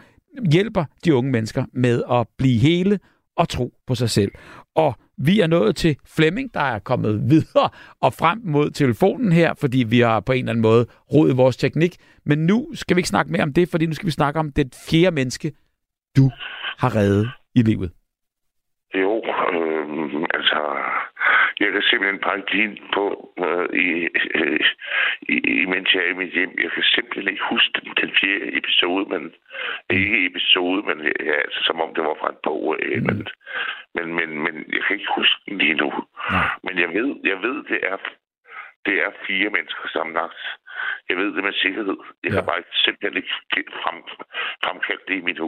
hjælper 0.51 0.85
de 1.05 1.15
unge 1.15 1.31
mennesker 1.31 1.65
med 1.73 2.03
at 2.11 2.27
blive 2.39 2.59
hele 2.59 2.99
og 3.37 3.49
tro 3.49 3.75
på 3.87 3.95
sig 3.95 4.11
selv. 4.11 4.33
Og 4.75 4.95
vi 5.19 5.41
er 5.41 5.47
nået 5.47 5.77
til 5.77 5.97
Flemming, 6.07 6.55
der 6.55 6.61
er 6.61 6.79
kommet 6.79 7.21
videre 7.31 7.69
og 8.01 8.13
frem 8.15 8.41
mod 8.45 8.71
telefonen 8.71 9.33
her, 9.33 9.55
fordi 9.55 9.79
vi 9.79 10.01
har 10.01 10.21
på 10.21 10.33
en 10.33 10.39
eller 10.39 10.53
anden 10.53 10.63
måde 10.63 10.87
rodet 11.13 11.37
vores 11.37 11.57
teknik. 11.57 11.97
Men 12.27 12.39
nu 12.39 12.69
skal 12.75 12.97
vi 12.97 12.99
ikke 12.99 13.09
snakke 13.09 13.33
mere 13.33 13.43
om 13.43 13.53
det, 13.53 13.69
fordi 13.69 13.87
nu 13.87 13.95
skal 13.95 14.07
vi 14.07 14.11
snakke 14.11 14.41
om 14.41 14.53
det 14.53 14.75
fjerde 14.89 15.15
menneske, 15.15 15.53
du 16.17 16.31
har 16.83 16.97
reddet 16.97 17.29
i 17.55 17.63
livet? 17.63 17.91
Jo, 18.95 19.13
øh, 19.53 20.27
altså, 20.37 20.61
jeg 21.61 21.73
kan 21.73 21.83
simpelthen 21.83 22.21
bare 22.29 22.41
give 22.53 22.77
på, 22.95 23.05
øh, 23.45 23.67
i, 23.87 23.89
øh, 24.41 24.61
i, 25.29 25.67
mens 25.73 25.95
jeg 25.95 26.03
er 26.03 26.11
i 26.11 26.21
mit 26.23 26.33
hjem. 26.33 26.55
Jeg 26.65 26.71
kan 26.71 26.83
simpelthen 26.83 27.29
ikke 27.33 27.51
huske 27.51 27.81
den, 27.81 27.93
den 28.01 28.11
fjerde 28.21 28.57
episode, 28.59 29.05
men 29.13 29.23
ikke 29.91 30.27
episode, 30.27 30.83
men 30.89 30.99
ja, 31.29 31.37
altså, 31.47 31.61
som 31.63 31.81
om 31.81 31.95
det 31.95 32.05
var 32.05 32.17
fra 32.21 32.31
en 32.31 32.43
bog. 32.43 32.77
Øh, 32.83 33.03
mm. 33.03 33.07
men, 33.07 33.19
men, 33.95 34.07
men, 34.19 34.29
men 34.45 34.55
jeg 34.75 34.83
kan 34.83 34.97
ikke 34.97 35.13
huske 35.17 35.39
den 35.47 35.59
lige 35.59 35.75
nu. 35.83 35.91
Nej. 36.31 36.49
Men 36.65 36.75
jeg 36.79 36.89
ved, 36.97 37.11
jeg 37.31 37.39
ved, 37.43 37.57
det 37.71 37.81
er 37.93 37.97
det 38.87 38.97
er 39.05 39.11
fire 39.27 39.51
mennesker 39.57 39.87
sammenlagt. 39.93 40.43
Jeg 41.09 41.17
ved 41.17 41.29
det 41.37 41.43
med 41.45 41.53
sikkerhed. 41.65 41.99
Jeg 42.25 42.31
ja. 42.33 42.37
har 42.37 42.45
bare 42.51 42.63
simpelthen 42.85 43.17
ikke 43.59 43.73
frem, 43.83 43.97
fremkaldt 44.65 45.05
det 45.09 45.15
i 45.21 45.25
min 45.29 45.39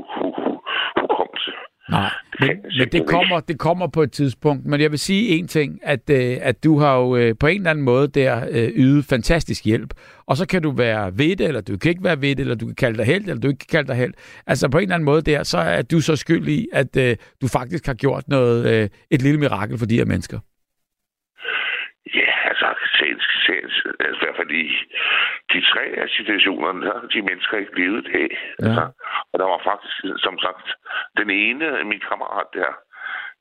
hukommelse. 1.01 1.53
Nej, 1.91 2.11
men, 2.41 2.51
men 2.79 2.89
det, 2.89 3.07
kommer, 3.07 3.41
det 3.41 3.59
kommer 3.59 3.87
på 3.87 4.03
et 4.03 4.13
tidspunkt. 4.13 4.67
Men 4.67 4.81
jeg 4.81 4.91
vil 4.91 4.99
sige 4.99 5.29
en 5.29 5.49
ting, 5.49 5.81
at, 5.83 6.11
øh, 6.11 6.37
at 6.41 6.65
du 6.65 6.79
har 6.79 6.99
jo 6.99 7.17
øh, 7.17 7.35
på 7.41 7.47
en 7.47 7.57
eller 7.57 7.71
anden 7.71 7.85
måde 7.85 8.09
der 8.09 8.47
øh, 8.51 8.69
ydet 8.75 9.05
fantastisk 9.05 9.65
hjælp. 9.65 9.91
Og 10.27 10.37
så 10.37 10.47
kan 10.47 10.63
du 10.63 10.71
være 10.71 11.19
ved 11.19 11.37
det, 11.37 11.47
eller 11.49 11.61
du 11.61 11.77
kan 11.77 11.89
ikke 11.89 12.05
være 12.05 12.21
ved 12.21 12.31
det, 12.37 12.41
eller 12.41 12.55
du 12.55 12.67
kan 12.67 12.75
kalde 12.75 12.99
dig 12.99 13.07
held, 13.07 13.23
eller 13.23 13.41
du 13.41 13.49
ikke 13.49 13.59
kan 13.59 13.79
kalde 13.79 13.89
dig 13.89 13.97
held. 13.97 14.15
Altså 14.47 14.69
på 14.69 14.79
en 14.79 14.83
eller 14.83 14.95
anden 14.95 15.05
måde 15.05 15.23
der, 15.23 15.43
så 15.43 15.59
er 15.59 15.83
du 15.83 16.01
så 16.01 16.17
skyld 16.17 16.49
i, 16.49 16.69
at 16.73 16.97
øh, 16.97 17.17
du 17.43 17.49
faktisk 17.49 17.87
har 17.87 17.95
gjort 17.95 18.29
noget, 18.29 18.83
øh, 18.83 18.89
et 19.11 19.23
lille 19.23 19.41
mirakel 19.41 19.79
for 19.79 19.87
de 19.87 19.97
her 19.97 20.05
mennesker 20.05 20.39
altså, 23.49 23.93
altså 24.07 24.21
i 24.21 24.25
hvert 24.25 24.37
fald 24.41 24.51
i 24.51 24.67
de 25.53 25.61
tre 25.73 25.85
af 26.03 26.09
situationerne, 26.09 26.87
der 26.87 27.09
de 27.15 27.23
mennesker 27.23 27.57
ikke 27.59 27.79
levet 27.81 28.05
det. 28.05 28.31
Ja. 28.33 28.65
Altså, 28.65 28.85
og 29.33 29.37
der 29.41 29.47
var 29.53 29.61
faktisk, 29.71 29.97
som 30.27 30.39
sagt, 30.39 30.67
den 31.21 31.31
ene 31.31 31.67
af 31.81 31.87
min 31.87 32.03
kammerat 32.09 32.47
der, 32.53 32.71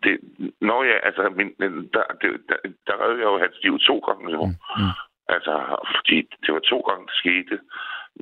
det, 0.04 0.20
når 0.62 0.84
jeg, 0.84 1.00
altså, 1.04 1.24
min, 1.40 1.50
der, 1.96 2.04
det, 2.22 2.30
der, 2.50 2.58
der 2.88 2.96
redde 3.04 3.20
jeg 3.24 3.30
jo 3.34 3.38
hans 3.46 3.58
liv 3.64 3.80
to 3.80 3.98
gange 4.00 4.32
jo. 4.32 4.46
Mm. 4.46 4.56
Mm. 4.78 4.94
Altså, 5.36 5.54
fordi 5.96 6.18
det 6.44 6.54
var 6.54 6.60
to 6.60 6.80
gange, 6.80 7.06
det 7.08 7.16
skete 7.24 7.60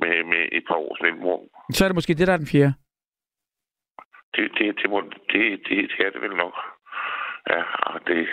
med, 0.02 0.24
med 0.24 0.42
et 0.52 0.64
par 0.68 0.74
års 0.74 1.00
mellemrum. 1.00 1.44
Så 1.70 1.84
er 1.84 1.88
det 1.88 1.94
måske 1.94 2.14
det, 2.14 2.26
der 2.26 2.32
er 2.32 2.42
den 2.42 2.52
fjerde? 2.54 2.74
Det, 4.36 4.50
det, 4.58 4.66
det, 4.80 4.90
må, 4.90 5.00
det, 5.32 5.42
det, 5.68 5.76
det 5.92 6.06
er 6.06 6.10
det 6.10 6.22
vel 6.22 6.36
nok. 6.36 6.56
Ja, 7.50 7.62
det, 8.06 8.28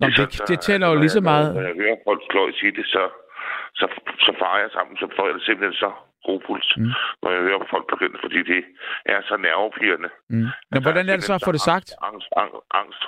Nå, 0.00 0.06
det, 0.06 0.16
det, 0.32 0.48
det 0.50 0.58
tæller 0.60 0.86
jo 0.92 0.96
lige 1.02 1.16
så 1.18 1.22
meget. 1.30 1.54
Når 1.54 1.62
jeg 1.70 1.76
hører 1.82 1.96
folk 2.08 2.20
i 2.50 2.58
sige 2.60 2.72
det, 2.78 2.86
så, 2.94 3.02
så, 3.80 3.86
så 4.24 4.30
farer 4.40 4.58
jeg 4.64 4.70
sammen, 4.76 4.94
så 5.02 5.06
får 5.16 5.24
jeg 5.26 5.34
det 5.34 5.44
simpelthen 5.48 5.78
så 5.84 5.90
god 6.28 6.40
puls, 6.46 6.68
mm. 6.76 6.92
når 7.22 7.30
jeg 7.34 7.42
hører 7.48 7.70
folk 7.74 7.86
begynde, 7.94 8.18
fordi 8.24 8.40
det 8.52 8.62
er 9.12 9.20
så 9.30 9.36
nervepirrende. 9.46 10.10
Mm. 10.30 10.36
Men 10.36 10.50
altså, 10.72 10.84
hvordan 10.86 11.04
er 11.08 11.16
det 11.16 11.24
så 11.30 11.34
at 11.38 11.44
få 11.48 11.52
det 11.56 11.64
sagt? 11.72 11.88
Angst, 12.08 12.28
angst, 12.42 12.60
angst 12.80 13.00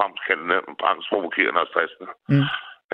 angstprovokerende 0.90 1.60
og 1.64 1.68
stressende. 1.72 2.10
Mm. 2.32 2.46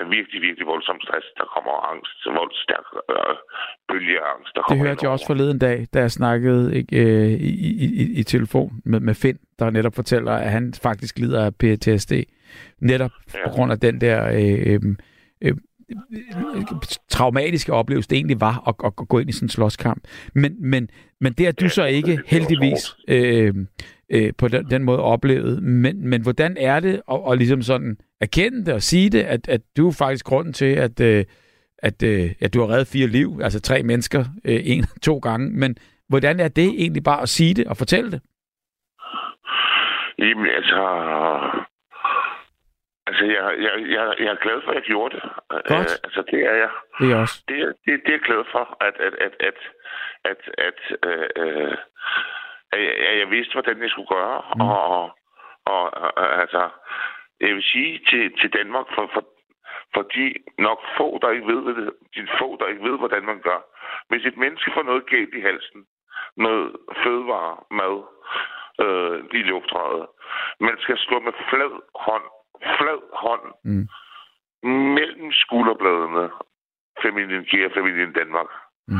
Virkelig, 0.09 0.41
virkelig 0.41 0.67
voldsom 0.67 0.99
stress, 1.01 1.27
der 1.37 1.45
kommer 1.53 1.73
angst, 1.91 2.17
voldstærk 2.25 2.87
øh, 3.09 3.35
bølge 3.89 4.19
af 4.19 4.27
angst. 4.35 4.55
Der 4.55 4.61
det 4.61 4.77
hørte 4.77 4.99
jeg 5.01 5.11
også 5.11 5.25
forleden 5.27 5.59
dag, 5.59 5.87
da 5.93 5.99
jeg 5.99 6.11
snakkede 6.11 6.75
ikke, 6.75 6.95
øh, 7.05 7.31
i, 7.31 7.51
i, 7.83 7.85
i, 8.03 8.19
i 8.19 8.23
telefon 8.23 8.71
med, 8.85 8.99
med 8.99 9.15
Finn, 9.15 9.39
der 9.59 9.69
netop 9.69 9.95
fortæller, 9.95 10.31
at 10.31 10.51
han 10.51 10.73
faktisk 10.83 11.19
lider 11.19 11.45
af 11.45 11.55
PTSD. 11.55 12.13
Netop 12.79 13.11
ja. 13.33 13.47
på 13.47 13.49
grund 13.53 13.71
af 13.71 13.79
den 13.79 14.01
der 14.01 14.19
øh, 14.27 14.81
øh, 15.41 15.53
traumatiske 17.09 17.73
oplevelse, 17.73 18.09
det 18.09 18.15
egentlig 18.15 18.41
var 18.41 18.63
at, 18.67 18.75
at, 18.85 19.07
gå 19.07 19.19
ind 19.19 19.29
i 19.29 19.33
sådan 19.33 19.45
en 19.45 19.49
slåskamp. 19.49 20.03
Men, 20.35 20.55
men, 20.59 20.89
men 21.19 21.33
det 21.33 21.47
er 21.47 21.51
du 21.51 21.69
så 21.69 21.85
ikke 21.85 22.19
heldigvis 22.25 22.95
øh, 23.07 23.53
øh, 24.11 24.33
på 24.37 24.47
den, 24.47 24.69
den 24.69 24.83
måde 24.83 24.99
oplevet. 24.99 25.63
Men, 25.63 26.07
men 26.09 26.21
hvordan 26.21 26.57
er 26.59 26.79
det 26.79 27.01
at, 27.11 27.19
at 27.31 27.37
ligesom 27.37 27.61
sådan 27.61 27.97
erkende 28.21 28.65
det 28.65 28.73
og 28.73 28.81
sige 28.81 29.09
det, 29.09 29.23
at, 29.23 29.49
at 29.49 29.61
du 29.77 29.87
er 29.87 29.95
faktisk 29.97 30.25
grunden 30.25 30.53
til, 30.53 30.75
at, 30.75 31.01
øh, 31.01 31.25
at, 31.77 32.03
øh, 32.03 32.29
at 32.41 32.53
du 32.53 32.59
har 32.59 32.69
reddet 32.69 32.87
fire 32.87 33.07
liv, 33.07 33.39
altså 33.43 33.61
tre 33.61 33.83
mennesker, 33.83 34.19
øh, 34.45 34.59
en 34.63 34.83
to 35.03 35.17
gange. 35.17 35.49
Men 35.49 35.77
hvordan 36.09 36.39
er 36.39 36.47
det 36.47 36.69
egentlig 36.81 37.03
bare 37.03 37.21
at 37.21 37.29
sige 37.29 37.53
det 37.53 37.67
og 37.67 37.77
fortælle 37.77 38.11
det? 38.11 38.21
Jamen 40.17 40.47
altså, 40.47 40.81
Altså, 43.07 43.25
jeg, 43.25 43.43
jeg, 43.65 43.73
jeg, 43.95 44.03
jeg 44.19 44.31
er 44.35 44.43
glad 44.45 44.61
for, 44.63 44.71
at 44.71 44.75
jeg 44.75 44.83
gjorde 44.83 45.15
det. 45.15 45.23
Godt. 45.73 45.91
Uh, 45.91 46.05
altså, 46.05 46.21
det 46.31 46.39
er 46.51 46.55
jeg. 46.63 46.71
Det 46.99 47.11
er 47.11 47.15
også. 47.15 47.43
Det, 47.47 47.57
det, 47.85 47.91
det 48.05 48.11
er 48.13 48.17
jeg 48.19 48.25
glad 48.29 48.43
for, 48.51 48.63
at, 48.87 48.95
at, 49.07 49.13
at, 49.27 49.33
at, 49.49 49.59
at, 50.31 50.41
at, 50.67 50.79
uh, 51.43 51.73
at, 52.71 52.79
at 52.79 53.19
jeg 53.19 53.29
vidste, 53.29 53.53
hvordan 53.53 53.81
jeg 53.81 53.89
skulle 53.89 54.13
gøre. 54.17 54.41
Mm. 54.55 54.61
Og, 54.61 55.03
og, 55.65 55.83
og 55.93 56.41
altså, 56.41 56.69
jeg 57.39 57.55
vil 57.55 57.63
sige 57.63 57.99
til, 58.09 58.37
til 58.39 58.53
Danmark, 58.53 58.85
for, 58.95 59.09
for, 59.13 59.23
for 59.93 60.01
de 60.01 60.33
nok 60.57 60.79
få, 60.97 61.19
der 61.21 61.29
ikke 61.29 61.47
ved, 61.47 61.61
det, 61.75 61.93
de 62.15 62.27
få, 62.39 62.57
der 62.59 62.67
ikke 62.67 62.83
ved, 62.89 62.97
hvordan 62.97 63.25
man 63.25 63.39
gør. 63.39 63.59
Hvis 64.09 64.25
et 64.25 64.37
menneske 64.37 64.71
får 64.73 64.83
noget 64.83 65.09
galt 65.09 65.33
i 65.33 65.41
halsen, 65.41 65.85
noget 66.37 66.75
fødevare, 67.03 67.57
mad, 67.71 67.95
øh, 68.85 69.39
i 69.39 69.43
luftrøret, 69.43 70.07
man 70.59 70.75
skal 70.79 70.97
slå 70.97 71.19
med 71.19 71.33
flad 71.49 71.73
hånd 71.95 72.27
flad 72.77 73.01
hånd 73.23 73.45
mm. 73.63 73.87
mellem 74.97 75.31
skulderbladene, 75.31 76.29
familien 77.03 77.43
giver 77.43 77.69
familien 77.77 78.13
Danmark. 78.13 78.49
Mm. 78.87 78.95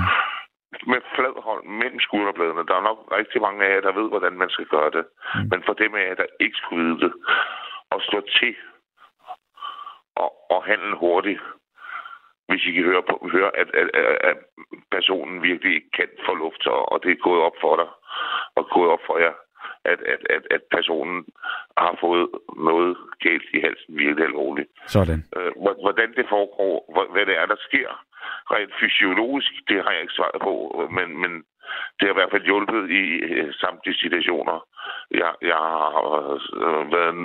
Med 0.88 1.02
flad 1.15 1.43
hånd 1.43 1.65
mellem 1.65 1.99
skulderbladene. 1.99 2.65
Der 2.65 2.76
er 2.76 2.88
nok 2.89 2.99
rigtig 3.11 3.41
mange 3.41 3.65
af 3.65 3.73
jer, 3.73 3.81
der 3.81 3.99
ved, 3.99 4.10
hvordan 4.10 4.34
man 4.34 4.49
skal 4.49 4.65
gøre 4.65 4.91
det. 4.91 5.06
Mm. 5.35 5.48
Men 5.52 5.64
for 5.65 5.73
dem 5.73 5.95
af 5.95 6.07
jer, 6.07 6.15
der 6.15 6.26
ikke 6.39 6.57
skulle 6.57 6.85
vide 6.85 6.99
det, 7.06 7.14
og 7.89 8.02
slå 8.02 8.22
til 8.39 8.56
og, 10.15 10.52
og 10.52 10.64
handle 10.64 10.95
hurtigt, 10.95 11.41
hvis 12.48 12.65
I 12.65 12.72
kan 12.72 12.84
høre, 12.84 13.03
på, 13.10 13.30
høre 13.31 13.52
at, 13.61 13.69
at, 13.81 13.88
at, 13.93 14.18
at 14.30 14.38
personen 14.91 15.43
virkelig 15.43 15.81
kan 15.93 16.10
få 16.26 16.34
luft, 16.35 16.68
og 16.68 17.03
det 17.03 17.11
er 17.11 17.26
gået 17.27 17.41
op 17.41 17.57
for 17.61 17.76
dig, 17.76 17.89
og 18.56 18.69
gået 18.69 18.89
op 18.89 19.03
for 19.07 19.18
jer, 19.18 19.34
at, 19.85 19.99
at, 20.13 20.21
at, 20.35 20.43
at 20.55 20.61
personen 20.71 21.25
har 21.77 21.97
fået 22.01 22.29
noget 22.69 22.97
galt 23.19 23.49
i 23.53 23.59
halsen 23.59 23.97
virkelig 23.97 24.25
alvorligt. 24.25 24.69
Sådan. 24.87 25.23
Øh, 25.37 25.51
hvordan 25.85 26.09
det 26.17 26.25
foregår, 26.29 26.75
hvad 27.13 27.25
det 27.25 27.35
er, 27.37 27.45
der 27.45 27.59
sker 27.67 27.89
rent 28.53 28.73
fysiologisk, 28.79 29.51
det 29.67 29.83
har 29.83 29.91
jeg 29.91 30.01
ikke 30.01 30.13
svaret 30.19 30.41
på, 30.41 30.53
men, 30.97 31.07
men 31.21 31.31
det 31.97 32.03
har 32.05 32.13
i 32.13 32.19
hvert 32.19 32.33
fald 32.33 32.49
hjulpet 32.49 32.83
i 33.01 33.03
øh, 33.29 33.53
samtlige 33.53 34.01
situationer. 34.03 34.57
Jeg, 35.11 35.33
jeg 35.41 35.61
har 35.75 36.05
øh, 36.65 36.83
været, 36.95 37.15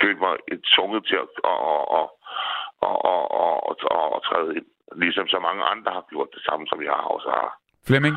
følt 0.00 0.20
mig 0.20 0.34
tvunget 0.74 1.06
til 1.06 1.16
at 1.24 1.28
og, 1.44 1.58
og, 1.98 2.06
og, 2.88 2.96
og, 3.12 3.22
og, 3.42 3.76
og, 3.90 4.12
og 4.14 4.20
træde 4.28 4.56
ind, 4.56 4.66
ligesom 4.96 5.26
så 5.28 5.38
mange 5.38 5.62
andre 5.64 5.90
har 5.92 6.04
gjort 6.10 6.28
det 6.34 6.42
samme, 6.48 6.66
som 6.66 6.82
jeg 6.82 6.92
også 7.14 7.28
har. 7.38 7.50
Flemming, 7.88 8.16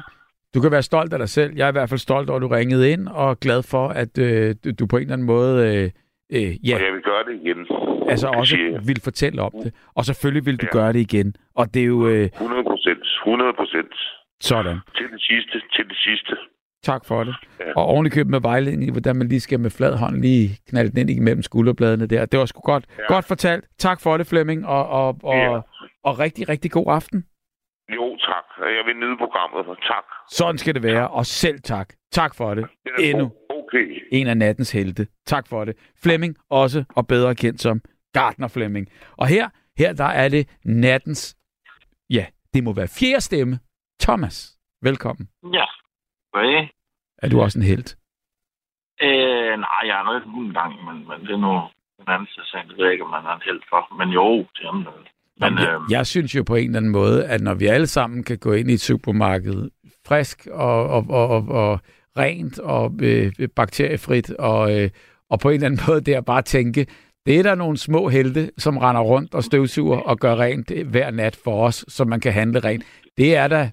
Du 0.55 0.61
kan 0.61 0.71
være 0.71 0.81
stolt 0.83 1.13
af 1.13 1.19
dig 1.19 1.29
selv. 1.29 1.53
Jeg 1.55 1.65
er 1.65 1.69
i 1.69 1.71
hvert 1.71 1.89
fald 1.89 1.99
stolt 1.99 2.29
over, 2.29 2.37
at 2.37 2.41
du 2.41 2.47
ringede 2.47 2.91
ind, 2.91 3.07
og 3.07 3.39
glad 3.39 3.63
for, 3.63 3.87
at 3.87 4.17
øh, 4.17 4.55
du, 4.79 4.85
på 4.87 4.95
en 4.97 5.01
eller 5.01 5.13
anden 5.13 5.27
måde 5.27 5.53
øh, 5.67 5.83
øh, 6.37 6.67
ja, 6.69 6.75
Og 6.75 6.81
jeg 6.85 6.93
vil 6.93 7.01
gøre 7.01 7.23
det 7.29 7.33
igen. 7.43 7.57
altså 8.09 8.27
også 8.27 8.55
siger 8.55 8.81
vil 8.85 9.01
fortælle 9.03 9.41
om 9.41 9.51
det. 9.63 9.73
Og 9.95 10.05
selvfølgelig 10.05 10.45
vil 10.45 10.57
du 10.57 10.65
Ja. 10.73 10.77
gøre 10.77 10.93
det 10.93 10.99
igen. 10.99 11.35
Og 11.55 11.73
det 11.73 11.81
er 11.81 11.85
jo 11.85 12.07
øh, 12.07 12.25
100 12.25 12.63
procent. 12.63 13.03
100 13.25 13.53
procent. 13.53 13.93
sådan. 14.41 14.77
Til 14.97 15.05
det 15.13 15.21
sidste. 15.21 15.61
Til 15.75 15.85
det 15.89 15.97
sidste. 15.97 16.35
Tak 16.83 17.05
for 17.05 17.23
det. 17.23 17.35
Ja. 17.59 17.71
Og 17.75 17.85
oven 17.85 18.05
i 18.05 18.09
købet 18.09 18.31
med 18.31 18.41
vejledning 18.41 18.87
i, 18.87 18.91
hvordan 18.91 19.15
man 19.15 19.27
lige 19.27 19.39
skal 19.39 19.59
med 19.59 19.69
flad 19.69 19.95
hånd 19.97 20.21
lige 20.21 20.49
knalde 20.69 20.91
den 20.91 20.97
ind 21.09 21.09
imellem 21.09 21.41
skulderbladene 21.41 22.07
der. 22.07 22.25
Det 22.25 22.39
var 22.39 22.45
sgu 22.45 22.61
godt. 22.61 22.85
Ja. 22.99 23.13
godt 23.13 23.25
fortalt. 23.25 23.65
Tak 23.77 24.01
for 24.01 24.17
det, 24.17 24.27
Flemming, 24.27 24.67
og, 24.67 24.87
og, 24.89 25.17
og, 25.23 25.35
Ja. 25.35 25.59
og 26.03 26.19
rigtig, 26.19 26.49
rigtig 26.49 26.71
god 26.71 26.85
aften. 26.87 27.25
Jo, 27.95 28.17
tak. 28.39 28.67
Jeg 28.77 28.83
vil 28.85 28.95
nyde 28.97 29.17
programmet. 29.17 29.77
Tak. 29.87 30.03
Sådan 30.29 30.57
skal 30.57 30.73
det 30.75 30.83
være, 30.83 31.09
og 31.09 31.25
selv 31.25 31.59
tak. 31.61 31.93
Tak 32.11 32.35
for 32.35 32.53
det. 32.55 32.67
Det 32.85 32.91
er 32.97 33.09
Endnu 33.09 33.31
Okay. 33.49 34.01
en 34.11 34.27
af 34.27 34.37
nattens 34.37 34.71
helte. 34.71 35.07
Tak 35.25 35.47
for 35.47 35.65
det. 35.65 35.77
Flemming 36.03 36.35
også, 36.49 36.83
og 36.95 37.07
bedre 37.07 37.35
kendt 37.35 37.61
som 37.61 37.81
Gardner 38.13 38.47
Flemming. 38.47 38.87
Og 39.17 39.27
her, 39.27 39.49
her 39.77 39.93
der 39.93 40.05
er 40.23 40.29
det 40.29 40.57
nattens, 40.65 41.37
ja, 42.09 42.25
det 42.53 42.63
må 42.63 42.73
være 42.73 42.87
fjerde 42.99 43.21
stemme. 43.21 43.59
Thomas, 44.01 44.57
velkommen. 44.81 45.29
Ja. 45.53 45.65
Hvad? 46.33 46.67
Er 47.23 47.29
du 47.29 47.41
også 47.41 47.59
en 47.59 47.65
helt? 47.65 47.97
Øh, 49.01 49.53
nej, 49.65 49.81
jeg 49.89 49.99
er 49.99 50.03
noget 50.03 50.23
en 50.25 50.53
gang, 50.53 50.85
men, 50.85 51.07
men 51.07 51.19
det 51.27 51.31
er 51.33 51.37
nu 51.47 51.53
en 52.01 52.07
anden 52.07 52.27
sag. 52.27 52.63
Det 52.67 52.77
ved 52.77 52.83
jeg 52.85 52.93
ikke, 52.93 53.03
om 53.05 53.09
man 53.11 53.25
er 53.25 53.35
en 53.35 53.41
held 53.45 53.61
for. 53.69 53.95
Men 53.99 54.09
jo, 54.09 54.25
det 54.55 54.65
er 54.65 54.71
man. 54.71 55.07
Men, 55.39 55.53
Jamen, 55.53 55.59
jeg, 55.59 55.75
øh, 55.75 55.91
jeg 55.91 56.07
synes 56.07 56.35
jo 56.35 56.43
på 56.43 56.55
en 56.55 56.65
eller 56.65 56.77
anden 56.77 56.91
måde, 56.91 57.25
at 57.25 57.41
når 57.41 57.53
vi 57.53 57.65
alle 57.65 57.87
sammen 57.87 58.23
kan 58.23 58.37
gå 58.37 58.53
ind 58.53 58.71
i 58.71 58.73
et 58.73 58.81
supermarked 58.81 59.69
frisk 60.07 60.47
og, 60.51 60.87
og, 60.89 61.05
og, 61.09 61.29
og, 61.29 61.47
og 61.47 61.79
rent 62.17 62.59
og 62.59 62.93
øh, 63.01 63.31
bakteriefrit, 63.55 64.29
og, 64.29 64.79
øh, 64.79 64.89
og 65.29 65.39
på 65.39 65.49
en 65.49 65.55
eller 65.55 65.65
anden 65.65 65.81
måde 65.87 66.01
der 66.01 66.21
bare 66.21 66.41
tænke, 66.41 66.85
det 67.25 67.39
er 67.39 67.43
der 67.43 67.55
nogle 67.55 67.77
små 67.77 68.09
helte, 68.09 68.51
som 68.57 68.77
render 68.77 69.01
rundt 69.01 69.33
og 69.33 69.43
støvsuger 69.43 69.97
og 69.97 70.19
gør 70.19 70.35
rent 70.35 70.71
øh, 70.71 70.87
hver 70.87 71.11
nat 71.11 71.35
for 71.43 71.65
os, 71.65 71.85
så 71.87 72.05
man 72.05 72.19
kan 72.19 72.33
handle 72.33 72.59
rent. 72.59 72.83
Det 73.17 73.35
er 73.35 73.47
da 73.47 73.71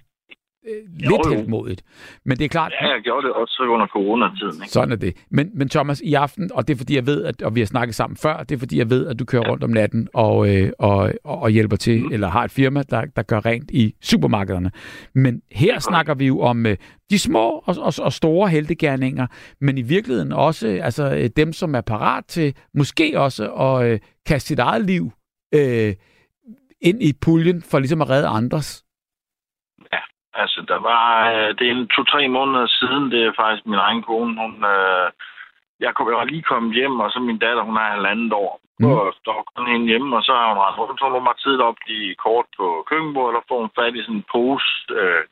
øh, 0.66 0.72
lidt 0.98 1.10
jo. 1.58 1.76
Men 2.24 2.38
det 2.38 2.44
er 2.44 2.48
klart, 2.48 2.72
ja, 2.80 2.88
jeg 2.88 3.00
gjorde 3.02 3.26
det 3.26 3.34
også 3.34 3.62
under 3.68 3.86
coronatiden. 3.86 4.62
Ikke? 4.62 4.68
sådan 4.68 4.92
er 4.92 4.96
det. 4.96 5.16
Men, 5.30 5.50
men 5.54 5.68
Thomas, 5.68 6.00
i 6.00 6.14
aften, 6.14 6.50
og 6.54 6.68
det 6.68 6.74
er 6.74 6.78
fordi, 6.78 6.94
jeg 6.94 7.06
ved, 7.06 7.24
at, 7.24 7.42
og 7.42 7.54
vi 7.54 7.60
har 7.60 7.66
snakket 7.66 7.94
sammen 7.94 8.16
før, 8.16 8.42
det 8.42 8.54
er 8.54 8.58
fordi, 8.58 8.78
jeg 8.78 8.90
ved, 8.90 9.06
at 9.06 9.18
du 9.18 9.24
kører 9.24 9.50
rundt 9.50 9.64
om 9.64 9.70
natten 9.70 10.08
og, 10.14 10.56
øh, 10.56 10.72
og, 10.78 11.12
og, 11.24 11.38
og 11.38 11.50
hjælper 11.50 11.76
til, 11.76 12.02
mm. 12.02 12.12
eller 12.12 12.28
har 12.28 12.44
et 12.44 12.50
firma, 12.50 12.82
der, 12.82 13.04
der 13.16 13.22
gør 13.22 13.46
rent 13.46 13.70
i 13.70 13.94
supermarkederne. 14.02 14.70
Men 15.14 15.42
her 15.52 15.78
snakker 15.78 16.14
vi 16.14 16.26
jo 16.26 16.40
om 16.40 16.66
øh, 16.66 16.76
de 17.10 17.18
små 17.18 17.48
og, 17.48 17.76
og, 17.78 17.92
og 18.02 18.12
store 18.12 18.48
heltegærninger, 18.48 19.26
men 19.60 19.78
i 19.78 19.82
virkeligheden 19.82 20.32
også 20.32 20.68
altså, 20.82 21.14
øh, 21.14 21.30
dem, 21.36 21.52
som 21.52 21.74
er 21.74 21.80
parat 21.80 22.24
til 22.24 22.54
måske 22.74 23.20
også 23.20 23.52
at 23.52 23.86
øh, 23.86 23.98
kaste 24.26 24.48
sit 24.48 24.58
eget 24.58 24.86
liv 24.86 25.10
øh, 25.54 25.94
ind 26.80 27.02
i 27.02 27.12
puljen 27.20 27.62
for 27.62 27.78
ligesom 27.78 28.02
at 28.02 28.10
redde 28.10 28.28
andres. 28.28 28.85
Altså, 30.42 30.60
der 30.68 30.78
var, 30.90 31.06
øh, 31.32 31.48
det 31.58 31.64
er 31.66 31.72
en 31.72 31.88
to-tre 31.96 32.28
måneder 32.28 32.66
siden, 32.66 33.04
det 33.12 33.20
er 33.22 33.38
faktisk 33.42 33.66
min 33.66 33.84
egen 33.86 34.02
kone, 34.02 34.32
hun, 34.42 34.52
øh, 34.74 35.08
jeg, 35.84 35.94
kom, 35.94 36.08
jeg 36.08 36.20
var 36.22 36.32
lige 36.32 36.50
kommet 36.50 36.74
hjem, 36.74 37.00
og 37.00 37.10
så 37.10 37.18
min 37.20 37.38
datter, 37.38 37.62
hun 37.62 37.76
er 37.76 37.94
halvandet 37.94 38.32
år. 38.32 38.60
Mm. 38.80 38.86
Og 38.90 39.14
der 39.24 39.32
var 39.36 39.44
kun 39.54 39.66
hende 39.72 39.86
hjemme, 39.86 40.16
og 40.16 40.22
så 40.22 40.32
har 40.38 40.48
hun 40.48 40.62
ret 40.64 40.78
rundt, 40.78 41.00
så 41.00 41.04
hun 41.16 41.28
var 41.30 41.36
tidligt 41.42 41.68
op 41.70 41.80
i 41.98 42.00
kort 42.24 42.46
på 42.58 42.66
køkkenbordet, 42.88 43.36
og 43.38 43.44
får 43.48 43.60
hun 43.60 43.76
fat 43.78 43.94
i 43.96 44.02
sådan 44.02 44.16
en 44.16 44.30
pose. 44.32 44.70
Øh, 45.00 45.22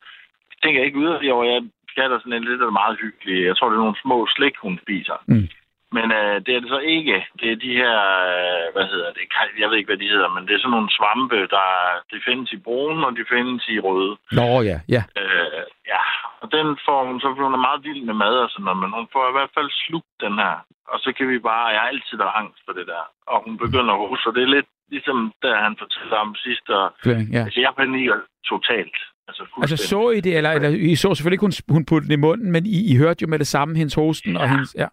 jeg 0.51 0.57
tænker 0.63 0.83
ikke 0.83 0.99
yderligere 1.03 1.35
over, 1.35 1.45
jeg 1.45 1.61
skatter 1.93 2.19
sådan 2.19 2.33
en 2.33 2.47
lidt 2.47 2.61
det 2.61 2.79
meget 2.81 2.97
hyggeligt. 3.03 3.47
Jeg 3.47 3.55
tror, 3.55 3.67
det 3.69 3.77
er 3.77 3.85
nogle 3.85 4.03
små 4.05 4.17
slik, 4.35 4.55
hun 4.65 4.75
spiser. 4.83 5.17
Mm. 5.31 5.47
Men 5.95 6.07
øh, 6.19 6.35
det 6.45 6.51
er 6.53 6.61
det 6.63 6.69
så 6.75 6.81
ikke. 6.95 7.17
Det 7.39 7.47
er 7.51 7.63
de 7.65 7.73
her, 7.81 7.97
øh, 8.31 8.65
hvad 8.75 8.87
hedder 8.93 9.09
det, 9.15 9.23
jeg 9.61 9.67
ved 9.69 9.77
ikke, 9.77 9.91
hvad 9.91 10.01
de 10.03 10.13
hedder, 10.13 10.29
men 10.35 10.43
det 10.45 10.53
er 10.53 10.61
sådan 10.61 10.75
nogle 10.77 10.95
svampe, 10.97 11.39
der 11.55 11.67
de 12.11 12.17
findes 12.27 12.49
i 12.57 12.59
brune, 12.67 13.01
og 13.07 13.11
de 13.17 13.23
findes 13.33 13.63
i 13.75 13.77
røde. 13.87 14.13
Nå 14.39 14.47
ja, 14.71 14.77
ja. 14.95 15.03
Øh, 15.21 15.63
ja, 15.93 16.03
og 16.41 16.47
den 16.55 16.67
får 16.85 16.99
hun, 17.07 17.17
så 17.21 17.27
hun 17.27 17.65
meget 17.67 17.81
vild 17.87 18.03
med 18.09 18.17
mad 18.23 18.35
og 18.45 18.49
sådan 18.49 18.65
noget, 18.67 18.81
men 18.83 18.91
hun 18.97 19.07
får 19.13 19.23
i 19.27 19.35
hvert 19.37 19.53
fald 19.57 19.69
slugt 19.83 20.13
den 20.25 20.35
her. 20.43 20.55
Og 20.93 20.97
så 21.03 21.09
kan 21.17 21.27
vi 21.31 21.37
bare, 21.49 21.73
jeg 21.73 21.81
har 21.81 21.91
altid 21.93 22.15
været 22.21 22.37
angst 22.41 22.59
for 22.65 22.73
det 22.77 22.87
der. 22.93 23.03
Og 23.31 23.37
hun 23.45 23.55
begynder 23.63 23.91
at 23.93 24.01
hoste, 24.03 24.27
og 24.29 24.35
det 24.35 24.43
er 24.43 24.55
lidt 24.57 24.69
ligesom, 24.93 25.17
da 25.43 25.49
han 25.65 25.73
fortalte 25.81 26.15
om 26.25 26.35
sidst, 26.45 26.65
og 26.77 26.85
ja. 27.05 27.41
altså, 27.45 27.59
jeg 27.65 27.73
panikker 27.79 28.17
totalt. 28.51 28.97
Altså, 29.27 29.43
Altså 29.61 29.77
så 29.91 30.01
I 30.17 30.19
det, 30.25 30.37
eller, 30.37 30.51
eller 30.51 30.69
I 30.69 30.95
så 30.95 31.15
selvfølgelig 31.15 31.37
ikke, 31.37 31.47
hun, 31.47 31.75
hun 31.75 31.85
puttede 31.85 32.09
den 32.09 32.19
i 32.19 32.25
munden, 32.27 32.51
men 32.51 32.65
I, 32.65 32.79
I 32.91 32.97
hørte 32.97 33.21
jo 33.21 33.27
med 33.27 33.39
det 33.39 33.47
samme 33.47 33.77
hendes 33.77 33.95
hosten 34.03 34.33
ja. 34.33 34.39
og 34.41 34.49
hendes... 34.49 34.75
Ja. 34.83 34.87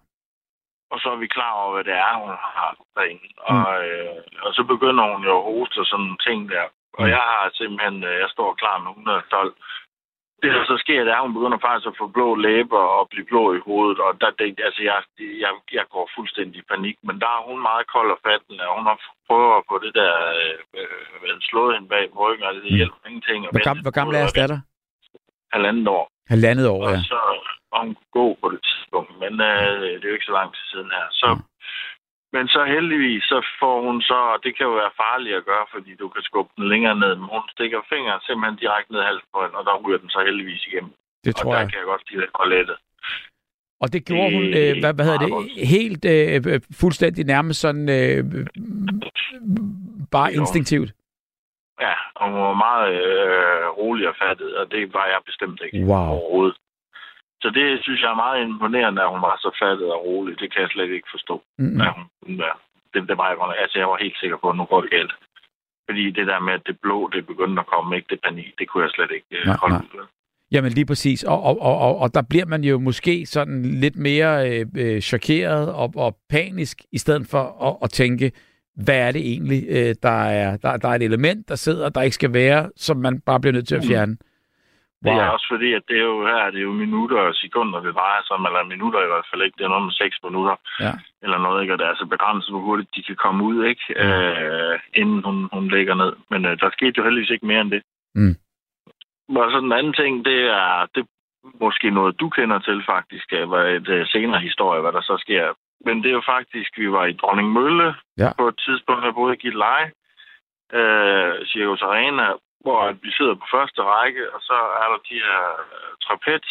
Og 0.93 0.97
så 1.03 1.09
er 1.15 1.19
vi 1.25 1.35
klar 1.37 1.53
over, 1.63 1.73
hvad 1.75 1.85
det 1.91 1.97
er, 2.07 2.13
hun 2.23 2.31
har 2.59 2.71
derinde. 2.97 3.29
Mm. 3.31 3.45
Og, 3.53 3.69
øh, 3.89 4.17
og 4.47 4.51
så 4.57 4.63
begynder 4.73 5.05
hun 5.13 5.21
jo 5.29 5.33
at 5.39 5.45
hoste 5.49 5.79
og 5.83 5.87
sådan 5.87 6.05
nogle 6.05 6.23
ting 6.29 6.39
der. 6.55 6.65
Og 6.99 7.05
Mm. 7.05 7.13
jeg 7.17 7.23
har 7.31 7.51
simpelthen, 7.61 7.97
øh, 8.11 8.15
jeg 8.23 8.29
står 8.35 8.49
klar 8.63 8.77
med 8.79 8.91
112. 8.91 9.55
Det, 10.43 10.51
der 10.57 10.65
så 10.73 10.77
sker, 10.85 11.01
det 11.05 11.13
er, 11.13 11.21
at 11.21 11.27
hun 11.27 11.37
begynder 11.39 11.59
faktisk 11.67 11.87
at 11.91 11.99
få 12.01 12.07
blå 12.17 12.29
læber 12.47 12.83
og 12.99 13.03
blive 13.13 13.27
blå 13.33 13.45
i 13.57 13.61
hovedet. 13.69 13.99
Og 14.07 14.11
der, 14.21 14.31
det, 14.39 14.47
altså, 14.69 14.81
jeg, 14.91 14.99
jeg, 15.45 15.53
jeg 15.79 15.85
går 15.95 16.05
fuldstændig 16.17 16.57
i 16.61 16.69
panik. 16.73 16.97
Men 17.09 17.17
der 17.23 17.31
er 17.37 17.43
hun 17.49 17.59
meget 17.69 17.85
kold 17.95 18.11
og 18.15 18.21
fattende, 18.27 18.63
og 18.69 18.73
hun 18.79 18.87
har 18.91 18.99
prøvet 19.29 19.51
at 19.59 19.63
få 19.71 19.75
det 19.85 19.93
der, 20.01 20.13
øh, 20.41 20.59
øh, 20.79 21.35
slået 21.51 21.75
hende 21.75 21.89
bag 21.95 22.05
ryggen, 22.23 22.45
og 22.49 22.55
det 22.55 22.63
Mm. 22.71 22.77
hjælper 22.79 23.01
ingenting. 23.09 23.41
Og 23.47 23.51
Hvor, 23.55 23.65
gammel, 23.69 23.83
hvor 23.87 23.95
gammel 23.99 24.15
er 24.17 24.27
datter? 24.41 24.61
Halvandet 25.55 25.89
år. 25.97 26.05
Halvandet 26.33 26.67
år, 26.75 26.81
Og 26.87 26.91
ja. 26.95 27.01
så 27.13 27.19
var 27.73 27.81
hun 27.87 27.97
god 28.21 28.35
på 28.43 28.47
det 28.55 28.61
tidspunkt, 28.69 29.11
men 29.23 29.33
øh, 29.51 29.81
det 29.99 30.05
er 30.05 30.11
jo 30.13 30.17
ikke 30.19 30.31
så 30.31 30.37
lang 30.41 30.51
tid 30.57 30.65
siden 30.73 30.91
her. 30.99 31.07
Så, 31.23 31.29
Mm. 31.35 31.43
Men 32.37 32.49
så 32.49 32.61
heldigvis, 32.75 33.23
så 33.33 33.39
får 33.61 33.77
hun 33.87 33.97
så, 34.11 34.19
og 34.33 34.39
det 34.45 34.53
kan 34.57 34.67
jo 34.67 34.75
være 34.83 34.99
farligt 35.05 35.37
at 35.37 35.45
gøre, 35.51 35.67
fordi 35.75 35.93
du 36.03 36.09
kan 36.15 36.23
skubbe 36.29 36.53
den 36.57 36.69
længere 36.73 36.97
ned, 37.03 37.13
men 37.21 37.29
hun 37.35 37.43
stikker 37.55 37.81
fingeren 37.93 38.21
simpelthen 38.27 38.59
direkte 38.65 38.93
ned 38.93 39.03
halsen 39.09 39.29
på 39.35 39.39
hende, 39.43 39.57
og 39.61 39.65
der 39.69 39.83
ryger 39.85 39.99
den 40.03 40.11
så 40.15 40.21
heldigvis 40.29 40.67
igennem. 40.67 40.93
Det 41.25 41.35
og 41.35 41.41
tror 41.41 41.53
der 41.53 41.61
jeg. 41.61 41.69
kan 41.71 41.79
jeg 41.79 41.87
godt 41.93 42.05
give 42.09 42.21
det 42.21 42.31
for 42.37 42.45
lettet. 42.55 42.77
Og 43.83 43.93
det 43.93 44.01
gjorde 44.09 44.31
hun, 44.37 44.43
Det- 44.43 44.77
øh, 44.77 44.81
hvad, 44.83 44.93
hvad 44.95 45.05
hedder 45.09 45.23
det, 45.27 45.67
helt 45.77 46.05
øh, 46.15 46.61
fuldstændig 46.83 47.25
nærmest 47.35 47.61
sådan 47.61 47.89
øh, 47.99 48.23
bare 50.15 50.29
hun. 50.31 50.41
instinktivt. 50.41 50.91
Ja, 51.81 51.95
og 52.15 52.25
hun 52.31 52.41
var 52.49 52.55
meget 52.69 52.93
øh, 53.07 53.69
rolig 53.81 54.09
og 54.09 54.15
fattet, 54.23 54.57
og 54.57 54.71
det 54.71 54.95
var 54.95 55.07
jeg 55.07 55.21
bestemt 55.27 55.61
ikke 55.67 55.87
Wow. 55.87 55.97
overhovedet. 56.13 56.57
Så 57.43 57.49
det 57.59 57.67
synes 57.85 58.01
jeg 58.03 58.11
er 58.11 58.23
meget 58.25 58.39
imponerende, 58.43 59.03
at 59.03 59.13
hun 59.15 59.23
var 59.29 59.37
så 59.45 59.51
fattet 59.63 59.89
og 59.97 60.05
rolig. 60.07 60.41
Det 60.41 60.49
kan 60.53 60.63
jeg 60.63 60.71
slet 60.73 60.91
ikke 60.97 61.09
forstå. 61.17 61.37
Hun 61.59 62.09
kunne 62.23 62.39
være. 62.45 62.57
Det, 62.93 63.09
det 63.09 63.17
var 63.19 63.29
jeg. 63.29 63.63
Altså, 63.63 63.79
jeg 63.79 63.89
var 63.89 63.99
helt 64.05 64.19
sikker 64.23 64.37
på, 64.43 64.47
at 64.51 64.57
nu 64.57 64.65
går 64.65 64.81
det 64.81 64.91
galt. 64.91 65.15
Fordi 65.89 66.05
det 66.11 66.27
der 66.27 66.41
med, 66.41 66.53
at 66.59 66.67
det 66.67 66.77
blå, 66.83 67.11
det 67.15 67.27
begyndte 67.27 67.61
at 67.61 67.67
komme, 67.67 67.97
ikke 67.97 68.11
det 68.11 68.21
panik, 68.25 68.59
det 68.59 68.69
kunne 68.69 68.83
jeg 68.85 68.91
slet 68.97 69.11
ikke 69.17 69.27
øh, 69.39 69.47
Nej, 69.47 69.57
holde 69.63 69.75
nej. 69.75 69.85
ud. 69.95 70.07
Jamen 70.53 70.73
lige 70.73 70.87
præcis. 70.87 71.25
Og, 71.25 71.43
og, 71.43 71.61
og, 71.61 71.79
og, 71.79 71.99
og 71.99 72.15
der 72.15 72.23
bliver 72.31 72.47
man 72.47 72.65
jo 72.65 72.79
måske 72.79 73.27
sådan 73.27 73.63
lidt 73.63 73.97
mere 73.97 74.51
øh, 74.51 74.67
øh, 74.77 75.01
chokeret 75.01 75.73
og, 75.73 75.93
og 75.97 76.17
panisk, 76.31 76.79
i 76.93 76.99
stedet 76.99 77.27
for 77.31 77.45
at, 77.69 77.77
at 77.83 77.91
tænke, 77.91 78.33
hvad 78.77 78.99
er 79.09 79.13
det 79.13 79.21
egentlig, 79.33 79.65
øh, 79.69 79.95
der, 80.03 80.23
er, 80.25 80.57
der, 80.57 80.77
der 80.77 80.89
er 80.89 80.93
et 80.95 81.03
element, 81.03 81.49
der 81.49 81.55
sidder, 81.55 81.89
der 81.89 82.03
ikke 82.03 82.15
skal 82.15 82.33
være, 82.33 82.71
som 82.77 82.97
man 82.97 83.21
bare 83.21 83.41
bliver 83.41 83.53
nødt 83.53 83.69
til 83.69 83.75
at 83.75 84.09
Mm. 84.09 84.19
Det 85.05 85.11
er 85.13 85.25
Wow. 85.27 85.33
også 85.35 85.47
fordi, 85.53 85.73
at 85.73 85.83
det 85.89 85.97
er 85.99 86.07
jo 86.13 86.27
her, 86.27 86.51
det 86.51 86.59
er 86.61 86.69
jo 86.71 86.73
minutter 86.85 87.19
og 87.21 87.35
sekunder, 87.35 87.81
det 87.81 87.95
drejer 87.95 88.23
sig 88.23 88.37
om, 88.37 88.47
eller 88.47 88.63
minutter 88.75 89.01
i 89.03 89.07
hvert 89.13 89.27
fald 89.31 89.43
ikke. 89.43 89.57
Det 89.59 89.65
er 89.65 89.69
noget 89.75 89.85
med 89.89 89.93
seks 90.03 90.17
minutter, 90.27 90.57
Ja. 90.81 90.93
eller 91.23 91.39
noget, 91.39 91.63
ikke? 91.63 91.73
Og 91.75 91.79
det 91.79 91.85
er 91.85 91.89
altså 91.95 92.07
begrænset, 92.07 92.51
hvor 92.53 92.61
hurtigt 92.61 92.95
de 92.97 93.03
kan 93.03 93.17
komme 93.17 93.45
ud, 93.45 93.65
ikke? 93.65 93.85
Mm. 93.97 94.03
Øh, 94.07 94.79
inden 94.95 95.23
hun, 95.25 95.49
hun 95.53 95.69
ligger 95.69 95.95
ned. 95.95 96.13
Men 96.31 96.45
øh, 96.45 96.61
der 96.61 96.71
skete 96.71 96.95
jo 96.99 97.05
heldigvis 97.05 97.31
ikke 97.31 97.47
mere 97.47 97.61
end 97.61 97.71
det. 97.71 97.83
Mm. 98.15 98.35
Og 99.37 99.51
så 99.53 99.61
den 99.61 99.73
anden 99.73 99.93
ting, 99.93 100.25
det 100.25 100.41
er, 100.63 100.87
det 100.95 101.01
er 101.03 101.11
måske 101.65 101.91
noget, 101.91 102.21
du 102.21 102.29
kender 102.29 102.59
til 102.59 102.83
faktisk, 102.87 103.27
var 103.33 103.63
et 103.79 103.89
øh, 103.89 104.07
senere 104.07 104.41
historie, 104.41 104.81
hvad 104.81 104.93
der 104.93 105.01
så 105.01 105.17
sker. 105.21 105.53
Men 105.87 106.03
det 106.03 106.09
er 106.11 106.15
jo 106.21 106.23
faktisk, 106.27 106.71
vi 106.79 106.93
var 106.93 107.05
i 107.07 107.13
Dronning 107.13 107.53
Mølle 107.53 107.95
Ja. 108.19 108.31
på 108.39 108.49
et 108.49 108.59
tidspunkt, 108.67 109.05
jeg 109.05 109.15
boede 109.15 109.35
i 109.35 109.39
Gilleleje, 109.43 109.91
øh, 110.79 111.47
Circus 111.47 111.83
Arena, 111.83 112.27
hvor 112.65 112.93
vi 113.05 113.11
sidder 113.19 113.35
på 113.35 113.47
første 113.57 113.81
række, 113.83 114.23
og 114.35 114.41
så 114.49 114.57
er 114.83 114.87
der 114.93 114.99
de 115.11 115.15
her 115.27 115.43
øh, 115.67 115.91
trapez, 116.05 116.47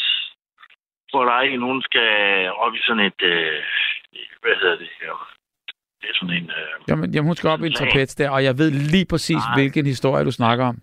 hvor 1.12 1.24
der 1.26 1.34
er 1.40 1.42
en, 1.52 1.62
hun 1.62 1.82
skal 1.82 2.10
op 2.64 2.74
i 2.76 2.82
sådan 2.88 3.06
et, 3.10 3.22
øh, 3.34 3.64
hvad 4.42 4.56
hedder 4.62 4.78
det 4.84 4.90
her? 5.02 5.14
Det 6.02 6.10
er 6.10 6.16
sådan 6.20 6.36
en... 6.40 6.50
Øh, 6.60 6.74
Jamen, 6.90 7.14
jamen, 7.14 7.28
hun 7.30 7.36
skal 7.36 7.50
op 7.50 7.60
i 7.64 7.70
Lag. 7.70 7.76
trapez 7.80 8.16
der, 8.16 8.30
og 8.36 8.44
jeg 8.44 8.58
ved 8.58 8.70
lige 8.94 9.08
præcis, 9.12 9.44
Nej. 9.46 9.56
hvilken 9.58 9.86
historie 9.86 10.26
du 10.26 10.32
snakker 10.32 10.66
om. 10.72 10.78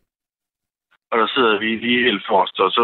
og 1.12 1.18
der 1.18 1.26
sidder 1.34 1.58
vi 1.58 1.68
lige 1.76 2.04
helt 2.08 2.24
forrest, 2.28 2.60
og 2.60 2.70
så 2.70 2.82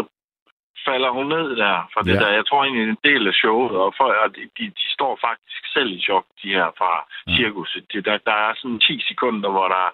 falder 0.87 1.09
hun 1.17 1.25
ned 1.35 1.47
der 1.63 1.75
fra 1.93 2.01
det 2.07 2.13
Ja. 2.15 2.19
der. 2.23 2.31
Jeg 2.39 2.45
tror 2.45 2.63
egentlig, 2.63 2.83
en 2.89 2.97
del 3.09 3.27
af 3.27 3.33
showet, 3.33 3.71
og 3.83 3.93
for, 3.97 4.07
og 4.23 4.29
de, 4.35 4.41
de, 4.57 4.63
de 4.79 4.85
står 4.97 5.13
faktisk 5.27 5.61
selv 5.75 5.89
i 5.97 5.99
chok, 6.07 6.25
de 6.43 6.49
her 6.57 6.67
fra 6.79 6.91
Ja. 7.27 7.35
cirkuset. 7.37 7.83
De, 7.91 8.01
der, 8.07 8.17
der 8.29 8.37
er 8.47 8.53
sådan 8.61 8.79
10 8.79 9.01
sekunder, 9.09 9.49
hvor 9.55 9.67
der 9.67 9.85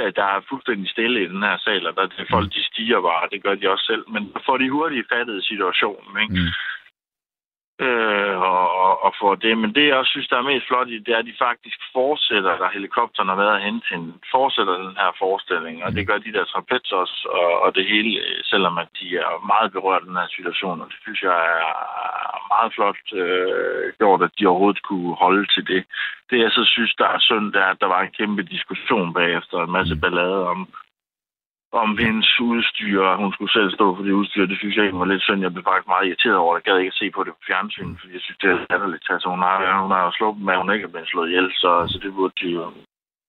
der, 0.00 0.10
der 0.20 0.26
er 0.34 0.48
fuldstændig 0.50 0.88
stille 0.94 1.18
i 1.22 1.28
den 1.32 1.42
her 1.48 1.56
sal, 1.64 1.86
og 1.88 1.94
der 1.96 2.02
er 2.02 2.32
folk, 2.36 2.48
de 2.56 2.62
stiger 2.70 3.00
bare, 3.08 3.30
det 3.32 3.42
gør 3.44 3.54
de 3.54 3.72
også 3.72 3.84
selv. 3.90 4.04
Men 4.14 4.22
får 4.46 4.56
de 4.58 4.70
hurtigt 4.76 5.08
fattet 5.12 5.44
situationen, 5.50 6.12
ikke? 6.22 6.34
Mm 6.40 6.50
øh, 7.84 8.36
og, 8.50 8.64
og, 8.84 8.92
og 9.04 9.12
for 9.20 9.34
det. 9.34 9.58
Men 9.58 9.74
det, 9.74 9.84
jeg 9.86 9.96
også 9.96 10.10
synes, 10.10 10.28
der 10.28 10.38
er 10.38 10.50
mest 10.50 10.66
flot 10.66 10.88
i, 10.88 10.98
det 10.98 11.12
er, 11.14 11.18
at 11.18 11.30
de 11.30 11.44
faktisk 11.46 11.78
fortsætter, 11.92 12.58
der 12.62 12.68
helikopteren 12.76 13.28
har 13.28 13.38
været 13.44 13.62
hen 13.66 13.76
til, 13.88 13.98
fortsætter 14.34 14.74
den 14.86 14.96
her 15.02 15.10
forestilling, 15.18 15.84
og 15.84 15.92
det 15.92 16.06
gør 16.06 16.18
de 16.18 16.32
der 16.32 16.44
trapez 16.44 16.92
også, 17.02 17.18
og, 17.38 17.50
og 17.64 17.74
det 17.76 17.84
hele, 17.92 18.10
øh, 18.24 18.40
selvom 18.44 18.78
at 18.78 18.88
de 19.00 19.06
er 19.16 19.46
meget 19.52 19.72
berørt 19.72 20.02
af 20.02 20.08
den 20.08 20.20
her 20.22 20.30
situation, 20.36 20.80
og 20.80 20.86
det 20.90 20.98
synes 21.02 21.22
jeg 21.22 21.38
er 21.64 22.40
meget 22.54 22.70
flot 22.76 23.02
øh, 23.22 23.92
gjort, 23.98 24.22
at 24.22 24.36
de 24.38 24.46
overhovedet 24.46 24.82
kunne 24.82 25.14
holde 25.24 25.46
til 25.54 25.64
det. 25.72 25.82
Det, 26.30 26.38
jeg 26.38 26.50
så 26.50 26.64
synes, 26.64 26.94
der 26.94 27.08
er 27.08 27.18
synd, 27.18 27.52
det 27.52 27.60
er, 27.60 27.70
at 27.74 27.80
der 27.80 27.86
var 27.94 28.00
en 28.02 28.16
kæmpe 28.18 28.42
diskussion 28.42 29.14
bagefter, 29.14 29.56
en 29.58 29.76
masse 29.78 29.96
ballade 29.96 30.48
om, 30.48 30.68
om 31.72 31.98
hendes 32.04 32.40
udstyr, 32.40 33.00
og 33.00 33.16
hun 33.22 33.32
skulle 33.32 33.52
selv 33.52 33.70
stå 33.78 33.86
for 33.96 34.02
det 34.06 34.18
udstyr. 34.20 34.46
Det 34.46 34.58
synes 34.58 34.76
jeg 34.76 34.82
egentlig 34.82 35.04
var 35.04 35.12
lidt 35.12 35.22
synd. 35.22 35.42
Jeg 35.42 35.52
blev 35.52 35.64
faktisk 35.64 35.88
meget 35.92 36.06
irriteret 36.06 36.38
over 36.42 36.52
det. 36.52 36.60
Jeg 36.60 36.66
gad 36.68 36.78
ikke 36.80 36.94
at 36.94 37.00
se 37.02 37.06
på 37.16 37.20
det 37.24 37.32
på 37.38 37.44
fjernsyn, 37.50 37.92
fordi 38.00 38.12
jeg 38.16 38.22
synes, 38.24 38.38
det 38.42 38.48
er 38.50 38.58
latterligt. 38.70 39.06
Altså, 39.14 39.28
hun 39.34 39.42
har, 39.46 39.56
hun 39.84 39.92
har 39.96 40.02
jo 40.08 40.12
slået 40.18 40.42
med, 40.46 40.54
at 40.54 40.60
hun 40.62 40.72
ikke 40.74 40.86
er 40.88 40.92
blevet 40.94 41.12
slået 41.12 41.28
ihjel, 41.28 41.48
så, 41.62 41.70
så 41.90 41.96
det 42.02 42.10
burde 42.16 42.36
de 42.42 42.48
jo... 42.58 42.64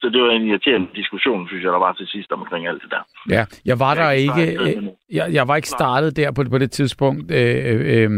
Så 0.02 0.10
det 0.14 0.22
var 0.22 0.30
en 0.30 0.48
irriterende 0.50 0.90
diskussion, 0.96 1.48
synes 1.48 1.64
jeg, 1.64 1.72
der 1.72 1.84
var 1.88 1.94
til 1.94 2.08
sidst 2.08 2.32
omkring 2.32 2.68
alt 2.68 2.82
det 2.84 2.92
der. 2.96 3.04
Ja, 3.36 3.44
jeg 3.66 3.80
var 3.80 3.94
der 3.94 4.10
Jeg 4.10 4.20
ikke, 4.26 4.46
ikke 4.70 4.92
jeg, 5.12 5.26
jeg 5.34 5.48
var 5.48 5.56
ikke 5.56 5.68
startet 5.68 6.18
der 6.18 6.32
på, 6.32 6.44
på 6.52 6.58
det 6.58 6.72
tidspunkt, 6.72 7.32
øh, 7.32 7.78
øh, 7.94 8.12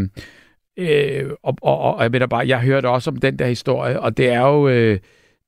øh, 0.80 1.24
og, 1.44 1.54
og, 1.62 1.78
og 1.80 2.04
jeg 2.04 2.12
mener 2.12 2.28
bare, 2.28 2.48
jeg 2.48 2.62
hørte 2.62 2.90
også 2.90 3.10
om 3.12 3.18
den 3.18 3.40
der 3.40 3.48
historie, 3.48 4.00
og 4.00 4.18
det 4.18 4.30
er 4.30 4.41
jo, 4.48 4.68
øh, 4.68 5.00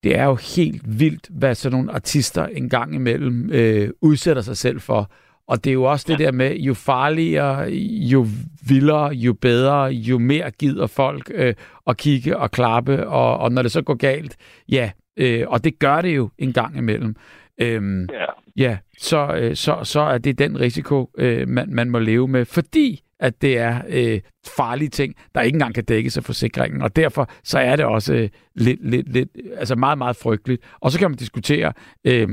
det 0.06 0.18
er 0.18 0.24
jo 0.26 0.36
helt 0.56 1.00
vildt, 1.00 1.28
hvad 1.30 1.56
sådan 1.56 1.78
nogle 1.78 1.92
artister 1.92 2.46
en 2.46 2.70
gang 2.70 2.96
imellem 2.96 3.52
øh, 3.52 3.90
udsætter 4.02 4.42
sig 4.42 4.58
selv 4.58 4.80
for. 4.82 5.12
Og 5.48 5.64
det 5.64 5.70
er 5.70 5.74
jo 5.74 5.84
også 5.84 6.06
det 6.10 6.20
der 6.20 6.32
med, 6.32 6.56
jo 6.56 6.74
farligere, 6.74 7.70
jo 8.12 8.28
vildere, 8.68 9.14
jo 9.14 9.34
bedre, 9.34 9.84
jo 9.86 10.18
mere 10.18 10.52
gider 10.52 10.88
folk 10.88 11.32
øh, 11.34 11.54
at 11.88 11.98
kigge 11.98 12.38
og 12.38 12.52
klappe, 12.52 13.08
og, 13.08 13.38
og 13.38 13.52
når 13.52 13.62
det 13.62 13.72
så 13.72 13.82
går 13.82 13.94
galt, 13.94 14.38
ja, 14.70 14.92
øh, 15.18 15.44
og 15.48 15.64
det 15.64 15.80
gør 15.80 16.02
det 16.02 16.16
jo 16.16 16.30
en 16.38 16.54
gang 16.54 16.78
imellem. 16.78 17.16
Øhm, 17.62 18.10
Ja. 18.14 18.26
Ja, 18.58 18.78
så, 18.98 19.36
øh, 19.36 19.56
så, 19.56 19.80
så 19.84 20.00
er 20.00 20.18
det 20.18 20.40
den 20.40 20.60
risiko, 20.60 21.10
øh, 21.18 21.48
man, 21.48 21.70
man 21.70 21.90
må 21.90 22.00
leve 22.00 22.28
med, 22.28 22.46
fordi 22.46 23.02
at 23.20 23.42
det 23.42 23.58
er 23.58 23.82
øh, 23.88 24.22
farlige 24.58 24.90
ting, 24.90 25.16
der 25.36 25.42
ikke 25.42 25.56
engang 25.56 25.76
kan 25.76 25.84
dækkes 25.84 26.18
af 26.18 26.24
forsikringen, 26.24 26.82
og 26.82 26.96
derfor 26.96 27.30
så 27.44 27.60
er 27.60 27.76
det 27.76 27.86
også 27.86 28.14
øh, 28.14 28.30
lidt, 28.56 28.90
lidt, 28.90 29.14
lidt, 29.14 29.30
altså 29.58 29.76
meget, 29.76 29.98
meget 29.98 30.16
frygteligt. 30.16 30.62
Og 30.82 30.92
så 30.92 31.00
kan 31.00 31.12
man 31.12 31.18
diskutere, 31.18 31.74
øh, 32.08 32.30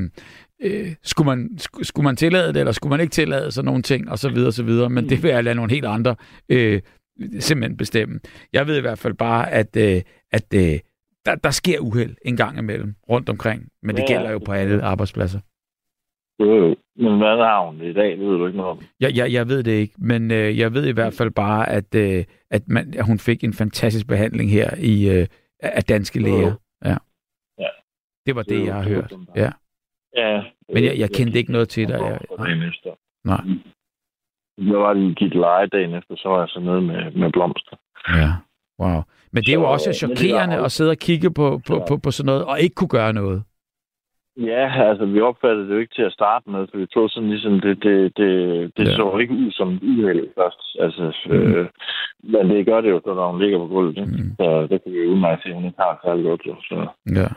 øh, 0.62 0.94
skulle, 1.02 1.26
man, 1.26 1.48
sk- 1.60 1.82
skulle 1.82 2.04
man 2.04 2.16
tillade 2.16 2.48
det, 2.48 2.56
eller 2.60 2.72
skulle 2.72 2.90
man 2.90 3.00
ikke 3.00 3.10
tillade 3.12 3.52
sådan 3.52 3.66
nogle 3.66 3.82
ting, 3.82 4.10
og 4.10 4.18
så 4.18 4.28
videre, 4.28 4.46
og 4.48 4.52
så 4.52 4.62
videre, 4.62 4.90
men 4.90 5.08
det 5.08 5.22
vil 5.22 5.30
jeg 5.30 5.44
lade 5.44 5.54
nogle 5.54 5.70
helt 5.72 5.84
andre 5.84 6.16
øh, 6.48 6.80
simpelthen 7.40 7.76
bestemme. 7.76 8.20
Jeg 8.52 8.66
ved 8.66 8.76
i 8.76 8.80
hvert 8.80 8.98
fald 8.98 9.14
bare, 9.14 9.50
at, 9.50 9.76
øh, 9.76 10.02
at 10.32 10.44
øh, 10.54 10.78
der, 11.26 11.34
der 11.34 11.50
sker 11.50 11.78
uheld 11.78 12.16
en 12.24 12.36
gang 12.36 12.58
imellem 12.58 12.94
rundt 13.08 13.28
omkring, 13.28 13.62
men 13.82 13.96
det 13.96 14.02
Ja. 14.02 14.06
gælder 14.14 14.30
jo 14.30 14.38
på 14.38 14.52
alle 14.52 14.82
arbejdspladser. 14.82 15.40
Jo, 16.40 16.54
jo. 16.56 16.76
Men 16.96 17.18
hvad 17.18 17.36
har 17.36 17.66
hun 17.66 17.80
i 17.80 17.92
dag? 17.92 18.10
Det 18.10 18.18
ved 18.18 18.38
du 18.38 18.46
ikke 18.46 18.56
noget 18.56 18.70
om. 18.70 18.78
Jeg, 19.00 19.16
jeg, 19.16 19.32
jeg 19.32 19.48
ved 19.48 19.62
det 19.62 19.72
ikke, 19.72 19.94
men 19.98 20.30
øh, 20.30 20.58
jeg 20.58 20.74
ved 20.74 20.86
i 20.86 20.92
hvert 20.92 21.14
fald 21.14 21.30
bare, 21.30 21.68
at, 21.68 21.94
øh, 21.94 22.24
at, 22.50 22.62
man, 22.68 22.94
at 22.98 23.06
hun 23.06 23.18
fik 23.18 23.44
en 23.44 23.52
fantastisk 23.52 24.06
behandling 24.08 24.50
her 24.50 24.70
i 24.78 25.18
øh, 25.18 25.26
af 25.62 25.84
danske 25.84 26.20
læger. 26.22 26.54
Ja. 26.84 26.96
Ja. 27.58 27.68
Det 28.26 28.36
var 28.36 28.42
det, 28.42 28.60
jo 28.60 28.64
jeg 28.64 28.74
har 28.74 28.82
det 28.82 28.92
hørt. 28.92 29.12
Ja. 29.36 29.50
Ja. 30.16 30.42
Men 30.74 30.84
jeg, 30.84 30.98
jeg 30.98 31.10
kendte 31.10 31.38
ikke 31.38 31.52
noget 31.52 31.68
til 31.68 31.88
dig. 31.88 32.00
Jeg, 32.00 32.20
nej. 32.38 32.54
Nej. 33.24 33.40
Jeg 34.58 34.78
var 34.78 34.92
lige 34.92 35.14
givet 35.14 35.34
leje 35.34 35.66
dagen 35.66 35.94
efter, 35.94 36.16
så 36.16 36.28
var 36.28 36.38
jeg 36.38 36.48
så 36.48 36.60
nede 36.60 36.80
med, 36.80 37.10
med 37.12 37.32
blomster. 37.32 37.76
Ja. 38.08 38.30
Wow. 38.80 39.02
Men 39.32 39.42
det 39.42 39.48
er 39.48 39.54
jo 39.54 39.60
Så, 39.62 39.66
også 39.66 39.90
det 39.90 40.02
er 40.02 40.06
chokerende 40.06 40.56
at 40.64 40.72
sidde 40.72 40.90
og 40.90 40.96
kigge 40.96 41.30
på, 41.30 41.60
på, 41.66 41.74
Ja. 41.74 41.84
på, 41.88 41.96
på 41.96 42.10
sådan 42.10 42.26
noget, 42.26 42.44
og 42.44 42.60
ikke 42.60 42.74
kunne 42.74 42.88
gøre 42.88 43.12
noget. 43.12 43.42
Ja, 44.36 44.88
altså 44.88 45.04
vi 45.06 45.20
opfattede 45.20 45.68
det 45.68 45.74
jo 45.74 45.78
ikke 45.78 45.94
til 45.94 46.02
at 46.02 46.12
starte 46.12 46.50
med, 46.50 46.66
for 46.70 46.78
vi 46.78 46.86
tog 46.86 47.10
sådan 47.10 47.30
ligesom, 47.30 47.60
det, 47.60 47.82
det, 47.82 48.16
det, 48.16 48.30
det 48.76 48.88
Ja. 48.88 48.94
så 48.94 49.18
ikke 49.20 49.34
ud 49.34 49.50
som 49.52 49.68
et 49.74 49.82
uheld 49.82 50.28
først. 50.38 50.62
Altså, 50.80 51.28
øh, 51.30 51.66
men 52.22 52.50
det 52.50 52.66
gør 52.66 52.80
det 52.80 52.90
jo, 52.90 53.00
når 53.06 53.30
hun 53.32 53.40
ligger 53.42 53.58
på 53.58 53.66
gulvet. 53.66 53.96
Ikke? 53.98 54.10
Mm. 54.10 54.34
Så 54.40 54.66
det 54.70 54.82
kan 54.82 54.92
vi 54.92 54.98
jo 54.98 55.10
udmærke 55.10 55.42
se, 55.42 55.48
at 55.48 55.54
hun 55.54 55.64
ikke 55.64 55.78
har 55.80 56.00
særlig 56.04 56.24
godt. 56.24 56.42
Jo. 56.46 56.54
Så, 56.62 56.86
Ja. 57.20 57.28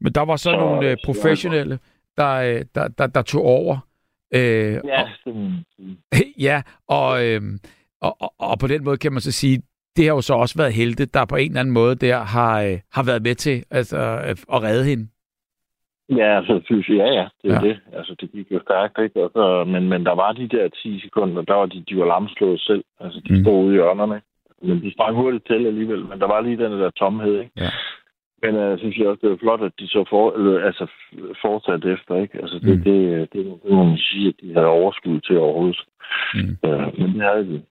Men 0.00 0.12
der 0.12 0.24
var 0.24 0.36
så 0.36 0.42
Så- 0.50 0.56
nogle 0.56 0.90
øh, 0.90 0.96
professionelle, 1.04 1.78
der, 2.16 2.32
øh, 2.34 2.64
der, 2.74 2.88
der, 2.88 3.06
der 3.06 3.22
tog 3.22 3.42
over. 3.44 3.76
Øh, 4.34 4.78
ja, 4.84 5.02
og, 5.26 5.36
ja, 6.48 6.62
og, 6.88 7.26
øhm, 7.26 7.58
og, 8.00 8.16
og, 8.20 8.34
og 8.38 8.58
på 8.58 8.66
den 8.66 8.84
måde 8.84 8.96
kan 8.96 9.12
man 9.12 9.20
så 9.20 9.32
sige, 9.32 9.62
det 9.96 10.04
har 10.04 10.14
jo 10.14 10.20
så 10.20 10.34
også 10.34 10.58
været 10.58 10.72
Helte, 10.72 11.04
der 11.06 11.24
på 11.24 11.36
en 11.36 11.48
eller 11.50 11.60
anden 11.60 11.74
måde 11.74 11.94
der 11.94 12.18
har, 12.18 12.62
øh, 12.62 12.78
har 12.92 13.02
været 13.04 13.22
med 13.22 13.34
til 13.34 13.64
altså, 13.70 13.98
øh, 13.98 14.30
at 14.54 14.62
redde 14.62 14.84
hende. 14.84 15.08
Ja, 16.08 16.36
altså, 16.38 16.60
synes 16.64 16.88
jeg, 16.88 16.96
ja, 16.96 17.06
ja, 17.20 17.26
det 17.42 17.50
er 17.50 17.60
Ja. 17.62 17.68
det. 17.68 17.80
Altså, 17.92 18.14
det 18.20 18.32
gik 18.32 18.52
jo 18.52 18.60
stærkt, 18.60 18.98
ikke? 19.02 19.24
Og 19.24 19.30
så, 19.34 19.64
men, 19.64 19.88
men 19.88 20.06
der 20.06 20.14
var 20.14 20.32
de 20.32 20.48
der 20.48 20.68
10 20.68 21.00
sekunder, 21.00 21.42
der 21.42 21.54
var 21.54 21.66
de, 21.66 21.84
de 21.88 21.98
var 21.98 22.06
lamslået 22.06 22.60
selv. 22.60 22.84
Altså, 23.00 23.20
de 23.28 23.32
Mm. 23.34 23.42
stod 23.44 23.64
ude 23.64 23.70
i 23.74 23.78
hjørnerne. 23.78 24.20
Men 24.62 24.82
de 24.82 24.92
sprang 24.92 25.16
hurtigt 25.16 25.46
til 25.46 25.66
alligevel, 25.66 26.04
men 26.04 26.20
der 26.20 26.26
var 26.26 26.40
lige 26.40 26.56
den 26.64 26.72
der 26.72 26.90
tomhed, 26.90 27.40
ikke? 27.40 27.50
Ja. 27.56 27.70
Men 28.42 28.54
jeg 28.56 28.72
uh, 28.72 28.78
synes 28.78 28.96
jeg 28.98 29.06
også, 29.08 29.20
det 29.22 29.30
var 29.30 29.36
flot, 29.36 29.62
at 29.62 29.72
de 29.80 29.88
så 29.88 30.04
for, 30.10 30.32
eller, 30.36 30.60
altså, 30.66 30.84
f- 30.84 31.32
fortsatte 31.42 31.92
efter, 31.92 32.16
ikke? 32.16 32.38
Altså, 32.42 32.58
det, 32.58 32.76
Mm. 32.78 32.82
det, 32.84 33.32
det, 33.32 33.46
det, 33.64 33.70
må 33.72 33.84
man 33.84 33.98
sige, 33.98 34.28
at 34.28 34.34
de 34.42 34.54
havde 34.54 34.66
overskud 34.66 35.20
til 35.20 35.38
overhovedet. 35.38 35.80
Mm. 36.34 36.56
Uh, 36.68 36.98
men 37.00 37.08
det 37.14 37.22
havde 37.22 37.44
de. 37.52 37.62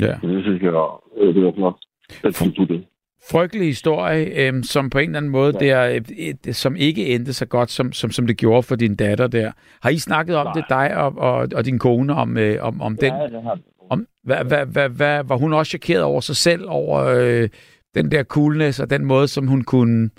Ja. 0.00 0.14
Så 0.20 0.26
det 0.28 0.42
synes 0.44 0.62
jeg, 0.62 0.72
øh, 1.16 1.34
det 1.34 1.44
var 1.44 1.52
flot. 1.52 1.78
Det 2.22 2.36
kunne 2.56 2.66
det. 2.66 2.84
Frygtelig 3.30 3.66
historie, 3.66 4.46
øhm, 4.46 4.62
som 4.62 4.90
på 4.90 4.98
en 4.98 5.04
eller 5.04 5.18
anden 5.18 5.32
måde, 5.32 5.54
ja. 5.60 5.66
der, 5.66 5.88
øh, 5.88 6.00
et, 6.16 6.56
som 6.56 6.76
ikke 6.76 7.06
endte 7.06 7.32
så 7.32 7.46
godt, 7.46 7.70
som, 7.70 7.92
som, 7.92 8.10
som 8.10 8.26
det 8.26 8.36
gjorde 8.36 8.62
for 8.62 8.76
din 8.76 8.96
datter 8.96 9.26
der. 9.26 9.52
Har 9.82 9.90
I 9.90 9.98
snakket 9.98 10.36
om 10.36 10.46
Nej. 10.46 10.52
det, 10.52 10.64
dig 10.68 10.96
og, 10.96 11.18
og, 11.18 11.48
og 11.54 11.64
din 11.64 11.78
kone, 11.78 12.14
om, 12.14 12.36
øh, 12.36 12.64
om, 12.64 12.80
om 12.80 12.96
den? 12.96 13.14
Ja, 13.14 13.26
det 13.26 13.42
har 13.42 13.54
det. 13.54 13.64
Om, 13.90 14.06
hvad, 14.22 14.44
hvad, 14.44 14.66
hvad, 14.66 14.88
hvad, 14.88 15.24
var 15.24 15.36
hun 15.36 15.52
også 15.52 15.70
chokeret 15.70 16.02
over 16.02 16.20
sig 16.20 16.36
selv, 16.36 16.64
over 16.68 17.04
øh, 17.04 17.48
den 17.94 18.10
der 18.10 18.24
coolness 18.24 18.80
og 18.80 18.90
den 18.90 19.04
måde, 19.04 19.28
som 19.28 19.46
hun 19.46 19.64
kunne 19.64 20.10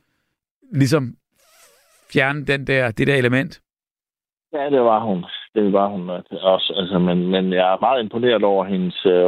ligesom 0.74 1.16
fjerne 2.14 2.46
den 2.46 2.68
der, 2.68 2.92
det 2.92 3.08
der 3.08 3.16
element? 3.16 3.62
Ja, 4.54 4.70
det 4.70 4.82
var 4.82 5.06
hun. 5.06 5.26
Det 5.56 5.74
var 5.74 5.88
hun 5.88 6.10
også. 6.56 6.74
Altså, 6.78 7.00
men, 7.00 7.28
men 7.28 7.54
jeg 7.54 7.74
er 7.74 7.78
meget 7.82 8.04
imponeret 8.04 8.44
over 8.44 8.66
hendes 8.66 9.06
øh, 9.06 9.26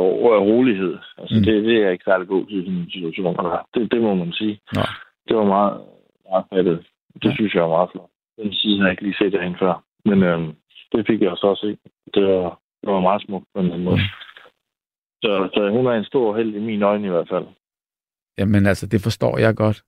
rolighed. 0.52 0.98
Altså, 1.18 1.36
Mm. 1.36 1.44
det, 1.44 1.64
det 1.64 1.78
er 1.84 1.90
ikke 1.90 2.04
særlig 2.08 2.28
god 2.28 2.46
i 2.50 2.60
sådan 2.62 2.74
en 2.80 2.90
situation. 2.92 3.36
Det, 3.74 3.92
det 3.92 4.02
må 4.02 4.14
man 4.16 4.32
sige. 4.34 4.60
Nå. 4.76 4.82
Det 5.28 5.38
var 5.38 5.46
meget, 5.46 5.82
meget 6.30 6.46
fattet. 6.54 6.78
Det 7.24 7.30
Ja. 7.30 7.36
synes 7.36 7.54
jeg 7.54 7.64
var 7.64 7.70
meget 7.78 7.90
flot. 7.92 8.10
Den 8.38 8.54
side 8.54 8.78
har 8.80 8.86
jeg 8.86 8.92
ikke 8.94 9.04
lige 9.04 9.16
set 9.20 9.34
derhen 9.34 9.56
før. 9.60 9.84
Men 10.06 10.24
øh, 10.24 10.40
det 10.92 11.08
fik 11.08 11.22
jeg 11.22 11.32
også 11.32 11.48
også 11.48 11.62
se. 11.68 11.78
Det 12.14 12.24
var, 12.28 12.60
det 12.82 12.90
var 12.94 13.00
meget 13.00 13.22
smukt 13.26 13.46
på 13.54 13.60
en 13.60 13.66
eller 13.66 13.74
anden 13.74 13.86
måde. 13.90 14.00
Så, 15.24 15.50
så 15.54 15.70
hun 15.70 15.86
er 15.88 15.92
en 15.92 16.04
stor 16.12 16.38
held 16.38 16.56
i 16.56 16.60
mine 16.60 16.86
øjne 16.86 17.08
i 17.08 17.10
hvert 17.10 17.30
fald. 17.30 17.46
Jamen 18.38 18.66
altså, 18.66 18.88
det 18.88 19.02
forstår 19.04 19.38
jeg 19.38 19.56
godt. 19.56 19.84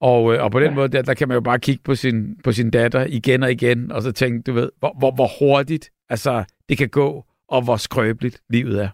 Og, 0.00 0.34
øh, 0.34 0.44
og 0.44 0.50
på 0.50 0.60
den 0.60 0.68
ja. 0.68 0.74
Måde, 0.74 0.88
der, 0.88 1.02
der 1.02 1.14
kan 1.14 1.28
man 1.28 1.34
jo 1.34 1.40
bare 1.40 1.58
kigge 1.58 1.82
på 1.84 1.94
sin, 1.94 2.40
på 2.44 2.52
sin 2.52 2.70
datter 2.70 3.06
igen 3.08 3.42
og 3.42 3.50
igen, 3.52 3.92
og 3.92 4.02
så 4.02 4.12
tænke, 4.12 4.42
du 4.42 4.52
ved, 4.52 4.70
hvor, 4.78 4.92
hvor, 4.98 5.12
hvor 5.14 5.28
hurtigt 5.40 5.90
altså, 6.08 6.52
det 6.68 6.78
kan 6.78 6.88
gå, 6.88 7.24
og 7.48 7.64
hvor 7.64 7.76
skrøbeligt 7.76 8.42
livet 8.50 8.82
er. 8.84 8.88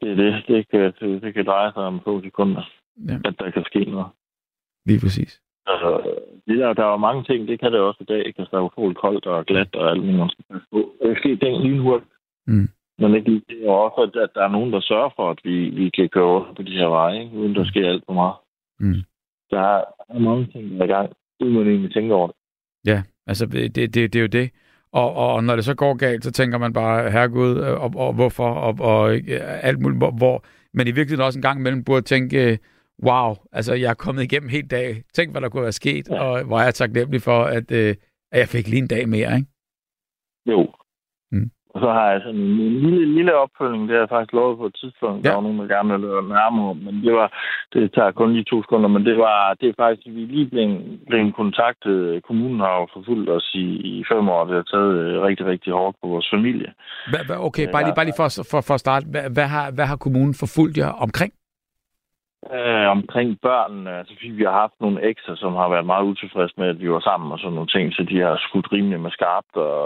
Det 0.00 0.10
er 0.10 0.14
det. 0.14 0.44
Det 0.48 0.68
kan, 0.70 0.92
det, 1.22 1.34
kan 1.34 1.46
dreje 1.46 1.72
sig 1.72 1.82
om 1.82 2.00
få 2.04 2.22
sekunder, 2.22 2.62
Ja. 3.08 3.14
at 3.24 3.34
der 3.38 3.50
kan 3.50 3.64
ske 3.64 3.84
noget. 3.84 4.06
Lige 4.86 5.00
præcis. 5.00 5.40
Altså, 5.66 5.90
det 6.46 6.58
der, 6.58 6.72
der 6.72 6.84
er 6.84 6.90
jo 6.90 6.96
mange 6.96 7.24
ting, 7.24 7.48
det 7.48 7.60
kan 7.60 7.72
det 7.72 7.80
også 7.80 7.98
i 8.00 8.04
dag. 8.12 8.26
Ikke? 8.26 8.38
Altså, 8.40 8.50
der 8.56 8.62
er 8.62 8.66
utroligt 8.70 8.98
koldt 9.00 9.26
og 9.26 9.46
glat 9.46 9.74
og 9.76 9.90
alt 9.90 10.00
muligt, 10.00 10.18
man 10.18 10.30
skal 10.30 11.16
ske 11.16 11.36
ting 11.36 11.62
lynhurtigt. 11.64 12.10
Mm. 12.46 12.68
Men 12.98 13.14
ikke 13.14 13.28
lige 13.30 13.42
det 13.48 13.66
er 13.66 13.70
også, 13.70 14.00
at- 14.02 14.22
at 14.22 14.30
der 14.34 14.44
er 14.44 14.48
nogen, 14.56 14.72
der 14.72 14.80
sørger 14.80 15.10
for, 15.16 15.30
at 15.30 15.38
vi, 15.44 15.70
vi 15.70 15.90
kan 15.90 16.08
køre 16.08 16.24
rundt 16.24 16.56
på 16.56 16.62
de 16.62 16.72
her 16.80 16.86
veje, 16.86 17.22
ikke? 17.24 17.36
uden 17.36 17.54
der 17.54 17.64
sker 17.64 17.88
alt 17.88 18.04
for 18.06 18.12
meget. 18.12 18.34
Mm. 18.80 19.02
Der 19.52 19.60
er, 19.60 20.18
mange 20.18 20.46
ting, 20.46 20.70
der 20.70 20.80
er 20.80 20.84
i 20.84 20.92
gang, 20.92 21.12
uden 21.40 21.54
man 21.54 21.66
egentlig 21.66 21.92
tænker 21.92 22.14
over 22.14 22.26
det. 22.26 22.36
Ja, 22.86 23.02
altså 23.26 23.46
det, 23.46 23.74
det, 23.74 23.94
det 23.94 24.16
er 24.16 24.20
jo 24.20 24.26
det. 24.26 24.50
Og, 24.92 25.14
og 25.14 25.44
når 25.44 25.56
det 25.56 25.64
så 25.64 25.74
går 25.74 25.94
galt, 25.94 26.24
så 26.24 26.32
tænker 26.32 26.58
man 26.58 26.72
bare, 26.72 27.10
herregud, 27.10 27.56
øh, 27.56 27.82
og, 27.84 27.92
og 27.96 28.12
hvorfor, 28.12 28.48
og, 28.48 28.74
og 28.80 29.14
øh, 29.14 29.40
alt 29.68 29.80
muligt, 29.80 29.98
hvor, 29.98 30.10
hvor, 30.10 30.44
men 30.74 30.86
i 30.86 30.90
virkeligheden 30.90 31.26
også 31.26 31.38
en 31.38 31.42
gang 31.42 31.58
imellem 31.58 31.84
burde 31.84 32.02
tænke, 32.02 32.58
wow, 33.08 33.34
altså 33.52 33.74
jeg 33.74 33.90
er 33.90 33.94
kommet 33.94 34.22
igennem 34.22 34.48
helt 34.48 34.70
dag. 34.70 35.02
Tænk, 35.14 35.32
hvad 35.32 35.40
der 35.40 35.48
kunne 35.48 35.62
være 35.62 35.72
sket, 35.72 36.08
ja. 36.08 36.14
Ja. 36.14 36.22
og 36.22 36.44
hvor 36.44 36.58
er 36.58 36.64
jeg 36.64 36.74
taknemmelig 36.74 37.22
for, 37.22 37.42
at, 37.44 37.72
øh, 37.72 37.94
at 38.32 38.38
jeg 38.40 38.48
fik 38.48 38.68
lige 38.68 38.82
en 38.82 38.88
dag 38.88 39.08
mere, 39.08 39.36
ikke? 39.36 39.48
Jo. 40.46 40.68
Og 41.74 41.80
så 41.80 41.88
har 41.96 42.06
jeg 42.12 42.20
sådan 42.24 42.40
en, 42.40 42.80
lille, 42.84 43.14
lille 43.16 43.34
opfølging, 43.42 43.82
det 43.82 43.94
har 43.94 44.02
jeg 44.04 44.14
faktisk 44.14 44.32
lovet 44.32 44.58
på 44.58 44.66
et 44.66 44.76
tidspunkt. 44.80 45.24
Ja. 45.24 45.28
Der 45.28 45.34
var 45.34 45.46
nogen, 45.46 45.58
der 45.60 45.74
gerne 45.74 45.92
ville 45.92 46.08
høre 46.12 46.28
nærmere 46.38 46.68
om, 46.72 46.78
men 46.86 46.94
det, 47.04 47.12
var, 47.18 47.28
det 47.72 47.92
tager 47.96 48.10
kun 48.10 48.32
lige 48.32 48.50
to 48.52 48.62
sekunder, 48.62 48.88
men 48.88 49.04
det 49.08 49.16
var 49.18 49.54
det 49.60 49.68
er 49.68 49.80
faktisk, 49.82 50.06
vi 50.06 50.22
lige 50.34 50.48
blevet, 50.52 51.00
blevet 51.08 51.34
kontaktet. 51.34 52.22
Kommunen 52.28 52.60
har 52.60 52.74
jo 52.80 52.86
forfulgt 52.94 53.30
os 53.36 53.48
i, 53.54 53.66
i 53.92 54.04
fem 54.12 54.28
år, 54.28 54.44
det 54.44 54.54
har 54.60 54.68
taget 54.74 54.92
øh, 55.02 55.22
rigtig, 55.22 55.46
rigtig 55.46 55.72
hårdt 55.72 55.96
på 56.02 56.06
vores 56.08 56.28
familie. 56.34 56.70
Hva, 57.12 57.18
hva, 57.26 57.36
okay, 57.48 57.66
bare 57.72 57.84
lige, 57.84 57.96
bare 57.98 58.08
lige 58.08 58.20
for, 58.22 58.28
for, 58.50 58.60
for 58.68 58.74
at 58.74 58.80
starte. 58.86 59.04
Hvad, 59.12 59.26
hvad, 59.36 59.48
har, 59.54 59.66
hvad 59.76 59.86
har 59.86 59.96
kommunen 59.96 60.34
forfulgt 60.42 60.78
jer 60.78 60.92
omkring? 61.06 61.32
Øh, 62.50 62.88
omkring 62.96 63.40
børnene, 63.40 63.90
altså 63.98 64.14
fordi 64.14 64.30
vi 64.30 64.42
har 64.42 64.52
haft 64.52 64.76
nogle 64.80 65.02
ekser, 65.10 65.34
som 65.34 65.52
har 65.54 65.68
været 65.68 65.86
meget 65.86 66.04
utilfredse 66.04 66.54
med, 66.58 66.68
at 66.68 66.80
vi 66.80 66.90
var 66.90 67.00
sammen 67.00 67.32
og 67.32 67.38
sådan 67.38 67.54
nogle 67.54 67.74
ting, 67.74 67.92
så 67.92 68.02
de 68.02 68.20
har 68.20 68.36
skudt 68.48 68.72
rimelig 68.72 69.00
med 69.00 69.10
skarpt, 69.10 69.56
og 69.56 69.76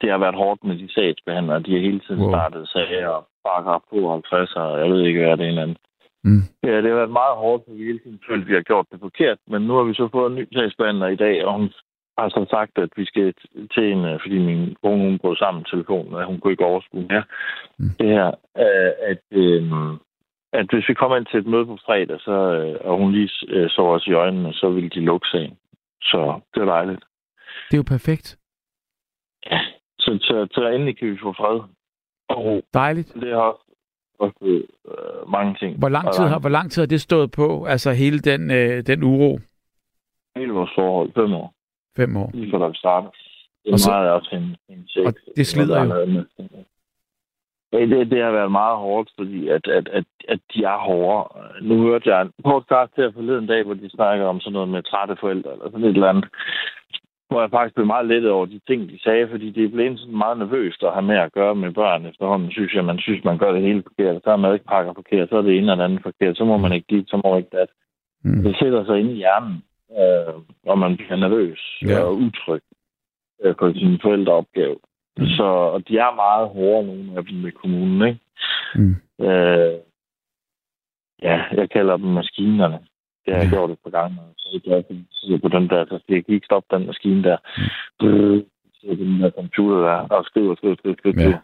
det 0.00 0.10
har 0.10 0.18
været 0.18 0.34
hårdt 0.34 0.64
med 0.64 0.78
de 0.78 0.92
sagsbehandlere. 0.94 1.62
De 1.62 1.72
har 1.72 1.80
hele 1.80 2.00
tiden 2.00 2.20
Wow. 2.22 2.30
startet 2.30 2.68
sager, 2.68 3.26
paragraf 3.46 3.80
52, 3.90 4.56
og 4.56 4.80
jeg 4.80 4.90
ved 4.90 5.02
ikke, 5.02 5.20
hvad 5.20 5.36
det 5.36 5.46
er 5.46 5.50
en 5.52 5.58
anden. 5.58 5.76
Mm. 6.24 6.42
Ja, 6.62 6.76
det 6.82 6.88
har 6.90 7.00
været 7.02 7.18
meget 7.22 7.36
hårdt, 7.36 7.62
for 7.64 7.72
vi 7.74 7.84
hele 7.84 7.98
tiden 7.98 8.20
følt, 8.28 8.42
at 8.42 8.48
vi 8.48 8.54
har 8.54 8.60
gjort 8.70 8.86
det 8.92 9.00
forkert, 9.00 9.38
men 9.48 9.62
nu 9.62 9.72
har 9.76 9.82
vi 9.82 9.94
så 9.94 10.08
fået 10.12 10.30
en 10.30 10.38
ny 10.38 10.46
sagsbehandler 10.54 11.06
i 11.06 11.16
dag, 11.16 11.44
og 11.44 11.52
hun 11.52 11.70
har 12.18 12.28
så 12.28 12.46
sagt, 12.50 12.78
at 12.78 12.90
vi 12.96 13.04
skal 13.04 13.34
til 13.74 13.84
en, 13.92 14.04
øh, 14.04 14.20
fordi 14.22 14.38
min 14.38 14.76
kone 14.82 15.02
hun 15.04 15.18
brød 15.18 15.36
sammen 15.36 15.64
telefonen, 15.64 16.14
og 16.14 16.26
hun 16.26 16.40
kunne 16.40 16.52
ikke 16.52 16.64
overskue 16.64 17.06
mere. 17.10 17.24
Mm. 17.78 17.84
Mm. 17.84 17.90
Det 18.00 18.08
her, 18.16 18.26
øh, 18.64 18.92
at, 19.10 19.22
øh, 19.32 19.62
at 20.60 20.66
hvis 20.72 20.88
vi 20.88 20.94
kommer 20.94 21.16
ind 21.16 21.26
til 21.26 21.40
et 21.40 21.46
møde 21.46 21.66
på 21.66 21.78
fredag, 21.86 22.20
så, 22.20 22.32
øh, 22.32 22.76
og 22.90 22.96
hun 22.98 23.12
lige 23.12 23.30
øh, 23.48 23.70
så 23.70 23.82
os 23.82 24.06
i 24.06 24.12
øjnene, 24.12 24.52
så 24.52 24.70
vil 24.70 24.94
de 24.94 25.00
lukke 25.00 25.26
sagen. 25.32 25.56
Så 26.02 26.40
det 26.54 26.60
er 26.60 26.64
dejligt. 26.66 27.04
Det 27.70 27.74
er 27.74 27.78
jo 27.78 27.82
perfekt. 27.96 28.38
Så, 29.98 30.18
så, 30.20 30.48
så 30.52 30.68
endelig 30.68 30.98
kan 30.98 31.08
vi 31.10 31.18
få 31.22 31.32
fred 31.32 31.60
og 32.28 32.44
ro. 32.44 32.60
Dejligt. 32.74 33.14
Det 33.14 33.30
har 33.32 33.56
også 34.18 34.36
øh, 34.42 35.30
mange 35.30 35.56
ting. 35.60 35.78
Hvor 35.78 35.88
lang, 35.88 36.12
tid 36.12 36.24
har, 36.24 36.38
hvor 36.38 36.48
lang 36.48 36.70
tid 36.70 36.82
har 36.82 36.86
det 36.86 37.00
stået 37.00 37.30
på? 37.30 37.64
Altså 37.64 37.92
hele 37.92 38.18
den, 38.18 38.50
øh, 38.50 38.86
den 38.86 39.02
uro? 39.02 39.38
Hele 40.36 40.52
vores 40.52 40.70
forhold, 40.74 41.12
fem 41.14 41.32
år. 41.34 41.54
Fem 41.96 42.16
år. 42.16 42.30
lige 42.34 42.50
før 42.50 42.58
der 42.58 42.72
starter. 42.74 43.10
Det 43.64 43.68
er 43.68 43.72
Og 43.72 43.78
så- 43.78 43.90
meget 43.90 44.10
også 44.10 44.28
en, 44.32 44.56
en 44.76 44.86
check. 44.88 45.06
Og 45.06 45.14
det 45.36 45.46
slider 45.46 45.84
jo. 45.84 45.94
Ja, 45.94 46.04
det, 47.72 48.10
det 48.10 48.22
har 48.22 48.30
været 48.30 48.52
meget 48.52 48.76
hårdt, 48.76 49.10
fordi 49.18 49.48
at, 49.48 49.66
at, 49.66 49.88
at, 49.88 50.04
at 50.28 50.40
de 50.54 50.64
er 50.64 50.78
hårde. 50.78 51.28
Nu 51.62 51.82
hørte 51.82 52.10
jeg 52.10 52.22
en 52.22 52.32
podcast 52.44 52.92
her 52.96 53.10
forleden 53.12 53.46
dag, 53.46 53.64
hvor 53.64 53.74
de 53.74 53.90
snakker 53.90 54.26
om 54.26 54.40
sådan 54.40 54.52
noget 54.52 54.68
med 54.68 54.82
trætte 54.82 55.16
forældre, 55.20 55.52
eller 55.52 55.70
sådan 55.70 55.84
et 55.84 55.94
eller 55.94 56.08
andet. 56.08 56.26
Hvor 57.30 57.40
jeg 57.40 57.50
faktisk 57.50 57.74
blev 57.74 57.86
meget 57.86 58.06
lettet 58.06 58.30
over 58.30 58.46
de 58.46 58.60
ting, 58.68 58.90
de 58.90 59.02
sagde, 59.02 59.28
fordi 59.28 59.50
det 59.50 59.64
er 59.64 59.68
blevet 59.68 59.98
sådan 60.00 60.18
meget 60.18 60.38
nervøst 60.38 60.82
at 60.82 60.92
have 60.92 61.06
med 61.06 61.16
at 61.16 61.32
gøre 61.32 61.54
med 61.54 61.72
børn 61.72 62.06
efterhånden. 62.06 62.50
Synes 62.50 62.74
jeg, 62.74 62.84
man 62.84 62.98
synes, 62.98 63.24
man 63.24 63.38
gør 63.38 63.52
det 63.52 63.62
hele 63.62 63.82
forkert. 63.82 64.22
Så 64.24 64.30
er 64.30 64.36
madpakker 64.36 64.92
forkert, 64.94 65.28
så 65.28 65.36
er 65.36 65.42
det 65.42 65.58
ene 65.58 65.72
eller 65.72 65.84
andet 65.84 66.02
forkert. 66.02 66.36
Så 66.36 66.44
må 66.44 66.56
man 66.56 66.72
ikke 66.72 66.86
dit, 66.90 67.10
så 67.10 67.16
må 67.16 67.30
man 67.30 67.38
ikke 67.38 67.56
dat. 67.56 67.68
Mm. 68.24 68.42
Det 68.42 68.56
sætter 68.58 68.84
sig 68.84 69.00
inde 69.00 69.12
i 69.12 69.16
hjernen, 69.16 69.62
øh, 70.00 70.34
og 70.66 70.78
man 70.78 70.96
bliver 70.96 71.16
nervøs 71.16 71.60
ja. 71.82 72.00
og 72.00 72.14
utryg 72.14 72.62
øh, 73.42 73.56
på 73.56 73.72
sin 73.72 73.98
forældreopgave. 74.02 74.76
Mm. 75.16 75.22
Mm. 75.22 75.28
Så, 75.36 75.42
og 75.44 75.88
de 75.88 75.98
er 75.98 76.14
meget 76.14 76.48
hårde, 76.48 76.86
nogle 76.86 77.16
af 77.16 77.24
dem 77.24 77.36
med 77.38 77.52
kommunen, 77.52 78.08
ikke? 78.08 78.20
Mm. 78.74 78.96
Øh, 79.26 79.74
ja, 81.22 81.36
jeg 81.52 81.70
kalder 81.70 81.96
dem 81.96 82.06
maskinerne. 82.06 82.78
Det 83.24 83.34
har 83.34 83.42
jeg 83.42 83.50
gjort 83.50 83.70
et 83.70 83.78
par 83.84 83.90
gange. 83.90 84.16
og 84.20 84.34
Så 84.36 84.60
er 84.66 84.74
jeg 84.74 84.84
for, 84.86 84.94
sidder 85.12 85.38
på 85.38 85.48
den 85.48 85.68
der, 85.68 85.84
så 85.86 86.00
jeg 86.08 86.24
kan 86.24 86.34
ikke 86.34 86.44
stoppe 86.46 86.76
den 86.76 86.86
maskine 86.86 87.22
der. 87.22 87.36
Mm. 88.00 88.44
Så 88.74 88.86
den 88.86 89.20
der 89.20 89.30
computer 89.30 89.76
der, 89.88 89.96
og 90.16 90.24
skriver, 90.24 90.54
skriver, 90.56 90.76
skriver, 90.76 90.96
skriver. 90.96 91.20
Ja. 91.22 91.38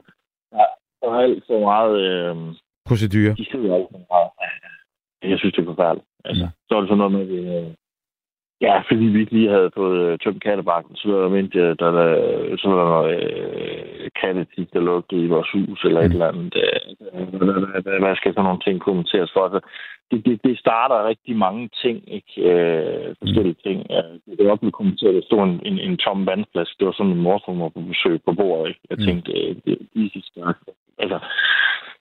Ja 0.58 0.64
der 1.02 1.08
er 1.10 1.20
alt 1.20 1.44
så 1.46 1.58
meget... 1.58 1.94
Øh, 2.00 2.36
Procedur. 2.88 3.34
de 3.34 3.44
sidder 3.50 3.74
alt 3.76 3.88
for 3.90 4.00
meget. 4.12 4.30
Jeg 5.30 5.38
synes, 5.38 5.54
det 5.54 5.62
er 5.62 5.66
forfærdeligt. 5.74 6.06
Altså, 6.24 6.44
Ja. 6.44 6.50
Så 6.68 6.74
er 6.74 6.80
det 6.80 6.88
sådan 6.88 6.98
noget 6.98 7.12
med, 7.12 7.20
at 7.20 7.28
vi, 7.28 7.38
øh, 7.56 7.74
ja, 8.66 8.76
fordi 8.88 9.04
vi 9.04 9.20
ikke 9.20 9.32
lige 9.32 9.50
havde 9.50 9.70
fået 9.74 10.00
øh, 10.12 10.18
tømt 10.18 10.42
kattebakken, 10.42 10.96
så 10.96 11.08
var 11.12 11.20
der 11.22 11.28
mente, 11.28 11.58
jeg, 11.58 11.78
der, 11.80 11.90
der, 11.98 12.08
så 12.56 12.68
var 12.68 12.76
der 12.82 12.90
noget 12.92 13.14
øh, 13.22 14.10
kattetik, 14.20 14.72
der 14.72 14.80
lugtede 14.80 15.24
i 15.24 15.32
vores 15.34 15.50
hus, 15.54 15.84
eller 15.84 16.00
Mm. 16.00 16.06
et 16.06 16.12
eller 16.12 16.28
andet. 16.28 16.54
Øh, 16.56 18.00
hvad, 18.02 18.16
skal 18.16 18.32
sådan 18.32 18.44
nogle 18.44 18.64
ting 18.66 18.80
kommenteres 18.80 19.30
for? 19.32 19.42
Altså, 19.44 19.60
det, 20.10 20.24
det, 20.26 20.40
det 20.44 20.58
starter 20.58 21.08
rigtig 21.08 21.36
mange 21.36 21.68
ting, 21.82 21.98
ikke? 22.16 22.32
Øh, 22.50 23.14
forskellige 23.22 23.56
ting. 23.66 23.78
Øh, 23.96 24.36
det 24.38 24.46
er 24.46 24.50
også 24.50 24.60
blevet 24.60 24.80
kommenteret, 24.80 25.14
der 25.14 25.22
stod 25.22 25.42
en, 25.42 25.60
en, 25.68 25.78
en 25.78 25.96
tom 25.96 26.26
vandflaske. 26.26 26.76
Det 26.78 26.86
var 26.86 26.92
sådan, 26.92 27.12
min 27.12 27.22
mor 27.22 27.38
var 27.46 27.68
på 27.68 27.80
besøg 27.80 28.20
på 28.26 28.32
bordet, 28.32 28.68
ikke? 28.68 28.80
Jeg 28.90 28.98
Mm. 28.98 29.04
tænkte, 29.06 29.32
øh, 29.32 29.56
det 29.64 29.72
er 30.16 30.22
start. 30.30 30.56
Altså, 30.98 31.18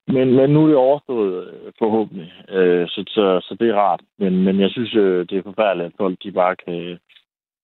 men, 0.08 0.36
men 0.36 0.50
nu 0.50 0.64
er 0.64 0.68
det 0.68 0.76
overstået 0.76 1.48
øh, 1.48 1.72
forhåbentlig, 1.80 2.34
øh, 2.50 2.88
så, 2.88 3.04
så, 3.08 3.26
så 3.48 3.56
det 3.60 3.70
er 3.70 3.76
rart. 3.76 4.02
Men, 4.20 4.44
men 4.44 4.60
jeg 4.60 4.70
synes, 4.70 4.96
øh, 4.96 5.20
det 5.30 5.38
er 5.38 5.44
forfærdeligt, 5.44 5.86
at 5.88 5.98
folk 5.98 6.18
de 6.24 6.32
bare 6.32 6.56
kan, 6.56 7.00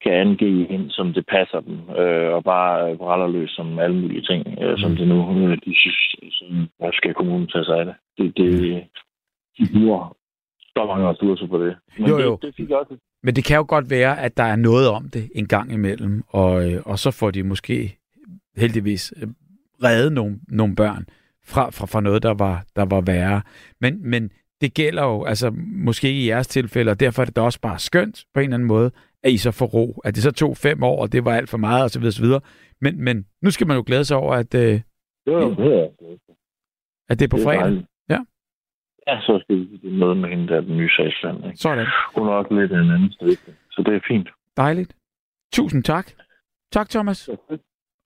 kan 0.03 0.13
angive 0.13 0.67
ind, 0.67 0.89
som 0.89 1.13
det 1.13 1.25
passer 1.25 1.59
dem, 1.59 1.77
øh, 1.99 2.33
og 2.33 2.43
bare 2.43 2.91
øh, 2.91 2.97
brænder 2.97 3.27
løs 3.27 3.49
som 3.49 3.79
alle 3.79 3.97
mulige 4.01 4.21
ting, 4.21 4.41
øh, 4.61 4.79
som 4.79 4.95
det 4.95 5.07
nu 5.07 5.17
øh, 5.39 5.57
de 5.65 5.73
synes, 5.75 6.15
hvor 6.77 6.91
skal 6.91 7.13
kommunen 7.13 7.47
tage 7.47 7.65
sig 7.65 7.79
af 7.79 7.85
det. 7.85 7.95
Det, 8.17 8.37
det 8.37 8.83
de 9.57 9.63
bruger 9.73 10.15
så 10.77 10.85
mange 10.85 11.09
ressourcer 11.09 11.47
på 11.47 11.65
det. 11.65 11.75
Men 11.97 12.09
Jo, 12.09 12.19
jo. 12.19 12.31
Det, 12.31 12.41
det 12.41 12.55
fik 12.55 12.69
også 12.69 12.97
Men 13.23 13.35
det 13.35 13.45
kan 13.45 13.57
jo 13.57 13.65
godt 13.67 13.89
være, 13.89 14.19
at 14.19 14.37
der 14.37 14.43
er 14.43 14.55
noget 14.55 14.89
om 14.89 15.09
det 15.13 15.29
en 15.35 15.47
gang 15.47 15.73
imellem, 15.73 16.23
og, 16.27 16.63
og 16.85 16.99
så 16.99 17.11
får 17.11 17.31
de 17.31 17.43
måske 17.43 17.97
heldigvis 18.57 19.13
reddet 19.83 20.13
nogle, 20.13 20.39
nogle 20.47 20.75
børn 20.75 21.05
fra, 21.47 21.69
fra, 21.69 21.85
fra 21.85 22.01
noget, 22.01 22.23
der 22.23 22.33
var, 22.33 22.65
der 22.75 22.85
var 22.85 23.01
værre. 23.01 23.41
Men, 23.81 24.09
men 24.09 24.31
det 24.61 24.73
gælder 24.73 25.03
jo, 25.03 25.23
altså 25.23 25.49
måske 25.87 26.11
i 26.11 26.27
jeres 26.29 26.47
tilfælde, 26.47 26.91
og 26.91 26.99
derfor 26.99 27.21
er 27.21 27.25
det 27.25 27.35
da 27.35 27.41
også 27.41 27.61
bare 27.61 27.79
skønt 27.79 28.25
på 28.33 28.39
en 28.39 28.43
eller 28.43 28.53
anden 28.55 28.67
måde, 28.67 28.91
at 29.23 29.31
I 29.31 29.37
så 29.37 29.51
får 29.51 29.65
ro. 29.65 30.01
At 30.03 30.15
det 30.15 30.23
så 30.23 30.31
tog 30.31 30.57
fem 30.57 30.83
år, 30.83 31.01
og 31.01 31.11
det 31.11 31.25
var 31.25 31.35
alt 31.35 31.49
for 31.49 31.57
meget, 31.57 31.83
og 31.83 31.89
så 31.89 31.99
videre, 31.99 32.11
så 32.11 32.21
videre. 32.21 32.41
Men, 32.81 33.03
men 33.03 33.25
nu 33.41 33.51
skal 33.51 33.67
man 33.67 33.77
jo 33.77 33.83
glæde 33.85 34.05
sig 34.05 34.17
over, 34.17 34.33
at, 34.33 34.55
øh, 34.55 34.61
det 35.25 35.33
var 35.33 35.41
jo 35.41 35.55
det, 35.55 35.89
at 37.09 37.19
det 37.19 37.25
er 37.25 37.29
på 37.29 37.37
det 37.37 37.43
er 37.43 37.47
fredag. 37.47 37.61
dejligt. 37.61 37.85
Ja. 38.09 38.19
Ja, 39.07 39.21
så 39.21 39.39
skal 39.43 39.55
vi 39.59 39.77
til 39.77 39.91
møde 39.91 40.15
med 40.15 40.29
hende 40.29 40.47
der, 40.47 40.61
den 40.61 40.77
nye 40.77 40.89
sagsland. 40.89 41.45
Ikke? 41.45 41.57
Sådan. 41.57 41.87
Hun 42.15 42.27
er 42.27 42.31
også 42.31 42.53
lidt 42.53 42.71
en 42.71 42.77
anden 42.77 43.11
sted, 43.11 43.35
så 43.71 43.83
det 43.85 43.95
er 43.95 43.99
fint. 44.07 44.29
Dejligt. 44.57 44.95
Tusind 45.53 45.83
tak. 45.83 46.11
Tak, 46.71 46.89
Thomas. 46.89 47.29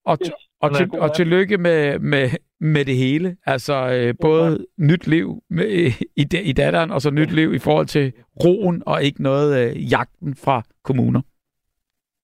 Og, 0.06 0.18
t- 0.26 0.58
og, 0.62 0.76
til, 0.76 0.90
og 1.00 1.16
tillykke 1.16 1.58
med, 1.58 2.00
med, 2.00 2.30
med 2.62 2.86
det 2.86 2.98
hele. 2.98 3.38
Altså 3.46 3.76
øh, 3.94 4.14
både 4.22 4.66
nyt 4.78 5.08
liv 5.08 5.44
med, 5.50 5.68
i, 6.16 6.24
i 6.44 6.54
datteren, 6.54 6.92
og 6.92 7.02
så 7.02 7.12
nyt 7.12 7.32
liv 7.32 7.54
i 7.54 7.60
forhold 7.60 7.86
til 7.86 8.14
roen, 8.44 8.84
og 8.86 9.04
ikke 9.04 9.24
noget 9.24 9.50
øh, 9.62 9.92
jagten 9.92 10.36
fra 10.36 10.62
kommuner. 10.84 11.22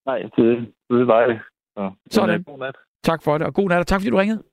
Nej, 0.05 0.18
det, 0.18 0.73
det 0.89 1.01
er 1.01 1.05
dejligt. 1.05 1.39
Så, 1.77 1.91
Sådan. 2.11 2.39
Øh, 2.39 2.45
God 2.45 2.59
nat. 2.59 2.76
Tak 3.03 3.23
for 3.23 3.38
det, 3.38 3.47
og 3.47 3.53
god 3.53 3.69
nat, 3.69 3.80
og 3.80 3.88
tak 3.88 4.01
fordi 4.01 4.09
du 4.09 4.18
ringede. 4.18 4.43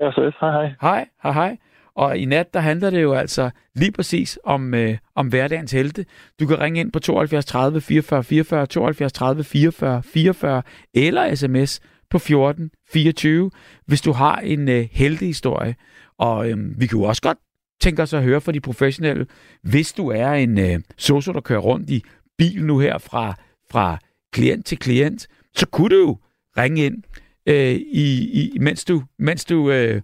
Ja, 0.00 0.10
så 0.10 0.32
hej 0.40 0.50
hej. 0.50 0.74
Hej, 0.80 1.08
hej, 1.22 1.32
hej. 1.32 1.56
Og 1.94 2.18
i 2.18 2.24
nat, 2.24 2.54
der 2.54 2.60
handler 2.60 2.90
det 2.90 3.02
jo 3.02 3.12
altså 3.12 3.50
lige 3.74 3.92
præcis 3.92 4.38
om, 4.44 4.74
øh, 4.74 4.98
om 5.14 5.28
hverdagens 5.28 5.72
helte. 5.72 6.04
Du 6.40 6.46
kan 6.46 6.60
ringe 6.60 6.80
ind 6.80 6.92
på 6.92 6.98
72 6.98 7.44
30 7.44 7.80
44 7.80 8.24
44, 8.24 8.66
72 8.66 9.12
30 9.12 9.44
44 9.44 10.02
44, 10.02 10.62
eller 10.94 11.34
sms 11.34 11.80
på 12.16 12.20
14 12.20 12.70
24, 12.88 13.50
hvis 13.86 14.00
du 14.00 14.12
har 14.12 14.36
en 14.36 14.68
øh, 14.68 14.88
heltehistorie. 14.92 15.74
Og 16.18 16.50
øh, 16.50 16.80
vi 16.80 16.86
kan 16.86 16.98
jo 16.98 17.04
også 17.04 17.22
godt 17.22 17.38
tænke 17.80 18.02
os 18.02 18.12
at 18.12 18.22
høre 18.22 18.40
fra 18.40 18.52
de 18.52 18.60
professionelle, 18.60 19.26
hvis 19.62 19.92
du 19.92 20.08
er 20.08 20.32
en 20.32 20.58
øh, 20.58 20.80
socio, 20.96 21.32
der 21.32 21.40
kører 21.40 21.60
rundt 21.60 21.90
i 21.90 22.02
bil 22.38 22.64
nu 22.64 22.78
her 22.78 22.98
fra, 22.98 23.34
fra 23.70 23.98
klient 24.32 24.66
til 24.66 24.78
klient, 24.78 25.26
så 25.54 25.66
kunne 25.66 25.88
du 25.88 26.00
jo 26.00 26.18
ringe 26.58 26.86
ind, 26.86 27.02
øh, 27.46 27.74
i, 27.74 28.30
i, 28.40 28.58
mens 28.58 28.84
du, 28.84 29.02
mens 29.18 29.44
du 29.44 29.70
øh, 29.70 30.02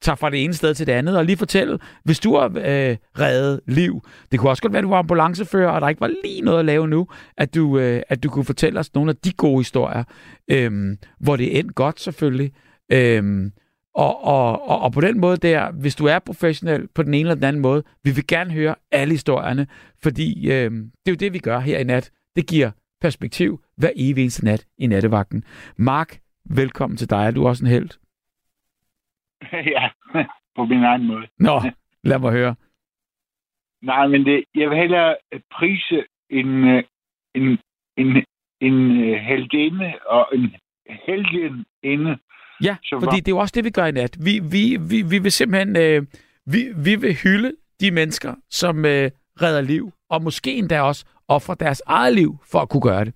tager 0.00 0.16
fra 0.16 0.30
det 0.30 0.44
ene 0.44 0.54
sted 0.54 0.74
til 0.74 0.86
det 0.86 0.92
andet, 0.92 1.18
og 1.18 1.24
lige 1.24 1.36
fortælle, 1.36 1.78
hvis 2.04 2.20
du 2.20 2.36
har 2.36 2.46
øh, 2.46 2.96
reddet 3.18 3.60
liv. 3.66 4.00
Det 4.32 4.40
kunne 4.40 4.50
også 4.50 4.62
godt 4.62 4.72
være, 4.72 4.78
at 4.78 4.84
du 4.84 4.88
var 4.88 4.98
ambulancefører, 4.98 5.70
og 5.70 5.80
der 5.80 5.88
ikke 5.88 6.00
var 6.00 6.10
lige 6.24 6.40
noget 6.40 6.58
at 6.58 6.64
lave 6.64 6.88
nu, 6.88 7.06
at 7.36 7.54
du, 7.54 7.78
øh, 7.78 8.02
at 8.08 8.22
du 8.22 8.30
kunne 8.30 8.44
fortælle 8.44 8.80
os 8.80 8.94
nogle 8.94 9.10
af 9.10 9.16
de 9.16 9.32
gode 9.32 9.60
historier, 9.60 10.04
øh, 10.50 10.96
hvor 11.20 11.36
det 11.36 11.58
endte 11.58 11.74
godt 11.74 12.00
selvfølgelig. 12.00 12.52
Øh, 12.92 13.50
og, 13.94 14.24
og, 14.24 14.68
og, 14.68 14.80
og 14.80 14.92
på 14.92 15.00
den 15.00 15.20
måde 15.20 15.36
der, 15.36 15.72
hvis 15.72 15.94
du 15.94 16.06
er 16.06 16.18
professionel 16.18 16.88
på 16.94 17.02
den 17.02 17.14
ene 17.14 17.20
eller 17.20 17.34
den 17.34 17.44
anden 17.44 17.62
måde, 17.62 17.82
vi 18.04 18.10
vil 18.10 18.26
gerne 18.26 18.52
høre 18.52 18.74
alle 18.92 19.14
historierne, 19.14 19.66
fordi 20.02 20.50
øh, 20.50 20.70
det 20.70 20.90
er 21.06 21.10
jo 21.10 21.14
det, 21.14 21.32
vi 21.32 21.38
gør 21.38 21.58
her 21.58 21.78
i 21.78 21.84
nat. 21.84 22.10
Det 22.36 22.46
giver 22.46 22.70
perspektiv 23.00 23.60
hver 23.76 23.90
evig 23.96 24.22
eneste 24.22 24.44
nat 24.44 24.66
i 24.78 24.86
nattevagten. 24.86 25.44
Mark, 25.76 26.18
velkommen 26.50 26.96
til 26.96 27.10
dig. 27.10 27.26
Er 27.26 27.30
du 27.30 27.46
også 27.46 27.64
en 27.64 27.70
held? 27.70 28.03
ja, 29.76 29.90
på 30.56 30.64
min 30.64 30.84
egen 30.84 31.06
måde. 31.06 31.26
Nå, 31.38 31.60
lad 32.04 32.18
mig 32.18 32.32
høre. 32.32 32.54
Nej, 33.82 34.06
men 34.06 34.24
det, 34.26 34.44
jeg 34.54 34.70
vil 34.70 34.78
hellere 34.78 35.16
prise 35.50 36.04
en, 36.30 36.68
øh, 36.68 36.82
en, 37.34 37.58
en, 37.96 38.24
en 38.60 39.04
øh, 39.04 39.16
heldinde 39.16 39.94
og 40.06 40.28
en 40.32 40.54
heldinde, 41.06 42.18
Ja, 42.62 42.76
Så 42.82 43.00
fordi 43.00 43.16
det 43.16 43.28
er 43.28 43.36
jo 43.36 43.38
også 43.38 43.52
det, 43.54 43.64
vi 43.64 43.70
gør 43.70 43.86
i 43.86 43.92
nat. 43.92 44.16
Vi, 44.24 44.40
vi, 44.52 44.78
vi, 44.90 45.02
vi 45.10 45.18
vil 45.22 45.32
simpelthen 45.32 45.76
øh, 45.76 46.02
vi, 46.46 46.60
vi 46.84 46.96
vil 46.96 47.14
hylde 47.14 47.52
de 47.80 47.90
mennesker, 47.90 48.34
som 48.50 48.84
øh, 48.84 49.10
redder 49.42 49.60
liv, 49.60 49.92
og 50.10 50.22
måske 50.22 50.54
endda 50.54 50.80
også 50.80 51.06
ofre 51.28 51.54
deres 51.54 51.82
eget 51.86 52.14
liv 52.14 52.30
for 52.50 52.58
at 52.58 52.68
kunne 52.68 52.80
gøre 52.80 53.04
det. 53.04 53.14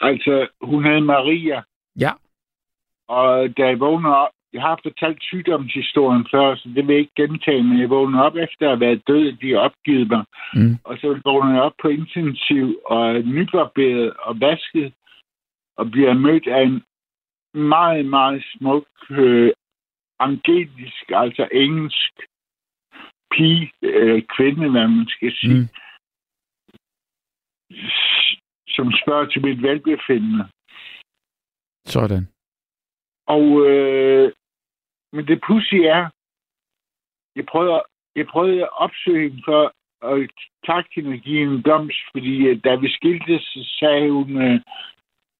Altså, 0.00 0.48
hun 0.60 0.84
hed 0.84 1.00
Maria, 1.00 1.62
Ja, 1.96 2.12
og 3.08 3.56
da 3.56 3.66
jeg 3.66 3.80
vågnede 3.80 4.16
op, 4.16 4.30
jeg 4.54 4.62
har 4.62 4.80
fortalt 4.82 5.22
sygdomshistorien 5.22 6.26
før, 6.30 6.56
så 6.56 6.68
det 6.68 6.86
vil 6.86 6.94
jeg 6.94 7.00
ikke 7.00 7.22
gentage, 7.22 7.62
men 7.62 7.80
jeg 7.80 7.90
vågnede 7.90 8.22
op 8.22 8.36
efter 8.36 8.64
at 8.66 8.70
have 8.70 8.80
været 8.80 9.06
død, 9.08 9.32
de 9.32 9.50
har 9.52 9.58
opgivet 9.58 10.08
mig. 10.08 10.24
Mm. 10.54 10.74
Og 10.84 10.98
så 10.98 11.20
vågnede 11.24 11.54
jeg 11.54 11.62
op 11.62 11.76
på 11.82 11.88
intensiv 11.88 12.66
og 12.86 13.00
er 13.16 13.22
nybarberet 13.22 14.12
og 14.16 14.40
vasket, 14.40 14.92
og 15.76 15.90
bliver 15.90 16.14
mødt 16.14 16.46
af 16.46 16.62
en 16.62 16.82
meget, 17.54 18.06
meget 18.06 18.44
smuk, 18.52 18.86
øh, 19.10 19.52
angelisk, 20.20 21.04
altså 21.08 21.48
engelsk 21.52 22.14
pige, 23.30 23.72
øh, 23.82 24.22
kvinde, 24.36 24.70
hvad 24.70 24.88
man 24.88 25.06
skal 25.08 25.32
sige, 25.40 25.60
Mm. 25.60 25.68
som 28.68 28.92
spørger 29.02 29.26
til 29.26 29.42
mit 29.42 29.62
velbefindende. 29.62 30.44
sådan. 31.86 32.28
Og 33.26 33.66
øh, 33.70 34.32
men 35.14 35.26
det 35.26 35.40
pludselig 35.46 35.82
er, 35.84 36.04
jeg 37.36 37.46
prøvede, 37.46 37.82
jeg 38.16 38.26
prøvede 38.26 38.62
at 38.62 38.72
opsøge 38.72 39.28
hende 39.28 39.42
for 39.44 39.62
at 40.12 40.30
takke 40.66 40.90
hende 40.94 41.10
og 41.10 41.18
give 41.18 41.42
en 41.42 41.62
blomst, 41.62 42.00
fordi 42.12 42.34
øh, 42.48 42.60
da 42.64 42.74
vi 42.74 42.88
skiltes, 42.88 43.42
så 43.42 43.76
sagde 43.80 44.10
hun, 44.10 44.42
øh, 44.42 44.60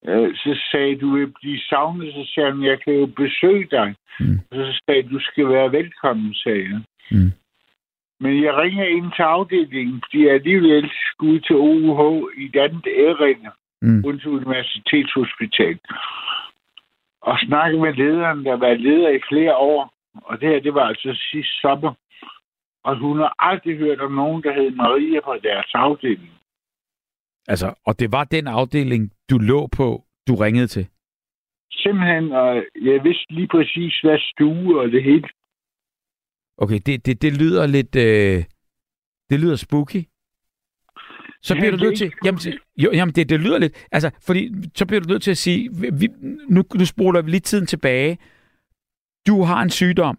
øh, 0.09 0.37
så 0.37 0.61
sagde 0.71 1.01
du 1.01 1.17
vil 1.17 1.33
blive 1.41 1.61
savnet, 1.61 2.15
så 2.15 2.33
sagde 2.35 2.53
hun, 2.53 2.65
jeg 2.65 2.81
kan 2.83 2.95
jo 2.95 3.07
besøge 3.07 3.69
dig. 3.71 3.95
Mm. 4.21 4.39
Og 4.51 4.57
så 4.57 4.83
sagde 4.87 5.03
du 5.03 5.21
skal 5.21 5.49
være 5.49 5.73
velkommen, 5.73 6.35
sagde 6.35 6.65
jeg. 6.71 6.81
Mm. 7.11 7.33
Men 8.21 8.45
jeg 8.45 8.57
ringer 8.57 8.85
ind 8.85 9.13
til 9.17 9.23
afdelingen, 9.23 10.03
fordi 10.05 10.27
jeg 10.27 10.35
alligevel 10.35 10.91
skulle 11.11 11.35
ud 11.35 11.41
til 11.41 11.57
OUH 11.57 12.31
i 12.37 12.45
et 12.45 12.57
andet 12.57 12.87
æringer, 12.87 13.51
Mm. 13.85 14.05
Odense 14.05 14.31
Universitetshospital. 14.31 15.79
Og 17.29 17.39
snakke 17.39 17.79
med 17.79 17.93
lederen, 17.93 18.45
der 18.45 18.57
var 18.57 18.75
leder 18.75 19.09
i 19.09 19.21
flere 19.31 19.57
år. 19.57 19.95
Og 20.15 20.41
det 20.41 20.49
her, 20.49 20.61
det 20.61 20.75
var 20.75 20.85
altså 20.85 21.11
sidste 21.31 21.55
sommer. 21.63 21.93
Og 22.85 22.99
hun 22.99 23.19
har 23.19 23.35
aldrig 23.39 23.79
hørt 23.79 24.01
om 24.01 24.13
nogen, 24.13 24.43
der 24.43 24.53
hed 24.53 24.71
Maria 24.71 25.21
på 25.21 25.35
deres 25.43 25.71
afdeling. 25.75 26.33
Altså, 27.49 27.75
og 27.87 27.99
det 28.01 28.13
var 28.13 28.25
den 28.25 28.47
afdeling, 28.47 29.13
du 29.31 29.39
lå 29.39 29.67
på, 29.67 30.05
du 30.29 30.35
ringede 30.35 30.67
til. 30.67 30.87
Simpelthen, 31.71 32.33
og 32.33 32.65
jeg 32.83 33.05
vidste 33.05 33.33
lige 33.33 33.49
præcis, 33.49 34.01
hvad 34.03 34.19
stue 34.19 34.81
og 34.81 34.89
det 34.93 35.03
hele. 35.03 35.29
Okay, 36.59 36.81
det, 36.87 37.07
det, 37.07 37.23
det 37.23 37.33
lyder 37.41 37.67
lidt... 37.67 37.97
Øh, 37.97 38.45
det 39.31 39.41
lyder 39.41 39.57
spooky. 39.57 40.03
Så 41.49 41.55
bliver 41.55 41.71
du 41.71 41.77
nødt 41.85 41.99
til... 41.99 42.13
Jamen, 42.25 42.41
jo, 42.85 42.91
jamen 42.93 43.15
det, 43.15 43.29
det 43.29 43.41
lyder 43.41 43.59
lidt... 43.59 43.87
Altså, 43.93 44.11
fordi 44.27 44.41
så 44.75 44.87
bliver 44.87 45.01
du 45.01 45.09
nødt 45.09 45.23
til 45.23 45.31
at 45.31 45.37
sige... 45.37 45.71
Vi, 46.01 46.09
nu, 46.49 46.63
nu 46.79 46.85
spoler 46.85 47.23
vi 47.23 47.31
lige 47.31 47.41
tiden 47.41 47.67
tilbage. 47.67 48.19
Du 49.27 49.43
har 49.43 49.63
en 49.63 49.71
sygdom, 49.71 50.19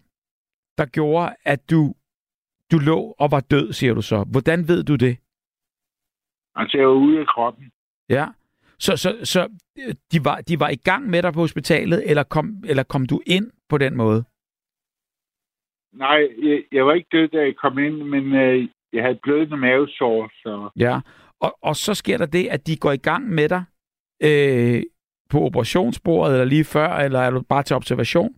der 0.78 0.86
gjorde, 0.86 1.34
at 1.44 1.70
du, 1.70 1.94
du 2.72 2.78
lå 2.78 3.14
og 3.18 3.30
var 3.30 3.40
død, 3.40 3.72
siger 3.72 3.94
du 3.94 4.02
så. 4.02 4.24
Hvordan 4.32 4.68
ved 4.68 4.84
du 4.84 4.94
det? 4.96 5.18
Altså, 6.54 6.78
jeg 6.78 6.86
var 6.88 6.94
ude 6.94 7.20
af 7.20 7.26
kroppen. 7.26 7.70
Ja. 8.08 8.26
Så, 8.78 8.96
så, 8.96 9.10
så 9.24 9.40
de, 10.12 10.24
var, 10.24 10.40
de 10.40 10.60
var 10.60 10.68
i 10.68 10.76
gang 10.76 11.10
med 11.10 11.22
dig 11.22 11.32
på 11.32 11.40
hospitalet, 11.40 12.10
eller 12.10 12.22
kom, 12.22 12.64
eller 12.66 12.82
kom 12.82 13.06
du 13.06 13.20
ind 13.26 13.50
på 13.68 13.78
den 13.78 13.96
måde? 13.96 14.24
Nej, 15.92 16.28
jeg, 16.42 16.64
jeg 16.72 16.86
var 16.86 16.94
ikke 16.94 17.08
død, 17.12 17.28
da 17.28 17.38
jeg 17.38 17.56
kom 17.56 17.78
ind, 17.78 17.96
men 18.02 18.34
øh, 18.34 18.68
jeg 18.92 19.02
havde 19.02 19.18
blødende 19.22 19.56
mavesår, 19.56 20.30
så... 20.42 20.70
Ja, 20.76 21.00
og, 21.40 21.58
og 21.62 21.76
så 21.76 21.94
sker 21.94 22.18
der 22.18 22.26
det, 22.26 22.46
at 22.48 22.66
de 22.66 22.76
går 22.76 22.92
i 22.92 22.96
gang 22.96 23.28
med 23.28 23.48
dig 23.48 23.64
øh, 24.22 24.82
på 25.30 25.38
operationsbordet, 25.40 26.32
eller 26.32 26.44
lige 26.44 26.64
før, 26.64 26.88
eller 26.88 27.20
er 27.20 27.30
du 27.30 27.42
bare 27.42 27.62
til 27.62 27.76
observation? 27.76 28.34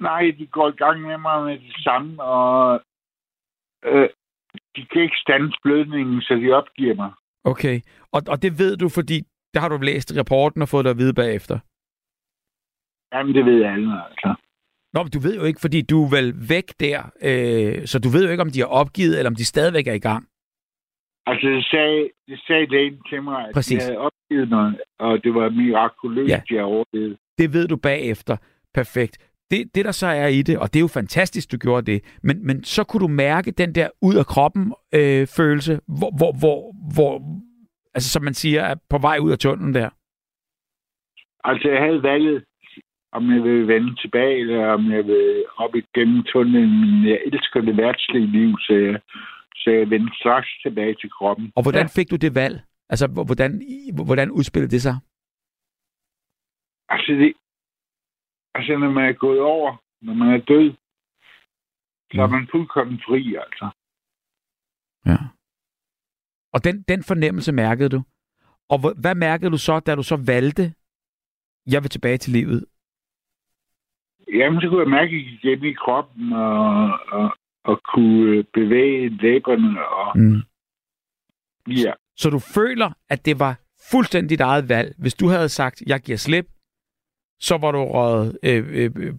Nej, 0.00 0.34
de 0.38 0.46
går 0.46 0.68
i 0.68 0.76
gang 0.76 1.00
med 1.00 1.18
mig 1.18 1.44
med 1.44 1.58
det 1.58 1.76
samme, 1.84 2.22
og 2.22 2.80
øh, 3.84 4.08
de 4.76 4.86
kan 4.86 5.02
ikke 5.02 5.16
stande 5.16 5.52
blødningen, 5.62 6.20
så 6.20 6.34
de 6.34 6.52
opgiver 6.52 6.94
mig. 6.94 7.12
Okay, 7.44 7.80
og, 8.12 8.22
og 8.28 8.42
det 8.42 8.58
ved 8.58 8.76
du, 8.76 8.88
fordi 8.88 9.22
der 9.54 9.60
har 9.60 9.68
du 9.68 9.78
læst 9.82 10.12
rapporten 10.18 10.62
og 10.62 10.68
fået 10.68 10.84
det 10.84 10.90
at 10.90 10.98
vide 10.98 11.14
bagefter. 11.14 11.58
Jamen, 13.12 13.34
det 13.34 13.44
ved 13.44 13.64
alle, 13.64 14.04
altså. 14.04 14.34
Nå, 14.94 15.02
men 15.02 15.10
du 15.10 15.18
ved 15.18 15.34
jo 15.36 15.44
ikke, 15.44 15.60
fordi 15.60 15.82
du 15.82 16.04
er 16.04 16.10
vel 16.10 16.48
væk 16.48 16.64
der, 16.80 16.98
øh, 17.22 17.86
så 17.86 17.98
du 17.98 18.08
ved 18.08 18.24
jo 18.24 18.30
ikke, 18.30 18.42
om 18.42 18.50
de 18.50 18.60
har 18.60 18.66
opgivet, 18.66 19.18
eller 19.18 19.30
om 19.30 19.36
de 19.36 19.44
stadigvæk 19.44 19.86
er 19.86 19.92
i 19.92 19.98
gang. 20.10 20.24
Altså, 21.26 21.48
det 21.48 21.64
sagde, 21.64 22.10
det 22.28 22.38
sagde 22.46 22.66
lægen 22.66 22.98
til 23.10 23.22
mig, 23.22 23.48
at 23.48 23.54
Præcis. 23.54 23.78
de 23.78 23.84
havde 23.84 23.98
opgivet 23.98 24.48
mig, 24.48 24.72
og 24.98 25.24
det 25.24 25.34
var 25.34 25.50
mirakuløst, 25.50 26.30
Ja. 26.30 26.40
de 26.48 26.54
havde 26.54 26.64
overlevet. 26.64 27.16
Det 27.38 27.52
ved 27.52 27.68
du 27.68 27.76
bagefter. 27.76 28.36
Perfekt. 28.74 29.18
Det, 29.50 29.74
det, 29.74 29.84
der 29.84 29.92
så 29.92 30.06
er 30.06 30.26
i 30.26 30.42
det, 30.42 30.58
og 30.58 30.68
det 30.72 30.76
er 30.78 30.80
jo 30.80 30.86
fantastisk, 30.88 31.52
du 31.52 31.56
gjorde 31.56 31.92
det, 31.92 32.18
men, 32.22 32.46
men 32.46 32.64
så 32.64 32.84
kunne 32.84 33.00
du 33.00 33.08
mærke 33.08 33.50
den 33.50 33.74
der 33.74 33.88
ud 34.02 34.14
af 34.14 34.26
kroppen 34.26 34.74
øh, 34.94 35.26
følelse, 35.36 35.80
hvor, 35.98 36.10
hvor, 36.18 36.32
hvor, 36.40 36.58
hvor, 36.94 37.12
altså 37.94 38.10
som 38.10 38.22
man 38.24 38.34
siger, 38.34 38.62
er 38.62 38.74
på 38.90 38.98
vej 38.98 39.18
ud 39.18 39.30
af 39.32 39.38
tunnelen 39.38 39.74
der. 39.74 39.88
Altså, 41.44 41.68
jeg 41.68 41.80
havde 41.82 42.02
valget, 42.02 42.44
om 43.16 43.30
jeg 43.34 43.42
vil 43.44 43.68
vende 43.68 43.96
tilbage, 44.02 44.36
eller 44.40 44.66
om 44.66 44.90
jeg 44.92 45.04
vil 45.06 45.44
op 45.56 45.74
igennem 45.74 46.22
tunnelen, 46.32 46.80
men 46.80 47.08
jeg 47.10 47.18
elsker 47.26 47.60
det 47.60 47.76
værtslige 47.76 48.26
liv, 48.26 48.50
så 48.66 48.72
jeg, 48.72 49.00
så 49.56 49.70
jeg 49.70 49.90
vendte 49.90 50.12
straks 50.20 50.48
tilbage 50.62 50.94
til 51.00 51.10
kroppen. 51.10 51.52
Og 51.56 51.62
hvordan 51.62 51.88
fik 51.96 52.10
du 52.10 52.16
det 52.16 52.34
valg? 52.34 52.56
Altså, 52.88 53.06
hvor- 53.06 53.24
hvordan, 53.24 53.50
hvordan 54.10 54.30
udspillede 54.30 54.70
det 54.70 54.82
sig? 54.82 54.96
Altså, 56.88 57.12
det, 57.12 57.32
altså, 58.54 58.72
når 58.78 58.90
man 58.90 59.04
er 59.08 59.12
gået 59.12 59.40
over, 59.40 59.76
når 60.00 60.14
man 60.14 60.28
er 60.28 60.38
død, 60.52 60.72
så 62.12 62.22
er 62.22 62.26
Mm. 62.26 62.32
man 62.32 62.48
fuldkommen 62.50 62.98
fri, 63.08 63.34
altså. 63.44 63.66
Ja. 65.06 65.16
Og 66.52 66.64
den, 66.64 66.82
den 66.82 67.02
fornemmelse 67.02 67.52
mærkede 67.52 67.88
du? 67.88 68.02
Og 68.68 68.78
hvad 69.00 69.14
mærkede 69.14 69.50
du 69.50 69.58
så, 69.58 69.80
da 69.80 69.94
du 69.94 70.02
så 70.02 70.16
valgte, 70.26 70.74
jeg 71.72 71.82
vil 71.82 71.90
tilbage 71.90 72.18
til 72.18 72.32
livet? 72.32 72.64
Jamen, 74.32 74.60
så 74.60 74.68
kunne 74.68 74.80
jeg 74.80 74.90
mærke 74.90 75.16
igen 75.20 75.64
i 75.64 75.72
kroppen, 75.72 76.32
og, 76.32 76.98
og, 77.12 77.36
og 77.64 77.80
kunne 77.94 78.44
bevæge 78.44 79.08
læberne, 79.08 79.86
og 79.86 80.18
Mm. 80.18 80.40
ja, 81.72 81.92
Så 82.16 82.30
du 82.30 82.38
føler, 82.38 82.90
at 83.08 83.24
det 83.26 83.38
var 83.38 83.60
fuldstændig 83.90 84.30
dit 84.30 84.40
eget 84.40 84.68
valg. 84.68 84.94
Hvis 84.98 85.14
du 85.14 85.26
havde 85.28 85.48
sagt, 85.48 85.82
jeg 85.86 86.00
giver 86.00 86.18
slip, 86.18 86.46
så 87.40 87.56
var 87.58 87.70
du 87.72 87.78
røget 87.84 88.38
øh, 88.42 88.64
øh, 88.84 88.90
øh, 88.96 89.14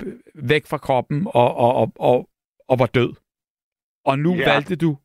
væk 0.50 0.66
fra 0.66 0.78
kroppen 0.78 1.28
og, 1.28 1.56
og, 1.56 1.74
og, 1.76 1.92
og, 2.00 2.30
og 2.68 2.80
var 2.80 2.86
død. 2.86 3.14
Og 4.06 4.20
nu 4.20 4.36
Ja. 4.36 4.54
valgte 4.54 4.76
du 4.76 4.98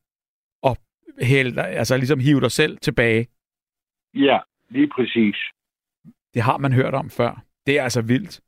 at 0.63 0.79
hælde 1.23 1.55
dig, 1.55 1.69
altså 1.69 1.97
ligesom 1.97 2.21
hive 2.21 2.41
dig 2.41 2.51
selv 2.51 2.79
tilbage. 2.79 3.27
ja, 4.15 4.39
lige 4.69 4.89
præcis. 4.95 5.37
Det 6.35 6.43
har 6.43 6.59
man 6.59 6.73
hørt 6.73 6.95
om 6.95 7.11
før. 7.11 7.43
Det 7.67 7.79
er 7.79 7.83
altså 7.83 8.03
vildt. 8.03 8.41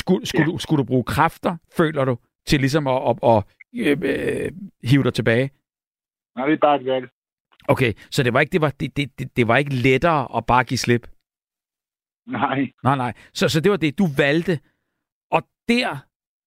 Skulle, 0.00 0.26
skulle, 0.26 0.46
Ja. 0.46 0.52
du, 0.52 0.58
skulle 0.58 0.78
du 0.82 0.86
bruge 0.86 1.04
kræfter, 1.04 1.56
føler 1.76 2.04
du, 2.04 2.18
til 2.46 2.60
ligesom 2.60 2.86
at, 2.86 3.00
at, 3.10 3.16
at 3.32 3.44
øh, 3.74 3.96
øh, 4.02 4.52
hive 4.90 5.02
dig 5.04 5.14
tilbage? 5.14 5.50
Nej, 6.36 6.46
det 6.46 6.54
er 6.54 6.58
bare 6.68 6.80
et 6.80 6.86
valg. 6.86 7.06
Okay, 7.68 7.92
så 8.10 8.22
det 8.22 8.32
var 8.32 8.40
ikke, 8.40 8.52
det 8.52 8.60
var, 8.60 8.70
det, 8.80 8.96
det, 8.96 9.18
det, 9.18 9.36
det 9.36 9.48
var 9.48 9.56
ikke 9.56 9.74
lettere 9.74 10.36
at 10.36 10.46
bare 10.46 10.64
give 10.64 10.78
slip? 10.78 11.04
Nej, 12.26 12.72
Nej, 12.84 12.96
nej. 12.96 13.12
Så, 13.32 13.48
så 13.48 13.60
det 13.60 13.70
var 13.70 13.76
det, 13.76 13.98
du 13.98 14.04
valgte. 14.16 14.60
Og 15.30 15.42
der, 15.68 15.96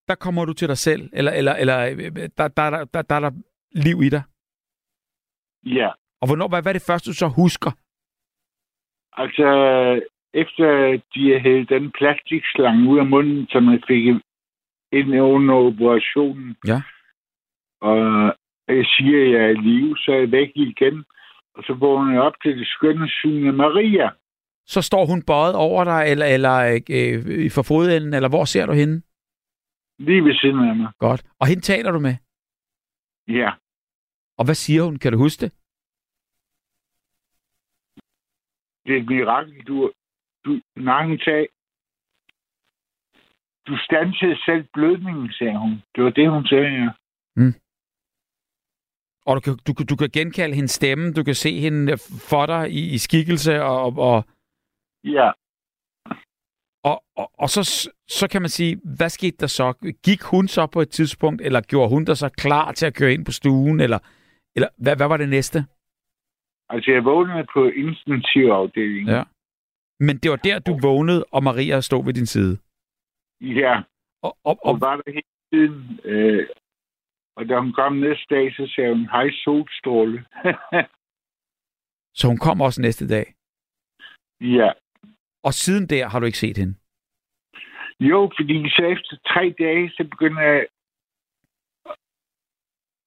der 0.08 0.16
kommer 0.16 0.46
du 0.46 0.54
til 0.54 0.68
dig 0.68 0.78
selv, 0.78 1.10
eller, 1.14 1.32
eller, 1.32 1.54
eller 1.56 1.80
øh, 1.86 2.30
der, 2.38 2.48
der, 2.48 2.70
der, 2.70 2.86
der, 2.86 3.02
der 3.02 3.16
er 3.16 3.20
der 3.20 3.32
liv 3.72 4.02
i 4.04 4.10
dig. 4.10 4.24
ja. 5.66 5.90
Og 6.22 6.28
hvornår, 6.28 6.48
hvad, 6.48 6.62
hvad 6.62 6.72
er 6.72 6.74
det 6.80 6.82
første, 6.92 7.10
du 7.10 7.14
så 7.14 7.28
husker? 7.28 7.72
Altså, 9.22 9.48
efter 10.34 11.02
de 11.14 11.40
hældt 11.40 11.70
den 11.70 11.92
plastikslange 11.92 12.90
ud 12.90 13.00
af 13.00 13.06
munden, 13.06 13.48
som 13.48 13.72
jeg 13.72 13.82
fik 13.88 14.06
ind 14.92 15.22
under 15.22 15.56
operationen, 15.56 16.58
Ja. 16.68 16.82
og 17.82 17.98
jeg 18.68 18.86
siger, 18.86 19.18
at 19.26 19.32
jeg 19.32 19.42
er 19.46 19.50
i 19.50 19.62
live, 19.70 19.98
så 19.98 20.12
er 20.12 20.20
jeg 20.20 20.32
væk 20.32 20.52
igen. 20.56 21.06
Og 21.56 21.64
så 21.64 21.74
vågner 21.74 22.14
jeg 22.14 22.22
op 22.22 22.34
til 22.44 22.58
det 22.60 22.68
skønne 22.68 23.10
syne 23.10 23.52
Maria. 23.52 24.10
Så 24.66 24.82
står 24.82 25.06
hun 25.06 25.24
bøjet 25.24 25.56
over 25.56 25.84
dig, 25.84 26.02
eller, 26.12 26.26
eller 26.26 26.56
øh, 26.90 27.52
for 27.52 27.64
fodenden, 27.64 28.14
eller 28.14 28.30
hvor 28.30 28.46
ser 28.46 28.66
du 28.66 28.74
hende? 28.74 29.02
Lige 30.00 30.24
ved 30.24 30.34
siden 30.36 30.70
af 30.70 30.76
mig. 30.76 30.92
Godt. 31.00 31.24
Og 31.40 31.48
hende 31.48 31.62
taler 31.62 31.92
du 31.92 32.00
med? 32.00 32.16
Ja. 33.28 33.52
Og 34.38 34.46
hvad 34.46 34.56
siger 34.56 34.84
hun? 34.84 35.00
Kan 35.00 35.12
du 35.12 35.18
huske 35.18 35.42
det? 35.46 35.52
Det 38.86 38.92
er 38.98 39.02
et 39.02 39.10
mirakel, 39.10 39.64
du... 39.68 39.92
du 40.46 40.52
hun 41.08 41.20
sagde... 41.20 41.48
du 43.68 43.78
stansede 43.78 44.38
selv 44.46 44.64
blødningen, 44.74 45.32
sagde 45.32 45.58
hun. 45.60 45.82
Det 45.96 46.04
var 46.04 46.10
det, 46.10 46.32
hun 46.32 46.46
sagde, 46.48 46.70
ja. 46.84 46.90
Og 49.26 49.36
du 49.36 49.42
kan, 49.42 49.58
du, 49.68 49.74
kan- 49.74 49.86
du 49.86 49.96
kan 49.96 50.10
genkalde 50.14 50.56
hendes 50.56 50.72
stemme, 50.72 51.14
du 51.14 51.24
kan 51.24 51.36
se 51.36 51.60
hende 51.60 51.98
for 52.30 52.46
dig 52.46 52.72
i, 52.72 52.94
i 52.94 52.98
skikkelse, 52.98 53.64
og, 53.64 53.98
og, 53.98 54.24
Ja, 55.04 55.32
og, 56.84 57.04
og, 57.16 57.32
og 57.40 57.50
så, 57.50 57.90
så 58.08 58.28
kan 58.32 58.42
man 58.42 58.50
sige, 58.50 58.82
hvad 58.98 59.10
skete 59.10 59.38
der 59.38 59.48
så? 59.48 59.74
Gik 60.06 60.22
hun 60.22 60.48
så 60.48 60.68
på 60.68 60.82
et 60.82 60.90
tidspunkt, 60.90 61.42
eller 61.42 61.62
gjorde 61.62 61.90
hun 61.90 62.06
dig 62.06 62.18
så 62.18 62.30
klar 62.30 62.72
til 62.72 62.86
at 62.86 62.96
køre 62.96 63.14
ind 63.14 63.26
på 63.26 63.32
stuen, 63.32 63.80
eller, 63.80 64.00
eller 64.56 64.68
hvad, 64.78 64.96
hvad 64.96 65.08
var 65.08 65.18
det 65.18 65.30
næste? 65.30 65.60
altså 66.70 66.92
jeg 66.92 67.06
vågnede 67.06 67.48
på 67.54 67.66
intensivafdelingen. 67.70 69.16
Ja. 69.16 69.24
Men 70.00 70.18
det 70.18 70.32
var 70.32 70.38
der, 70.38 70.60
du 70.60 70.80
vågnede, 70.82 71.26
og 71.32 71.44
Maria 71.44 71.82
stod 71.82 72.06
ved 72.06 72.14
din 72.14 72.26
side. 72.26 72.58
ja. 73.42 73.82
Og, 74.22 74.38
og, 74.44 74.58
Og 74.62 74.74
og, 74.74 74.82
var 74.82 74.96
der 74.96 75.12
hele 75.12 75.32
tiden. 75.54 76.00
Øh, 76.04 76.48
og 77.36 77.50
da 77.50 77.60
hun 77.60 77.74
kom 77.74 77.94
næste 77.96 78.26
dag, 78.36 78.54
så 78.54 78.72
sagde 78.76 78.94
hun, 78.96 79.06
hej 79.06 79.30
solstråle. 79.44 80.26
så 82.20 82.28
hun 82.28 82.38
kom 82.38 82.62
også 82.62 82.82
næste 82.82 83.08
dag. 83.08 83.26
ja. 84.42 84.72
Og 85.44 85.54
siden 85.54 85.88
der 85.90 86.08
har 86.08 86.20
du 86.20 86.26
ikke 86.26 86.38
set 86.38 86.58
hende. 86.58 86.76
Jo, 88.00 88.32
fordi 88.38 88.70
så 88.70 88.82
efter 88.96 89.16
tre 89.34 89.56
dage, 89.60 89.90
så 89.90 90.04
begynder 90.12 90.42
jeg 90.42 90.68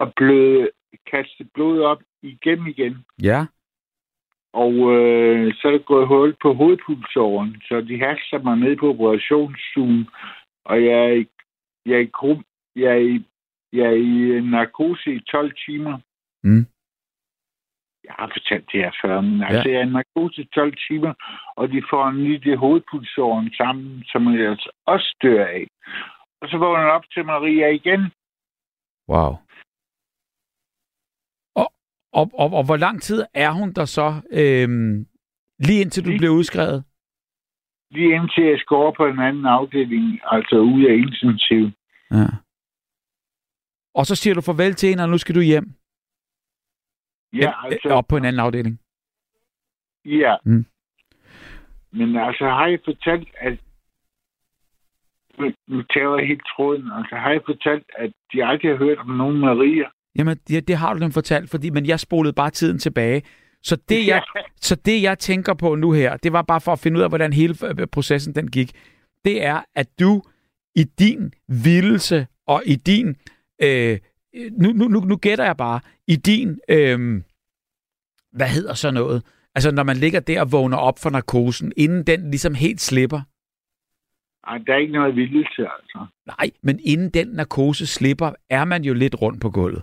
at 0.01 0.13
bløde, 0.17 0.71
kaste 1.07 1.45
blod 1.55 1.81
op 1.83 2.03
igen 2.23 2.67
igen. 2.67 3.05
Ja. 3.23 3.47
Og 4.53 4.73
øh, 4.97 5.55
så 5.55 5.69
er 5.69 5.73
der 5.73 5.79
gået 5.79 6.09
hul 6.09 6.37
på 6.43 6.55
hovedpulsåren, 6.55 7.63
så 7.69 7.81
de 7.81 7.99
haster 7.99 8.43
mig 8.43 8.57
ned 8.57 8.77
på 8.77 8.89
operationsstuen, 8.89 10.09
og 10.65 10.85
jeg 10.85 10.99
er 11.09 11.13
i, 11.13 11.27
jeg 11.87 11.95
er 11.95 12.05
i, 12.09 12.11
grum, 12.13 12.45
jeg 12.77 12.91
er 12.93 13.03
i, 13.13 13.25
jeg 13.73 13.87
er 13.87 13.97
i 13.97 14.41
narkose 14.41 15.15
i 15.15 15.21
12 15.21 15.53
timer. 15.67 15.99
Mm. 16.45 16.67
Jeg 18.05 18.15
har 18.19 18.31
fortalt 18.33 18.67
det 18.73 18.81
her 18.81 18.93
før, 19.03 19.21
men 19.21 19.43
altså, 19.43 19.69
Ja. 19.69 19.75
jeg 19.75 19.83
er 19.83 19.87
i 19.87 19.93
narkose 19.93 20.43
i 20.43 20.49
12 20.55 20.75
timer, 20.89 21.15
og 21.57 21.69
de 21.73 21.83
får 21.91 22.09
en 22.09 22.25
lille 22.25 22.57
hovedpulsåren 22.57 23.53
sammen, 23.53 24.05
som 24.05 24.35
jeg 24.35 24.51
altså 24.51 24.71
også 24.87 25.17
dør 25.23 25.47
af. 25.47 25.67
Og 26.41 26.49
så 26.49 26.57
vågner 26.59 26.83
jeg 26.83 26.93
op 26.93 27.05
til 27.15 27.25
Maria 27.25 27.69
igen. 27.69 28.03
Wow. 29.09 29.33
Og, 32.13 32.31
og, 32.35 32.51
og, 32.53 32.65
hvor 32.65 32.77
lang 32.77 33.03
tid 33.03 33.25
er 33.35 33.51
hun 33.51 33.73
der 33.73 33.85
så, 33.85 34.21
øhm, 34.33 35.07
lige 35.59 35.81
indtil 35.81 36.05
du 36.05 36.09
Lige- 36.09 36.19
bliver 36.19 36.33
udskrevet? 36.35 36.85
Lige 37.91 38.15
indtil 38.15 38.45
jeg 38.45 38.59
skal 38.59 38.75
over 38.75 38.93
på 38.93 39.07
en 39.07 39.19
anden 39.21 39.47
afdeling, 39.47 40.21
altså 40.25 40.57
ude 40.57 40.89
af 40.91 40.95
intensiv. 40.95 41.71
Ja. 42.11 42.27
Og 43.95 44.07
så 44.07 44.15
siger 44.15 44.35
du 44.35 44.41
farvel 44.41 44.75
til 44.75 44.89
hende, 44.89 45.03
og 45.05 45.09
nu 45.11 45.19
skal 45.19 45.35
du 45.35 45.41
hjem. 45.41 45.73
Ja, 47.33 47.53
altså, 47.65 47.89
Op 47.89 48.05
på 48.09 48.17
en 48.17 48.25
anden 48.25 48.41
afdeling. 48.41 48.81
Ja. 50.05 50.37
Mm. 50.45 50.65
Men 51.93 52.17
altså, 52.17 52.45
har 52.45 52.67
jeg 52.67 52.79
fortalt, 52.85 53.29
at... 53.39 53.59
Nu 55.69 55.83
tager 55.83 56.17
jeg 56.19 56.27
helt 56.29 56.43
tråden. 56.57 56.93
Altså, 56.93 57.17
har 57.17 57.31
jeg 57.31 57.43
fortalt, 57.47 57.87
at 57.99 58.13
de 58.33 58.45
aldrig 58.45 58.71
har 58.71 58.79
hørt 58.79 58.99
om 58.99 59.11
nogen 59.11 59.39
Maria? 59.39 59.89
Jamen, 60.17 60.37
det, 60.49 60.69
det 60.69 60.77
har 60.77 60.95
du 60.95 61.01
dem 61.01 61.13
fortalt, 61.13 61.51
fordi, 61.51 61.71
men 61.71 61.87
jeg 61.87 62.01
spolede 62.01 62.33
bare 62.33 62.51
tiden 62.51 62.79
tilbage. 62.79 63.23
Så 63.63 63.77
det, 63.89 64.07
jeg, 64.13 64.23
så 64.61 64.75
det, 64.75 65.03
jeg 65.03 65.19
tænker 65.19 65.55
på 65.55 65.75
nu 65.75 65.93
her, 65.93 66.17
det 66.17 66.33
var 66.33 66.43
bare 66.43 66.61
for 66.61 66.73
at 66.73 66.79
finde 66.79 66.99
ud 66.99 67.03
af, 67.03 67.09
hvordan 67.09 67.33
hele 67.33 67.55
øh, 67.65 67.87
processen 67.87 68.35
den 68.35 68.51
gik. 68.51 68.73
Det 69.25 69.45
er, 69.45 69.61
at 69.75 69.89
du 70.01 70.23
i 70.77 70.85
din 70.85 71.33
vildelse 71.49 72.27
og 72.47 72.63
i 72.67 72.77
din... 72.77 73.17
Øh, 73.63 73.99
nu, 74.53 74.73
nu, 74.73 74.89
nu, 74.89 75.01
nu 75.01 75.17
gætter 75.17 75.45
jeg 75.45 75.57
bare. 75.57 75.81
I 76.07 76.17
din... 76.17 76.61
Øh, 76.69 77.23
hvad 78.33 78.49
hedder 78.49 78.75
så 78.75 78.91
noget? 78.91 79.23
Altså, 79.55 79.71
når 79.71 79.83
man 79.83 79.97
ligger 79.97 80.21
der 80.21 80.41
og 80.41 80.53
vågner 80.53 80.77
op 80.77 80.99
for 80.99 81.11
narkosen, 81.11 81.73
inden 81.77 82.03
den 82.07 82.31
ligesom 82.31 82.55
helt 82.55 82.81
slipper. 82.81 83.21
Ej, 84.47 84.59
der 84.59 84.75
er 84.75 84.79
ikke 84.79 84.93
noget 84.93 85.17
vildelse, 85.17 85.63
altså. 85.63 86.07
Nej, 86.27 86.51
men 86.63 86.81
inden 86.85 87.11
den 87.11 87.29
narkose 87.29 87.87
slipper, 87.87 88.33
er 88.51 88.65
man 88.65 88.85
jo 88.85 88.95
lidt 88.95 89.23
rundt 89.23 89.41
på 89.41 89.51
gulvet. 89.51 89.83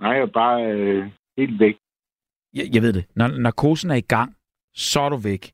Nej, 0.00 0.12
jeg 0.12 0.22
er 0.22 0.26
bare 0.26 0.72
øh, 0.72 1.10
helt 1.38 1.60
væk. 1.60 1.76
Jeg, 2.54 2.66
jeg 2.74 2.82
ved 2.82 2.92
det. 2.92 3.04
Når 3.16 3.28
narkosen 3.28 3.90
er 3.90 3.94
i 3.94 4.08
gang, 4.14 4.36
så 4.74 5.00
er 5.00 5.08
du 5.08 5.16
væk. 5.16 5.52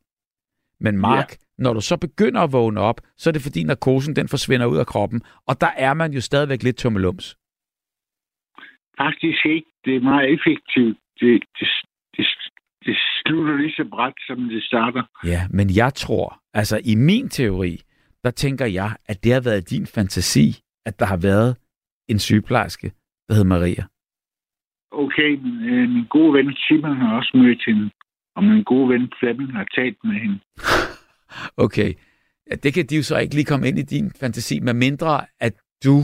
Men 0.80 0.98
Mark, 0.98 1.30
ja. 1.30 1.36
når 1.58 1.72
du 1.72 1.80
så 1.80 1.96
begynder 1.96 2.40
at 2.40 2.52
vågne 2.52 2.80
op, 2.80 3.00
så 3.16 3.30
er 3.30 3.32
det 3.32 3.42
fordi 3.42 3.64
narkosen 3.64 4.16
den 4.16 4.28
forsvinder 4.28 4.66
ud 4.66 4.78
af 4.78 4.86
kroppen, 4.86 5.22
og 5.46 5.60
der 5.60 5.72
er 5.76 5.94
man 5.94 6.12
jo 6.12 6.20
stadigvæk 6.20 6.62
lidt 6.62 6.76
tummelums. 6.76 7.36
Faktisk 8.98 9.46
ikke. 9.46 9.70
Det 9.84 9.96
er 9.96 10.00
meget 10.00 10.32
effektivt. 10.34 10.98
Det, 11.20 11.42
det, 11.58 11.68
det, 12.16 12.26
det 12.84 12.96
slutter 13.26 13.56
lige 13.56 13.72
så 13.72 13.84
bræt, 13.90 14.14
som 14.26 14.48
det 14.48 14.62
starter. 14.64 15.02
Ja, 15.24 15.40
men 15.50 15.76
jeg 15.76 15.94
tror, 15.94 16.40
altså 16.54 16.80
i 16.84 16.94
min 16.94 17.28
teori, 17.28 17.80
der 18.24 18.30
tænker 18.30 18.66
jeg, 18.66 18.96
at 19.06 19.24
det 19.24 19.32
har 19.32 19.40
været 19.40 19.70
din 19.70 19.86
fantasi, 19.86 20.46
at 20.86 20.98
der 20.98 21.06
har 21.06 21.16
været 21.16 21.56
en 22.08 22.18
sygeplejerske, 22.18 22.92
der 23.28 23.34
hed 23.34 23.44
Maria. 23.44 23.84
Okay, 24.90 25.30
men 25.34 25.54
øh, 25.68 25.88
min 25.88 26.06
gode 26.06 26.32
ven 26.34 26.54
Simon 26.56 26.96
har 26.96 27.16
også 27.16 27.32
mødt 27.34 27.64
hende. 27.66 27.90
Og 28.36 28.44
min 28.44 28.62
gode 28.64 28.88
ven 28.88 29.12
Flemming 29.18 29.52
har 29.52 29.64
talt 29.74 29.98
med 30.04 30.14
hende. 30.20 30.40
Okay, 31.56 31.94
ja, 32.50 32.54
det 32.54 32.74
kan 32.74 32.86
de 32.86 32.96
jo 32.96 33.02
så 33.02 33.18
ikke 33.18 33.34
lige 33.34 33.44
komme 33.44 33.68
ind 33.68 33.78
i 33.78 33.82
din 33.82 34.10
fantasi, 34.20 34.60
med 34.60 34.74
mindre 34.74 35.26
at 35.40 35.52
du 35.84 35.96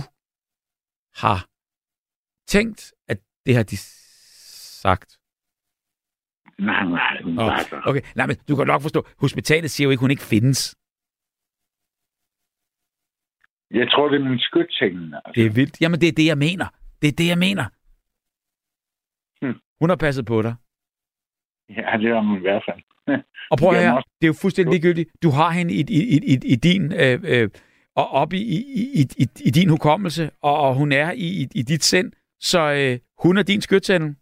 har 1.16 1.46
tænkt, 2.46 2.92
at 3.08 3.18
det 3.46 3.54
har 3.56 3.62
de 3.62 3.76
sagt. 4.82 5.18
Nej, 6.58 6.84
nej, 6.84 7.22
hun 7.22 7.38
Oh, 7.38 7.46
der. 7.46 7.80
okay, 7.88 8.00
nej, 8.16 8.26
men 8.26 8.36
du 8.48 8.56
kan 8.56 8.66
nok 8.66 8.82
forstå, 8.82 9.06
hospitalet 9.20 9.70
siger 9.70 9.84
jo 9.86 9.90
ikke, 9.90 10.00
hun 10.00 10.10
ikke 10.10 10.22
findes. 10.22 10.76
Jeg 13.70 13.90
tror, 13.92 14.08
det 14.08 14.20
er 14.20 14.28
min 14.30 14.38
skytseng. 14.38 14.96
Altså. 15.14 15.32
Det 15.34 15.46
er 15.46 15.50
vildt. 15.50 15.80
Jamen, 15.80 16.00
det 16.00 16.08
er 16.08 16.12
det, 16.12 16.26
jeg 16.26 16.38
mener. 16.38 16.66
Det 17.02 17.08
er 17.08 17.12
det, 17.12 17.28
jeg 17.28 17.38
mener. 17.38 17.64
Hun 19.82 19.88
har 19.90 19.96
passet 19.96 20.24
på 20.26 20.42
dig. 20.42 20.54
Ja, 21.76 21.96
det 22.02 22.14
var 22.14 22.20
hun 22.20 22.36
i 22.36 22.40
hvert 22.40 22.62
fald. 22.68 22.80
Og 23.52 23.56
prøv 23.58 23.68
også- 23.68 24.08
det 24.20 24.26
er 24.26 24.32
jo 24.34 24.38
fuldstændig 24.42 24.72
ligegyldigt. 24.72 25.08
Du 25.22 25.30
har 25.30 25.50
hende 25.50 25.74
i, 25.74 25.80
i, 25.88 26.00
i, 26.32 26.34
i, 26.54 26.56
din... 26.56 26.82
Øh, 27.04 27.20
øh, 27.32 27.48
og 27.96 28.06
op 28.10 28.32
i, 28.32 28.42
i, 28.56 28.60
i, 29.00 29.02
i, 29.22 29.26
i 29.48 29.50
din 29.50 29.68
hukommelse, 29.68 30.30
og, 30.42 30.56
og 30.60 30.74
hun 30.74 30.92
er 30.92 31.10
i, 31.12 31.28
i, 31.42 31.48
i 31.54 31.62
dit 31.62 31.84
sind, 31.84 32.12
så 32.40 32.60
øh, 32.80 32.98
hun 33.22 33.38
er 33.38 33.42
din 33.42 33.60
skytsengel. 33.60 34.14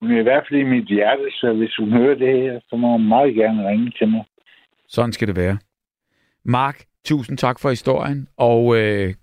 Hun 0.00 0.10
er 0.10 0.20
i 0.20 0.22
hvert 0.22 0.44
fald 0.48 0.60
i 0.60 0.64
mit 0.74 0.86
hjerte, 0.88 1.30
så 1.30 1.52
hvis 1.52 1.76
hun 1.78 1.92
hører 1.92 2.14
det 2.14 2.42
her, 2.42 2.60
så 2.68 2.76
må 2.76 2.92
hun 2.92 3.08
meget 3.08 3.34
gerne 3.34 3.68
ringe 3.68 3.90
til 3.98 4.08
mig. 4.08 4.24
Sådan 4.88 5.12
skal 5.12 5.28
det 5.28 5.36
være. 5.36 5.58
Mark, 6.44 6.84
tusind 7.04 7.38
tak 7.38 7.60
for 7.60 7.70
historien, 7.70 8.28
og 8.36 8.76
øh, 8.78 9.14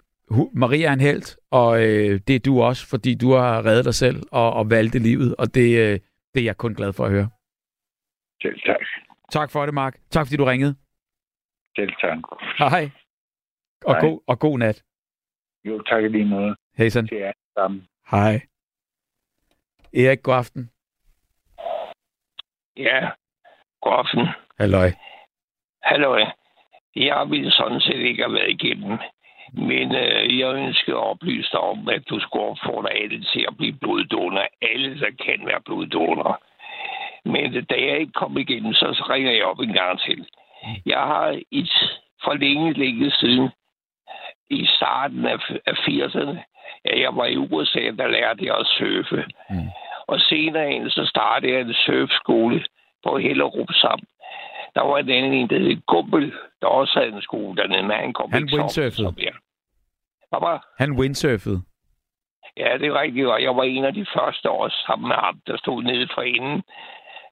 Maria 0.53 0.88
er 0.90 0.94
en 0.94 0.99
held, 0.99 1.38
og 1.52 1.72
øh, 1.84 2.20
det 2.28 2.36
er 2.36 2.40
du 2.40 2.62
også, 2.62 2.90
fordi 2.90 3.16
du 3.16 3.32
har 3.34 3.66
reddet 3.66 3.86
dig 3.86 3.94
selv 3.94 4.24
og, 4.32 4.53
og 4.53 4.70
valgte 4.70 4.99
livet, 4.99 5.36
og 5.36 5.45
det, 5.56 5.70
øh, 5.84 5.99
det 6.34 6.40
er 6.41 6.44
jeg 6.44 6.58
kun 6.58 6.76
glad 6.76 6.94
for 6.94 7.06
at 7.06 7.12
høre. 7.12 7.30
Selv 8.41 8.60
tak. 8.66 8.82
Tak 9.32 9.52
for 9.52 9.66
det, 9.66 9.74
Mark. 9.74 9.98
Tak 10.10 10.26
fordi 10.26 10.38
du 10.38 10.45
ringede. 10.45 10.76
Selv 11.76 11.94
tak. 12.02 12.18
Hej. 12.60 12.90
Og, 13.86 13.94
Hej. 13.94 14.02
God, 14.02 14.20
og 14.28 14.40
god 14.40 14.58
nat. 14.60 14.84
Jo, 15.66 15.82
tak 15.82 16.03
lige 16.12 16.26
måde 16.26 16.56
Hej 16.78 16.90
sådan. 16.90 17.08
til 17.08 17.18
jer 17.18 17.32
sammen. 17.58 17.88
Hej. 18.12 18.41
Erik, 19.94 20.24
god 20.24 20.36
aften. 20.36 20.70
Ja, 22.78 23.10
god 23.82 23.94
aften. 23.99 24.28
Halløj. 24.60 24.91
Hallo. 25.84 26.26
Jeg 26.95 27.28
ville 27.30 27.52
sådan 27.52 27.82
set 27.82 27.99
ikke 27.99 28.24
have 28.24 28.34
været 28.34 28.49
igennem, 28.49 28.99
men 29.53 29.95
øh, 29.95 30.40
jeg 30.40 30.56
ønsker 30.56 30.94
at 30.94 31.07
oplyse 31.10 31.49
dig 31.52 31.60
om, 31.60 31.90
at 31.90 32.03
du 32.10 32.19
skulle 32.19 32.45
opfordre 32.45 32.94
alle 32.94 33.23
til 33.23 33.45
at 33.48 33.57
blive 33.57 33.78
bloddonor. 33.82 34.48
Alle, 34.61 34.99
der 34.99 35.11
kan 35.26 35.45
være 35.45 35.61
bloddonor. 35.65 36.41
Men 37.26 37.56
øh, 37.56 37.64
da 37.69 37.76
jeg 37.76 37.99
ikke 37.99 38.14
kom 38.14 38.38
igennem, 38.38 38.73
så, 38.73 39.06
ringer 39.10 39.32
jeg 39.32 39.45
op 39.45 39.60
en 39.60 39.73
gang 39.73 39.99
til. 39.99 40.28
Jeg 40.86 40.99
har 40.99 41.40
i 41.52 41.69
for 42.23 42.34
længe, 42.34 42.73
længe 42.73 43.11
siden, 43.11 43.49
i 44.49 44.65
starten 44.65 45.26
af, 45.26 45.38
af 45.65 45.73
80'erne, 45.73 46.38
ja, 46.86 46.99
jeg 46.99 47.15
var 47.15 47.26
i 47.26 47.38
USA, 47.38 47.80
der 47.80 48.07
lærte 48.07 48.45
jeg 48.45 48.57
at 48.57 48.68
surfe. 48.68 49.26
Mm. 49.49 49.69
Og 50.07 50.19
senere 50.19 50.72
hen, 50.72 50.90
så 50.90 51.06
startede 51.06 51.53
jeg 51.53 51.61
en 51.61 51.73
surfskole 51.73 52.65
på 53.03 53.18
Hellerup 53.18 53.68
sammen. 53.73 54.07
Der 54.76 54.81
var 54.81 54.98
en 54.98 55.10
anden 55.10 55.34
en, 55.34 55.49
der 55.49 55.60
hed 55.60 55.81
Gumbel, 55.88 56.34
der 56.61 56.68
også 56.68 56.93
havde 56.99 57.11
en 57.15 57.22
skole 57.22 57.56
dernede, 57.57 57.84
men 57.84 57.91
han 58.03 58.14
kom 58.14 58.31
Han 58.31 58.41
ikke 58.43 58.56
windsurfede. 58.57 58.95
som 59.07 59.15
jeg. 59.18 59.34
Hvad 60.30 60.39
var? 60.49 60.57
Han 60.80 60.91
windsurfede. 60.99 61.61
Ja, 62.57 62.77
det 62.80 62.88
er 62.88 63.02
rigtigt, 63.02 63.27
og 63.27 63.41
jeg 63.43 63.56
var 63.56 63.64
en 63.64 63.85
af 63.85 63.93
de 63.93 64.06
første 64.18 64.49
år 64.49 64.69
sammen 64.88 65.07
med 65.07 65.15
ham, 65.15 65.39
der 65.48 65.57
stod 65.57 65.84
nede 65.84 66.07
for 66.15 66.22
enden 66.22 66.61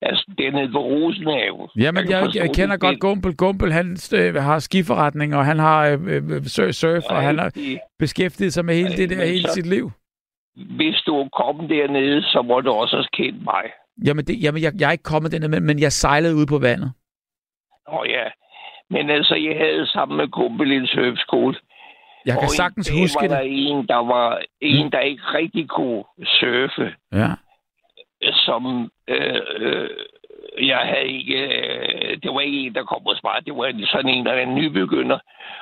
Altså, 0.02 0.26
det 0.38 0.48
er 0.48 0.52
nede 0.52 0.72
på 0.72 0.80
Rosenhaven. 0.80 1.70
Jamen, 1.78 2.10
jeg, 2.10 2.24
forstå, 2.24 2.40
jeg 2.40 2.49
kender 2.56 2.76
det 2.76 2.82
godt 2.82 2.99
Gumpel. 2.99 3.36
Gumpel, 3.38 3.72
han 3.74 3.98
øh, 4.14 4.36
har 4.36 4.60
skiforretning, 4.60 5.36
og 5.36 5.45
han 5.45 5.60
har 5.60 5.88
øh, 5.88 5.99
øh, 6.16 6.44
surf, 6.44 6.74
surf 6.74 7.03
og 7.10 7.22
han 7.22 7.38
har 7.38 7.45
rigtigt. 7.45 7.80
beskæftiget 7.99 8.53
sig 8.53 8.66
med 8.66 8.76
hele 8.76 8.98
det 8.98 9.10
der 9.10 9.26
hele 9.26 9.48
så- 9.48 9.53
sit 9.53 9.66
liv. 9.66 9.91
Hvis 10.56 10.95
du 11.06 11.16
er 11.20 11.30
kommet 11.30 11.70
dernede, 11.70 12.22
så 12.24 12.41
må 12.41 12.61
du 12.61 12.72
også 12.72 12.95
have 12.95 13.07
kendt 13.14 13.44
mig. 13.44 13.64
Jamen, 14.06 14.26
det, 14.26 14.44
jamen 14.44 14.61
jeg, 14.64 14.74
jeg 14.80 14.88
er 14.88 14.91
ikke 14.91 15.03
kommet 15.03 15.32
den 15.32 15.52
men, 15.52 15.64
men 15.64 15.80
jeg 15.80 15.91
sejlede 15.91 16.36
ud 16.36 16.45
på 16.45 16.57
vandet. 16.60 16.94
Åh 17.91 18.10
ja. 18.10 18.24
Men 18.90 19.10
altså, 19.10 19.36
jeg 19.36 19.57
havde 19.57 19.88
sammen 19.88 20.18
med 20.18 20.28
Gumpel 20.28 20.72
en 20.72 20.88
surfskole. 20.88 21.56
Jeg 22.26 22.38
kan 22.40 22.49
sagtens 22.49 22.90
en 22.90 22.99
huske 22.99 23.22
var 23.22 23.28
der 23.36 23.41
det. 23.44 23.68
en, 23.70 23.88
der 23.88 24.02
var 24.14 24.41
en, 24.61 24.86
Mm. 24.86 24.91
der 24.91 24.99
ikke 24.99 25.24
rigtig 25.24 25.70
kunne 25.70 26.03
surfe. 26.26 26.95
Ja. 27.14 27.30
som 28.45 28.91
øh, 29.07 29.41
øh, 29.56 29.90
jeg 30.68 30.78
havde 30.78 31.07
ikke... 31.07 31.38
Øh, 31.38 32.18
det 32.24 32.34
var 32.34 32.40
ikke 32.41 32.60
en, 32.60 32.76
der 32.76 32.84
kom 32.84 33.02
hos 33.06 33.24
mig. 33.24 33.45
Det 33.45 33.53
var 33.56 33.86
sådan 33.91 34.10
en, 34.11 34.26
der 34.26 34.32
er 34.32 34.41
en 34.41 34.56
nybegynder. 34.56 35.20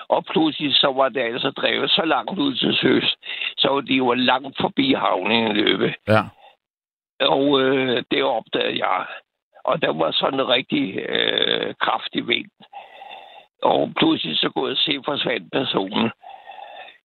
Og 0.10 0.26
pludselig 0.26 0.76
så 0.76 0.91
var 0.95 1.10
det 1.10 1.22
altså 1.22 1.49
drevet 1.52 1.91
så 1.91 2.06
langt 2.06 2.40
ud 2.40 2.56
til 2.56 2.76
søs, 2.82 3.18
så 3.58 3.68
var 3.70 3.82
de 3.82 3.94
jo 3.94 4.14
langt 4.14 4.58
forbi 4.62 4.94
havnen 4.94 5.48
i 5.52 5.54
løbet. 5.54 5.94
Ja. 6.08 6.22
Og 7.22 7.62
øh, 7.62 8.04
det 8.12 8.24
opdagede 8.24 8.86
jeg. 8.88 9.06
Og 9.68 9.81
der 9.81 9.94
var 9.94 10.11
sådan 10.11 10.39
en 10.39 10.49
rigtig 10.49 10.85
øh, 10.98 11.73
kraftig 11.85 12.27
vind. 12.27 12.52
Og 13.64 13.91
pludselig 13.99 14.38
så 14.38 14.49
kunne 14.49 14.69
jeg 14.69 14.77
se, 14.77 14.99
forsvandt 15.06 15.52
personen. 15.52 16.11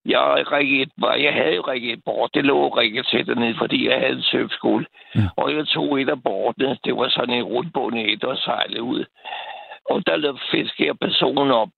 Jeg, 0.05 0.53
rigget, 0.53 0.91
var, 0.99 1.15
jeg 1.15 1.33
havde 1.33 1.55
jo 1.55 1.63
rigget 1.63 1.93
et 1.93 2.05
bord. 2.05 2.31
Det 2.35 2.45
lå 2.45 2.69
rigget 2.69 3.07
til 3.07 3.27
dernede, 3.27 3.55
fordi 3.59 3.89
jeg 3.89 3.99
havde 4.01 4.13
en 4.13 4.23
surfskole. 4.23 4.87
Ja. 5.15 5.21
Og 5.37 5.55
jeg 5.57 5.67
tog 5.67 6.01
et 6.01 6.09
af 6.09 6.23
bordene. 6.23 6.79
Det 6.85 6.97
var 6.97 7.09
sådan 7.09 7.35
en 7.35 7.43
rundbundet 7.43 8.13
et 8.13 8.25
og 8.25 8.39
sejlede 8.39 8.83
ud. 8.83 9.05
Og 9.91 10.07
der 10.07 10.39
fiskede 10.51 10.89
jeg 10.89 10.99
personen 10.99 11.51
op. 11.51 11.69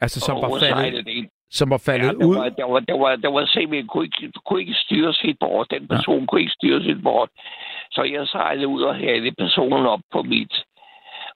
Altså, 0.00 0.20
som 0.20 0.36
og 0.36 0.42
var 0.42 0.58
faldet, 0.58 1.08
ind. 1.08 1.28
Som 1.58 1.70
var 1.70 1.82
faldet 1.88 2.06
Ja, 2.06 2.12
der 2.12 2.26
ud. 2.26 2.36
var, 2.36 2.48
der 2.48 2.66
var, 2.72 2.80
der 2.80 2.98
var, 2.98 3.16
der 3.16 3.30
var 3.36 3.46
simpelthen, 3.46 3.86
kunne 3.88 4.04
ikke, 4.04 4.32
kunne 4.46 4.60
ikke 4.60 4.74
styre 4.74 5.12
sit 5.14 5.38
bord. 5.38 5.66
Den 5.70 5.88
person 5.88 6.20
ja. 6.20 6.26
kunne 6.26 6.40
ikke 6.40 6.58
styre 6.58 6.82
sit 6.82 7.02
bord. 7.02 7.28
Så 7.90 8.02
jeg 8.02 8.28
sejlede 8.28 8.68
ud 8.68 8.82
og 8.82 8.94
havde 8.96 9.32
personen 9.32 9.86
op 9.86 10.00
på 10.12 10.22
mit. 10.22 10.54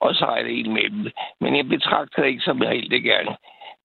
Og 0.01 0.15
sejlede 0.15 0.55
ind 0.55 0.73
med 0.73 0.91
dem. 0.91 1.13
Men 1.41 1.57
jeg 1.57 1.69
betragter 1.69 2.23
det 2.23 2.29
ikke 2.29 2.45
som 2.45 2.61
helt 2.61 3.05
gerne. 3.05 3.37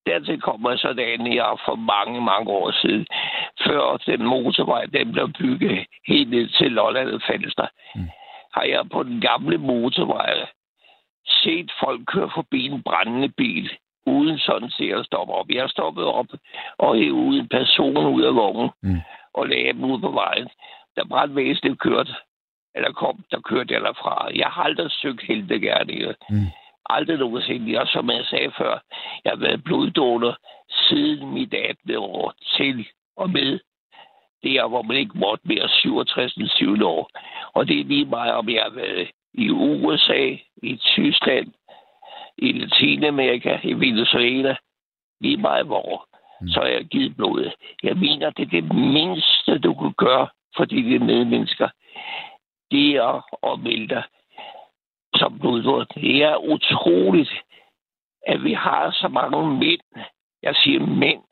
Dertil 0.05 0.41
kommer 0.41 0.75
sådan, 0.75 1.33
jeg 1.33 1.57
for 1.65 1.75
mange, 1.75 2.21
mange 2.21 2.49
år 2.51 2.71
siden, 2.81 3.07
før 3.65 3.97
den 4.05 4.25
motorvej, 4.25 4.85
den 4.85 5.11
blev 5.11 5.33
bygget 5.39 5.85
helt 6.07 6.29
ned 6.29 6.47
til 6.47 6.71
Lolland 6.71 7.09
og 7.09 7.21
Falster, 7.27 7.67
mm. 7.95 8.09
har 8.53 8.63
jeg 8.63 8.89
på 8.93 9.03
den 9.03 9.21
gamle 9.21 9.57
motorvej 9.57 10.45
set 11.27 11.71
folk 11.83 12.01
køre 12.07 12.31
forbi 12.35 12.65
en 12.65 12.83
brændende 12.83 13.29
bil, 13.29 13.71
uden 14.05 14.39
sådan 14.39 14.69
set 14.69 14.93
at 14.93 15.05
stoppe 15.05 15.33
op. 15.33 15.49
Jeg 15.49 15.69
stoppede 15.69 16.07
op 16.13 16.27
og 16.77 16.95
hævde 16.95 17.39
en 17.39 17.47
person 17.47 17.97
ud 17.97 18.21
af 18.23 18.35
vognen 18.35 18.69
Mm. 18.83 19.01
og 19.33 19.47
lagde 19.47 19.73
dem 19.73 19.83
ud 19.83 19.99
på 19.99 20.11
vejen. 20.11 20.49
Da 20.97 21.03
brandvæsenet 21.03 21.79
kørte, 21.79 22.13
eller 22.75 22.91
kom, 22.91 23.23
der 23.31 23.39
kørte 23.41 23.73
jeg 23.73 23.81
derfra. 23.81 24.29
Jeg 24.35 24.47
har 24.47 24.63
aldrig 24.63 24.91
søgt 24.91 25.21
heltegærninger. 25.21 26.13
Mm. 26.29 26.45
Aldrig 26.89 27.17
nogensinde. 27.17 27.71
Jeg, 27.79 27.87
som 27.87 28.09
jeg 28.09 28.25
sagde 28.25 28.51
før, 28.57 28.79
jeg 29.23 29.31
har 29.31 29.39
været 29.39 29.63
bloddonor 29.63 30.37
siden 30.69 31.33
mit 31.33 31.53
18. 31.53 31.95
år 31.97 32.33
til 32.57 32.87
og 33.17 33.29
med 33.29 33.59
der, 34.43 34.67
hvor 34.67 34.81
man 34.81 34.97
ikke 34.97 35.17
måtte 35.17 35.47
mere 35.47 35.69
67. 35.69 36.51
7. 36.57 36.85
år. 36.85 37.09
Og 37.53 37.67
det 37.67 37.79
er 37.79 37.83
lige 37.83 38.05
meget, 38.05 38.33
om 38.33 38.49
jeg 38.49 38.63
har 38.63 38.69
været 38.69 39.09
i 39.33 39.49
USA, 39.49 40.35
i 40.63 40.75
Tyskland, 40.77 41.53
i 42.41 42.51
Latinamerika, 42.51 43.59
i 43.63 43.73
Venezuela, 43.73 44.55
lige 45.21 45.37
meget 45.37 45.65
hvor, 45.65 46.07
mm. 46.41 46.47
så 46.47 46.59
har 46.59 46.67
jeg 46.67 46.85
givet 46.85 47.17
blodet. 47.17 47.53
Jeg 47.83 47.97
mener, 47.97 48.29
det 48.29 48.43
er 48.45 48.61
det 48.61 48.75
mindste, 48.75 49.59
du 49.59 49.73
kan 49.73 49.93
gøre 49.97 50.27
for 50.57 50.65
dine 50.65 51.05
medmennesker. 51.05 51.69
Det 52.71 52.95
er 52.95 53.45
at 53.53 53.59
melde 53.59 53.87
dig 53.87 54.03
som 55.15 55.39
bloddonor. 55.39 55.83
Det 55.83 56.23
er 56.23 56.35
utroligt, 56.37 57.31
at 58.27 58.43
vi 58.43 58.53
har 58.53 58.91
så 58.91 59.07
mange 59.07 59.57
mænd, 59.57 60.05
jeg 60.43 60.55
siger 60.55 60.79
mænd, 60.79 61.23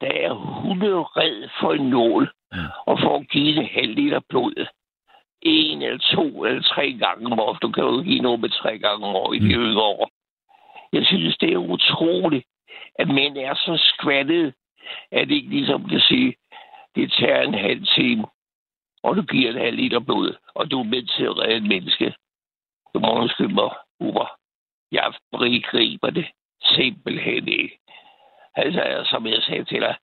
der 0.00 0.10
er 0.12 0.32
hundered 0.32 1.48
for 1.60 1.72
en 1.72 1.90
nål, 1.90 2.32
Mm. 2.54 2.58
og 2.86 2.98
for 3.00 3.18
at 3.18 3.28
give 3.28 3.56
en 3.56 3.66
halv 3.66 3.94
liter 3.94 4.20
blod. 4.28 4.66
En 5.42 5.82
eller 5.82 5.98
to 5.98 6.44
eller 6.44 6.62
tre 6.62 6.92
gange 6.92 7.26
om 7.26 7.40
året. 7.40 7.62
Du 7.62 7.70
kan 7.72 7.84
jo 7.84 8.02
give 8.02 8.20
noget 8.20 8.40
med 8.40 8.48
tre 8.50 8.78
gange 8.78 9.06
om 9.06 9.14
året 9.16 9.36
i 9.36 9.38
de 9.38 9.56
Mm. 9.56 9.62
yngre 9.62 9.82
år. 9.82 10.10
Jeg 10.92 11.06
synes, 11.06 11.36
det 11.38 11.52
er 11.52 11.56
utroligt, 11.56 12.46
at 12.94 13.08
mænd 13.08 13.36
er 13.38 13.54
så 13.54 13.76
skvattet, 13.76 14.54
at 15.12 15.28
de 15.28 15.34
ikke 15.34 15.48
ligesom 15.48 15.88
kan 15.88 16.00
sige, 16.00 16.34
det 16.94 17.12
tager 17.12 17.42
en 17.42 17.54
halv 17.54 17.86
time, 17.86 18.26
og 19.02 19.16
du 19.16 19.22
giver 19.22 19.50
en 19.50 19.58
halv 19.58 19.76
liter 19.76 20.00
blod, 20.00 20.36
og 20.54 20.70
du 20.70 20.80
er 20.80 20.84
med 20.84 21.02
til 21.06 21.24
at 21.24 21.38
redde 21.38 21.56
et 21.56 21.62
menneske. 21.62 22.14
Du 22.94 22.98
må 22.98 23.08
undskylde 23.20 23.54
mig, 23.54 23.70
Uber. 24.00 24.36
Jeg 24.92 25.12
griber 25.62 26.10
det 26.10 26.26
simpelthen 26.62 27.48
ikke. 27.48 27.78
Altså, 28.54 29.06
som 29.10 29.26
jeg 29.26 29.42
sagde 29.42 29.64
til 29.64 29.80
dig, 29.80 29.96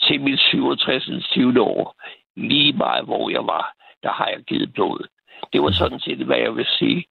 til 0.00 0.20
mit 0.20 0.40
67. 0.40 1.28
20. 1.28 1.60
år, 1.60 2.02
lige 2.36 2.72
meget 2.72 3.04
hvor 3.04 3.30
jeg 3.30 3.46
var, 3.46 3.74
der 4.02 4.12
har 4.12 4.26
jeg 4.34 4.40
givet 4.50 4.72
blod. 4.72 5.06
Det 5.52 5.62
var 5.62 5.70
sådan 5.72 6.00
set, 6.00 6.18
hvad 6.26 6.36
jeg 6.36 6.56
vil 6.56 6.66
sige. 6.78 7.04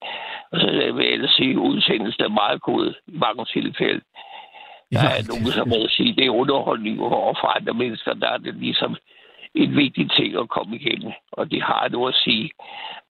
Og 0.51 0.59
så 0.61 0.67
vil 0.95 1.05
jeg 1.05 1.13
ellers 1.13 1.31
sige, 1.31 1.51
at 1.51 1.57
udsendelsen 1.57 2.23
er 2.23 2.29
meget 2.41 2.61
god 2.61 2.93
i 3.07 3.17
mange 3.17 3.45
tilfælde. 3.45 4.01
Der 4.91 4.99
Ja, 5.03 5.09
er 5.19 5.23
nogen, 5.31 5.45
som 5.57 5.69
vil 5.69 5.89
sige, 5.89 6.15
det 6.15 6.25
er 6.25 6.29
underholdning 6.29 6.99
over 7.01 7.33
for 7.41 7.47
andre 7.57 7.73
mennesker. 7.73 8.13
Der 8.13 8.27
er 8.29 8.37
det 8.37 8.55
ligesom 8.55 8.95
en 9.55 9.75
vigtig 9.75 10.11
ting 10.11 10.35
at 10.35 10.49
komme 10.49 10.75
igennem, 10.75 11.11
og 11.31 11.51
det 11.51 11.61
har 11.63 11.89
noget 11.91 12.13
at 12.13 12.19
sige. 12.23 12.49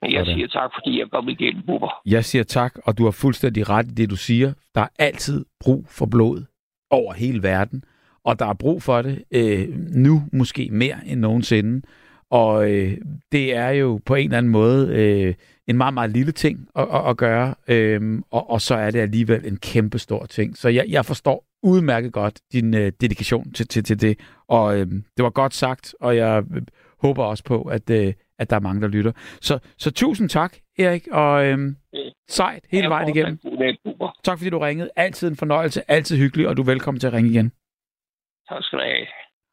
Men 0.02 0.12
jeg 0.12 0.20
Sådan. 0.24 0.34
siger 0.34 0.48
tak, 0.48 0.70
fordi 0.74 0.98
jeg 1.00 1.10
kom 1.10 1.28
igennem, 1.28 1.62
Bubber. 1.66 2.00
Jeg 2.06 2.24
siger 2.24 2.44
tak, 2.44 2.72
og 2.84 2.98
du 2.98 3.04
har 3.04 3.10
fuldstændig 3.10 3.68
ret 3.70 3.86
i 3.86 3.94
det, 3.94 4.10
du 4.10 4.16
siger. 4.16 4.52
Der 4.74 4.80
er 4.80 4.88
altid 4.98 5.44
brug 5.60 5.84
for 5.88 6.06
blod 6.06 6.44
over 6.90 7.12
hele 7.12 7.42
verden, 7.42 7.84
og 8.24 8.38
der 8.38 8.46
er 8.46 8.54
brug 8.54 8.82
for 8.82 9.02
det 9.02 9.24
øh, 9.34 9.68
nu 10.06 10.22
måske 10.32 10.68
mere 10.72 10.96
end 11.06 11.20
nogensinde. 11.20 11.82
Og 12.32 12.70
øh, 12.70 12.98
det 13.32 13.56
er 13.56 13.68
jo 13.68 14.00
på 14.06 14.14
en 14.14 14.24
eller 14.24 14.38
anden 14.38 14.52
måde 14.52 14.88
øh, 14.88 15.34
en 15.66 15.76
meget, 15.76 15.94
meget 15.94 16.10
lille 16.10 16.32
ting 16.32 16.68
at, 16.76 16.88
at, 16.94 17.08
at 17.08 17.16
gøre, 17.16 17.54
øh, 17.68 18.22
og, 18.30 18.50
og 18.50 18.60
så 18.60 18.74
er 18.74 18.90
det 18.90 19.00
alligevel 19.00 19.46
en 19.46 19.56
kæmpe 19.56 19.98
stor 19.98 20.26
ting. 20.26 20.56
Så 20.56 20.68
jeg, 20.68 20.84
jeg 20.88 21.04
forstår 21.04 21.44
udmærket 21.62 22.12
godt 22.12 22.40
din 22.52 22.74
øh, 22.74 22.92
dedikation 23.00 23.52
til, 23.52 23.68
til, 23.68 23.84
til 23.84 24.00
det, 24.00 24.18
og 24.48 24.78
øh, 24.78 24.86
det 24.86 25.22
var 25.22 25.30
godt 25.30 25.54
sagt, 25.54 25.94
og 26.00 26.16
jeg 26.16 26.44
øh, 26.54 26.62
håber 27.02 27.24
også 27.24 27.44
på, 27.44 27.62
at, 27.62 27.90
øh, 27.90 28.12
at 28.38 28.50
der 28.50 28.56
er 28.56 28.60
mange, 28.60 28.82
der 28.82 28.88
lytter. 28.88 29.12
Så, 29.40 29.58
så 29.78 29.90
tusind 29.90 30.28
tak, 30.28 30.56
Erik, 30.78 31.08
og 31.10 31.46
øh, 31.46 31.58
sejt 32.28 32.64
hele 32.70 32.88
vejen 32.88 33.08
igennem. 33.08 33.38
Tak 34.24 34.38
fordi 34.38 34.50
du 34.50 34.58
ringede. 34.58 34.90
Altid 34.96 35.28
en 35.28 35.36
fornøjelse, 35.36 35.90
altid 35.90 36.16
hyggelig, 36.16 36.48
og 36.48 36.56
du 36.56 36.62
er 36.62 36.66
velkommen 36.66 37.00
til 37.00 37.06
at 37.06 37.12
ringe 37.12 37.30
igen. 37.30 37.52
Tak 38.48 38.62
skal 38.62 38.78
du 38.78 38.84
have. 38.84 39.06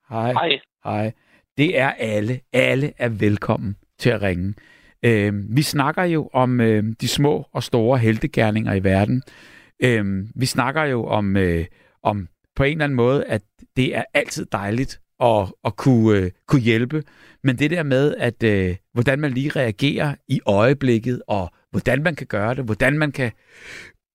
Hej. 0.10 0.32
Hej. 0.32 0.60
Hej. 0.84 1.12
Det 1.58 1.80
er 1.80 1.92
alle. 1.92 2.40
Alle 2.54 2.94
er 2.98 3.10
velkommen 3.10 3.76
til 4.00 4.10
at 4.10 4.22
ringe. 4.22 4.54
Øh, 5.06 5.56
vi 5.56 5.62
snakker 5.62 6.04
jo 6.04 6.30
om 6.34 6.62
øh, 6.62 6.84
de 7.02 7.08
små 7.08 7.46
og 7.54 7.64
store 7.64 7.98
heltegærninger 7.98 8.74
i 8.74 8.84
verden. 8.84 9.24
Øh, 9.84 10.26
vi 10.36 10.46
snakker 10.46 10.84
jo 10.84 11.06
om, 11.06 11.38
øh, 11.38 11.66
om 12.04 12.28
på 12.56 12.64
en 12.64 12.72
eller 12.72 12.84
anden 12.84 12.96
måde, 12.96 13.26
at 13.26 13.42
det 13.76 13.96
er 13.96 14.04
altid 14.14 14.46
dejligt 14.52 15.00
at, 15.24 15.54
at 15.66 15.76
kunne, 15.76 16.18
øh, 16.18 16.32
kunne 16.48 16.62
hjælpe. 16.62 17.04
Men 17.44 17.60
det 17.60 17.72
der 17.72 17.84
med, 17.84 18.16
at 18.18 18.44
øh, 18.44 18.76
hvordan 18.94 19.20
man 19.20 19.32
lige 19.32 19.50
reagerer 19.50 20.16
i 20.28 20.42
øjeblikket, 20.46 21.22
og 21.28 21.50
hvordan 21.72 22.04
man 22.04 22.16
kan 22.16 22.28
gøre 22.28 22.56
det, 22.56 22.66
hvordan 22.66 22.98
man 22.98 23.12
kan 23.12 23.32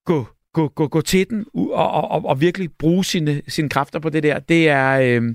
gå, 0.04 0.26
gå, 0.52 0.68
gå, 0.68 0.88
gå 0.88 1.00
til 1.00 1.30
den 1.30 1.44
og, 1.54 1.90
og, 1.90 2.10
og, 2.10 2.24
og 2.24 2.40
virkelig 2.40 2.70
bruge 2.78 3.04
sine, 3.04 3.42
sine 3.48 3.68
kræfter 3.68 3.98
på 3.98 4.08
det 4.10 4.22
der, 4.22 4.38
det 4.38 4.68
er, 4.68 4.90
øh, 4.90 5.34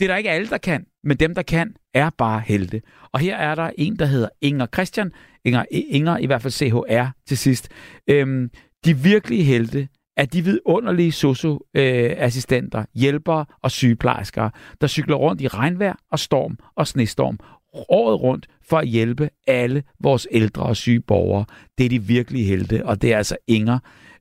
det 0.00 0.06
er 0.06 0.08
der 0.08 0.16
ikke 0.16 0.30
alle, 0.30 0.48
der 0.48 0.58
kan, 0.58 0.86
men 1.04 1.16
dem, 1.16 1.34
der 1.34 1.42
kan, 1.42 1.74
er 1.94 2.10
bare 2.18 2.42
helte. 2.46 2.82
Og 3.12 3.20
her 3.20 3.36
er 3.36 3.54
der 3.54 3.70
en, 3.78 3.98
der 3.98 4.06
hedder 4.06 4.28
Inger 4.40 4.66
Christian, 4.74 5.12
Inger, 5.44 5.64
Inger 5.70 6.18
i 6.18 6.26
hvert 6.26 6.42
fald 6.42 6.52
CHR 6.52 7.06
til 7.26 7.38
sidst. 7.38 7.68
Øhm, 8.10 8.50
de 8.84 8.96
virkelige 8.96 9.44
helte 9.44 9.88
er 10.16 10.24
de 10.24 10.44
vidunderlige 10.44 11.12
socioassistenter, 11.12 12.84
hjælpere 12.94 13.44
og 13.62 13.70
sygeplejersker, 13.70 14.50
der 14.80 14.86
cykler 14.86 15.16
rundt 15.16 15.40
i 15.40 15.48
regnvejr 15.48 15.94
og 16.10 16.18
storm 16.18 16.58
og 16.76 16.86
snestorm 16.86 17.38
året 17.88 18.20
rundt 18.20 18.46
for 18.68 18.78
at 18.78 18.88
hjælpe 18.88 19.30
alle 19.46 19.82
vores 20.00 20.28
ældre 20.30 20.62
og 20.62 20.76
syge 20.76 21.00
borgere. 21.00 21.44
Det 21.78 21.84
er 21.84 21.88
de 21.88 22.02
virkelige 22.02 22.44
helte, 22.44 22.86
og 22.86 23.02
det 23.02 23.12
er 23.12 23.16
altså 23.16 23.36
Inger 23.46 23.78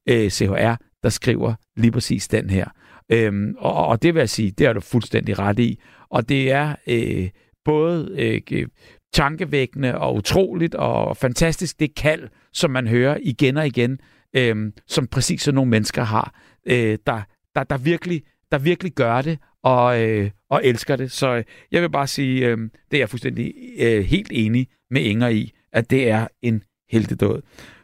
øh, 0.09 0.29
CHR, 0.29 0.75
der 1.03 1.09
skriver 1.09 1.53
lige 1.77 1.91
præcis 1.91 2.27
den 2.27 2.49
her. 2.49 2.65
Øhm, 3.11 3.55
og, 3.57 3.87
og 3.87 4.01
det 4.01 4.13
vil 4.13 4.19
jeg 4.19 4.29
sige, 4.29 4.51
det 4.51 4.67
har 4.67 4.73
du 4.73 4.79
fuldstændig 4.79 5.39
ret 5.39 5.59
i. 5.59 5.79
Og 6.09 6.29
det 6.29 6.51
er 6.51 6.75
øh, 6.87 7.29
både 7.65 8.15
øh, 8.51 8.67
tankevækkende 9.13 9.97
og 9.97 10.15
utroligt 10.15 10.75
og 10.75 11.17
fantastisk, 11.17 11.79
det 11.79 11.95
kald, 11.95 12.29
som 12.53 12.71
man 12.71 12.87
hører 12.87 13.17
igen 13.21 13.57
og 13.57 13.67
igen, 13.67 13.99
øh, 14.35 14.71
som 14.87 15.07
præcis 15.07 15.41
sådan 15.41 15.55
nogle 15.55 15.71
mennesker 15.71 16.03
har, 16.03 16.35
øh, 16.65 16.97
der, 17.05 17.21
der, 17.55 17.63
der, 17.63 17.77
virkelig, 17.77 18.21
der 18.51 18.57
virkelig 18.57 18.91
gør 18.91 19.21
det 19.21 19.39
og, 19.63 20.01
øh, 20.03 20.29
og 20.49 20.61
elsker 20.65 20.95
det. 20.95 21.11
Så 21.11 21.35
øh, 21.35 21.43
jeg 21.71 21.81
vil 21.81 21.89
bare 21.89 22.07
sige, 22.07 22.47
øh, 22.47 22.57
det 22.91 22.97
er 22.97 23.01
jeg 23.01 23.09
fuldstændig 23.09 23.53
øh, 23.79 24.03
helt 24.03 24.31
enig 24.31 24.67
med 24.91 25.01
Inger 25.01 25.27
i, 25.27 25.51
at 25.73 25.89
det 25.89 26.09
er 26.09 26.27
en 26.41 26.63
heltedåd. 26.91 27.41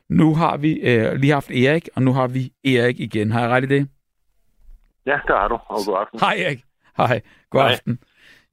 Nu 0.09 0.35
har 0.35 0.57
vi 0.57 0.73
øh, 0.73 1.13
lige 1.13 1.33
haft 1.33 1.51
Erik, 1.51 1.89
og 1.95 2.03
nu 2.03 2.13
har 2.13 2.27
vi 2.27 2.51
Erik 2.65 2.99
igen. 2.99 3.31
Har 3.31 3.41
jeg 3.41 3.49
ret 3.49 3.63
i 3.63 3.67
det? 3.67 3.87
Ja, 5.11 5.19
der 5.27 5.35
har 5.41 5.47
du, 5.47 5.57
og 5.73 5.79
god 5.87 5.97
aften. 6.01 6.19
Hej 6.19 6.35
Erik. 6.45 6.61
Hej, 6.97 7.21
god 7.49 7.61
Hej. 7.61 7.71
aften. 7.71 7.99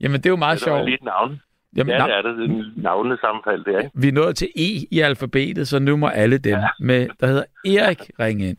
Jamen, 0.01 0.17
det 0.21 0.27
er 0.27 0.31
jo 0.31 0.37
meget 0.37 0.61
det 0.61 0.73
var 0.73 0.87
sjovt. 0.87 1.05
navn. 1.05 1.41
Jamen, 1.77 1.91
ja, 1.95 2.05
det 2.07 2.15
er 2.19 2.23
det. 2.23 2.39
Det 2.39 2.45
er 2.45 2.55
en 2.55 2.73
navnene 2.77 3.19
sammenfald, 3.21 3.65
det 3.65 3.75
er, 3.75 3.79
ikke? 3.79 3.91
Vi 3.95 4.09
er 4.09 4.13
nået 4.13 4.37
til 4.37 4.49
E 4.57 4.69
i 4.91 5.01
alfabetet, 5.01 5.69
så 5.69 5.79
nu 5.79 5.97
må 5.97 6.07
alle 6.07 6.39
dem, 6.39 6.59
ja. 6.59 6.69
med, 6.81 7.09
der 7.21 7.27
hedder 7.27 7.45
Erik, 7.67 8.01
ringe 8.21 8.49
ind. 8.49 8.57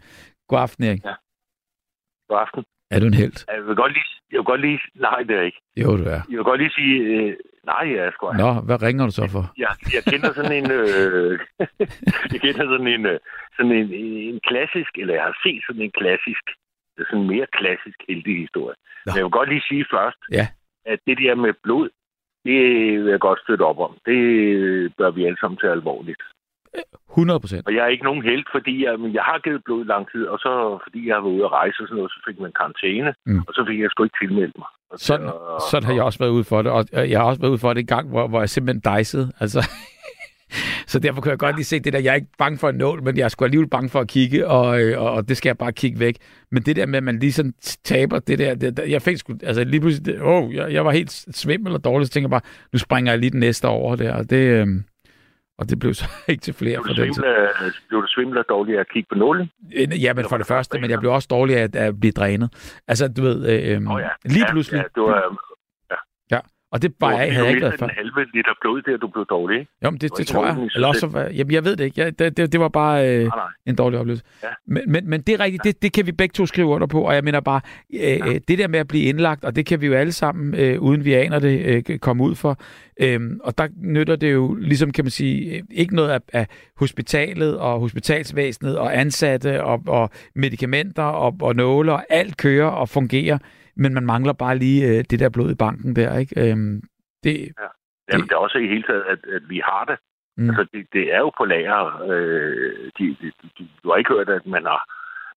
God 0.48 0.60
aften, 0.60 0.84
Erik. 0.84 1.04
Ja. 1.06 1.14
God 2.30 2.40
aften. 2.46 2.64
Er 2.92 3.00
du 3.00 3.06
en 3.06 3.14
held? 3.14 3.38
Jeg 3.54 3.68
vil 3.68 3.76
godt 3.76 3.94
lige... 3.94 4.06
Jeg 4.32 4.38
vil 4.38 4.46
godt 4.46 4.62
lige... 4.62 4.80
Nej, 4.96 5.20
det 5.28 5.36
er 5.38 5.42
ikke. 5.42 5.62
Jo, 5.78 5.98
du 5.98 6.04
er. 6.04 6.22
Jeg 6.30 6.38
vil 6.40 6.44
godt 6.52 6.62
lige 6.62 6.74
sige... 6.80 6.96
Øh, 7.02 7.36
nej, 7.66 7.84
jeg 7.96 8.06
er 8.08 8.12
sgu. 8.12 8.32
Nå, 8.34 8.52
hvad 8.68 8.82
ringer 8.82 9.06
du 9.06 9.12
så 9.12 9.28
for? 9.36 9.44
Jeg, 9.58 9.72
jeg 9.96 10.04
kender 10.12 10.34
sådan 10.34 10.56
en... 10.60 10.72
Øh, 10.72 11.40
jeg 12.34 12.40
kender 12.46 12.66
sådan 12.74 12.88
en, 12.88 13.06
øh, 13.06 13.20
sådan 13.58 13.72
en, 13.72 13.94
en 14.34 14.40
klassisk... 14.50 14.92
Eller 15.02 15.14
jeg 15.14 15.24
har 15.24 15.38
set 15.44 15.62
sådan 15.68 15.82
en 15.82 15.92
klassisk... 16.00 16.46
Sådan 17.08 17.22
en 17.24 17.28
mere 17.36 17.48
klassisk 17.60 18.00
heldig 18.10 18.36
historie. 18.46 18.76
Men 19.06 19.16
jeg 19.16 19.24
vil 19.24 19.32
godt 19.40 19.50
lige 19.50 19.64
sige 19.70 19.86
først, 19.96 20.18
Ja. 20.32 20.46
at 20.86 21.00
det 21.08 21.18
der 21.24 21.36
med 21.36 21.54
blod, 21.64 21.90
det 22.46 22.60
vil 23.04 23.12
jeg 23.16 23.20
godt 23.20 23.40
støtte 23.46 23.64
op 23.64 23.80
om. 23.88 23.94
Det 24.06 24.20
bør 24.98 25.12
vi 25.12 25.26
alle 25.26 25.38
sammen 25.40 25.58
tage 25.58 25.72
alvorligt. 25.80 26.22
100 27.10 27.40
procent. 27.40 27.68
Og 27.68 27.74
jeg 27.76 27.84
er 27.84 27.88
ikke 27.88 28.04
nogen 28.04 28.24
held, 28.24 28.44
fordi 28.52 28.86
jeg, 28.86 29.00
men 29.00 29.14
jeg 29.14 29.24
har 29.24 29.40
givet 29.40 29.64
blod 29.66 29.86
lang 29.86 30.12
tid, 30.12 30.26
og 30.26 30.40
så 30.40 30.80
fordi 30.84 31.08
jeg 31.08 31.16
har 31.16 31.22
været 31.22 31.34
ude 31.34 31.44
at 31.46 31.52
rejse 31.52 31.78
og 31.82 31.88
sådan 31.88 31.96
noget, 31.98 32.12
så 32.12 32.20
fik 32.28 32.40
man 32.40 32.52
karantæne, 32.60 33.14
Mm. 33.26 33.40
og 33.48 33.54
så 33.54 33.66
fik 33.68 33.80
jeg 33.80 33.90
sgu 33.92 34.04
ikke 34.04 34.18
tilmeldt 34.22 34.58
mig. 34.58 34.68
Og 34.92 35.00
Sådan, 35.00 35.28
så- 35.28 35.68
sådan 35.72 35.86
har 35.88 35.94
jeg 35.94 36.04
også 36.04 36.20
været 36.20 36.32
ude 36.38 36.44
for 36.44 36.62
det, 36.62 36.72
og 36.72 36.86
og 36.94 37.10
jeg 37.10 37.20
har 37.20 37.26
også 37.28 37.42
været 37.42 37.52
ude 37.52 37.60
for 37.66 37.74
det 37.74 37.80
en 37.82 37.88
gang, 37.96 38.10
hvor, 38.10 38.28
hvor 38.28 38.40
jeg 38.40 38.50
simpelthen 38.50 38.82
dejsede. 38.94 39.32
Altså, 39.40 39.60
så 40.90 41.00
derfor 41.00 41.22
kan 41.22 41.30
jeg 41.30 41.40
godt 41.40 41.56
lige 41.56 41.66
se 41.66 41.80
det 41.80 41.94
der, 41.94 42.00
jeg 42.00 42.12
er 42.12 42.16
ikke 42.16 42.28
bange 42.38 42.58
for 42.58 42.70
en 42.70 42.76
nål, 42.76 43.04
men 43.04 43.18
jeg 43.18 43.24
er 43.24 43.28
sgu 43.28 43.46
alligevel 43.46 43.70
bange 43.70 43.90
for 43.90 44.00
at 44.00 44.08
kigge, 44.08 44.48
og, 44.48 44.82
øh, 44.82 45.02
og, 45.02 45.12
og 45.12 45.30
det 45.30 45.38
skal 45.38 45.50
jeg 45.50 45.58
bare 45.58 45.72
kigge 45.74 46.00
væk. 46.00 46.16
Men 46.52 46.64
det 46.64 46.76
der 46.76 46.86
med, 46.86 46.98
at 46.98 47.04
man 47.04 47.20
lige 47.20 47.34
sådan 47.34 47.54
taber 47.84 48.20
det 48.20 48.40
der, 48.40 48.56
det, 48.56 48.80
jeg 48.88 49.02
fik 49.02 49.18
sgu, 49.18 49.34
altså 49.44 49.64
lige 49.64 49.82
pludselig, 49.82 50.06
det, 50.06 50.22
oh, 50.22 50.56
jeg, 50.56 50.74
jeg 50.74 50.86
var 50.86 50.92
helt 50.92 51.12
svimmel 51.12 51.74
og 51.74 51.84
dårlig, 51.84 52.08
så 52.08 52.14
tænker 52.14 52.28
jeg 52.28 52.32
bare, 52.32 52.50
nu 52.74 52.80
springer 52.80 53.12
jeg 53.12 53.20
lige 53.20 53.30
den 53.30 53.40
næste 53.40 53.68
over 53.68 53.96
der, 53.96 54.14
og 54.14 54.30
det, 54.30 54.36
øh, 54.36 54.68
og 55.58 55.70
det 55.70 55.80
blev 55.80 55.94
så 55.94 56.06
ikke 56.28 56.42
til 56.42 56.54
flere 56.54 56.82
Blev 56.84 56.96
for 56.96 57.02
du 57.02 57.06
den 57.06 57.14
svimle, 57.14 57.72
blev 57.90 58.02
du 58.02 58.08
svimle 58.08 58.44
dårligt 58.50 58.78
af 58.78 58.82
at 58.82 58.90
kigge 58.94 59.08
på 59.12 59.16
nålen? 59.16 59.52
Øh, 59.76 60.04
Ja, 60.04 60.14
men 60.14 60.26
for 60.30 60.38
det 60.38 60.48
første, 60.48 60.80
men 60.80 60.90
jeg 60.90 61.00
blev 61.00 61.12
også 61.12 61.28
dårlig 61.32 61.56
at, 61.58 61.76
at 61.76 62.00
blive 62.00 62.12
drænet. 62.12 62.50
Altså, 62.88 63.08
du 63.08 63.22
ved, 63.22 63.50
øh, 63.50 63.82
øh, 63.82 63.92
Åh 63.92 64.02
ja. 64.02 64.08
lige 64.26 64.46
Ja, 64.46 64.52
pludselig. 64.52 64.78
Ja, 64.78 64.84
du 64.96 65.06
er, 65.06 65.16
Ja, 65.16 65.22
og 66.72 66.82
det 66.82 67.02
du, 67.02 67.08
jeg, 67.08 67.18
havde 67.18 67.46
jeg 67.46 67.50
ikke 67.50 67.62
været 67.62 67.80
før. 67.80 67.86
en 67.86 67.92
halve 67.98 68.26
liter 68.34 68.52
blod 68.62 68.82
der, 68.82 68.98
du 68.98 69.08
blev 69.08 69.26
dårlig, 69.30 69.60
ikke? 69.60 69.72
Jo, 69.84 69.90
men 69.90 70.00
det, 70.02 70.12
det 70.12 70.20
ikke 70.20 70.32
tror 70.32 70.46
jeg. 70.46 70.70
Eller 70.76 70.88
også, 70.88 71.30
jamen, 71.34 71.52
jeg 71.52 71.66
ved 71.66 71.76
det 71.76 71.86
ikke. 71.86 72.02
Jeg, 72.02 72.20
det, 72.20 72.38
det, 72.38 72.52
det 72.52 72.60
var 72.60 72.68
bare 72.68 73.10
øh, 73.10 73.20
Nej, 73.20 73.26
nej. 73.26 73.46
en 73.66 73.76
dårlig 73.76 74.00
oplevelse. 74.00 74.24
Ja. 74.44 74.48
Men, 74.68 74.84
men, 74.88 75.10
men 75.10 75.22
det 75.22 75.34
er 75.34 75.40
rigtigt, 75.40 75.64
det, 75.64 75.82
det 75.82 75.94
kan 75.94 76.06
vi 76.06 76.12
begge 76.12 76.34
to 76.34 76.46
skrive 76.46 76.68
under 76.68 76.88
på, 76.88 77.02
og 77.02 77.16
jeg 77.16 77.24
mener 77.24 77.40
bare, 77.40 77.62
øh, 77.94 78.20
øh, 78.28 78.40
det 78.48 78.58
der 78.60 78.68
med 78.68 78.80
at 78.80 78.88
blive 78.88 79.04
indlagt, 79.04 79.44
og 79.46 79.56
det 79.56 79.66
kan 79.66 79.82
vi 79.82 79.88
jo 79.88 79.94
alle 79.94 80.12
sammen, 80.12 80.56
øh, 80.56 80.82
uden 80.82 81.06
vi 81.06 81.14
aner 81.14 81.40
det, 81.40 81.84
øh, 81.90 82.00
komme 82.00 82.24
ud 82.24 82.36
for. 82.36 82.58
Øhm, 83.02 83.40
og 83.44 83.58
der 83.58 83.68
nytter 83.78 84.16
det 84.16 84.34
jo, 84.34 84.54
ligesom 84.54 84.92
kan 84.92 85.06
man 85.06 85.12
sige, 85.12 85.56
øh, 85.56 85.64
ikke 85.72 85.96
noget 85.96 86.10
af, 86.10 86.20
af 86.34 86.48
hospitalet 86.78 87.58
og 87.58 87.80
hospitalsvæsenet 87.80 88.78
og 88.78 89.00
ansatte 89.00 89.64
og, 89.64 89.84
og 89.88 90.10
medicamenter 90.36 91.04
og, 91.04 91.36
og 91.42 91.56
nåle 91.56 91.94
og 91.94 92.04
alt 92.10 92.38
kører 92.38 92.68
og 92.68 92.90
fungerer, 92.90 93.38
men 93.84 93.94
man 93.94 94.06
mangler 94.06 94.34
bare 94.34 94.58
lige 94.58 94.88
øh, 94.88 95.04
det 95.10 95.20
der 95.20 95.30
blod 95.30 95.52
i 95.52 95.56
banken 95.56 95.96
der, 95.96 96.18
ikke? 96.18 96.52
Øhm, 96.52 96.82
det, 97.24 97.34
Jamen, 98.12 98.28
det 98.28 98.32
er 98.34 98.44
også 98.48 98.58
i 98.58 98.68
hele 98.68 98.84
taget, 98.84 99.04
at, 99.14 99.20
at 99.36 99.42
vi 99.50 99.62
har 99.66 99.84
det. 99.90 99.98
Mm. 100.38 100.50
Altså, 100.50 100.66
det, 100.74 100.88
det 100.94 101.14
er 101.14 101.20
jo 101.20 101.32
på 101.38 101.46
lager. 101.46 102.02
Øh, 102.10 102.92
de, 102.98 103.04
de, 103.22 103.32
de, 103.58 103.68
du 103.84 103.90
har 103.90 103.98
ikke 103.98 104.14
hørt, 104.14 104.30
at 104.30 104.46
man 104.46 104.64
har, 104.66 104.82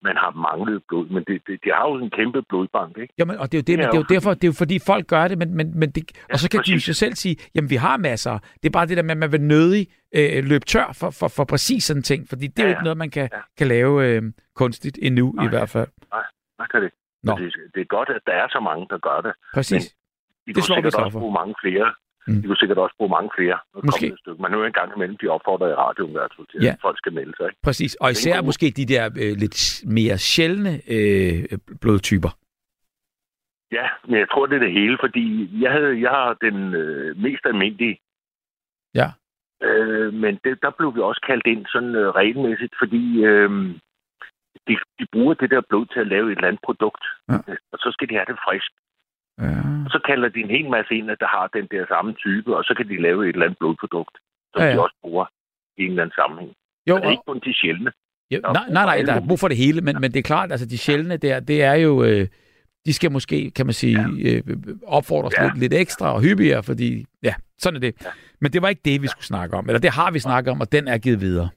man 0.02 0.16
har 0.16 0.30
manglet 0.30 0.82
blod, 0.88 1.06
men 1.08 1.24
det, 1.28 1.42
det, 1.46 1.60
de 1.64 1.70
har 1.74 1.88
jo 1.88 1.94
en 1.94 2.10
kæmpe 2.10 2.42
blodbank, 2.48 2.98
ikke? 2.98 3.14
Jamen, 3.18 3.36
og 3.38 3.52
det 3.52 3.58
er 3.58 3.62
jo, 3.62 3.64
det, 3.66 3.78
men 3.78 3.86
er 3.86 3.90
det 3.90 3.96
er 3.98 4.02
jo 4.08 4.14
derfor, 4.14 4.34
det 4.34 4.44
er 4.44 4.48
jo 4.48 4.52
fordi 4.52 4.78
folk 4.86 5.06
gør 5.06 5.28
det, 5.28 5.38
men, 5.38 5.54
men, 5.56 5.78
men 5.78 5.90
det, 5.90 6.02
Ja, 6.16 6.32
og 6.32 6.38
så 6.38 6.50
kan 6.50 6.60
de 6.66 6.70
jo 6.70 6.74
præcis. 6.76 6.84
sig 6.84 6.96
selv 6.96 7.14
sige, 7.14 7.36
jamen 7.54 7.70
vi 7.70 7.76
har 7.76 7.96
masser. 7.96 8.38
Det 8.62 8.66
er 8.68 8.70
bare 8.72 8.86
det 8.86 8.96
der 8.96 9.02
med, 9.02 9.10
at 9.10 9.16
man 9.18 9.32
vil 9.32 9.40
nødig 9.40 9.86
øh, 10.16 10.44
løbe 10.44 10.64
tør 10.64 10.92
for, 11.00 11.10
for, 11.10 11.28
for 11.28 11.44
præcis 11.44 11.84
sådan 11.84 12.02
ting, 12.02 12.28
fordi 12.28 12.46
det 12.46 12.58
er 12.58 12.62
Ja, 12.62 12.68
jo 12.68 12.70
ja. 12.70 12.76
ikke 12.76 12.84
noget, 12.84 12.96
man 12.98 13.10
kan, 13.10 13.28
Ja. 13.32 13.38
kan 13.58 13.66
lave 13.66 14.06
øh, 14.06 14.22
kunstigt 14.56 14.98
endnu 15.02 15.32
Nej. 15.32 15.44
i 15.46 15.48
hvert 15.48 15.68
fald. 15.68 15.88
Hvad 16.56 16.66
kan 16.72 16.82
det? 16.82 16.90
Nå. 17.22 17.32
Det, 17.38 17.54
det 17.74 17.80
er 17.80 17.84
godt, 17.96 18.08
at 18.08 18.22
der 18.26 18.32
er 18.32 18.48
så 18.48 18.60
mange, 18.60 18.86
der 18.90 18.98
gør 18.98 19.20
det. 19.20 19.32
Præcis. 19.54 19.84
De 19.84 19.94
Det 20.46 20.54
kunne 20.54 20.62
slår 20.62 20.76
sikkert 20.76 20.92
så 20.92 20.98
også 20.98 21.18
bruge 21.18 21.32
mange 21.40 21.54
flere. 21.62 21.94
Mm. 22.26 22.34
De 22.42 22.46
kunne 22.46 22.56
sikkert 22.56 22.78
også 22.78 22.94
bruge 22.98 23.10
mange 23.10 23.30
flere. 23.36 23.58
Måske. 23.84 24.16
stykke. 24.20 24.42
Man 24.42 24.50
hører 24.54 24.66
en 24.66 24.72
gang 24.72 24.92
imellem, 24.96 25.16
de 25.22 25.28
opfordrer 25.28 25.68
i 25.68 25.74
radioen 25.74 26.10
i 26.10 26.12
hvert 26.12 26.32
fald 26.36 26.46
til, 26.46 26.60
Ja. 26.62 26.72
at 26.72 26.78
folk 26.82 26.98
skal 26.98 27.12
melde 27.12 27.32
sig. 27.36 27.46
Ikke? 27.46 27.58
Præcis. 27.62 27.94
Og 27.94 28.10
især 28.10 28.36
god- 28.36 28.44
måske 28.44 28.66
de 28.70 28.86
der 28.86 29.04
øh, 29.22 29.32
lidt 29.44 29.84
mere 29.86 30.18
sjældne 30.18 30.72
øh, 30.94 31.58
blodtyper. 31.80 32.32
Ja, 33.72 33.86
men 34.08 34.18
jeg 34.18 34.28
tror, 34.30 34.46
det 34.46 34.54
er 34.56 34.64
det 34.66 34.72
hele, 34.72 34.96
fordi 35.00 35.24
jeg, 35.62 35.72
havde, 35.72 36.00
jeg 36.00 36.10
har 36.10 36.34
den 36.34 36.74
øh, 36.74 37.16
mest 37.16 37.44
almindelige. 37.44 37.98
Ja. 38.94 39.08
Øh, 39.62 40.12
men 40.14 40.38
det, 40.44 40.58
der 40.62 40.70
blev 40.78 40.94
vi 40.94 41.00
også 41.00 41.20
kaldt 41.26 41.46
ind 41.46 41.66
sådan 41.66 41.94
øh, 41.94 42.08
regelmæssigt, 42.08 42.74
fordi 42.78 43.24
øh, 43.24 43.50
de, 44.68 44.74
de 44.98 45.04
bruger 45.12 45.34
det 45.34 45.50
der 45.50 45.62
blod 45.68 45.86
til 45.92 46.00
at 46.00 46.06
lave 46.14 46.26
et 46.32 46.36
eller 46.36 46.48
andet 46.48 46.62
produkt. 46.68 47.04
Ja. 47.28 47.36
Og 47.72 47.78
så 47.84 47.88
skal 47.94 48.08
de 48.08 48.14
have 48.14 48.28
det 48.32 48.38
frisk. 48.46 48.70
Ja. 49.46 49.60
Og 49.86 49.90
så 49.94 49.98
kalder 50.08 50.28
de 50.28 50.40
en 50.40 50.50
hel 50.56 50.68
masse 50.76 50.94
ind, 50.98 51.06
der 51.24 51.30
har 51.36 51.46
den 51.56 51.66
der 51.74 51.84
samme 51.94 52.12
type, 52.24 52.56
og 52.56 52.64
så 52.64 52.72
kan 52.76 52.88
de 52.88 53.02
lave 53.06 53.18
et 53.28 53.32
eller 53.34 53.46
andet 53.46 53.58
blodprodukt, 53.58 54.16
som 54.52 54.58
Ja, 54.60 54.64
ja, 54.64 54.68
ja. 54.68 54.70
ja. 54.70 54.76
de 54.78 54.82
også 54.86 54.96
bruger 55.02 55.26
i 55.78 55.82
en 55.84 55.90
eller 55.90 56.02
anden 56.02 56.14
sammenhæng. 56.20 56.52
Jo, 56.88 56.94
Og 56.94 57.00
det 57.00 57.06
er 57.06 57.10
ikke 57.10 57.22
kun 57.26 57.40
de 57.46 57.54
sjældne. 57.54 57.90
ja, 58.30 58.38
nej, 58.38 58.52
nej, 58.76 58.84
nej, 58.90 59.02
der 59.06 59.14
er 59.14 59.26
brug 59.28 59.38
for 59.40 59.48
det 59.48 59.56
hele, 59.56 59.80
men, 59.80 59.94
men 60.00 60.10
det 60.12 60.18
er 60.18 60.22
klart, 60.32 60.50
altså 60.52 60.66
de 60.66 60.78
sjældne 60.78 61.16
der, 61.16 61.40
det 61.40 61.62
er 61.62 61.74
jo, 61.74 62.04
øh, 62.04 62.28
de 62.86 62.92
skal 62.92 63.12
måske, 63.12 63.50
kan 63.50 63.66
man 63.66 63.72
sige, 63.72 63.98
øh, 64.26 64.42
opfordres 64.86 65.34
Ja. 65.38 65.44
lidt, 65.44 65.58
lidt 65.58 65.74
ekstra 65.74 66.14
og 66.14 66.22
hyppigere, 66.22 66.62
fordi, 66.62 67.04
ja, 67.22 67.34
sådan 67.58 67.76
er 67.76 67.80
det. 67.80 67.94
Ja. 68.04 68.10
Men 68.40 68.52
det 68.52 68.62
var 68.62 68.68
ikke 68.68 68.80
det, 68.84 69.02
vi 69.02 69.06
skulle 69.06 69.24
snakke 69.24 69.56
om, 69.56 69.66
eller 69.68 69.80
det 69.80 69.90
har 69.90 70.10
vi 70.10 70.18
snakket 70.18 70.50
om, 70.52 70.60
og 70.60 70.72
den 70.72 70.88
er 70.88 70.98
givet 70.98 71.20
videre. 71.20 71.48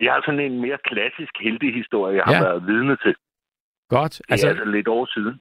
Jeg 0.00 0.12
har 0.12 0.22
sådan 0.26 0.40
en 0.40 0.60
mere 0.60 0.78
klassisk 0.84 1.32
heldig 1.40 1.74
historie, 1.74 2.16
jeg 2.16 2.24
har 2.24 2.32
Ja. 2.34 2.42
været 2.42 2.66
vidne 2.66 2.96
til. 2.96 3.14
Godt. 3.88 4.12
Det 4.12 4.20
er 4.28 4.32
altså, 4.32 4.48
altså 4.48 4.64
lidt 4.64 4.88
år 4.88 5.06
siden. 5.14 5.40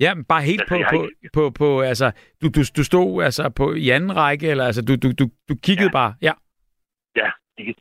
Ja, 0.00 0.14
men 0.14 0.24
bare 0.24 0.42
helt 0.42 0.60
Altså, 0.60 0.74
på, 0.74 0.82
har 0.82 0.90
på, 0.96 1.02
ikke- 1.04 1.30
på, 1.34 1.50
på, 1.58 1.80
altså, 1.80 2.06
du, 2.42 2.46
du, 2.56 2.60
du 2.76 2.84
stod 2.84 3.22
altså 3.22 3.50
på 3.56 3.72
i 3.74 3.90
anden 3.90 4.16
række, 4.16 4.48
eller 4.50 4.64
altså, 4.64 4.82
du, 4.88 4.92
du, 5.04 5.08
du, 5.20 5.24
du 5.48 5.54
kiggede 5.66 5.90
Ja. 5.92 5.98
bare, 6.00 6.14
ja. 6.22 6.32
Ja, 7.16 7.30
ikke? 7.58 7.74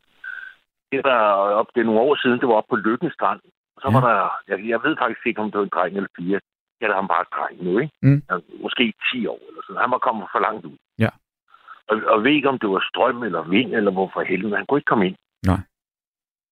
Det 0.91 1.01
var 1.03 1.19
op, 1.59 1.67
det 1.75 1.81
er 1.81 1.85
nogle 1.85 2.01
år 2.01 2.15
siden, 2.15 2.39
det 2.39 2.47
var 2.47 2.53
oppe 2.53 2.69
på 2.69 2.75
Lykken 2.75 3.11
Strand. 3.11 3.39
Så 3.81 3.87
Ja. 3.87 3.89
ja. 3.91 3.99
var 3.99 4.01
der, 4.09 4.29
jeg, 4.49 4.69
jeg 4.69 4.79
ved 4.83 4.95
faktisk 5.01 5.25
ikke, 5.27 5.41
om 5.41 5.51
det 5.51 5.57
var 5.57 5.63
en 5.63 5.75
dreng 5.75 5.95
eller 5.97 6.09
fire. 6.19 6.39
Jeg 6.79 6.87
havde 6.87 6.95
ham 7.01 7.07
bare 7.07 7.25
dreng 7.35 7.63
nu, 7.63 7.79
ikke? 7.79 7.93
Mm. 8.01 8.23
Han, 8.29 8.41
måske 8.61 8.93
10 9.11 9.27
år 9.27 9.39
eller 9.49 9.61
sådan. 9.67 9.81
Han 9.81 9.91
var 9.91 9.97
kommet 10.07 10.27
for 10.31 10.39
langt 10.39 10.65
ud. 10.65 10.77
Ja. 10.99 11.09
Og, 11.89 11.95
og 12.13 12.23
ved 12.23 12.31
ikke, 12.31 12.49
om 12.49 12.59
det 12.59 12.69
var 12.69 12.83
strøm 12.91 13.23
eller 13.23 13.41
vind, 13.55 13.73
eller 13.75 13.91
hvorfor 13.91 14.21
helvede. 14.21 14.55
Han 14.57 14.65
kunne 14.65 14.77
ikke 14.79 14.91
komme 14.93 15.07
ind. 15.07 15.15
Nej. 15.45 15.59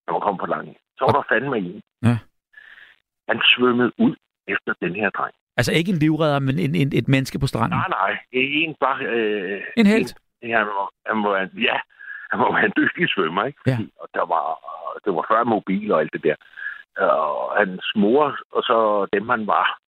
Han 0.06 0.12
var 0.14 0.20
kommet 0.20 0.40
for 0.42 0.46
langt. 0.46 0.78
Så 0.98 1.02
var 1.04 1.12
der 1.12 1.24
fandme 1.32 1.58
en. 1.58 1.80
Ja. 2.02 2.16
Han 3.28 3.40
svømmede 3.52 3.92
ud 3.98 4.14
efter 4.48 4.72
den 4.80 4.94
her 4.94 5.10
dreng. 5.10 5.34
Altså 5.56 5.72
ikke 5.72 5.92
en 5.92 5.98
livredder, 5.98 6.38
men 6.38 6.58
en, 6.58 6.74
en, 6.74 6.90
et 6.94 7.08
menneske 7.08 7.38
på 7.38 7.46
stranden. 7.46 7.78
Nej, 7.78 7.88
nej. 7.88 8.18
En 8.32 8.74
bare... 8.80 9.04
Øh, 9.04 9.60
En 9.76 9.86
helt. 9.86 10.14
Ja, 10.42 10.58
han 10.58 10.66
var, 10.66 10.88
han 11.06 11.22
var, 11.22 11.40
en- 11.40 11.62
ja, 11.68 11.76
han 12.30 12.38
var 12.40 12.58
en 12.58 12.72
dygtig 12.76 13.08
svømmer, 13.08 13.44
ikke? 13.44 13.60
Ja. 13.66 13.78
Og 14.00 14.08
der 14.14 14.24
var, 14.34 14.46
det 15.04 15.14
var 15.14 15.24
før 15.30 15.44
mobil 15.44 15.92
og 15.92 16.00
alt 16.00 16.12
det 16.12 16.22
der. 16.22 16.34
Og 17.06 17.56
hans 17.58 17.84
mor, 17.96 18.36
og 18.52 18.62
så 18.62 19.06
dem, 19.12 19.28
han 19.28 19.46
var 19.46 19.78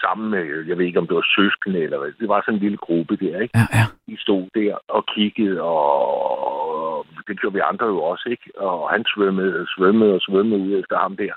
sammen 0.00 0.30
med, 0.30 0.64
jeg 0.68 0.78
ved 0.78 0.86
ikke, 0.86 0.98
om 0.98 1.06
det 1.06 1.16
var 1.16 1.26
søskende 1.36 1.80
eller 1.82 1.98
hvad. 1.98 2.12
Det 2.20 2.28
var 2.28 2.40
sådan 2.40 2.54
en 2.54 2.60
lille 2.60 2.76
gruppe 2.76 3.16
der, 3.16 3.40
ikke? 3.40 3.58
Ja, 3.58 3.66
ja. 3.78 3.84
De 4.08 4.20
stod 4.20 4.48
der 4.54 4.78
og 4.88 5.06
kiggede, 5.14 5.60
og 5.62 5.86
det 7.28 7.40
gjorde 7.40 7.54
vi 7.54 7.60
andre 7.70 7.86
jo 7.86 7.98
også, 8.02 8.28
ikke? 8.28 8.46
Og 8.56 8.90
han 8.90 9.04
svømmede, 9.14 9.66
svømmede 9.76 10.14
og 10.14 10.20
svømmede 10.20 10.60
ud 10.60 10.72
efter 10.80 10.96
ham 10.98 11.16
der. 11.16 11.34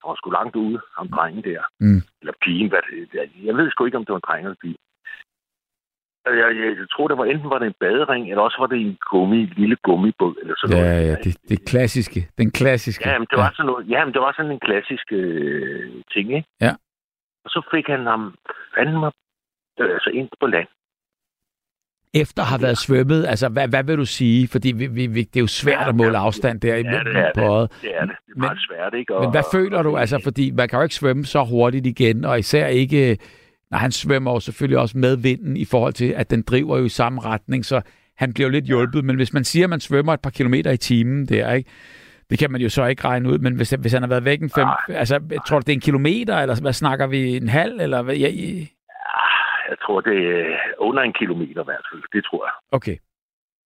Han 0.00 0.08
var 0.08 0.14
sgu 0.18 0.30
langt 0.30 0.56
ude, 0.56 0.80
ham 0.98 1.08
drengen 1.08 1.44
der. 1.44 1.62
Mm. 1.80 2.02
Eller 2.20 2.32
pigen, 2.44 2.68
hvad 2.68 2.78
det, 2.90 3.30
jeg 3.48 3.54
ved 3.56 3.70
sgu 3.70 3.84
ikke, 3.84 3.96
om 3.96 4.04
det 4.04 4.12
var 4.12 4.20
en 4.22 4.28
dreng 4.28 4.44
eller 4.44 4.56
en 4.56 4.62
pige. 4.64 4.76
Altså, 6.26 6.38
Jeg, 6.42 6.48
jeg, 6.60 6.70
jeg 6.80 6.86
tror, 6.92 7.08
det 7.08 7.18
var 7.18 7.24
enten 7.24 7.50
var 7.50 7.58
det 7.58 7.66
en 7.66 7.80
badering, 7.80 8.30
eller 8.30 8.42
også 8.42 8.58
var 8.58 8.66
det 8.66 8.78
en 8.80 8.98
gummi, 9.10 9.40
lille 9.60 9.76
gummibåd, 9.86 10.34
eller 10.42 10.54
sådan 10.58 10.76
Ja, 10.76 10.82
noget. 10.82 11.06
ja, 11.08 11.14
det, 11.24 11.32
det 11.50 11.58
klassiske. 11.70 12.20
Den 12.38 12.50
klassiske. 12.50 13.08
Ja, 13.08 13.18
men 13.18 13.26
det 13.30 13.38
var 13.38 13.50
sådan 13.56 13.66
noget. 13.66 13.88
Ja, 13.94 14.04
men 14.04 14.14
det 14.14 14.20
var 14.22 14.32
sådan 14.36 14.50
en 14.52 14.60
klassisk 14.68 15.06
øh, 15.12 15.90
ting, 16.12 16.26
ikke? 16.38 16.48
Ja. 16.60 16.72
Og 17.44 17.50
så 17.50 17.60
fik 17.74 17.86
han 17.86 18.06
ham 18.06 18.34
fandme 18.74 19.10
altså 19.96 20.10
ind 20.10 20.28
på 20.40 20.46
land. 20.46 20.68
Efter 22.14 22.42
at 22.42 22.48
have 22.48 22.62
været 22.62 22.78
svømmet, 22.78 23.26
altså 23.26 23.48
hvad, 23.48 23.68
hvad 23.68 23.84
vil 23.84 23.96
du 23.96 24.04
sige? 24.04 24.48
Fordi 24.48 24.72
vi, 24.72 24.86
vi, 24.86 25.06
vi, 25.06 25.22
det 25.22 25.36
er 25.36 25.40
jo 25.40 25.46
svært 25.46 25.80
Ja, 25.80 25.88
at 25.88 25.94
måle 25.96 26.18
afstand 26.18 26.60
der 26.60 26.74
i 26.74 26.82
Ja, 26.82 26.90
er 27.20 27.30
på 27.34 27.40
øjet. 27.40 27.70
det. 27.70 27.82
Det 27.82 27.90
er 27.96 28.00
det. 28.04 28.14
Det 28.26 28.32
er 28.36 28.38
meget 28.40 28.58
svært, 28.68 28.94
ikke? 28.98 29.12
Men 29.20 29.30
hvad 29.30 29.42
føler 29.52 29.82
du? 29.82 29.96
Altså, 29.96 30.20
fordi 30.24 30.50
man 30.50 30.68
kan 30.68 30.78
jo 30.78 30.82
ikke 30.82 30.94
svømme 30.94 31.24
så 31.24 31.44
hurtigt 31.44 31.86
igen, 31.86 32.24
og 32.24 32.38
især 32.38 32.66
ikke, 32.66 33.18
når 33.70 33.78
han 33.78 33.92
svømmer 33.92 34.32
jo 34.32 34.40
selvfølgelig 34.40 34.78
også 34.78 34.98
med 34.98 35.16
vinden 35.16 35.56
i 35.56 35.64
forhold 35.64 35.92
til, 35.92 36.14
at 36.16 36.30
den 36.30 36.42
driver 36.42 36.78
jo 36.78 36.84
i 36.84 36.88
samme 36.88 37.20
retning, 37.20 37.64
så 37.64 37.80
han 38.16 38.32
bliver 38.32 38.48
jo 38.48 38.52
lidt 38.52 38.64
hjulpet. 38.64 39.04
Men 39.04 39.16
hvis 39.16 39.32
man 39.32 39.44
siger, 39.44 39.64
at 39.66 39.70
man 39.70 39.80
svømmer 39.80 40.12
et 40.14 40.20
par 40.20 40.30
kilometer 40.30 40.70
i 40.70 40.76
timen 40.76 41.26
der, 41.26 41.52
ikke? 41.52 41.70
Det 42.30 42.38
kan 42.38 42.50
man 42.52 42.60
jo 42.60 42.68
så 42.68 42.86
ikke 42.86 43.04
regne 43.04 43.28
ud, 43.28 43.38
men 43.38 43.54
hvis, 43.54 43.70
hvis 43.70 43.92
han 43.92 44.02
har 44.02 44.08
været 44.08 44.24
væk 44.24 44.42
en 44.42 44.50
fem... 44.50 44.66
Altså, 44.88 45.18
tror 45.48 45.58
du, 45.58 45.62
det 45.66 45.72
er 45.72 45.74
en 45.76 45.80
kilometer, 45.80 46.36
eller 46.36 46.60
hvad 46.60 46.72
snakker 46.72 47.06
vi? 47.06 47.36
En 47.36 47.48
halv, 47.48 47.80
eller 47.80 48.02
hvad? 48.02 48.14
Ja, 48.16 48.28
i- 48.28 48.72
Jeg 49.70 49.76
tror, 49.84 50.00
det 50.00 50.18
er 50.40 50.56
under 50.78 51.02
en 51.02 51.12
kilometer 51.20 51.60
i 51.62 51.68
hvert 51.70 51.86
fald. 51.90 52.02
Det 52.14 52.22
tror 52.28 52.42
jeg. 52.48 52.54
okay. 52.78 52.96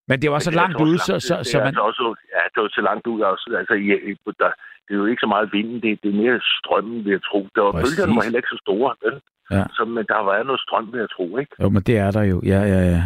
Men 0.08 0.22
det 0.22 0.30
var 0.30 0.38
så 0.38 0.50
det 0.50 0.56
er 0.56 0.60
langt 0.62 0.74
altså 0.76 0.84
ude, 0.88 0.98
så, 0.98 1.14
så, 1.28 1.34
det 1.38 1.46
så 1.46 1.58
er 1.58 1.60
man... 1.62 1.66
altså 1.68 1.82
også, 1.88 2.04
ja, 2.34 2.42
det 2.54 2.58
var 2.62 2.68
så 2.78 2.82
langt 2.90 3.06
ud. 3.06 3.20
Også, 3.20 3.46
altså, 3.60 3.74
i, 3.74 3.86
i, 4.10 4.12
der, 4.40 4.50
det 4.84 4.90
er 4.94 5.00
jo 5.02 5.06
ikke 5.06 5.20
så 5.26 5.30
meget 5.34 5.52
vinden, 5.52 5.78
det, 5.84 5.90
det 6.02 6.08
er 6.14 6.18
mere 6.24 6.40
strømmen, 6.58 7.04
vil 7.04 7.10
jeg 7.16 7.22
tro. 7.30 7.40
Der 7.54 7.62
var, 7.62 7.72
Præcis. 7.72 7.88
bølgerne 7.88 8.16
var 8.16 8.22
heller 8.26 8.38
ikke 8.42 8.54
så 8.56 8.60
store, 8.66 8.90
vel? 9.04 9.16
Ja. 9.50 9.64
Så, 9.76 9.82
men 9.84 10.04
der 10.12 10.20
var 10.28 10.42
noget 10.42 10.60
strøm, 10.66 10.92
vil 10.92 10.98
jeg 11.04 11.10
tro, 11.16 11.26
ikke? 11.42 11.52
Jo, 11.62 11.68
men 11.68 11.82
det 11.82 11.96
er 11.98 12.10
der 12.10 12.22
jo. 12.32 12.36
Ja, 12.52 12.60
ja, 12.74 12.80
ja. 12.94 13.02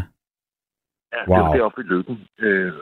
Ja, 1.14 1.20
Wow. 1.28 1.36
Det 1.36 1.44
var 1.44 1.52
deroppe 1.56 1.80
i 1.82 1.84
lykken. 1.84 2.16
Øh, 2.38 2.72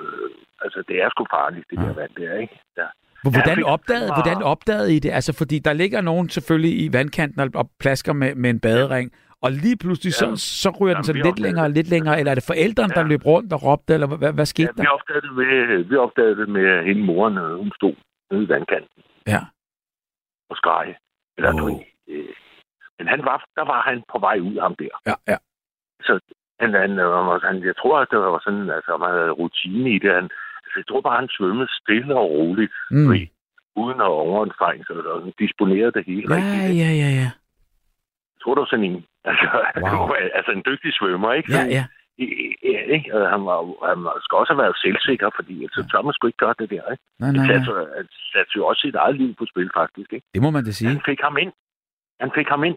altså, 0.65 0.83
det 0.89 0.97
er 1.03 1.09
sgu 1.11 1.25
farligt, 1.39 1.67
det 1.71 1.77
Ja. 1.79 1.83
der 1.87 1.95
vand 1.95 2.11
der, 2.17 2.35
ikke? 2.45 2.61
Ja. 2.77 2.83
Hvor- 3.23 3.31
Ja, 3.33 3.43
Hvordan 3.43 3.65
opdagede, 3.65 4.11
Ah. 4.11 4.17
hvordan 4.17 4.43
opdagede 4.43 4.95
I 4.97 4.99
det? 4.99 5.11
Altså, 5.11 5.33
fordi 5.41 5.59
der 5.59 5.73
ligger 5.73 6.01
nogen 6.01 6.29
selvfølgelig 6.29 6.85
i 6.85 6.93
vandkanten 6.93 7.41
og- 7.41 7.51
og 7.55 7.71
plasker 7.81 8.13
med, 8.13 8.35
med 8.35 8.51
en 8.51 8.61
badering, 8.61 9.13
og 9.45 9.51
lige 9.65 9.77
pludselig 9.85 10.13
så, 10.23 10.27
Ja. 10.29 10.37
så 10.63 10.69
ryger 10.79 10.95
den 10.95 10.99
Jamen, 10.99 11.05
så 11.05 11.13
vi 11.13 11.19
lidt 11.19 11.27
opdagede 11.27 11.43
længere 11.47 11.65
og 11.69 11.71
lidt 11.79 11.89
længere, 11.95 12.15
eller 12.19 12.31
er 12.31 12.39
det 12.41 12.47
forældrene, 12.53 12.95
der 12.99 13.05
Ja. 13.07 13.11
løb 13.13 13.23
rundt 13.33 13.53
og 13.57 13.61
råbte, 13.67 13.91
eller 13.97 14.07
hvad, 14.21 14.33
hvad 14.39 14.47
skete 14.55 14.73
Ja, 14.77 14.83
vi 14.83 14.87
der? 14.87 14.91
opdagede 14.99 15.25
det 15.27 15.35
med, 15.41 15.85
vi 15.91 15.97
opdagede 16.07 16.37
det 16.41 16.49
med 16.57 16.67
hende 16.89 17.03
moren, 17.11 17.35
øh, 17.45 17.51
hun 17.63 17.71
stod 17.79 17.95
nede 18.31 18.43
i 18.45 18.49
vandkanten 18.49 19.01
Ja. 19.35 19.41
og 20.51 20.57
skreg. 20.61 20.87
Eller, 21.37 21.51
oh. 21.63 21.71
øh, 22.13 22.35
men 22.99 23.07
han 23.13 23.21
var, 23.29 23.37
der 23.59 23.65
var 23.73 23.81
han 23.91 23.99
på 24.13 24.19
vej 24.27 24.37
ud, 24.49 24.57
ham 24.67 24.75
der. 24.83 24.95
Ja, 25.11 25.15
ja. 25.33 25.37
Så 26.07 26.13
han, 26.61 26.71
han, 26.83 26.91
øh, 26.99 27.43
han, 27.49 27.57
jeg 27.71 27.77
tror, 27.81 27.97
at 28.01 28.09
det 28.11 28.19
var 28.19 28.41
sådan, 28.47 28.71
altså, 28.79 28.93
man 29.05 29.11
havde 29.19 29.31
rutine 29.41 29.91
i 29.97 29.99
det. 30.05 30.11
Han, 30.19 30.27
altså, 30.65 30.77
jeg 30.81 30.87
tror 30.89 31.01
bare, 31.01 31.21
han 31.23 31.29
svømmede 31.37 31.69
stille 31.81 32.15
og 32.23 32.31
roligt, 32.39 32.73
Mm. 32.91 33.11
uden 33.83 33.99
at 34.07 34.11
overanstrenge 34.25 34.85
sig, 34.87 34.97
og 34.97 35.33
disponerede 35.39 35.93
det 35.97 36.05
hele 36.11 36.27
Ja, 36.31 36.37
rigtigt. 36.37 36.79
ja, 36.83 36.91
ja, 37.03 37.11
ja. 37.23 37.29
Tror, 38.45 38.55
det 38.55 38.61
var 38.61 38.67
sådan 38.75 38.85
en, 38.85 39.05
altså, 39.31 39.47
Wow. 39.85 40.09
altså 40.39 40.51
en 40.53 40.63
dygtig 40.71 40.91
svømmer, 40.99 41.33
ikke? 41.33 41.53
Ja, 41.53 41.65
ja. 41.77 41.85
i- 42.19 42.55
ikke? 42.97 43.15
Og 43.17 43.31
han, 43.35 43.41
var, 43.49 43.59
han 43.91 44.05
var, 44.05 44.13
skal 44.25 44.37
også 44.43 44.53
have 44.53 44.63
været 44.63 44.77
selvsikker, 44.87 45.29
fordi 45.39 45.55
altså, 45.67 45.81
så 45.91 46.03
man 46.03 46.13
skulle 46.15 46.29
ikke 46.31 46.43
gøre 46.47 46.55
det 46.59 46.71
der, 46.71 46.85
ikke? 46.93 47.05
Nej, 47.21 47.31
nej, 47.33 47.47
satte, 47.47 47.71
nej. 47.73 47.87
han 47.99 48.07
satte 48.33 48.53
jo 48.57 48.67
også 48.67 48.81
sit 48.81 48.95
eget 48.95 49.17
liv 49.17 49.35
på 49.39 49.45
spil, 49.53 49.71
faktisk, 49.81 50.13
ikke? 50.13 50.27
Det 50.35 50.43
må 50.43 50.51
man 50.51 50.65
da 50.65 50.71
sige. 50.71 50.89
Han 50.89 51.03
fik 51.11 51.21
ham 51.27 51.37
ind. 51.45 51.53
Han 52.21 52.31
fik 52.39 52.49
ham 52.49 52.65
ind. 52.65 52.77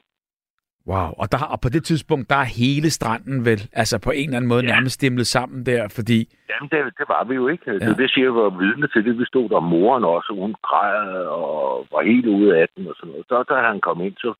Wow. 0.91 1.09
Og, 1.21 1.31
der, 1.31 1.37
og 1.53 1.59
på 1.61 1.69
det 1.69 1.83
tidspunkt, 1.83 2.29
der 2.29 2.35
er 2.35 2.49
hele 2.63 2.89
stranden 2.89 3.45
vel, 3.45 3.61
altså 3.73 3.99
på 3.99 4.11
en 4.11 4.23
eller 4.29 4.37
anden 4.37 4.49
måde 4.49 4.63
Ja. 4.65 4.71
nærmest 4.73 4.95
stimlet 4.95 5.27
sammen 5.27 5.65
der, 5.65 5.87
fordi... 5.97 6.19
Jamen, 6.49 6.69
det, 6.71 6.79
det 6.99 7.05
var 7.13 7.23
vi 7.23 7.35
jo 7.35 7.47
ikke. 7.47 7.73
Det, 7.73 7.81
Ja. 7.81 7.85
ja. 7.87 7.93
det 7.93 8.11
siger 8.11 8.25
jeg 8.25 8.35
var 8.35 8.49
vidne 8.63 8.87
til 8.87 9.05
det. 9.05 9.19
Vi 9.19 9.25
stod 9.25 9.49
der, 9.49 9.59
moren 9.59 10.03
også, 10.03 10.33
hun 10.41 10.55
græd 10.67 11.25
og 11.25 11.87
var 11.91 12.01
helt 12.11 12.25
ude 12.27 12.57
af 12.61 12.67
den 12.75 12.87
og 12.87 12.95
sådan 12.97 13.11
noget. 13.11 13.25
Så 13.29 13.43
da 13.49 13.55
han 13.69 13.79
kom 13.87 14.01
ind, 14.01 14.15
så... 14.17 14.33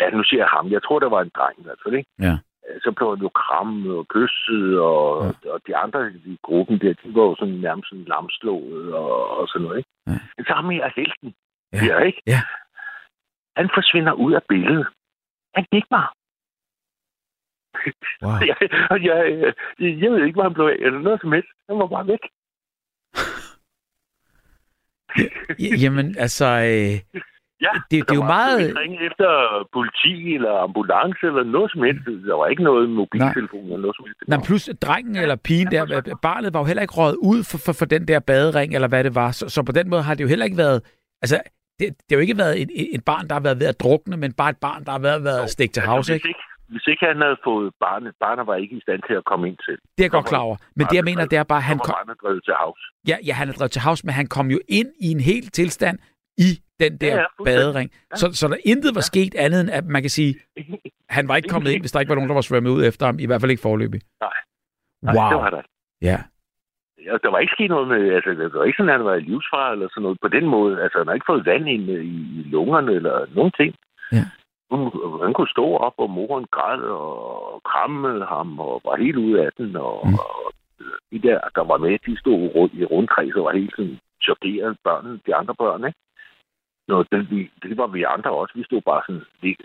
Ja, 0.00 0.10
nu 0.10 0.22
siger 0.24 0.40
jeg 0.40 0.48
ham. 0.48 0.70
Jeg 0.70 0.82
tror, 0.82 0.98
det 0.98 1.10
var 1.10 1.20
en 1.22 1.30
dreng 1.36 1.58
i 1.58 1.62
hvert 1.62 1.80
fald, 1.82 1.94
ikke? 1.94 2.10
Ja. 2.20 2.38
Så 2.84 2.92
blev 2.96 3.08
han 3.10 3.22
jo 3.22 3.28
krammet 3.28 3.96
og 3.98 4.08
kysset, 4.08 4.78
og, 4.80 5.34
Ja. 5.44 5.50
og 5.52 5.60
de 5.66 5.76
andre 5.76 6.12
i 6.12 6.38
gruppen 6.42 6.78
der, 6.80 6.92
de 7.02 7.14
var 7.14 7.22
jo 7.22 7.36
sådan 7.38 7.54
nærmest 7.54 7.88
sådan 7.88 8.04
lamslået 8.04 8.94
og, 8.94 9.30
og 9.38 9.48
sådan 9.48 9.62
noget, 9.64 9.78
ikke? 9.78 9.90
Ja. 10.06 10.18
Men 10.36 10.44
så 10.46 10.52
ham 10.52 10.70
her 10.70 10.90
helten, 10.96 11.34
Ja. 11.72 11.84
ja. 11.84 11.98
ikke? 11.98 12.22
Ja. 12.26 12.40
Han 13.56 13.70
forsvinder 13.74 14.12
ud 14.12 14.32
af 14.34 14.42
billedet. 14.48 14.86
Han 15.54 15.66
gik 15.72 15.84
bare. 15.90 16.08
Wow. 18.22 18.32
Jeg, 18.50 18.56
jeg, 18.90 19.54
jeg, 19.78 20.00
jeg 20.02 20.10
ved 20.12 20.24
ikke, 20.24 20.36
hvor 20.36 20.42
han 20.48 20.54
blev 20.54 20.66
af, 20.66 20.76
eller 20.86 20.98
noget 21.00 21.20
som 21.20 21.32
helst. 21.32 21.48
Han 21.68 21.78
var 21.78 21.86
bare 21.86 22.06
væk. 22.06 22.22
Ja, 25.58 25.76
Jamen, 25.82 26.16
altså... 26.18 26.44
Øh, 26.46 27.22
Ja, 27.60 27.68
Det- 27.74 27.82
det 27.90 27.98
er 28.00 28.04
der 28.04 28.14
jo 28.14 28.22
meget- 28.36 28.76
ringe 28.82 28.98
efter 29.08 29.28
politi 29.76 30.34
eller 30.34 30.52
ambulance 30.68 31.22
eller 31.30 31.44
noget 31.56 31.68
som 31.72 31.82
helst. 31.82 32.02
Der 32.30 32.36
var 32.42 32.46
ikke 32.46 32.62
noget 32.62 32.90
mobiltelefon 33.00 33.64
eller 33.64 33.82
noget 33.84 33.96
som 33.96 34.04
helst. 34.06 34.20
nej, 34.28 34.38
plus 34.46 34.70
drengen 34.86 35.16
eller 35.16 35.36
pigen 35.36 35.68
der, 35.74 35.82
øh, 35.96 36.02
barnet 36.22 36.54
var 36.54 36.60
jo 36.60 36.66
heller 36.70 36.82
ikke 36.82 36.94
røget 36.94 37.16
ud 37.30 37.40
for, 37.50 37.58
for, 37.66 37.72
for 37.80 37.84
den 37.94 38.08
der 38.08 38.18
badering, 38.20 38.74
eller 38.74 38.88
hvad 38.88 39.04
det 39.04 39.14
var. 39.14 39.30
Så, 39.38 39.48
så 39.48 39.62
på 39.62 39.72
den 39.72 39.86
måde 39.90 40.02
har 40.02 40.14
det 40.14 40.22
jo 40.24 40.28
heller 40.28 40.44
ikke 40.44 40.56
været... 40.66 40.78
Altså, 41.22 41.36
det, 41.78 41.86
det 41.88 42.10
har 42.10 42.16
jo 42.16 42.20
ikke 42.20 42.38
været 42.38 42.54
et, 42.62 42.70
et 42.96 43.04
barn, 43.04 43.28
der 43.28 43.34
har 43.34 43.40
været 43.48 43.60
ved 43.60 43.66
at 43.66 43.80
drukne, 43.80 44.16
men 44.16 44.32
bare 44.32 44.50
et 44.50 44.60
barn, 44.68 44.84
der 44.84 44.92
har 44.92 44.98
været 45.08 45.22
ved 45.24 45.34
at 45.44 45.50
stikke 45.50 45.72
til 45.72 45.82
havs, 45.82 45.98
altså, 45.98 46.12
ikke? 46.14 46.22
hvis, 46.24 46.28
ikke, 46.28 46.40
hvis 46.72 46.86
ikke 46.92 47.04
han 47.06 47.20
havde 47.26 47.36
fået 47.44 47.72
barnet, 47.80 48.12
barnet 48.20 48.46
var 48.46 48.54
ikke 48.62 48.76
i 48.76 48.80
stand 48.86 49.00
til 49.08 49.14
at 49.20 49.24
komme 49.24 49.48
ind 49.48 49.56
til. 49.66 49.74
Det 49.96 50.00
er 50.02 50.04
jeg 50.04 50.10
godt 50.10 50.26
klar 50.26 50.38
over. 50.48 50.56
Men 50.76 50.86
det, 50.86 50.96
jeg 50.96 51.04
mener, 51.04 51.24
det 51.26 51.38
er 51.38 51.42
bare, 51.42 51.58
at 51.58 51.62
han 51.64 51.76
Han 51.76 51.78
kom, 51.86 51.94
barnet 51.98 52.16
drevet 52.22 52.44
til 52.44 52.54
havs. 52.60 52.80
ja, 53.10 53.16
ja, 53.26 53.32
han 53.32 53.48
er 53.48 53.52
drevet 53.52 53.70
til 53.70 53.82
havs, 53.82 54.04
men 54.04 54.14
han 54.20 54.26
kom 54.26 54.46
jo 54.50 54.58
ind 54.68 54.88
i 55.00 55.08
en 55.10 55.20
hel 55.20 55.46
tilstand 55.60 55.98
i 56.38 56.48
den 56.80 56.96
der 56.98 57.06
Ja, 57.06 57.14
ja, 57.14 57.20
ja, 57.38 57.44
badering. 57.44 57.90
Ja. 58.10 58.16
Så, 58.16 58.32
så 58.32 58.48
der 58.48 58.56
intet 58.64 58.94
var 58.94 59.00
sket 59.00 59.34
andet 59.34 59.60
end, 59.60 59.70
at 59.70 59.84
man 59.86 60.02
kan 60.02 60.10
sige, 60.10 60.34
han 61.08 61.28
var 61.28 61.36
ikke 61.36 61.48
kommet 61.54 61.70
ind, 61.70 61.82
hvis 61.82 61.92
der 61.92 62.00
ikke 62.00 62.10
var 62.10 62.14
nogen, 62.14 62.28
der 62.28 62.34
var 62.34 62.40
svømmet 62.48 62.70
ud 62.70 62.84
efter 62.84 63.06
ham. 63.06 63.18
I 63.18 63.26
hvert 63.26 63.40
fald 63.40 63.50
ikke 63.50 63.62
forløbig. 63.62 64.00
Nej. 64.20 64.30
Nej, 65.02 65.14
Wow. 65.16 65.28
det 65.30 65.36
var 65.44 65.50
der. 65.50 65.62
Ja. 66.02 66.18
Ja, 67.06 67.12
der 67.22 67.30
var 67.30 67.38
ikke 67.38 67.52
sket 67.56 67.70
noget 67.70 67.88
med, 67.88 68.14
altså, 68.14 68.30
det 68.30 68.52
var 68.52 68.64
ikke 68.64 68.76
sådan, 68.76 68.90
at 68.90 68.96
han 68.96 69.04
var 69.04 69.14
i 69.14 69.20
livsfare 69.20 69.72
eller 69.72 69.88
sådan 69.90 70.02
noget 70.02 70.18
på 70.22 70.28
den 70.28 70.46
måde. 70.46 70.82
Altså, 70.82 70.98
han 70.98 71.06
har 71.06 71.14
ikke 71.14 71.30
fået 71.32 71.46
vand 71.46 71.68
ind 71.68 71.82
i, 71.90 71.94
i 72.40 72.42
lungerne 72.54 72.92
eller 72.92 73.26
nogen 73.34 73.52
ting. 73.60 73.74
Ja. 74.12 74.24
Hun, 74.70 74.80
han 75.24 75.32
kunne 75.34 75.48
stå 75.56 75.66
op, 75.76 75.94
og 75.98 76.10
moren 76.10 76.46
græd 76.56 76.80
og 76.80 77.62
krammede 77.70 78.24
ham 78.24 78.60
og 78.60 78.80
var 78.84 78.96
helt 79.04 79.16
ude 79.16 79.42
af 79.46 79.50
den. 79.58 79.76
Og, 79.76 79.96
mm. 80.08 80.14
og 80.14 80.52
de 81.12 81.18
der, 81.28 81.38
der 81.56 81.64
var 81.64 81.76
med, 81.78 81.98
de 82.06 82.20
stod 82.20 82.40
rundt, 82.54 82.74
i 82.74 82.84
rundkreds 82.84 83.34
og 83.34 83.44
var 83.44 83.52
helt 83.60 83.74
sådan 83.76 83.98
chokeret 84.22 84.76
børnene, 84.84 85.20
de 85.26 85.34
andre 85.34 85.54
børn, 85.54 85.84
ikke? 85.86 85.98
Nå, 86.88 87.02
det, 87.12 87.30
vi, 87.30 87.50
det 87.62 87.76
var 87.76 87.86
vi 87.86 88.02
andre 88.02 88.30
også. 88.30 88.52
Vi 88.56 88.64
stod 88.64 88.82
bare 88.82 89.02
sådan, 89.06 89.22
vi, 89.42 89.56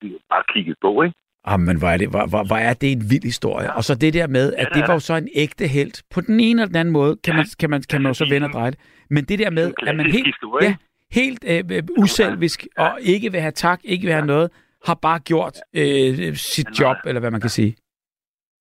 vi 0.00 0.08
bare 0.32 0.44
kiggede 0.54 0.76
på, 0.80 1.02
ikke? 1.02 1.16
Ah, 1.46 1.60
men 1.60 1.78
hvor 1.78 1.88
er, 1.88 1.96
det, 1.96 2.08
hvor, 2.08 2.26
hvor, 2.26 2.44
hvor 2.44 2.56
er 2.56 2.74
det 2.74 2.92
en 2.92 3.10
vild 3.10 3.22
historie. 3.22 3.66
Ja. 3.66 3.76
Og 3.76 3.84
så 3.84 3.94
det 3.94 4.14
der 4.14 4.26
med, 4.26 4.52
at 4.52 4.68
Ja, 4.74 4.80
det 4.80 4.88
var 4.88 4.94
jo 4.94 5.00
så 5.00 5.14
en 5.14 5.28
ægte 5.34 5.66
held. 5.66 6.02
På 6.14 6.20
den 6.20 6.40
ene 6.40 6.62
eller 6.62 6.66
den 6.66 6.76
anden 6.76 6.92
måde, 6.92 7.16
kan 7.16 7.36
man, 7.36 7.46
kan 7.58 7.70
man, 7.70 7.82
kan 7.90 8.02
man 8.02 8.10
jo 8.10 8.14
så 8.14 8.26
vende 8.30 8.46
og 8.46 8.52
dreje 8.52 8.70
det. 8.70 8.80
Men 9.10 9.24
det 9.24 9.38
der 9.38 9.50
med, 9.50 9.72
at 9.86 9.96
man 9.96 10.10
helt, 10.10 10.26
historie, 10.26 10.66
ja, 10.66 10.76
helt 11.10 11.44
øh, 11.48 11.64
øh, 11.70 11.82
uselvisk 11.98 12.66
og 12.78 12.98
ikke 13.00 13.32
vil 13.32 13.40
have 13.40 13.52
tak, 13.52 13.80
ikke 13.84 14.04
vil 14.04 14.12
have 14.12 14.26
noget, 14.26 14.50
har 14.86 14.94
bare 14.94 15.18
gjort 15.18 15.56
øh, 15.74 16.34
sit 16.34 16.80
job, 16.80 16.96
eller 17.06 17.20
hvad 17.20 17.30
man 17.30 17.40
kan 17.40 17.50
sige. 17.50 17.76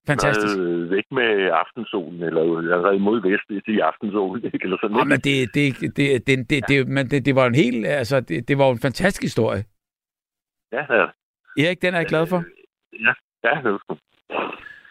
Fantastisk. 0.08 0.56
Havde 0.58 0.90
væk 0.90 1.04
med 1.12 1.50
aftensolen, 1.64 2.24
eller 2.24 2.82
havde 2.84 2.96
imod 2.96 3.22
vest 3.30 3.68
i 3.68 3.80
aftensolen, 3.80 4.46
ikke? 4.54 4.60
Eller 4.64 4.78
sådan 4.82 4.98
Ja, 4.98 5.04
men 5.04 5.20
det, 5.20 5.54
det, 5.56 5.80
det, 5.98 6.28
det, 6.28 6.50
det, 6.50 6.64
det, 6.68 6.88
men 6.88 7.10
det, 7.12 7.26
det 7.26 7.36
var 7.36 7.46
en 7.48 7.56
helt, 7.56 7.86
altså, 7.88 8.20
det, 8.20 8.48
det 8.48 8.58
var 8.58 8.72
en 8.72 8.80
fantastisk 8.80 9.22
historie. 9.24 9.64
Ja, 10.72 10.84
ja. 11.00 11.06
Erik, 11.64 11.82
den 11.82 11.94
er 11.94 11.98
jeg 11.98 12.08
glad 12.08 12.28
for. 12.28 12.44
Ja, 13.06 13.14
ja 13.44 13.56
det 13.64 13.72
var. 13.74 13.98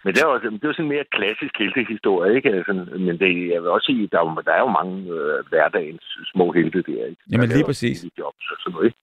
Men 0.04 0.14
det 0.14 0.22
er, 0.22 0.26
også, 0.26 0.50
det 0.50 0.64
er 0.64 0.68
jo 0.68 0.72
sådan 0.72 0.84
en 0.84 0.88
mere 0.94 1.04
klassisk 1.12 1.54
heltehistorie, 1.58 2.36
ikke? 2.36 2.48
Altså, 2.48 2.72
men 3.06 3.18
det, 3.18 3.48
jeg 3.52 3.62
vil 3.62 3.70
også 3.70 3.86
sige, 3.86 4.08
der 4.12 4.18
er, 4.20 4.24
jo- 4.30 4.42
der 4.46 4.52
er 4.52 4.60
jo 4.60 4.68
mange 4.80 4.96
øh, 5.12 5.44
hverdagens 5.48 6.18
små 6.32 6.52
helte 6.52 6.82
der, 6.82 7.04
ikke? 7.06 7.22
Jamen, 7.32 7.48
Der 7.48 7.54
lige 7.56 7.64
præcis. 7.66 8.04
Jobs 8.18 8.50
og 8.52 8.56
sådan 8.60 8.72
noget, 8.74 8.86
ikke? 8.86 8.98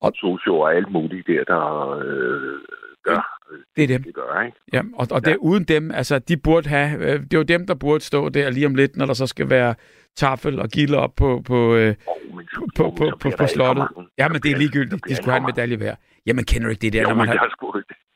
Og 0.00 0.12
socio 0.16 0.58
og 0.60 0.74
alt 0.74 0.90
muligt 0.92 1.26
der, 1.26 1.44
der 1.44 1.90
øh, 2.04 2.58
gør, 3.02 3.37
Det 3.76 3.84
er 3.84 3.88
dem. 3.88 4.02
det 4.02 4.14
gør, 4.14 4.42
ikke? 4.42 4.58
Ja, 4.72 4.82
og, 4.94 5.06
og 5.10 5.24
det, 5.24 5.36
uden 5.36 5.64
dem, 5.64 5.90
altså 5.90 6.18
de 6.18 6.36
burde 6.36 6.68
have, 6.68 6.98
øh, 6.98 7.20
det 7.20 7.34
er 7.34 7.38
jo 7.38 7.42
dem, 7.42 7.66
der 7.66 7.74
burde 7.74 8.04
stå 8.04 8.28
der 8.28 8.50
lige 8.50 8.66
om 8.66 8.74
lidt, 8.74 8.96
når 8.96 9.06
der 9.06 9.14
så 9.14 9.26
skal 9.26 9.50
være 9.50 9.74
tafel 10.16 10.60
og 10.60 10.68
gilde 10.68 10.98
op 10.98 11.14
på, 11.16 11.42
på, 11.46 11.74
øh, 11.74 11.94
Oh, 12.06 12.36
men, 12.36 12.48
på, 12.56 12.66
på, 12.76 12.94
på, 12.98 13.16
på 13.20 13.30
for 13.38 13.46
slottet. 13.46 13.88
Ja, 14.18 14.28
men 14.28 14.40
det 14.42 14.50
er 14.52 14.56
ligegyldigt. 14.56 15.04
De 15.08 15.14
skulle 15.16 15.30
have 15.32 15.40
en 15.40 15.46
medalje 15.46 15.76
hver. 15.76 15.94
Jamen, 16.26 16.44
kender 16.44 16.66
du 16.66 16.70
ikke 16.70 16.82
det 16.82 16.92
der, 16.92 17.02
Jo, 17.02 17.08
når 17.08 17.14
man 17.14 17.28
har... 17.28 17.34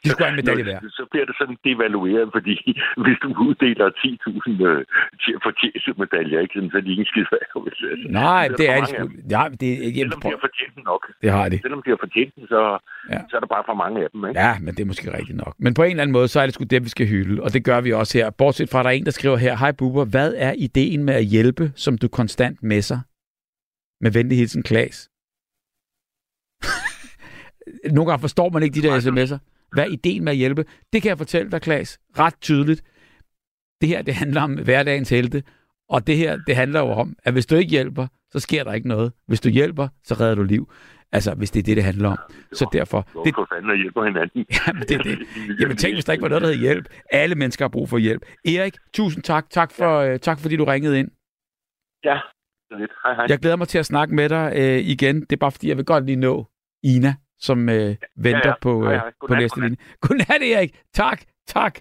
er 0.05 0.09
De 0.09 0.11
skulle 0.12 0.27
have 0.29 0.35
en 0.39 0.41
medalje 0.45 0.65
hver. 0.69 0.79
Så 0.99 1.05
bliver 1.11 1.27
det 1.29 1.35
sådan 1.41 1.57
devalueret, 1.69 2.29
fordi 2.37 2.55
hvis 3.05 3.19
du 3.23 3.29
uddeler 3.47 3.87
10.000 3.91 4.69
øh, 4.70 4.81
fortjente 5.47 5.91
medaljer, 6.03 6.39
ikke, 6.45 6.55
sådan, 6.57 6.70
så 6.73 6.77
er 6.81 6.85
de 6.87 6.91
ikke 6.95 7.05
skide 7.12 7.27
værd. 7.33 7.49
Nej, 8.23 8.45
det 8.59 8.65
er 8.74 8.74
de 8.74 8.81
mange 8.81 8.99
af 8.99 9.07
sgu. 9.07 9.29
Ja, 9.35 9.43
det, 9.61 9.69
jamen, 9.99 10.12
Selvom 10.12 10.20
de 10.27 10.33
har 10.37 10.43
fortjent 10.47 10.74
den 10.77 10.85
nok. 10.93 11.03
det 11.23 11.31
har 11.37 11.47
de. 11.53 11.57
Selvom 11.66 11.81
de 11.85 11.91
har 11.95 12.01
fortjent 12.07 12.33
den, 12.37 12.45
så, 12.55 12.61
Ja. 13.12 13.20
så 13.31 13.33
er 13.37 13.41
der 13.45 13.51
bare 13.57 13.65
for 13.70 13.74
mange 13.83 13.97
af 14.05 14.09
dem. 14.12 14.20
Ikke? 14.29 14.41
Ja, 14.41 14.53
men 14.65 14.70
det 14.74 14.81
er 14.85 14.91
måske 14.93 15.07
rigtigt 15.19 15.39
nok. 15.45 15.55
Men 15.65 15.74
på 15.74 15.83
en 15.83 15.91
eller 15.91 16.03
anden 16.03 16.12
måde, 16.19 16.29
så 16.29 16.41
er 16.41 16.47
det 16.47 16.55
sgu 16.55 16.65
det, 16.65 16.85
vi 16.85 16.89
skal 16.89 17.07
hylde. 17.15 17.43
Og 17.43 17.53
det 17.53 17.65
gør 17.65 17.81
vi 17.81 17.93
også 17.93 18.19
her. 18.19 18.31
Bortset 18.31 18.69
fra, 18.70 18.79
at 18.81 18.85
der 18.85 18.91
er 18.91 18.95
en, 18.95 19.05
der 19.05 19.11
skriver 19.11 19.37
her, 19.37 19.57
Hej 19.57 19.73
Bubber, 19.79 20.05
hvad 20.05 20.35
er 20.37 20.53
ideen 20.59 21.05
med 21.05 21.15
at 21.15 21.24
hjælpe, 21.24 21.73
som 21.77 21.99
du 21.99 22.09
konstant 22.09 22.62
messer? 22.62 22.99
Med 24.01 24.11
venlig 24.11 24.39
hilsen, 24.39 24.62
Klaas. 24.62 25.09
Nogle 27.97 28.11
gange 28.11 28.20
forstår 28.20 28.49
man 28.51 28.62
ikke 28.62 28.74
de 28.74 28.83
der 28.89 28.97
sms'er. 29.01 29.39
Hvad 29.73 29.85
er 29.85 29.89
ideen 29.89 30.24
med 30.24 30.32
at 30.32 30.39
hjælpe? 30.39 30.65
Det 30.93 31.03
kan 31.03 31.09
jeg 31.09 31.19
fortælle 31.19 31.51
dig, 31.51 31.61
Klaas, 31.62 31.99
ret 32.19 32.35
tydeligt. 32.40 32.82
Det 33.81 33.89
her, 33.89 34.03
det 34.03 34.15
handler 34.15 34.43
om 34.43 34.55
hverdagens 34.65 35.11
helte, 35.11 35.43
og 35.89 36.07
det 36.07 36.16
her, 36.16 36.39
det 36.47 36.57
handler 36.57 36.81
jo 36.81 36.86
om, 36.86 37.16
at 37.24 37.32
hvis 37.32 37.47
du 37.47 37.57
ikke 37.57 37.70
hjælper, 37.70 38.07
så 38.31 38.40
sker 38.40 38.65
der 38.65 38.73
ikke 38.73 38.89
noget. 38.89 39.12
Hvis 39.27 39.40
du 39.40 39.49
hjælper, 39.49 39.89
så 40.05 40.15
redder 40.15 40.35
du 40.35 40.43
liv. 40.43 40.73
Altså, 41.12 41.35
hvis 41.35 41.51
det 41.51 41.61
er 41.61 41.65
det, 41.65 41.77
det 41.77 41.85
handler 41.85 42.09
om. 42.09 42.19
Så 42.53 42.69
derfor... 42.73 43.09
Lov 43.15 43.24
Det, 43.24 43.35
fanden 43.53 43.70
at 43.70 43.77
hjælpe 43.77 44.05
hinanden. 44.05 44.47
jamen, 44.66 44.82
det, 44.82 45.05
det. 45.05 45.19
Jamen, 45.61 45.77
tænk, 45.77 45.94
hvis 45.94 46.05
der 46.05 46.12
ikke 46.12 46.23
var 46.23 46.28
noget, 46.28 46.43
der 46.43 46.49
hed 46.49 46.59
hjælp. 46.59 46.86
Alle 47.11 47.35
mennesker 47.35 47.65
har 47.65 47.69
brug 47.69 47.89
for 47.89 47.99
hjælp. 47.99 48.23
Erik, 48.44 48.74
tusind 48.94 49.23
tak. 49.23 49.51
Tak, 49.51 49.73
for, 49.73 49.99
øh, 49.99 50.19
tak 50.19 50.40
fordi 50.40 50.57
du 50.57 50.65
ringede 50.65 50.99
ind. 50.99 51.11
Ja, 52.05 52.19
lidt. 52.78 52.90
Hej, 53.05 53.15
hej. 53.15 53.27
Jeg 53.28 53.39
glæder 53.39 53.57
mig 53.57 53.69
til 53.69 53.78
at 53.78 53.86
snakke 53.86 54.15
med 54.15 54.28
dig 54.28 54.53
øh, 54.57 54.78
igen. 54.78 55.20
Det 55.20 55.32
er 55.32 55.36
bare 55.36 55.53
fordi, 55.53 55.69
jeg 55.69 55.77
vil 55.77 55.85
godt 55.85 56.07
lige 56.07 56.16
nå 56.16 56.47
Ina, 56.82 57.15
som 57.47 57.69
øh, 57.69 57.97
venter 58.27 58.52
ja. 58.55 58.55
på, 58.60 58.73
Hej, 58.85 58.94
øh, 58.94 59.01
hej. 59.01 59.10
på 59.10 59.27
Godnat, 59.27 59.43
næste 59.43 59.55
godnat. 59.55 59.70
linje. 59.70 59.85
Godnat, 60.01 60.43
Erik. 60.56 60.73
Tak, 60.93 61.19
tak. 61.47 61.74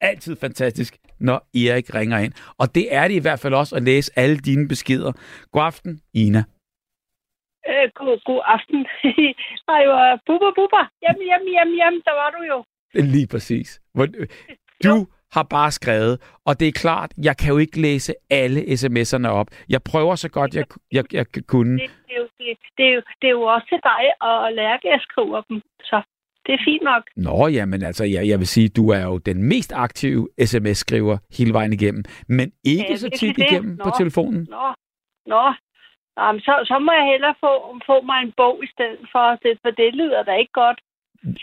Altid 0.00 0.36
fantastisk, 0.36 0.92
når 1.20 1.38
Erik 1.64 1.94
ringer 1.94 2.18
ind. 2.18 2.32
Og 2.58 2.66
det 2.74 2.94
er 2.94 3.08
det 3.08 3.14
i 3.14 3.24
hvert 3.26 3.40
fald 3.40 3.54
også 3.54 3.76
at 3.76 3.82
læse 3.82 4.12
alle 4.16 4.38
dine 4.38 4.68
beskeder. 4.68 5.12
God 5.52 5.62
aften, 5.62 6.00
Ina. 6.14 6.42
Øh, 7.70 7.86
god, 7.94 8.18
god 8.30 8.42
aften. 8.56 8.80
Nej, 9.68 9.80
jo, 9.86 9.92
bubba, 10.26 10.48
bubba. 10.58 10.82
Jamen, 11.04 11.24
jamen, 11.30 11.48
jamen, 11.56 11.76
jamen, 11.82 12.00
der 12.08 12.14
var 12.20 12.30
du 12.36 12.40
jo. 12.52 12.58
Lige 13.14 13.26
præcis. 13.26 13.80
Du 14.84 15.06
har 15.32 15.42
bare 15.42 15.70
skrevet, 15.70 16.14
og 16.44 16.60
det 16.60 16.68
er 16.68 16.72
klart, 16.72 17.10
jeg 17.24 17.36
kan 17.36 17.48
jo 17.52 17.58
ikke 17.58 17.80
læse 17.80 18.14
alle 18.30 18.60
sms'erne 18.60 19.28
op. 19.28 19.48
Jeg 19.68 19.82
prøver 19.82 20.14
så 20.14 20.28
godt, 20.28 20.54
jeg, 20.54 20.64
jeg, 20.92 21.04
jeg 21.12 21.26
kunne. 21.46 21.78
Det, 21.80 21.90
det, 22.08 22.14
er 22.16 22.20
jo, 22.20 22.28
det, 22.38 22.58
det, 22.78 22.84
er 22.90 22.94
jo, 22.94 23.02
det 23.20 23.26
er 23.26 23.30
jo 23.30 23.42
også 23.42 23.66
til 23.68 23.80
dig 23.90 24.02
at 24.30 24.54
lære, 24.54 24.74
at 24.74 24.84
jeg 24.84 25.00
skriver 25.00 25.40
dem. 25.48 25.62
Så 25.80 26.02
det 26.46 26.52
er 26.54 26.58
fint 26.64 26.82
nok. 26.82 27.02
Nå, 27.16 27.46
jamen 27.48 27.82
altså, 27.82 28.04
jeg, 28.04 28.28
jeg 28.28 28.38
vil 28.38 28.46
sige, 28.46 28.68
du 28.68 28.88
er 28.90 29.02
jo 29.02 29.18
den 29.18 29.42
mest 29.42 29.72
aktive 29.76 30.28
sms-skriver 30.44 31.18
hele 31.38 31.52
vejen 31.52 31.72
igennem, 31.72 32.04
men 32.28 32.52
ikke 32.64 32.86
Ja, 32.90 32.96
så 32.96 33.08
tit 33.10 33.36
det? 33.36 33.46
igennem 33.50 33.76
på 33.76 33.88
Nå. 33.88 33.94
telefonen. 33.98 34.46
Nå, 34.50 34.66
nå. 35.26 35.52
Jamen, 36.18 36.40
så, 36.40 36.54
så 36.64 36.78
må 36.78 36.92
jeg 36.92 37.06
hellere 37.12 37.34
få, 37.40 37.52
få 37.86 38.02
mig 38.02 38.22
en 38.22 38.32
bog 38.36 38.64
i 38.64 38.66
stedet 38.74 38.98
for, 39.12 39.38
for 39.62 39.70
det 39.70 39.94
lyder 39.94 40.22
da 40.22 40.32
ikke 40.42 40.52
godt. 40.52 40.80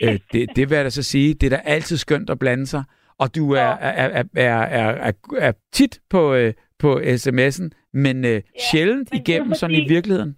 Øh, 0.02 0.18
det, 0.32 0.56
det 0.56 0.70
vil 0.70 0.76
jeg 0.76 0.84
da 0.84 0.90
så 0.90 1.02
sige. 1.02 1.34
Det 1.34 1.46
er 1.52 1.56
da 1.56 1.62
altid 1.64 1.96
skønt 1.96 2.30
at 2.30 2.38
blande 2.38 2.66
sig, 2.66 2.84
og 3.18 3.34
du 3.36 3.52
er, 3.54 3.70
er, 3.90 4.08
er, 4.18 4.24
er, 4.36 4.62
er, 4.62 5.12
er, 5.38 5.52
tit 5.72 5.98
på, 6.10 6.34
øh, 6.34 6.54
på 6.78 6.90
sms'en, 7.22 7.68
men 7.92 8.24
øh, 8.24 8.42
sjældent 8.70 9.08
men 9.12 9.20
igennem 9.20 9.54
sådan 9.54 9.74
i 9.76 9.78
fordi- 9.80 9.92
virkeligheden. 9.94 10.36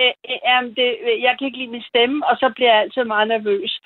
Øh, 0.00 0.12
øh, 0.30 0.62
det, 0.76 0.88
jeg 1.26 1.32
kan 1.38 1.46
ikke 1.46 1.58
lide 1.58 1.70
min 1.76 1.82
stemme, 1.92 2.26
og 2.28 2.36
så 2.36 2.52
bliver 2.54 2.70
jeg 2.72 2.80
altid 2.80 3.04
meget 3.04 3.28
nervøs. 3.28 3.80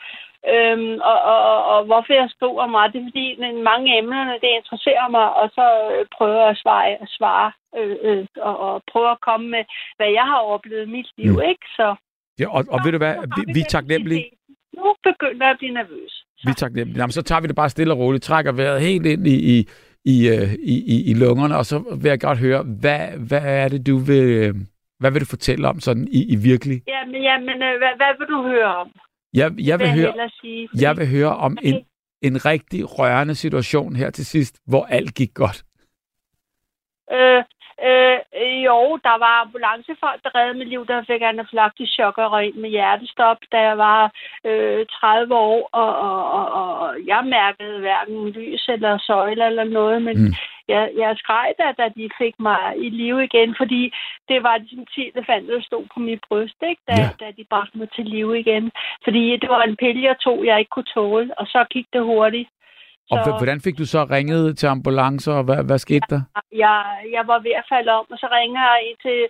Øhm, 0.55 0.95
og, 1.11 1.19
og, 1.33 1.41
og, 1.53 1.59
og 1.73 1.85
hvorfor 1.85 2.13
jeg 2.21 2.29
skriver 2.37 2.67
meget, 2.67 2.93
det 2.93 3.01
er 3.01 3.09
fordi 3.11 3.27
mange 3.71 3.99
emnerne, 3.99 4.33
det 4.43 4.51
interesserer 4.61 5.09
mig, 5.17 5.27
og 5.41 5.47
så 5.57 5.67
øh, 5.93 6.07
prøver 6.17 6.41
jeg 6.41 6.51
at 6.51 6.59
svare, 6.63 6.87
at 7.05 7.09
svare 7.19 7.53
øh, 7.79 7.97
øh, 8.03 8.27
og, 8.49 8.55
og 8.67 8.83
prøve 8.93 9.11
at 9.11 9.21
komme 9.21 9.47
med, 9.55 9.63
hvad 9.97 10.11
jeg 10.19 10.27
har 10.33 10.41
oplevet 10.55 10.87
i 10.87 10.91
mit 10.97 11.11
liv, 11.19 11.33
Mm. 11.33 11.49
ikke? 11.51 11.67
Så 11.79 11.87
Ja, 12.41 12.47
og, 12.57 12.65
og 12.75 12.79
ved 12.85 12.93
du 12.93 12.99
hvad, 12.99 13.15
vi, 13.37 13.43
vi 13.57 13.61
er 13.61 13.71
taknemmelige. 13.77 14.31
nu 14.77 14.95
begynder 15.09 15.47
jeg 15.47 15.51
at 15.55 15.59
blive 15.59 15.75
nervøs. 15.75 16.25
Vi 16.45 16.51
er 16.51 16.55
taknemmelige. 16.55 16.99
Jamen, 17.01 17.13
så 17.13 17.23
tager 17.23 17.41
vi 17.41 17.47
det 17.47 17.57
bare 17.57 17.71
stille 17.71 17.93
og 17.95 17.99
roligt, 17.99 18.25
trækker 18.25 18.53
vejret 18.53 18.81
helt 18.81 19.07
ind 19.07 19.27
i, 19.27 19.59
i, 19.59 19.69
i, 20.05 20.29
øh, 20.29 20.53
i, 20.55 21.11
i, 21.11 21.15
lungerne, 21.15 21.57
og 21.57 21.67
så 21.67 21.79
vil 22.03 22.09
jeg 22.09 22.21
godt 22.21 22.39
høre, 22.39 22.63
hvad, 22.63 23.09
hvad 23.29 23.43
er 23.45 23.69
det, 23.69 23.87
du 23.87 23.97
vil, 23.97 24.23
øh, 24.23 24.55
hvad 25.01 25.11
vil 25.11 25.21
du 25.21 25.27
fortælle 25.27 25.69
om 25.69 25.81
sådan 25.81 26.09
i, 26.11 26.33
i 26.33 26.37
virkelig? 26.37 26.83
Jamen, 26.89 27.23
jamen 27.23 27.49
øh, 27.63 27.79
hvad, 27.79 27.93
hvad 27.97 28.13
vil 28.19 28.27
du 28.27 28.43
høre 28.43 28.77
om? 28.77 28.91
Jeg, 29.35 29.53
jeg, 29.59 29.79
vil 29.79 29.87
Vil 29.87 29.95
høre, 29.95 30.07
hellere 30.11 30.31
sige, 30.41 30.69
fordi- 30.71 30.83
jeg 30.85 30.97
vil 30.97 31.09
høre 31.09 31.37
om 31.37 31.53
Okay. 31.59 31.69
en, 31.69 31.85
en 32.23 32.45
rigtig 32.45 32.99
rørende 32.99 33.35
situation 33.35 33.97
her 33.97 34.11
til 34.11 34.27
sidst, 34.27 34.59
hvor 34.67 34.85
alt 34.85 35.15
gik 35.15 35.35
godt. 35.35 35.65
Øh, 37.13 37.43
øh, 37.87 38.19
jo, 38.69 38.79
der 39.07 39.17
var 39.25 39.35
ambulancefolk, 39.43 40.23
der 40.25 40.35
reddede 40.35 40.59
mit 40.59 40.69
liv, 40.69 40.87
der 40.87 41.05
fik 41.11 41.23
anafylaktisk 41.23 41.93
chok 41.93 42.19
og 42.19 42.33
rent 42.33 42.57
med 42.57 42.71
hjertestop, 42.71 43.37
da 43.53 43.59
jeg 43.69 43.79
var 43.79 44.13
øh, 44.45 44.87
30 44.87 45.35
år, 45.35 45.69
og, 45.73 45.91
og, 46.09 46.23
og, 46.61 46.79
og 46.79 46.97
jeg 47.07 47.23
mærkede 47.25 47.79
hverken 47.81 48.29
lys 48.29 48.69
eller 48.69 48.99
søjle 48.99 49.47
eller 49.47 49.65
noget, 49.65 50.03
men 50.03 50.17
mm. 50.23 50.33
jeg, 50.69 50.91
jeg 50.99 51.17
skreg 51.17 51.53
da, 51.59 51.67
da 51.83 51.89
de 51.97 52.09
fik 52.19 52.35
mig 52.39 52.75
i 52.77 52.89
live 52.89 53.25
igen, 53.25 53.55
fordi 53.61 53.93
det 54.29 54.43
var 54.43 54.57
ligesom 54.59 54.87
10 54.95 55.11
elefanter, 55.15 55.55
der 55.55 55.63
stod 55.63 55.85
på 55.95 56.01
mit 56.01 56.21
bryst, 56.29 56.61
ikke? 56.71 56.83
Da, 56.89 56.95
Ja. 56.99 57.09
da 57.21 57.27
de 57.37 57.45
bragte 57.51 57.79
mig 57.79 57.89
til 57.91 58.05
live 58.05 58.41
igen. 58.41 58.71
Fordi 59.05 59.37
det 59.37 59.49
var 59.49 59.63
en 59.63 59.77
pille, 59.77 60.03
jeg 60.03 60.17
tog, 60.19 60.47
jeg 60.47 60.59
ikke 60.59 60.75
kunne 60.75 60.93
tåle, 60.95 61.39
og 61.39 61.47
så 61.47 61.65
gik 61.71 61.87
det 61.93 62.03
hurtigt. 62.03 62.49
Og 63.11 63.19
h- 63.19 63.37
hvordan 63.39 63.61
fik 63.61 63.79
du 63.79 63.87
så 63.87 64.01
ringet 64.05 64.59
til 64.59 64.67
ambulancer, 64.67 65.33
og 65.33 65.45
hvad, 65.45 65.65
hvad 65.65 65.79
skete 65.79 66.07
der? 66.11 66.21
jeg, 66.65 66.83
jeg 67.13 67.25
var 67.27 67.39
ved 67.39 67.55
at 67.61 67.69
falde 67.73 67.91
om, 67.93 68.07
og 68.13 68.19
så 68.19 68.29
ringer 68.39 68.61
jeg 68.61 68.81
til, 69.05 69.21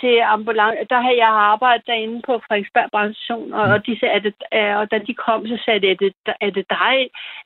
til 0.00 0.14
ambulance. 0.36 0.86
Der 0.90 1.00
havde 1.00 1.18
jeg 1.26 1.32
arbejdet 1.52 1.86
derinde 1.86 2.22
på 2.28 2.32
Frederiksberg 2.46 2.88
Brandstation, 2.90 3.52
og, 3.52 3.64
og, 3.74 3.86
de 3.86 3.98
sagde, 3.98 4.14
er 4.14 4.22
det, 4.26 4.34
øh, 4.58 4.76
og 4.80 4.90
da 4.90 4.96
de 5.08 5.14
kom, 5.14 5.46
så 5.46 5.58
sagde 5.64 5.80
de, 5.80 5.90
er 5.90 5.98
det, 6.04 6.12
er 6.46 6.50
det 6.58 6.66
dig? 6.80 6.96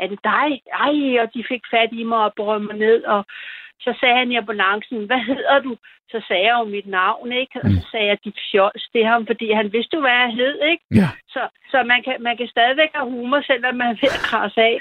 Er 0.02 0.06
det 0.12 0.20
dig? 0.32 0.48
Ej, 0.86 0.96
og 1.22 1.28
de 1.34 1.44
fik 1.52 1.62
fat 1.74 1.92
i 1.92 2.02
mig 2.10 2.18
og 2.26 2.32
brød 2.36 2.60
mig 2.68 2.76
ned, 2.76 3.04
og 3.04 3.24
så 3.84 3.90
sagde 4.00 4.16
han 4.18 4.32
i 4.32 4.36
ambulancen, 4.36 4.98
hvad 5.06 5.22
hedder 5.30 5.59
du? 5.66 5.76
Så 6.12 6.18
sagde 6.28 6.46
jeg 6.46 6.56
jo 6.60 6.64
mit 6.64 6.86
navn, 6.86 7.32
ikke? 7.32 7.54
Og 7.64 7.70
så 7.76 7.82
sagde 7.90 8.06
jeg, 8.06 8.24
dit 8.24 8.38
fjols, 8.50 8.84
det 8.92 9.00
er 9.02 9.12
ham, 9.14 9.26
fordi 9.26 9.52
han 9.52 9.72
vidste 9.72 9.96
jo, 9.96 10.00
hvad 10.00 10.16
jeg 10.24 10.32
hed, 10.40 10.56
ikke? 10.72 10.84
Ja. 11.00 11.09
Så, 11.34 11.42
så 11.70 11.78
man, 11.82 12.02
kan, 12.06 12.16
man 12.26 12.36
kan 12.36 12.48
stadigvæk 12.48 12.90
have 12.94 13.10
humor, 13.10 13.40
selvom 13.46 13.74
man 13.74 13.88
er 13.88 13.98
ved 14.02 14.10
at 14.18 14.24
krasse 14.30 14.60
af. 14.60 14.76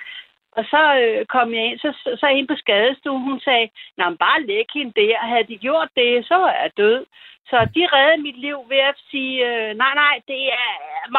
Og 0.58 0.64
så 0.72 0.82
øh, 1.02 1.26
kom 1.26 1.48
jeg 1.54 1.64
ind, 1.66 1.80
så, 1.80 1.90
så, 2.22 2.28
en 2.28 2.48
på 2.48 2.56
skadestuen, 2.64 3.24
hun 3.30 3.40
sagde, 3.40 3.68
men 3.98 4.18
bare 4.26 4.46
læg 4.50 4.68
hende 4.74 4.94
der. 5.02 5.18
Havde 5.32 5.48
de 5.52 5.58
gjort 5.58 5.90
det, 5.96 6.26
så 6.26 6.38
er 6.52 6.56
jeg 6.64 6.72
død. 6.78 7.06
Så 7.50 7.58
de 7.76 7.82
reddede 7.94 8.24
mit 8.28 8.40
liv 8.46 8.58
ved 8.72 8.82
at 8.92 8.98
sige, 9.12 9.36
øh, 9.50 9.70
nej, 9.84 9.94
nej, 10.04 10.16
det 10.28 10.42
er 10.62 10.70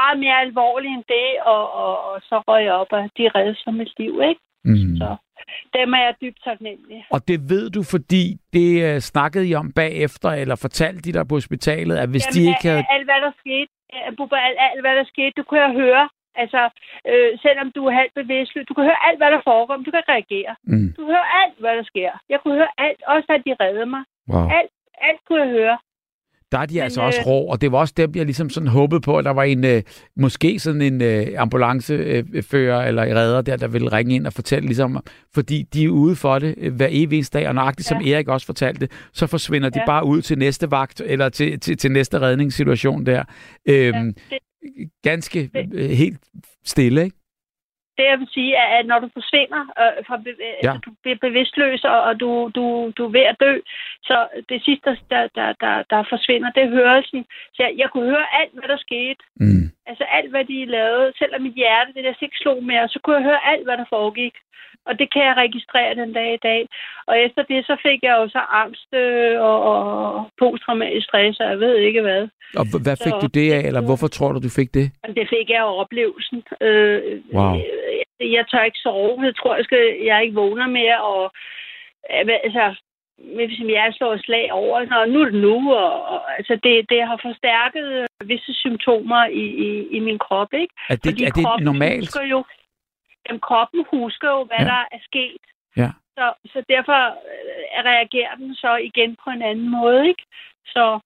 meget 0.00 0.18
mere 0.24 0.40
alvorligt 0.46 0.94
end 0.96 1.04
det. 1.09 1.28
Og, 1.52 1.64
og, 1.82 1.94
og 2.09 2.20
så 2.28 2.36
røg 2.48 2.64
jeg 2.64 2.72
op, 2.72 2.92
og 2.92 3.10
de 3.18 3.28
reddede 3.34 3.54
så 3.64 3.70
mit 3.70 3.92
liv, 3.98 4.14
ikke? 4.30 4.40
Mm. 4.64 4.96
Så 5.00 5.09
dem 5.76 5.92
er 5.92 6.02
jeg 6.06 6.14
dybt 6.22 6.40
taknemmelig. 6.44 7.06
Og 7.10 7.28
det 7.28 7.38
ved 7.52 7.70
du, 7.70 7.82
fordi 7.94 8.24
det 8.52 8.68
uh, 8.94 8.98
snakkede 8.98 9.48
I 9.48 9.54
om 9.54 9.72
bagefter, 9.72 10.30
eller 10.30 10.56
fortalte 10.56 11.00
de 11.02 11.12
dig 11.12 11.28
på 11.28 11.34
hospitalet, 11.34 11.96
at 11.96 12.09
hvis 12.09 12.26
de 12.34 12.40
ikke 12.50 12.64
havde... 12.68 12.84
alt, 12.94 13.06
hvad 13.09 13.20
der 13.26 13.32
skete, 13.42 13.70
alt, 14.48 14.59
alt, 14.66 14.80
hvad 14.80 14.94
der 14.96 15.04
skete, 15.04 15.32
du 15.36 15.42
kunne 15.42 15.60
jeg 15.60 15.72
høre. 15.72 16.09
Altså, 16.42 16.62
øh, 17.10 17.30
selvom 17.44 17.68
du 17.76 17.80
er 17.88 17.94
halvt 18.00 18.14
bevidstløs, 18.20 18.66
du 18.68 18.74
kan 18.74 18.84
høre 18.88 19.00
alt, 19.09 19.18
hvad 19.20 19.30
der 19.34 19.40
foregår, 19.50 19.76
men 19.76 19.84
du 19.88 19.90
kan 19.96 20.04
reagere. 20.14 20.52
Mm. 20.72 20.88
Du 20.98 21.02
hører 21.12 21.26
alt, 21.42 21.56
hvad 21.62 21.74
der 21.78 21.84
sker. 21.92 22.10
Jeg 22.32 22.38
kunne 22.42 22.54
høre 22.60 22.72
alt, 22.86 23.00
også 23.12 23.26
da 23.30 23.34
de 23.46 23.52
reddede 23.62 23.86
mig. 23.94 24.02
Wow. 24.32 24.46
Alt, 24.59 24.72
alt 25.09 25.20
kunne 25.26 25.40
jeg 25.44 25.50
høre. 25.60 25.78
Der 26.52 26.59
er 26.59 26.66
de 26.66 26.74
Men, 26.74 26.82
altså 26.82 27.00
også 27.02 27.20
øh, 27.20 27.26
rå, 27.26 27.38
og 27.52 27.60
det 27.60 27.72
var 27.72 27.78
også 27.78 27.94
dem, 27.96 28.10
jeg 28.14 28.24
ligesom 28.24 28.50
sådan 28.50 28.68
håbede 28.68 29.00
på, 29.00 29.18
at 29.18 29.24
der 29.24 29.30
var 29.30 29.42
en, 29.42 29.64
øh, 29.66 29.82
måske 30.16 30.59
sådan 30.59 30.82
en 30.82 31.02
øh, 31.02 31.26
ambulancefører 31.38 32.86
eller 32.88 33.02
redder 33.02 33.42
der, 33.42 33.56
der 33.56 33.68
ville 33.68 33.92
ringe 33.92 34.14
ind 34.14 34.26
og 34.26 34.32
fortælle 34.32 34.66
ligesom, 34.66 35.00
fordi 35.34 35.62
de 35.74 35.84
er 35.84 35.88
ude 35.88 36.16
for 36.16 36.38
det 36.38 36.54
øh, 36.59 36.74
hver 36.74 36.88
evig 36.90 37.16
eneste 37.16 37.38
dag, 37.38 37.48
og 37.48 37.54
nøjagtigt 37.54 37.88
som 37.88 37.98
Erik 38.06 38.28
også 38.28 38.46
fortalte, 38.46 38.88
så 39.12 39.26
forsvinder 39.26 39.68
de 39.70 39.78
Ja. 39.80 39.86
bare 39.86 40.04
ud 40.06 40.22
til 40.22 40.38
næste 40.38 40.70
vagt, 40.70 41.00
eller 41.00 41.28
til, 41.28 41.60
til, 41.60 41.76
til 41.76 41.92
næste 41.92 42.20
redningssituation 42.20 43.06
der. 43.06 43.24
Øhm, 43.68 44.14
det- 44.30 44.38
ganske 45.02 45.51
øh, 45.74 45.90
helt 45.90 46.20
stille, 46.64 47.05
ikke? 47.05 47.16
Det 47.98 48.05
jeg 48.10 48.18
vil 48.18 48.28
sige 48.36 48.55
er, 48.55 48.68
at 48.78 48.86
når 48.86 48.98
du 48.98 49.09
forsvinder, 49.12 49.60
øh, 49.82 50.05
fra, 50.06 50.16
be- 50.16 50.40
øh, 50.48 50.59
Ja. 50.62 50.72
du 50.86 50.90
bliver 51.02 51.18
bevidstløs, 51.26 51.84
og, 51.84 52.01
og 52.09 52.20
du, 52.20 52.51
du, 52.56 52.64
du 52.97 53.02
er 53.05 53.12
ved 53.18 53.26
at 53.32 53.36
dø, 53.40 53.52
så 54.09 54.16
det 54.48 54.64
sidste, 54.64 54.90
der, 55.10 55.22
der, 55.39 55.48
der, 55.64 55.74
der 55.90 56.01
forsvinder, 56.12 56.51
det 56.51 56.62
er 56.62 56.74
hørelsen. 56.78 57.24
Så 57.55 57.59
jeg, 57.62 57.72
jeg 57.76 57.89
kunne 57.90 58.09
høre 58.14 58.26
alt, 58.40 58.52
hvad 58.59 58.68
der 58.68 58.76
skete. 58.86 59.22
Mm. 59.36 59.64
Altså 59.86 60.05
alt, 60.16 60.30
hvad 60.30 60.44
de 60.44 60.64
lavede. 60.76 61.12
Selvom 61.18 61.43
mit 61.43 61.55
hjerte, 61.55 61.93
det 61.94 62.05
der 62.05 62.14
ikke 62.22 62.43
slog 62.43 62.64
mere, 62.64 62.89
så 62.89 62.98
kunne 63.02 63.16
jeg 63.16 63.24
høre 63.30 63.47
alt, 63.52 63.64
hvad 63.66 63.76
der 63.76 63.84
foregik. 63.97 64.34
Og 64.88 64.98
det 64.98 65.12
kan 65.12 65.22
jeg 65.28 65.34
registrere 65.44 65.94
den 65.94 66.12
dag 66.12 66.34
i 66.34 66.42
dag. 66.42 66.60
Og 67.06 67.14
efter 67.26 67.42
det, 67.42 67.66
så 67.66 67.76
fik 67.86 68.00
jeg 68.02 68.14
jo 68.20 68.28
så 68.28 68.42
angst 68.62 68.88
øh, 68.94 69.40
og, 69.40 69.59
og 69.72 70.30
posttraumatisk 70.38 71.06
stress, 71.06 71.40
og 71.40 71.48
jeg 71.50 71.59
ved 71.60 71.76
ikke 71.76 72.00
hvad. 72.00 72.22
Og 72.60 72.64
hvad 72.84 72.96
fik 73.04 73.14
Så- 73.16 73.22
du 73.22 73.28
det 73.38 73.52
af, 73.52 73.62
eller 73.68 73.82
hvorfor 73.88 74.09
tror 74.09 74.32
du, 74.32 74.38
du 74.40 74.52
fik 74.60 74.74
det? 74.74 74.86
Det 75.18 75.26
fik 75.34 75.46
jeg 75.54 75.60
jo 75.66 75.70
oplevelsen. 75.84 76.42
Øh, 76.60 77.00
Wow. 77.34 77.52
jeg, 77.54 77.64
jeg 78.36 78.44
tør 78.50 78.64
ikke 78.64 78.78
sove. 78.86 79.22
Jeg 79.28 79.36
tror, 79.36 79.56
jeg, 79.56 79.64
skal, 79.64 79.82
jeg 80.04 80.22
ikke 80.22 80.34
vågner 80.34 80.66
mere. 80.66 80.98
Og, 81.02 81.22
øh, 82.12 82.24
altså, 82.46 82.64
hvis 83.36 83.60
jeg 83.78 83.92
slår 83.96 84.16
slag 84.16 84.52
over, 84.52 84.86
så 84.86 85.04
nu 85.12 85.20
er 85.20 85.24
det 85.24 85.34
nu. 85.48 85.72
Og, 85.74 85.92
og, 86.12 86.20
altså, 86.38 86.54
det, 86.64 86.74
det 86.92 87.00
har 87.09 87.18
forstærket 87.22 88.06
visse 88.24 88.52
symptomer 88.54 89.24
i, 89.26 89.44
i, 89.66 89.68
i 89.96 89.98
min 90.00 90.18
krop. 90.18 90.52
Ikke? 90.62 90.74
Er 90.88 90.96
det, 90.96 91.04
Fordi 91.04 91.24
er 91.24 91.30
det 91.30 91.64
normalt? 91.64 92.16
Jo, 92.30 92.44
jamen, 93.28 93.40
kroppen 93.40 93.85
husker 93.93 94.28
jo, 94.31 94.44
hvad 94.44 94.59
Ja. 94.59 94.65
der 94.65 94.82
er 94.97 94.99
sket. 95.11 95.43
Ja. 95.77 95.90
Så, 96.19 96.32
så 96.53 96.59
derfor 96.69 97.01
øh, 97.07 97.85
reagerer 97.90 98.35
den 98.36 98.55
så 98.55 98.77
igen 98.77 99.16
på 99.24 99.31
en 99.31 99.43
anden 99.43 99.69
måde. 99.70 100.09
Ikke? 100.09 100.23
Så, 100.66 100.99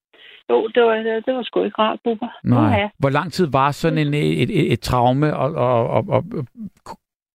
Jo, 0.51 0.69
det 0.75 0.83
var, 0.83 0.95
det 1.27 1.35
var 1.35 1.43
sgu 1.43 1.65
ikke 1.65 1.79
rart, 1.83 1.99
Bubber. 2.05 2.29
Nej. 2.45 2.79
Ja. 2.81 2.89
Hvor 2.99 3.11
lang 3.11 3.33
tid 3.33 3.47
var 3.53 3.71
sådan 3.71 3.99
en, 3.99 4.15
et, 4.15 4.43
et, 4.43 4.73
et 4.73 4.81
traume, 4.81 5.37
og, 5.37 5.51
og, 5.55 5.89
og, 5.91 6.05
og 6.09 6.25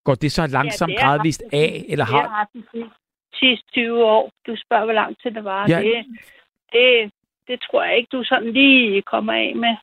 går 0.05 0.15
det 0.15 0.31
så 0.31 0.47
langsomt 0.47 0.91
Ja, 0.91 0.95
det 0.95 1.01
er 1.03 1.07
gradvist 1.07 1.43
ret- 1.45 1.59
af, 1.59 1.85
eller 1.89 2.05
Det 2.05 2.13
har 2.13 2.21
har... 2.21 2.29
haft 2.37 2.53
de 2.53 2.63
sidste- 2.71 2.95
sidste 3.39 3.67
20 3.71 4.05
år. 4.05 4.31
Du 4.47 4.55
spørger, 4.65 4.83
hvor 4.85 4.93
lang 4.93 5.17
tid 5.21 5.31
det 5.31 5.43
var. 5.43 5.65
Ja. 5.69 5.79
Det, 5.81 6.05
det, 6.73 7.11
det 7.47 7.61
tror 7.61 7.83
jeg 7.83 7.97
ikke, 7.97 8.09
du 8.11 8.23
sådan 8.23 8.51
lige 8.53 9.01
kommer 9.01 9.33
af 9.33 9.53
med. 9.55 9.75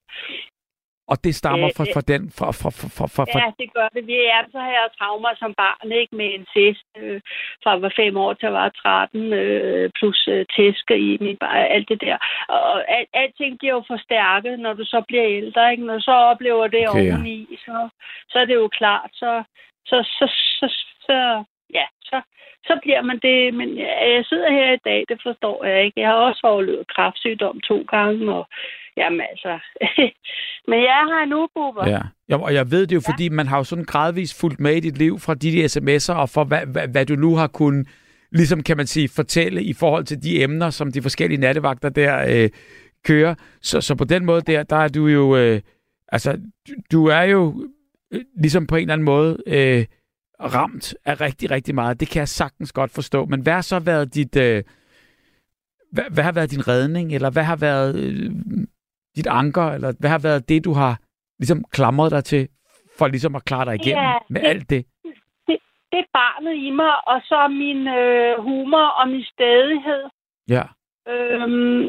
Og 1.12 1.16
det 1.24 1.35
stammer 1.35 1.68
fra, 1.76 1.85
fra 1.94 2.02
den... 2.12 2.22
Fra, 2.39 2.48
fra, 2.60 2.70
fra, 2.78 2.89
fra, 2.97 3.06
fra, 3.14 3.24
fra, 3.24 3.39
Ja, 3.43 3.51
det 3.62 3.68
gør 3.76 3.89
det. 3.94 4.06
Vi 4.06 4.18
er 4.36 4.43
så 4.55 4.60
her 4.72 4.85
traumer 4.98 5.32
som 5.43 5.52
barn, 5.62 5.93
ikke? 6.01 6.16
Med 6.16 6.28
en 6.36 6.47
test 6.55 6.86
øh, 7.02 7.20
fra 7.62 7.70
jeg 7.70 7.82
var 7.82 7.93
fem 7.97 8.16
år 8.24 8.32
til 8.32 8.47
jeg 8.47 8.52
var 8.52 8.68
13, 8.68 9.32
øh, 9.32 9.90
plus 9.98 10.28
øh, 10.35 10.47
tæsker 10.56 10.97
i 11.09 11.10
min 11.20 11.36
bar, 11.36 11.55
alt 11.76 11.89
det 11.89 12.01
der. 12.01 12.16
Og 12.48 12.90
al, 12.97 13.06
alting 13.12 13.59
bliver 13.59 13.74
jo 13.74 13.85
forstærket, 13.93 14.55
når 14.64 14.72
du 14.72 14.85
så 14.85 15.01
bliver 15.09 15.26
ældre, 15.40 15.70
ikke? 15.72 15.85
Når 15.86 15.94
du 15.94 16.05
så 16.10 16.16
oplever 16.32 16.66
det 16.66 16.89
Okay, 16.89 17.06
ja. 17.06 17.14
oveni, 17.14 17.56
så, 17.66 17.89
så 18.30 18.39
er 18.39 18.44
det 18.44 18.55
jo 18.55 18.68
klart, 18.68 19.10
så, 19.12 19.43
så, 19.86 19.97
så, 20.18 20.26
så, 20.59 20.66
så 21.06 21.44
ja, 21.74 21.86
så, 22.10 22.18
så 22.68 22.78
bliver 22.82 23.02
man 23.02 23.18
det. 23.18 23.55
Men 23.55 23.78
jeg 23.78 24.24
sidder 24.28 24.51
her 24.51 24.72
i 24.72 24.85
dag, 24.85 25.05
det 25.09 25.18
forstår 25.22 25.64
jeg 25.64 25.85
ikke. 25.85 26.01
Jeg 26.01 26.09
har 26.09 26.20
også 26.28 26.40
overlevet 26.44 26.93
kræftsygdom 26.94 27.60
to 27.60 27.78
gange, 27.94 28.35
og 28.35 28.44
jamen 28.99 29.20
altså... 29.31 29.53
men 30.70 30.79
jeg 30.89 31.03
her 31.12 31.27
nu, 31.27 31.49
Bubber. 31.55 31.89
Ja. 31.89 32.01
ja, 32.29 32.43
og 32.43 32.55
jeg 32.55 32.70
ved 32.70 32.87
det 32.87 32.95
jo, 32.95 33.01
fordi 33.01 33.29
man 33.29 33.47
har 33.47 33.57
jo 33.57 33.65
sådan 33.65 33.85
gradvist 33.85 34.41
fulgt 34.41 34.61
med 34.61 34.75
i 34.77 34.81
dit 34.81 34.99
liv 34.99 35.19
fra 35.19 35.35
de 35.35 35.53
der 35.53 35.69
sms'er, 35.69 36.15
og 36.15 36.29
for 36.29 36.45
hvad, 36.45 36.66
hvad, 36.66 36.89
hvad 36.89 37.07
du 37.07 37.15
nu 37.15 37.37
har 37.37 37.47
kunnet, 37.47 37.89
ligesom 38.33 38.62
kan 38.62 38.77
man 38.77 38.87
sige, 38.87 39.09
fortælle 39.09 39.62
i 39.62 39.73
forhold 39.73 40.05
til 40.05 40.23
de 40.23 40.43
emner, 40.43 40.70
som 40.70 40.93
de 40.93 41.03
forskellige 41.03 41.41
nattevagter 41.41 41.89
der 41.89 42.25
øh, 42.29 42.51
kører. 43.05 43.35
Så, 43.62 43.81
så 43.81 43.95
på 43.95 44.05
den 44.05 44.25
måde 44.25 44.41
der, 44.41 44.62
der 44.62 44.77
er 44.77 44.89
du 44.89 45.07
jo, 45.07 45.37
øh, 45.37 45.61
altså, 46.09 46.33
du, 46.69 46.73
du 46.93 47.07
er 47.07 47.23
jo 47.23 47.66
øh, 48.12 48.20
ligesom 48.41 48.66
på 48.66 48.77
en 48.77 48.83
eller 48.83 48.93
anden 48.93 49.05
måde 49.05 49.37
øh, 49.47 49.85
ramt 50.41 50.95
af 51.05 51.20
rigtig, 51.20 51.51
rigtig 51.51 51.75
meget. 51.75 52.01
Det 52.01 52.09
kan 52.09 52.20
jeg 52.20 52.29
sagtens 52.29 52.73
godt 52.73 52.91
forstå. 52.91 53.25
Men 53.25 53.41
hvad 53.41 53.53
har 53.53 53.61
så 53.61 53.79
været 53.79 54.15
dit, 54.15 54.37
øh, 54.37 54.62
hvad, 55.93 56.05
hvad 56.11 56.25
har 56.25 56.33
været 56.33 56.51
din 56.51 56.69
redning, 56.69 57.15
eller 57.15 57.31
hvad 57.31 57.43
har 57.43 57.57
været 57.57 57.97
øh, 57.97 58.31
dit 59.19 59.27
anker, 59.40 59.66
eller 59.77 59.90
hvad 60.01 60.11
har 60.11 60.19
været 60.28 60.49
det, 60.49 60.65
du 60.65 60.73
har 60.82 60.93
ligesom 61.40 61.65
klamret 61.77 62.11
dig 62.16 62.24
til, 62.24 62.49
for 62.99 63.07
ligesom 63.15 63.35
at 63.39 63.45
klare 63.49 63.65
dig 63.69 63.74
igennem 63.74 64.05
Ja, 64.05 64.15
med 64.35 64.40
det- 64.40 64.49
alt 64.49 64.70
det? 64.70 64.82
det, 65.49 65.57
det 65.93 65.99
er 66.05 66.09
barnet 66.20 66.55
i 66.69 66.70
mig, 66.81 66.95
og 67.12 67.19
så 67.31 67.49
min 67.62 67.81
øh, 67.89 68.32
humor 68.47 68.86
og 69.01 69.09
min 69.09 69.24
stædighed. 69.35 70.03
Ja. 70.57 70.65
Øhm, 71.12 71.82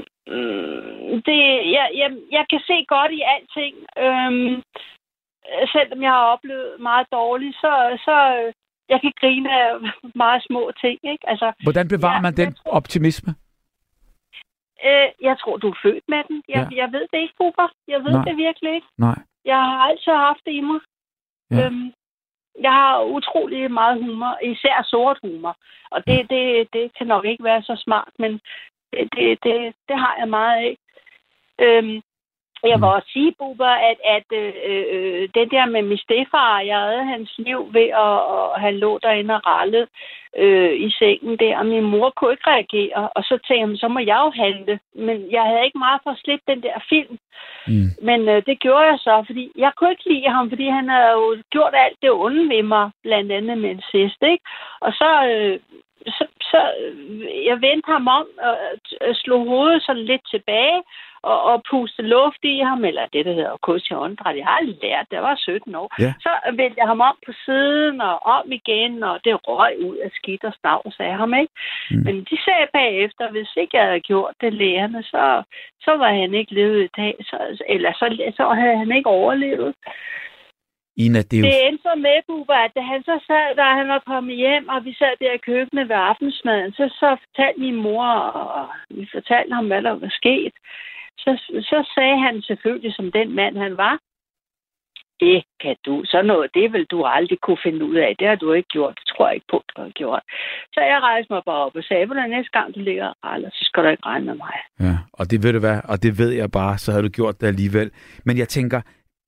det, 1.28 1.40
jeg, 1.76 1.88
jeg, 2.02 2.10
jeg 2.38 2.46
kan 2.52 2.60
se 2.70 2.78
godt 2.88 3.12
i 3.12 3.22
alting. 3.36 3.76
Øhm, 4.06 4.52
selvom 5.74 6.00
jeg 6.06 6.12
har 6.12 6.26
oplevet 6.34 6.70
meget 6.80 7.08
dårligt, 7.12 7.56
så, 7.56 7.72
så 8.08 8.16
øh, 8.40 8.54
jeg 8.90 9.00
kan 9.02 9.12
grine 9.22 9.50
af 9.62 9.70
meget 10.16 10.44
små 10.48 10.72
ting. 10.82 11.00
Ikke? 11.14 11.30
Altså, 11.30 11.48
Hvordan 11.64 11.88
bevarer 11.88 12.16
Ja, 12.16 12.22
man 12.22 12.38
den 12.38 12.56
optimisme? 12.66 13.36
Øh, 14.86 15.08
jeg 15.22 15.40
tror, 15.40 15.58
du 15.58 15.70
er 15.70 15.80
født 15.84 16.04
med 16.08 16.24
den. 16.28 16.44
Jeg, 16.48 16.68
Ja. 16.72 16.76
jeg 16.82 16.92
ved 16.92 17.08
det 17.12 17.20
ikke, 17.20 17.34
Bubber. 17.38 17.68
Jeg 17.88 18.04
ved 18.04 18.12
Nej. 18.12 18.24
det 18.26 18.38
virkelig 18.38 18.74
ikke. 18.76 18.88
Nej. 18.98 19.20
Jeg 19.46 19.56
har 19.56 19.80
altid 19.90 20.12
haft 20.12 20.40
det 20.46 20.52
i 20.52 20.62
mig. 20.62 20.80
Ja. 21.52 21.66
Øhm, 21.66 21.94
jeg 22.62 22.72
har 22.72 23.04
utrolig 23.04 23.72
meget 23.72 24.04
humor, 24.04 24.38
især 24.44 24.84
sort 24.84 25.20
humor. 25.24 25.56
Og 25.92 26.08
det, 26.08 26.30
det, 26.30 26.68
det 26.74 26.92
kan 26.98 27.08
nok 27.08 27.26
ikke 27.26 27.44
være 27.44 27.62
så 27.64 27.76
smart, 27.86 28.12
men 28.20 28.32
det, 28.94 29.10
det, 29.16 29.44
det, 29.44 29.76
det 29.90 29.98
har 30.00 30.16
jeg 30.20 30.30
meget 30.30 30.58
af. 30.66 30.78
Øhm, 31.62 32.02
jeg 32.64 32.78
vil 32.82 32.90
Mm. 32.90 32.96
også 32.96 33.10
sige, 33.14 33.36
Bubber, 33.40 33.74
at, 33.90 33.98
at 34.16 34.28
øh, 34.34 34.54
øh, 34.66 35.30
det 35.36 35.52
der 35.52 35.66
med 35.66 35.82
min 35.82 35.98
stefar, 35.98 36.60
jeg 36.60 36.80
havde 36.80 37.04
hans 37.04 37.32
liv 37.38 37.60
ved 37.74 37.88
at, 38.06 38.18
at 38.56 38.62
han 38.62 38.74
lå 38.78 39.00
derinde 39.04 39.36
og 39.36 39.42
rallede 39.48 39.88
øh, 40.38 40.74
i 40.74 40.90
sengen 41.00 41.38
der, 41.38 41.58
og 41.58 41.66
min 41.66 41.84
mor 41.84 42.10
kunne 42.10 42.32
ikke 42.32 42.50
reagere. 42.50 43.10
Og 43.16 43.24
så 43.24 43.38
tænkte 43.48 43.72
jeg, 43.72 43.80
så 43.80 43.88
må 43.88 44.00
jeg 44.00 44.20
jo 44.26 44.32
handle. 44.44 44.80
Men 44.96 45.32
jeg 45.32 45.44
havde 45.44 45.66
ikke 45.66 45.78
meget 45.78 46.00
for 46.04 46.10
at 46.12 46.22
slippe 46.24 46.52
den 46.52 46.64
der 46.64 46.78
film. 46.90 47.18
Mm. 47.68 47.90
Men 48.02 48.30
øh, 48.30 48.44
det 48.46 48.60
gjorde 48.60 48.86
jeg 48.92 49.00
så, 49.00 49.24
fordi 49.26 49.52
jeg 49.58 49.72
kunne 49.76 49.92
ikke 49.92 50.10
lide 50.10 50.30
ham, 50.30 50.50
fordi 50.50 50.68
han 50.68 50.90
havde 50.90 51.12
jo 51.12 51.44
gjort 51.50 51.74
alt 51.76 51.98
det 52.02 52.12
onde 52.12 52.56
ved 52.56 52.64
mig, 52.64 52.92
blandt 53.04 53.32
andet 53.32 53.58
med 53.58 53.70
en 53.72 53.84
sidst, 53.92 54.20
ikke? 54.22 54.44
Og 54.82 54.92
så, 54.94 55.10
øh, 55.32 55.60
så, 56.08 56.26
så 56.42 56.62
øh, 56.82 57.46
jeg 57.46 57.62
vendte 57.62 57.92
ham 57.92 58.08
om 58.08 58.28
og 58.42 58.58
øh, 59.02 59.16
slog 59.16 59.46
hovedet 59.48 59.84
sådan 59.84 60.06
lidt 60.12 60.22
tilbage 60.32 60.82
og, 61.22 61.44
og 61.44 61.64
puste 61.70 62.02
luft 62.02 62.44
i 62.44 62.60
ham, 62.60 62.86
eller 62.86 63.06
det, 63.14 63.26
der 63.26 63.34
hedder 63.34 63.58
kusse 63.62 63.98
åndedræt. 63.98 64.38
Jeg 64.38 64.46
har 64.46 64.58
aldrig 64.58 64.78
lært, 64.84 65.12
det 65.12 65.22
var 65.22 65.36
17 65.36 65.76
år. 65.76 65.90
Ja. 66.00 66.14
Så 66.20 66.32
vendte 66.60 66.80
jeg 66.80 66.88
ham 66.88 67.02
om 67.02 67.18
på 67.26 67.32
siden 67.46 68.02
og 68.02 68.16
om 68.36 68.52
igen, 68.52 69.04
og 69.04 69.20
det 69.24 69.48
røg 69.48 69.74
ud 69.90 69.98
af 69.98 70.10
skidt 70.14 70.44
og 70.44 70.54
snavs 70.60 70.96
af 71.00 71.14
ham, 71.18 71.34
ikke? 71.34 71.54
Mm. 71.92 72.04
Men 72.06 72.16
de 72.30 72.38
sagde 72.46 72.68
bagefter, 72.74 73.32
hvis 73.32 73.52
ikke 73.58 73.78
jeg 73.78 73.86
havde 73.86 74.08
gjort 74.12 74.34
det 74.42 74.54
lærerne, 74.54 75.04
så, 75.04 75.44
så 75.82 75.92
var 75.98 76.12
han 76.22 76.34
ikke 76.34 76.54
levet 76.54 76.84
i 76.84 76.90
dag, 76.98 77.16
så, 77.22 77.38
eller 77.70 77.92
så, 77.94 78.06
så 78.38 78.44
havde 78.50 78.78
han 78.78 78.92
ikke 78.92 79.10
overlevet. 79.10 79.76
Ina, 81.06 81.22
det 81.30 81.36
er 81.36 81.42
jo... 81.42 81.46
Det 81.46 81.68
endte 81.68 81.84
så 81.84 81.94
med, 82.06 82.18
Bubber, 82.28 82.60
at 82.66 82.72
da 82.76 82.82
han 82.82 83.02
så 83.04 83.16
sad, 83.28 83.56
da 83.56 83.64
han 83.80 83.88
var 83.96 84.02
kommet 84.12 84.36
hjem, 84.36 84.68
og 84.74 84.86
vi 84.86 84.94
sad 84.94 85.14
der 85.20 85.32
i 85.32 85.46
køkkenet 85.50 85.90
ved 85.90 85.96
aftensmaden, 86.12 86.72
så, 86.72 86.86
så 87.02 87.10
fortalte 87.24 87.60
min 87.60 87.76
mor, 87.76 88.08
og 88.60 88.68
vi 88.90 89.08
fortalte 89.16 89.54
ham, 89.54 89.68
hvad 89.68 89.82
der 89.82 89.96
var 90.04 90.12
sket. 90.22 90.56
Så, 91.24 91.32
så 91.72 91.78
sagde 91.96 92.18
han 92.26 92.42
selvfølgelig, 92.42 92.94
som 92.96 93.12
den 93.12 93.36
mand 93.36 93.58
han 93.58 93.78
var, 93.78 93.96
det 95.20 95.44
kan 95.64 95.76
du, 95.86 95.94
så 96.06 96.22
noget, 96.22 96.50
det 96.54 96.74
vil 96.74 96.86
du 96.86 97.04
aldrig 97.04 97.40
kunne 97.42 97.62
finde 97.64 97.86
ud 97.86 97.96
af. 97.96 98.16
Det 98.20 98.28
har 98.28 98.36
du 98.36 98.54
ikke 98.54 98.70
gjort. 98.70 98.96
Det 99.00 99.08
tror 99.08 99.28
jeg 99.28 99.36
ikke 99.36 99.48
på, 99.52 99.64
du 99.76 99.82
har 99.82 99.90
gjort. 99.90 100.24
Så 100.74 100.80
jeg 100.82 101.00
rejste 101.02 101.34
mig 101.34 101.42
bare 101.46 101.66
op 101.66 101.76
og 101.76 101.84
sagde, 101.84 102.06
hvordan 102.06 102.30
næste 102.30 102.52
gang 102.52 102.76
du 102.76 102.80
ligger 102.80 103.08
og 103.08 103.16
raller, 103.24 103.50
så 103.50 103.62
skal 103.68 103.84
du 103.84 103.90
ikke 103.90 104.06
regne 104.06 104.26
med 104.26 104.36
mig. 104.36 104.54
Ja, 104.80 104.98
og 105.14 105.32
det 105.32 105.44
ved 105.44 105.54
du 105.54 105.60
hvad, 105.60 105.80
og 105.84 106.04
det 106.04 106.18
ved 106.18 106.30
jeg 106.32 106.52
bare, 106.52 106.78
så 106.78 106.92
havde 106.92 107.04
du 107.04 107.10
gjort 107.10 107.42
det 107.42 107.48
alligevel. 107.48 107.92
Men 108.26 108.38
jeg 108.38 108.48
tænker, 108.48 108.82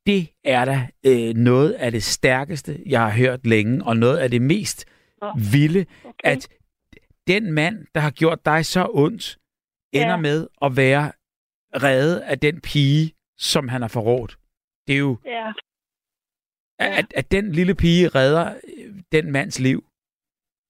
det 0.05 0.21
er 0.43 0.65
da 0.65 0.77
øh, 1.05 1.33
noget 1.35 1.71
af 1.71 1.91
det 1.91 2.03
stærkeste, 2.03 2.71
jeg 2.85 3.01
har 3.01 3.11
hørt 3.17 3.45
længe, 3.47 3.83
og 3.85 3.97
noget 3.97 4.17
af 4.17 4.29
det 4.29 4.41
mest 4.41 4.85
Nå, 5.21 5.31
vilde, 5.51 5.85
okay. 6.05 6.31
at 6.31 6.47
den 7.27 7.51
mand, 7.51 7.85
der 7.95 8.01
har 8.01 8.11
gjort 8.11 8.45
dig 8.45 8.65
så 8.65 8.87
ondt, 8.93 9.37
ender 9.93 10.09
Ja. 10.09 10.17
med 10.17 10.47
at 10.61 10.77
være 10.77 11.11
reddet 11.75 12.19
af 12.19 12.39
den 12.39 12.61
pige, 12.61 13.13
som 13.37 13.67
han 13.67 13.81
har 13.81 13.89
forrådt. 13.89 14.37
Det 14.87 14.95
er 14.95 14.99
jo, 14.99 15.17
Ja. 15.25 15.53
at, 16.79 17.13
at 17.15 17.31
den 17.31 17.51
lille 17.51 17.75
pige 17.75 18.07
redder 18.07 18.45
øh, 18.77 18.93
den 19.11 19.31
mands 19.31 19.59
liv. 19.59 19.83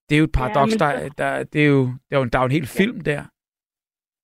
Det 0.09 0.15
er 0.15 0.19
jo 0.19 0.23
et 0.25 0.31
paradoks, 0.31 0.73
men 0.73 0.79
der, 0.79 1.09
der, 1.17 1.43
det 1.43 1.61
er 1.63 1.67
jo, 1.67 1.83
der, 2.09 2.15
er 2.15 2.19
jo, 2.19 2.25
der 2.25 2.39
er 2.39 2.43
jo 2.43 2.45
en 2.45 2.51
hel 2.59 2.67
film 2.67 3.01
der. 3.01 3.23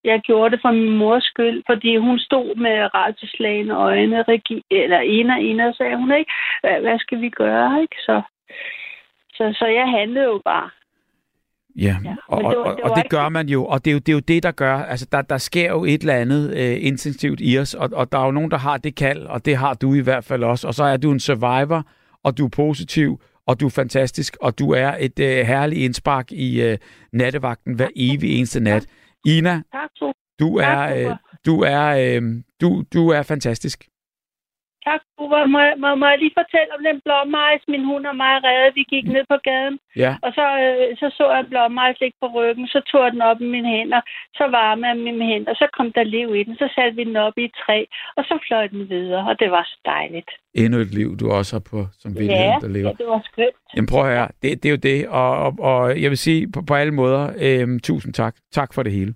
Jeg 0.03 0.21
gjorde 0.21 0.51
det 0.51 0.59
for 0.63 0.71
min 0.71 0.97
mors 0.97 1.23
skyld, 1.23 1.63
fordi 1.65 1.97
hun 1.97 2.19
stod 2.19 2.55
med 2.55 2.93
rædselslagende 2.95 3.75
øjne, 3.75 4.23
Regi, 4.23 4.61
eller 4.71 4.99
en 4.99 5.29
og 5.29 5.41
en, 5.43 5.59
og 5.59 5.75
sagde 5.75 5.97
hun 5.97 6.11
ikke, 6.19 6.31
hvad, 6.61 6.81
hvad 6.81 6.99
skal 6.99 7.21
vi 7.21 7.29
gøre, 7.29 7.81
ikke? 7.81 7.95
Så, 7.99 8.21
så, 9.37 9.55
så 9.59 9.65
jeg 9.65 9.87
handlede 9.99 10.25
jo 10.25 10.41
bare. 10.45 10.69
Ja, 11.77 11.97
Ja, 12.05 12.15
og, 12.27 12.41
og, 12.43 12.51
det 12.51 12.57
var- 12.59 12.65
og, 12.65 12.75
det 12.77 12.83
og 12.83 12.95
det 12.97 13.09
gør 13.09 13.29
man 13.29 13.49
jo, 13.49 13.65
og 13.65 13.85
det 13.85 13.91
er 13.91 13.93
jo 13.93 13.99
det, 13.99 14.09
er 14.09 14.13
jo 14.13 14.19
det 14.19 14.43
der 14.43 14.51
gør, 14.51 14.75
altså 14.77 15.07
der, 15.11 15.21
der 15.21 15.37
sker 15.37 15.69
jo 15.69 15.85
et 15.85 16.01
eller 16.01 16.13
andet 16.13 16.53
øh, 16.57 16.77
intensivt 16.85 17.39
i 17.43 17.59
os, 17.59 17.73
og, 17.73 17.89
og 17.93 18.11
der 18.11 18.19
er 18.19 18.25
jo 18.25 18.31
nogen, 18.31 18.51
der 18.51 18.57
har 18.57 18.77
det 18.77 18.95
kald, 18.95 19.23
og 19.25 19.45
det 19.45 19.57
har 19.57 19.73
du 19.73 19.93
i 19.93 19.99
hvert 19.99 20.23
fald 20.23 20.43
også, 20.43 20.67
og 20.67 20.73
så 20.73 20.83
er 20.83 20.97
du 20.97 21.11
en 21.11 21.19
survivor, 21.19 21.87
og 22.23 22.37
du 22.37 22.45
er 22.45 22.49
positiv, 22.49 23.21
og 23.47 23.59
du 23.59 23.65
er 23.65 23.69
fantastisk, 23.69 24.37
og 24.41 24.59
du 24.59 24.71
er 24.71 24.95
et 24.99 25.19
øh, 25.19 25.45
herligt 25.45 25.81
indspark 25.81 26.31
i 26.31 26.61
øh, 26.61 26.77
nattevagten 27.13 27.73
hver 27.75 27.87
evig 27.95 28.37
eneste 28.37 28.59
nat. 28.59 28.85
Ina, 29.25 29.61
du 30.39 30.57
er, 30.57 30.95
øh, 31.09 31.15
du 31.45 31.61
er, 31.61 31.83
øh, 32.17 32.21
du, 32.61 32.83
du 32.93 33.09
er 33.09 33.23
fantastisk. 33.23 33.85
Tak, 34.87 35.01
Bubber. 35.17 35.43
Må, 35.53 35.59
jeg- 35.67 35.77
må, 35.83 35.87
må 36.01 36.05
jeg 36.11 36.19
lige 36.23 36.35
fortælle 36.41 36.69
om 36.77 36.81
den 36.89 36.97
blommejs, 37.05 37.61
min 37.73 37.83
hund 37.91 38.05
og 38.11 38.15
mig 38.23 38.35
redde? 38.47 38.75
Vi 38.79 38.83
gik 38.93 39.05
ned 39.15 39.23
på 39.33 39.37
gaden, 39.49 39.75
Ja, 40.03 40.11
og 40.25 40.29
så, 40.37 40.45
øh, 40.63 40.85
så 40.99 41.05
så 41.17 41.23
jeg 41.33 41.39
en 41.43 41.49
blommejs 41.53 41.97
ligge 42.01 42.17
på 42.23 42.27
ryggen. 42.37 42.65
Så 42.73 42.79
tog 42.89 43.01
jeg 43.05 43.11
den 43.15 43.21
op 43.29 43.39
i 43.45 43.47
mine 43.55 43.69
hænder. 43.77 44.01
Så 44.39 44.43
varmede 44.59 44.87
jeg 44.91 44.97
mine 45.07 45.25
hænder, 45.31 45.53
så 45.61 45.65
kom 45.77 45.87
der 45.97 46.03
liv 46.17 46.27
i 46.39 46.41
den. 46.47 46.55
Så 46.61 46.67
satte 46.75 46.95
vi 46.99 47.03
den 47.09 47.17
op 47.27 47.35
i 47.41 47.43
et 47.49 47.55
træ, 47.63 47.77
og 48.17 48.23
så 48.29 48.35
fløj 48.47 48.65
den 48.75 48.83
videre, 48.95 49.23
og 49.29 49.35
det 49.41 49.49
var 49.55 49.63
så 49.71 49.77
dejligt. 49.93 50.29
endnu 50.63 50.77
et 50.85 50.93
liv, 50.99 51.09
du 51.21 51.25
også 51.37 51.51
har 51.57 51.63
på 51.71 51.79
som 52.01 52.11
Ja, 52.11 52.19
virkeligheden, 52.19 52.61
der 52.65 52.71
lever. 52.77 52.89
ja, 52.89 52.95
det 53.01 53.07
var 53.13 53.21
skønt. 53.31 53.55
Jamen 53.75 53.87
prøv 53.91 54.01
at 54.05 54.11
høre, 54.15 54.27
det, 54.41 54.49
det 54.63 54.65
er 54.69 54.73
jo 54.77 54.81
det, 54.89 54.99
og, 55.07 55.31
og, 55.45 55.51
og 55.71 56.01
jeg 56.03 56.09
vil 56.13 56.17
sige 56.27 56.41
på, 56.53 56.59
på 56.67 56.73
alle 56.81 56.93
måder, 57.01 57.23
øh, 57.45 57.79
tusind 57.89 58.13
tak. 58.13 58.35
Tak 58.59 58.69
for 58.75 58.83
det 58.83 58.91
hele. 58.91 59.13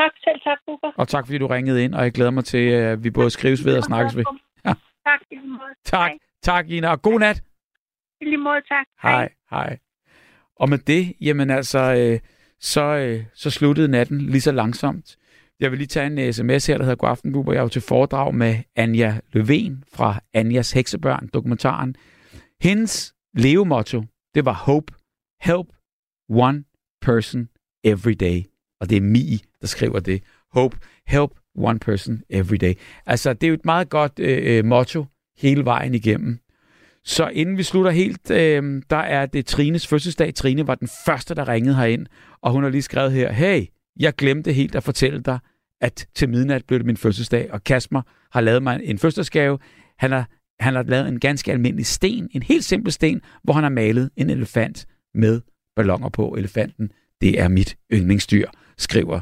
Tak, 0.00 0.12
selv 0.24 0.40
tak, 0.48 0.58
Bubber. 0.66 0.90
Og 1.00 1.08
tak 1.08 1.26
fordi 1.26 1.38
du 1.38 1.46
ringede 1.46 1.84
ind, 1.84 1.94
og 1.94 2.02
jeg 2.04 2.12
glæder 2.12 2.30
mig 2.30 2.44
til, 2.44 2.64
at 2.70 3.04
vi 3.04 3.10
både 3.10 3.30
skrives 3.30 3.66
ved 3.66 3.76
og 3.76 3.82
snakkes 3.82 4.16
ved. 4.16 4.24
Tak, 5.06 5.20
i 5.30 5.34
lige 5.34 5.48
måde. 5.48 5.74
Tak, 5.84 6.10
Hej. 6.10 6.18
tak 6.42 6.70
Ina, 6.70 6.90
og 6.90 7.02
god 7.02 7.20
nat. 7.20 7.42
I 8.20 8.24
lige 8.24 8.36
måde, 8.36 8.60
tak. 8.68 8.86
Hej, 9.02 9.28
hej. 9.50 9.78
Og 10.56 10.68
med 10.68 10.78
det, 10.78 11.14
jamen 11.20 11.50
altså, 11.50 11.78
øh, 11.78 12.20
så, 12.60 12.82
øh, 12.82 13.24
så 13.34 13.50
sluttede 13.50 13.88
natten 13.88 14.20
lige 14.20 14.40
så 14.40 14.52
langsomt. 14.52 15.16
Jeg 15.60 15.70
vil 15.70 15.78
lige 15.78 15.86
tage 15.86 16.06
en 16.06 16.32
sms 16.32 16.66
her, 16.66 16.76
der 16.78 16.84
hedder 16.84 16.96
God 16.96 17.10
aften, 17.10 17.32
Bubber. 17.32 17.52
Jeg 17.52 17.58
er 17.58 17.62
jo 17.62 17.68
til 17.68 17.82
foredrag 17.82 18.34
med 18.34 18.56
Anja 18.76 19.20
Løven 19.32 19.84
fra 19.94 20.20
Anjas 20.34 20.72
Heksebørn, 20.72 21.28
dokumentaren. 21.34 21.96
Hendes 22.60 23.14
levemotto, 23.34 24.02
det 24.34 24.44
var 24.44 24.52
hope, 24.52 24.92
help 25.42 25.66
one 26.28 26.64
person 27.00 27.48
every 27.84 28.12
day. 28.12 28.42
Og 28.80 28.90
det 28.90 28.96
er 28.96 29.00
Mi, 29.00 29.40
der 29.60 29.66
skriver 29.66 30.00
det. 30.00 30.22
Hope, 30.52 30.76
help 31.06 31.30
one 31.56 31.78
person 31.78 32.22
every 32.30 32.56
day. 32.56 32.74
Altså, 33.06 33.32
det 33.32 33.42
er 33.42 33.48
jo 33.48 33.54
et 33.54 33.64
meget 33.64 33.88
godt 33.88 34.12
øh, 34.18 34.58
øh, 34.58 34.64
motto 34.64 35.04
hele 35.38 35.64
vejen 35.64 35.94
igennem. 35.94 36.38
Så 37.04 37.28
inden 37.28 37.58
vi 37.58 37.62
slutter 37.62 37.90
helt, 37.90 38.30
øh, 38.30 38.82
der 38.90 38.96
er 38.96 39.26
det 39.26 39.46
Trines 39.46 39.86
fødselsdag. 39.86 40.34
Trine 40.34 40.66
var 40.66 40.74
den 40.74 40.88
første, 41.06 41.34
der 41.34 41.48
ringede 41.48 41.76
herind, 41.76 42.06
og 42.42 42.52
hun 42.52 42.62
har 42.62 42.70
lige 42.70 42.82
skrevet 42.82 43.12
her, 43.12 43.32
hey, 43.32 43.64
jeg 44.00 44.14
glemte 44.14 44.52
helt 44.52 44.74
at 44.74 44.82
fortælle 44.82 45.20
dig, 45.20 45.38
at 45.80 46.06
til 46.14 46.28
midnat 46.28 46.64
blev 46.64 46.78
det 46.78 46.86
min 46.86 46.96
fødselsdag, 46.96 47.52
og 47.52 47.64
Kasper 47.64 48.02
har 48.32 48.40
lavet 48.40 48.62
mig 48.62 48.80
en 48.84 48.98
fødselsdagsgave. 48.98 49.58
Han 49.98 50.12
har, 50.12 50.28
han 50.60 50.74
har 50.74 50.82
lavet 50.82 51.08
en 51.08 51.20
ganske 51.20 51.52
almindelig 51.52 51.86
sten, 51.86 52.28
en 52.32 52.42
helt 52.42 52.64
simpel 52.64 52.92
sten, 52.92 53.20
hvor 53.44 53.52
han 53.52 53.62
har 53.62 53.70
malet 53.70 54.10
en 54.16 54.30
elefant 54.30 54.86
med 55.14 55.40
ballonger 55.76 56.08
på. 56.08 56.34
Elefanten, 56.38 56.90
det 57.20 57.40
er 57.40 57.48
mit 57.48 57.76
yndlingsdyr, 57.92 58.48
skriver 58.78 59.20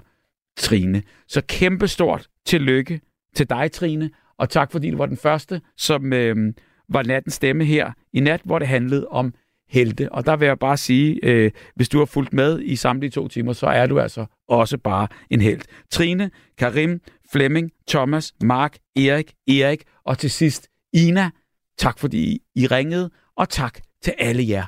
Trine. 0.56 1.02
Så 1.28 1.42
kæmpestort 1.48 2.28
tillykke 2.46 3.00
til 3.34 3.50
dig, 3.50 3.72
Trine, 3.72 4.10
og 4.38 4.50
tak 4.50 4.72
fordi 4.72 4.90
du 4.90 4.96
var 4.96 5.06
den 5.06 5.16
første, 5.16 5.60
som 5.76 6.12
øh, 6.12 6.52
var 6.88 7.02
nattens 7.02 7.34
stemme 7.34 7.64
her 7.64 7.92
i 8.12 8.20
nat, 8.20 8.40
hvor 8.44 8.58
det 8.58 8.68
handlede 8.68 9.08
om 9.08 9.34
helte. 9.68 10.12
Og 10.12 10.26
der 10.26 10.36
vil 10.36 10.46
jeg 10.46 10.58
bare 10.58 10.76
sige, 10.76 11.20
øh, 11.22 11.50
hvis 11.76 11.88
du 11.88 11.98
har 11.98 12.04
fulgt 12.04 12.32
med 12.32 12.60
i 12.62 12.76
samtlige 12.76 13.10
to 13.10 13.28
timer, 13.28 13.52
så 13.52 13.66
er 13.66 13.86
du 13.86 14.00
altså 14.00 14.26
også 14.48 14.78
bare 14.78 15.08
en 15.30 15.40
helt. 15.40 15.66
Trine, 15.90 16.30
Karim, 16.58 17.00
Flemming, 17.32 17.70
Thomas, 17.88 18.34
Mark, 18.42 18.78
Erik, 18.96 19.32
Erik 19.48 19.82
og 20.04 20.18
til 20.18 20.30
sidst 20.30 20.68
Ina. 20.92 21.30
Tak 21.78 21.98
fordi 21.98 22.42
I 22.54 22.66
ringede, 22.66 23.10
og 23.36 23.48
tak 23.48 23.80
til 24.02 24.14
alle 24.18 24.48
jer. 24.48 24.66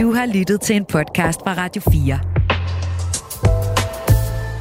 Du 0.00 0.12
har 0.12 0.26
lyttet 0.34 0.60
til 0.60 0.76
en 0.76 0.84
podcast 0.84 1.40
fra 1.40 1.54
Radio 1.54 1.82
4. 1.92 2.41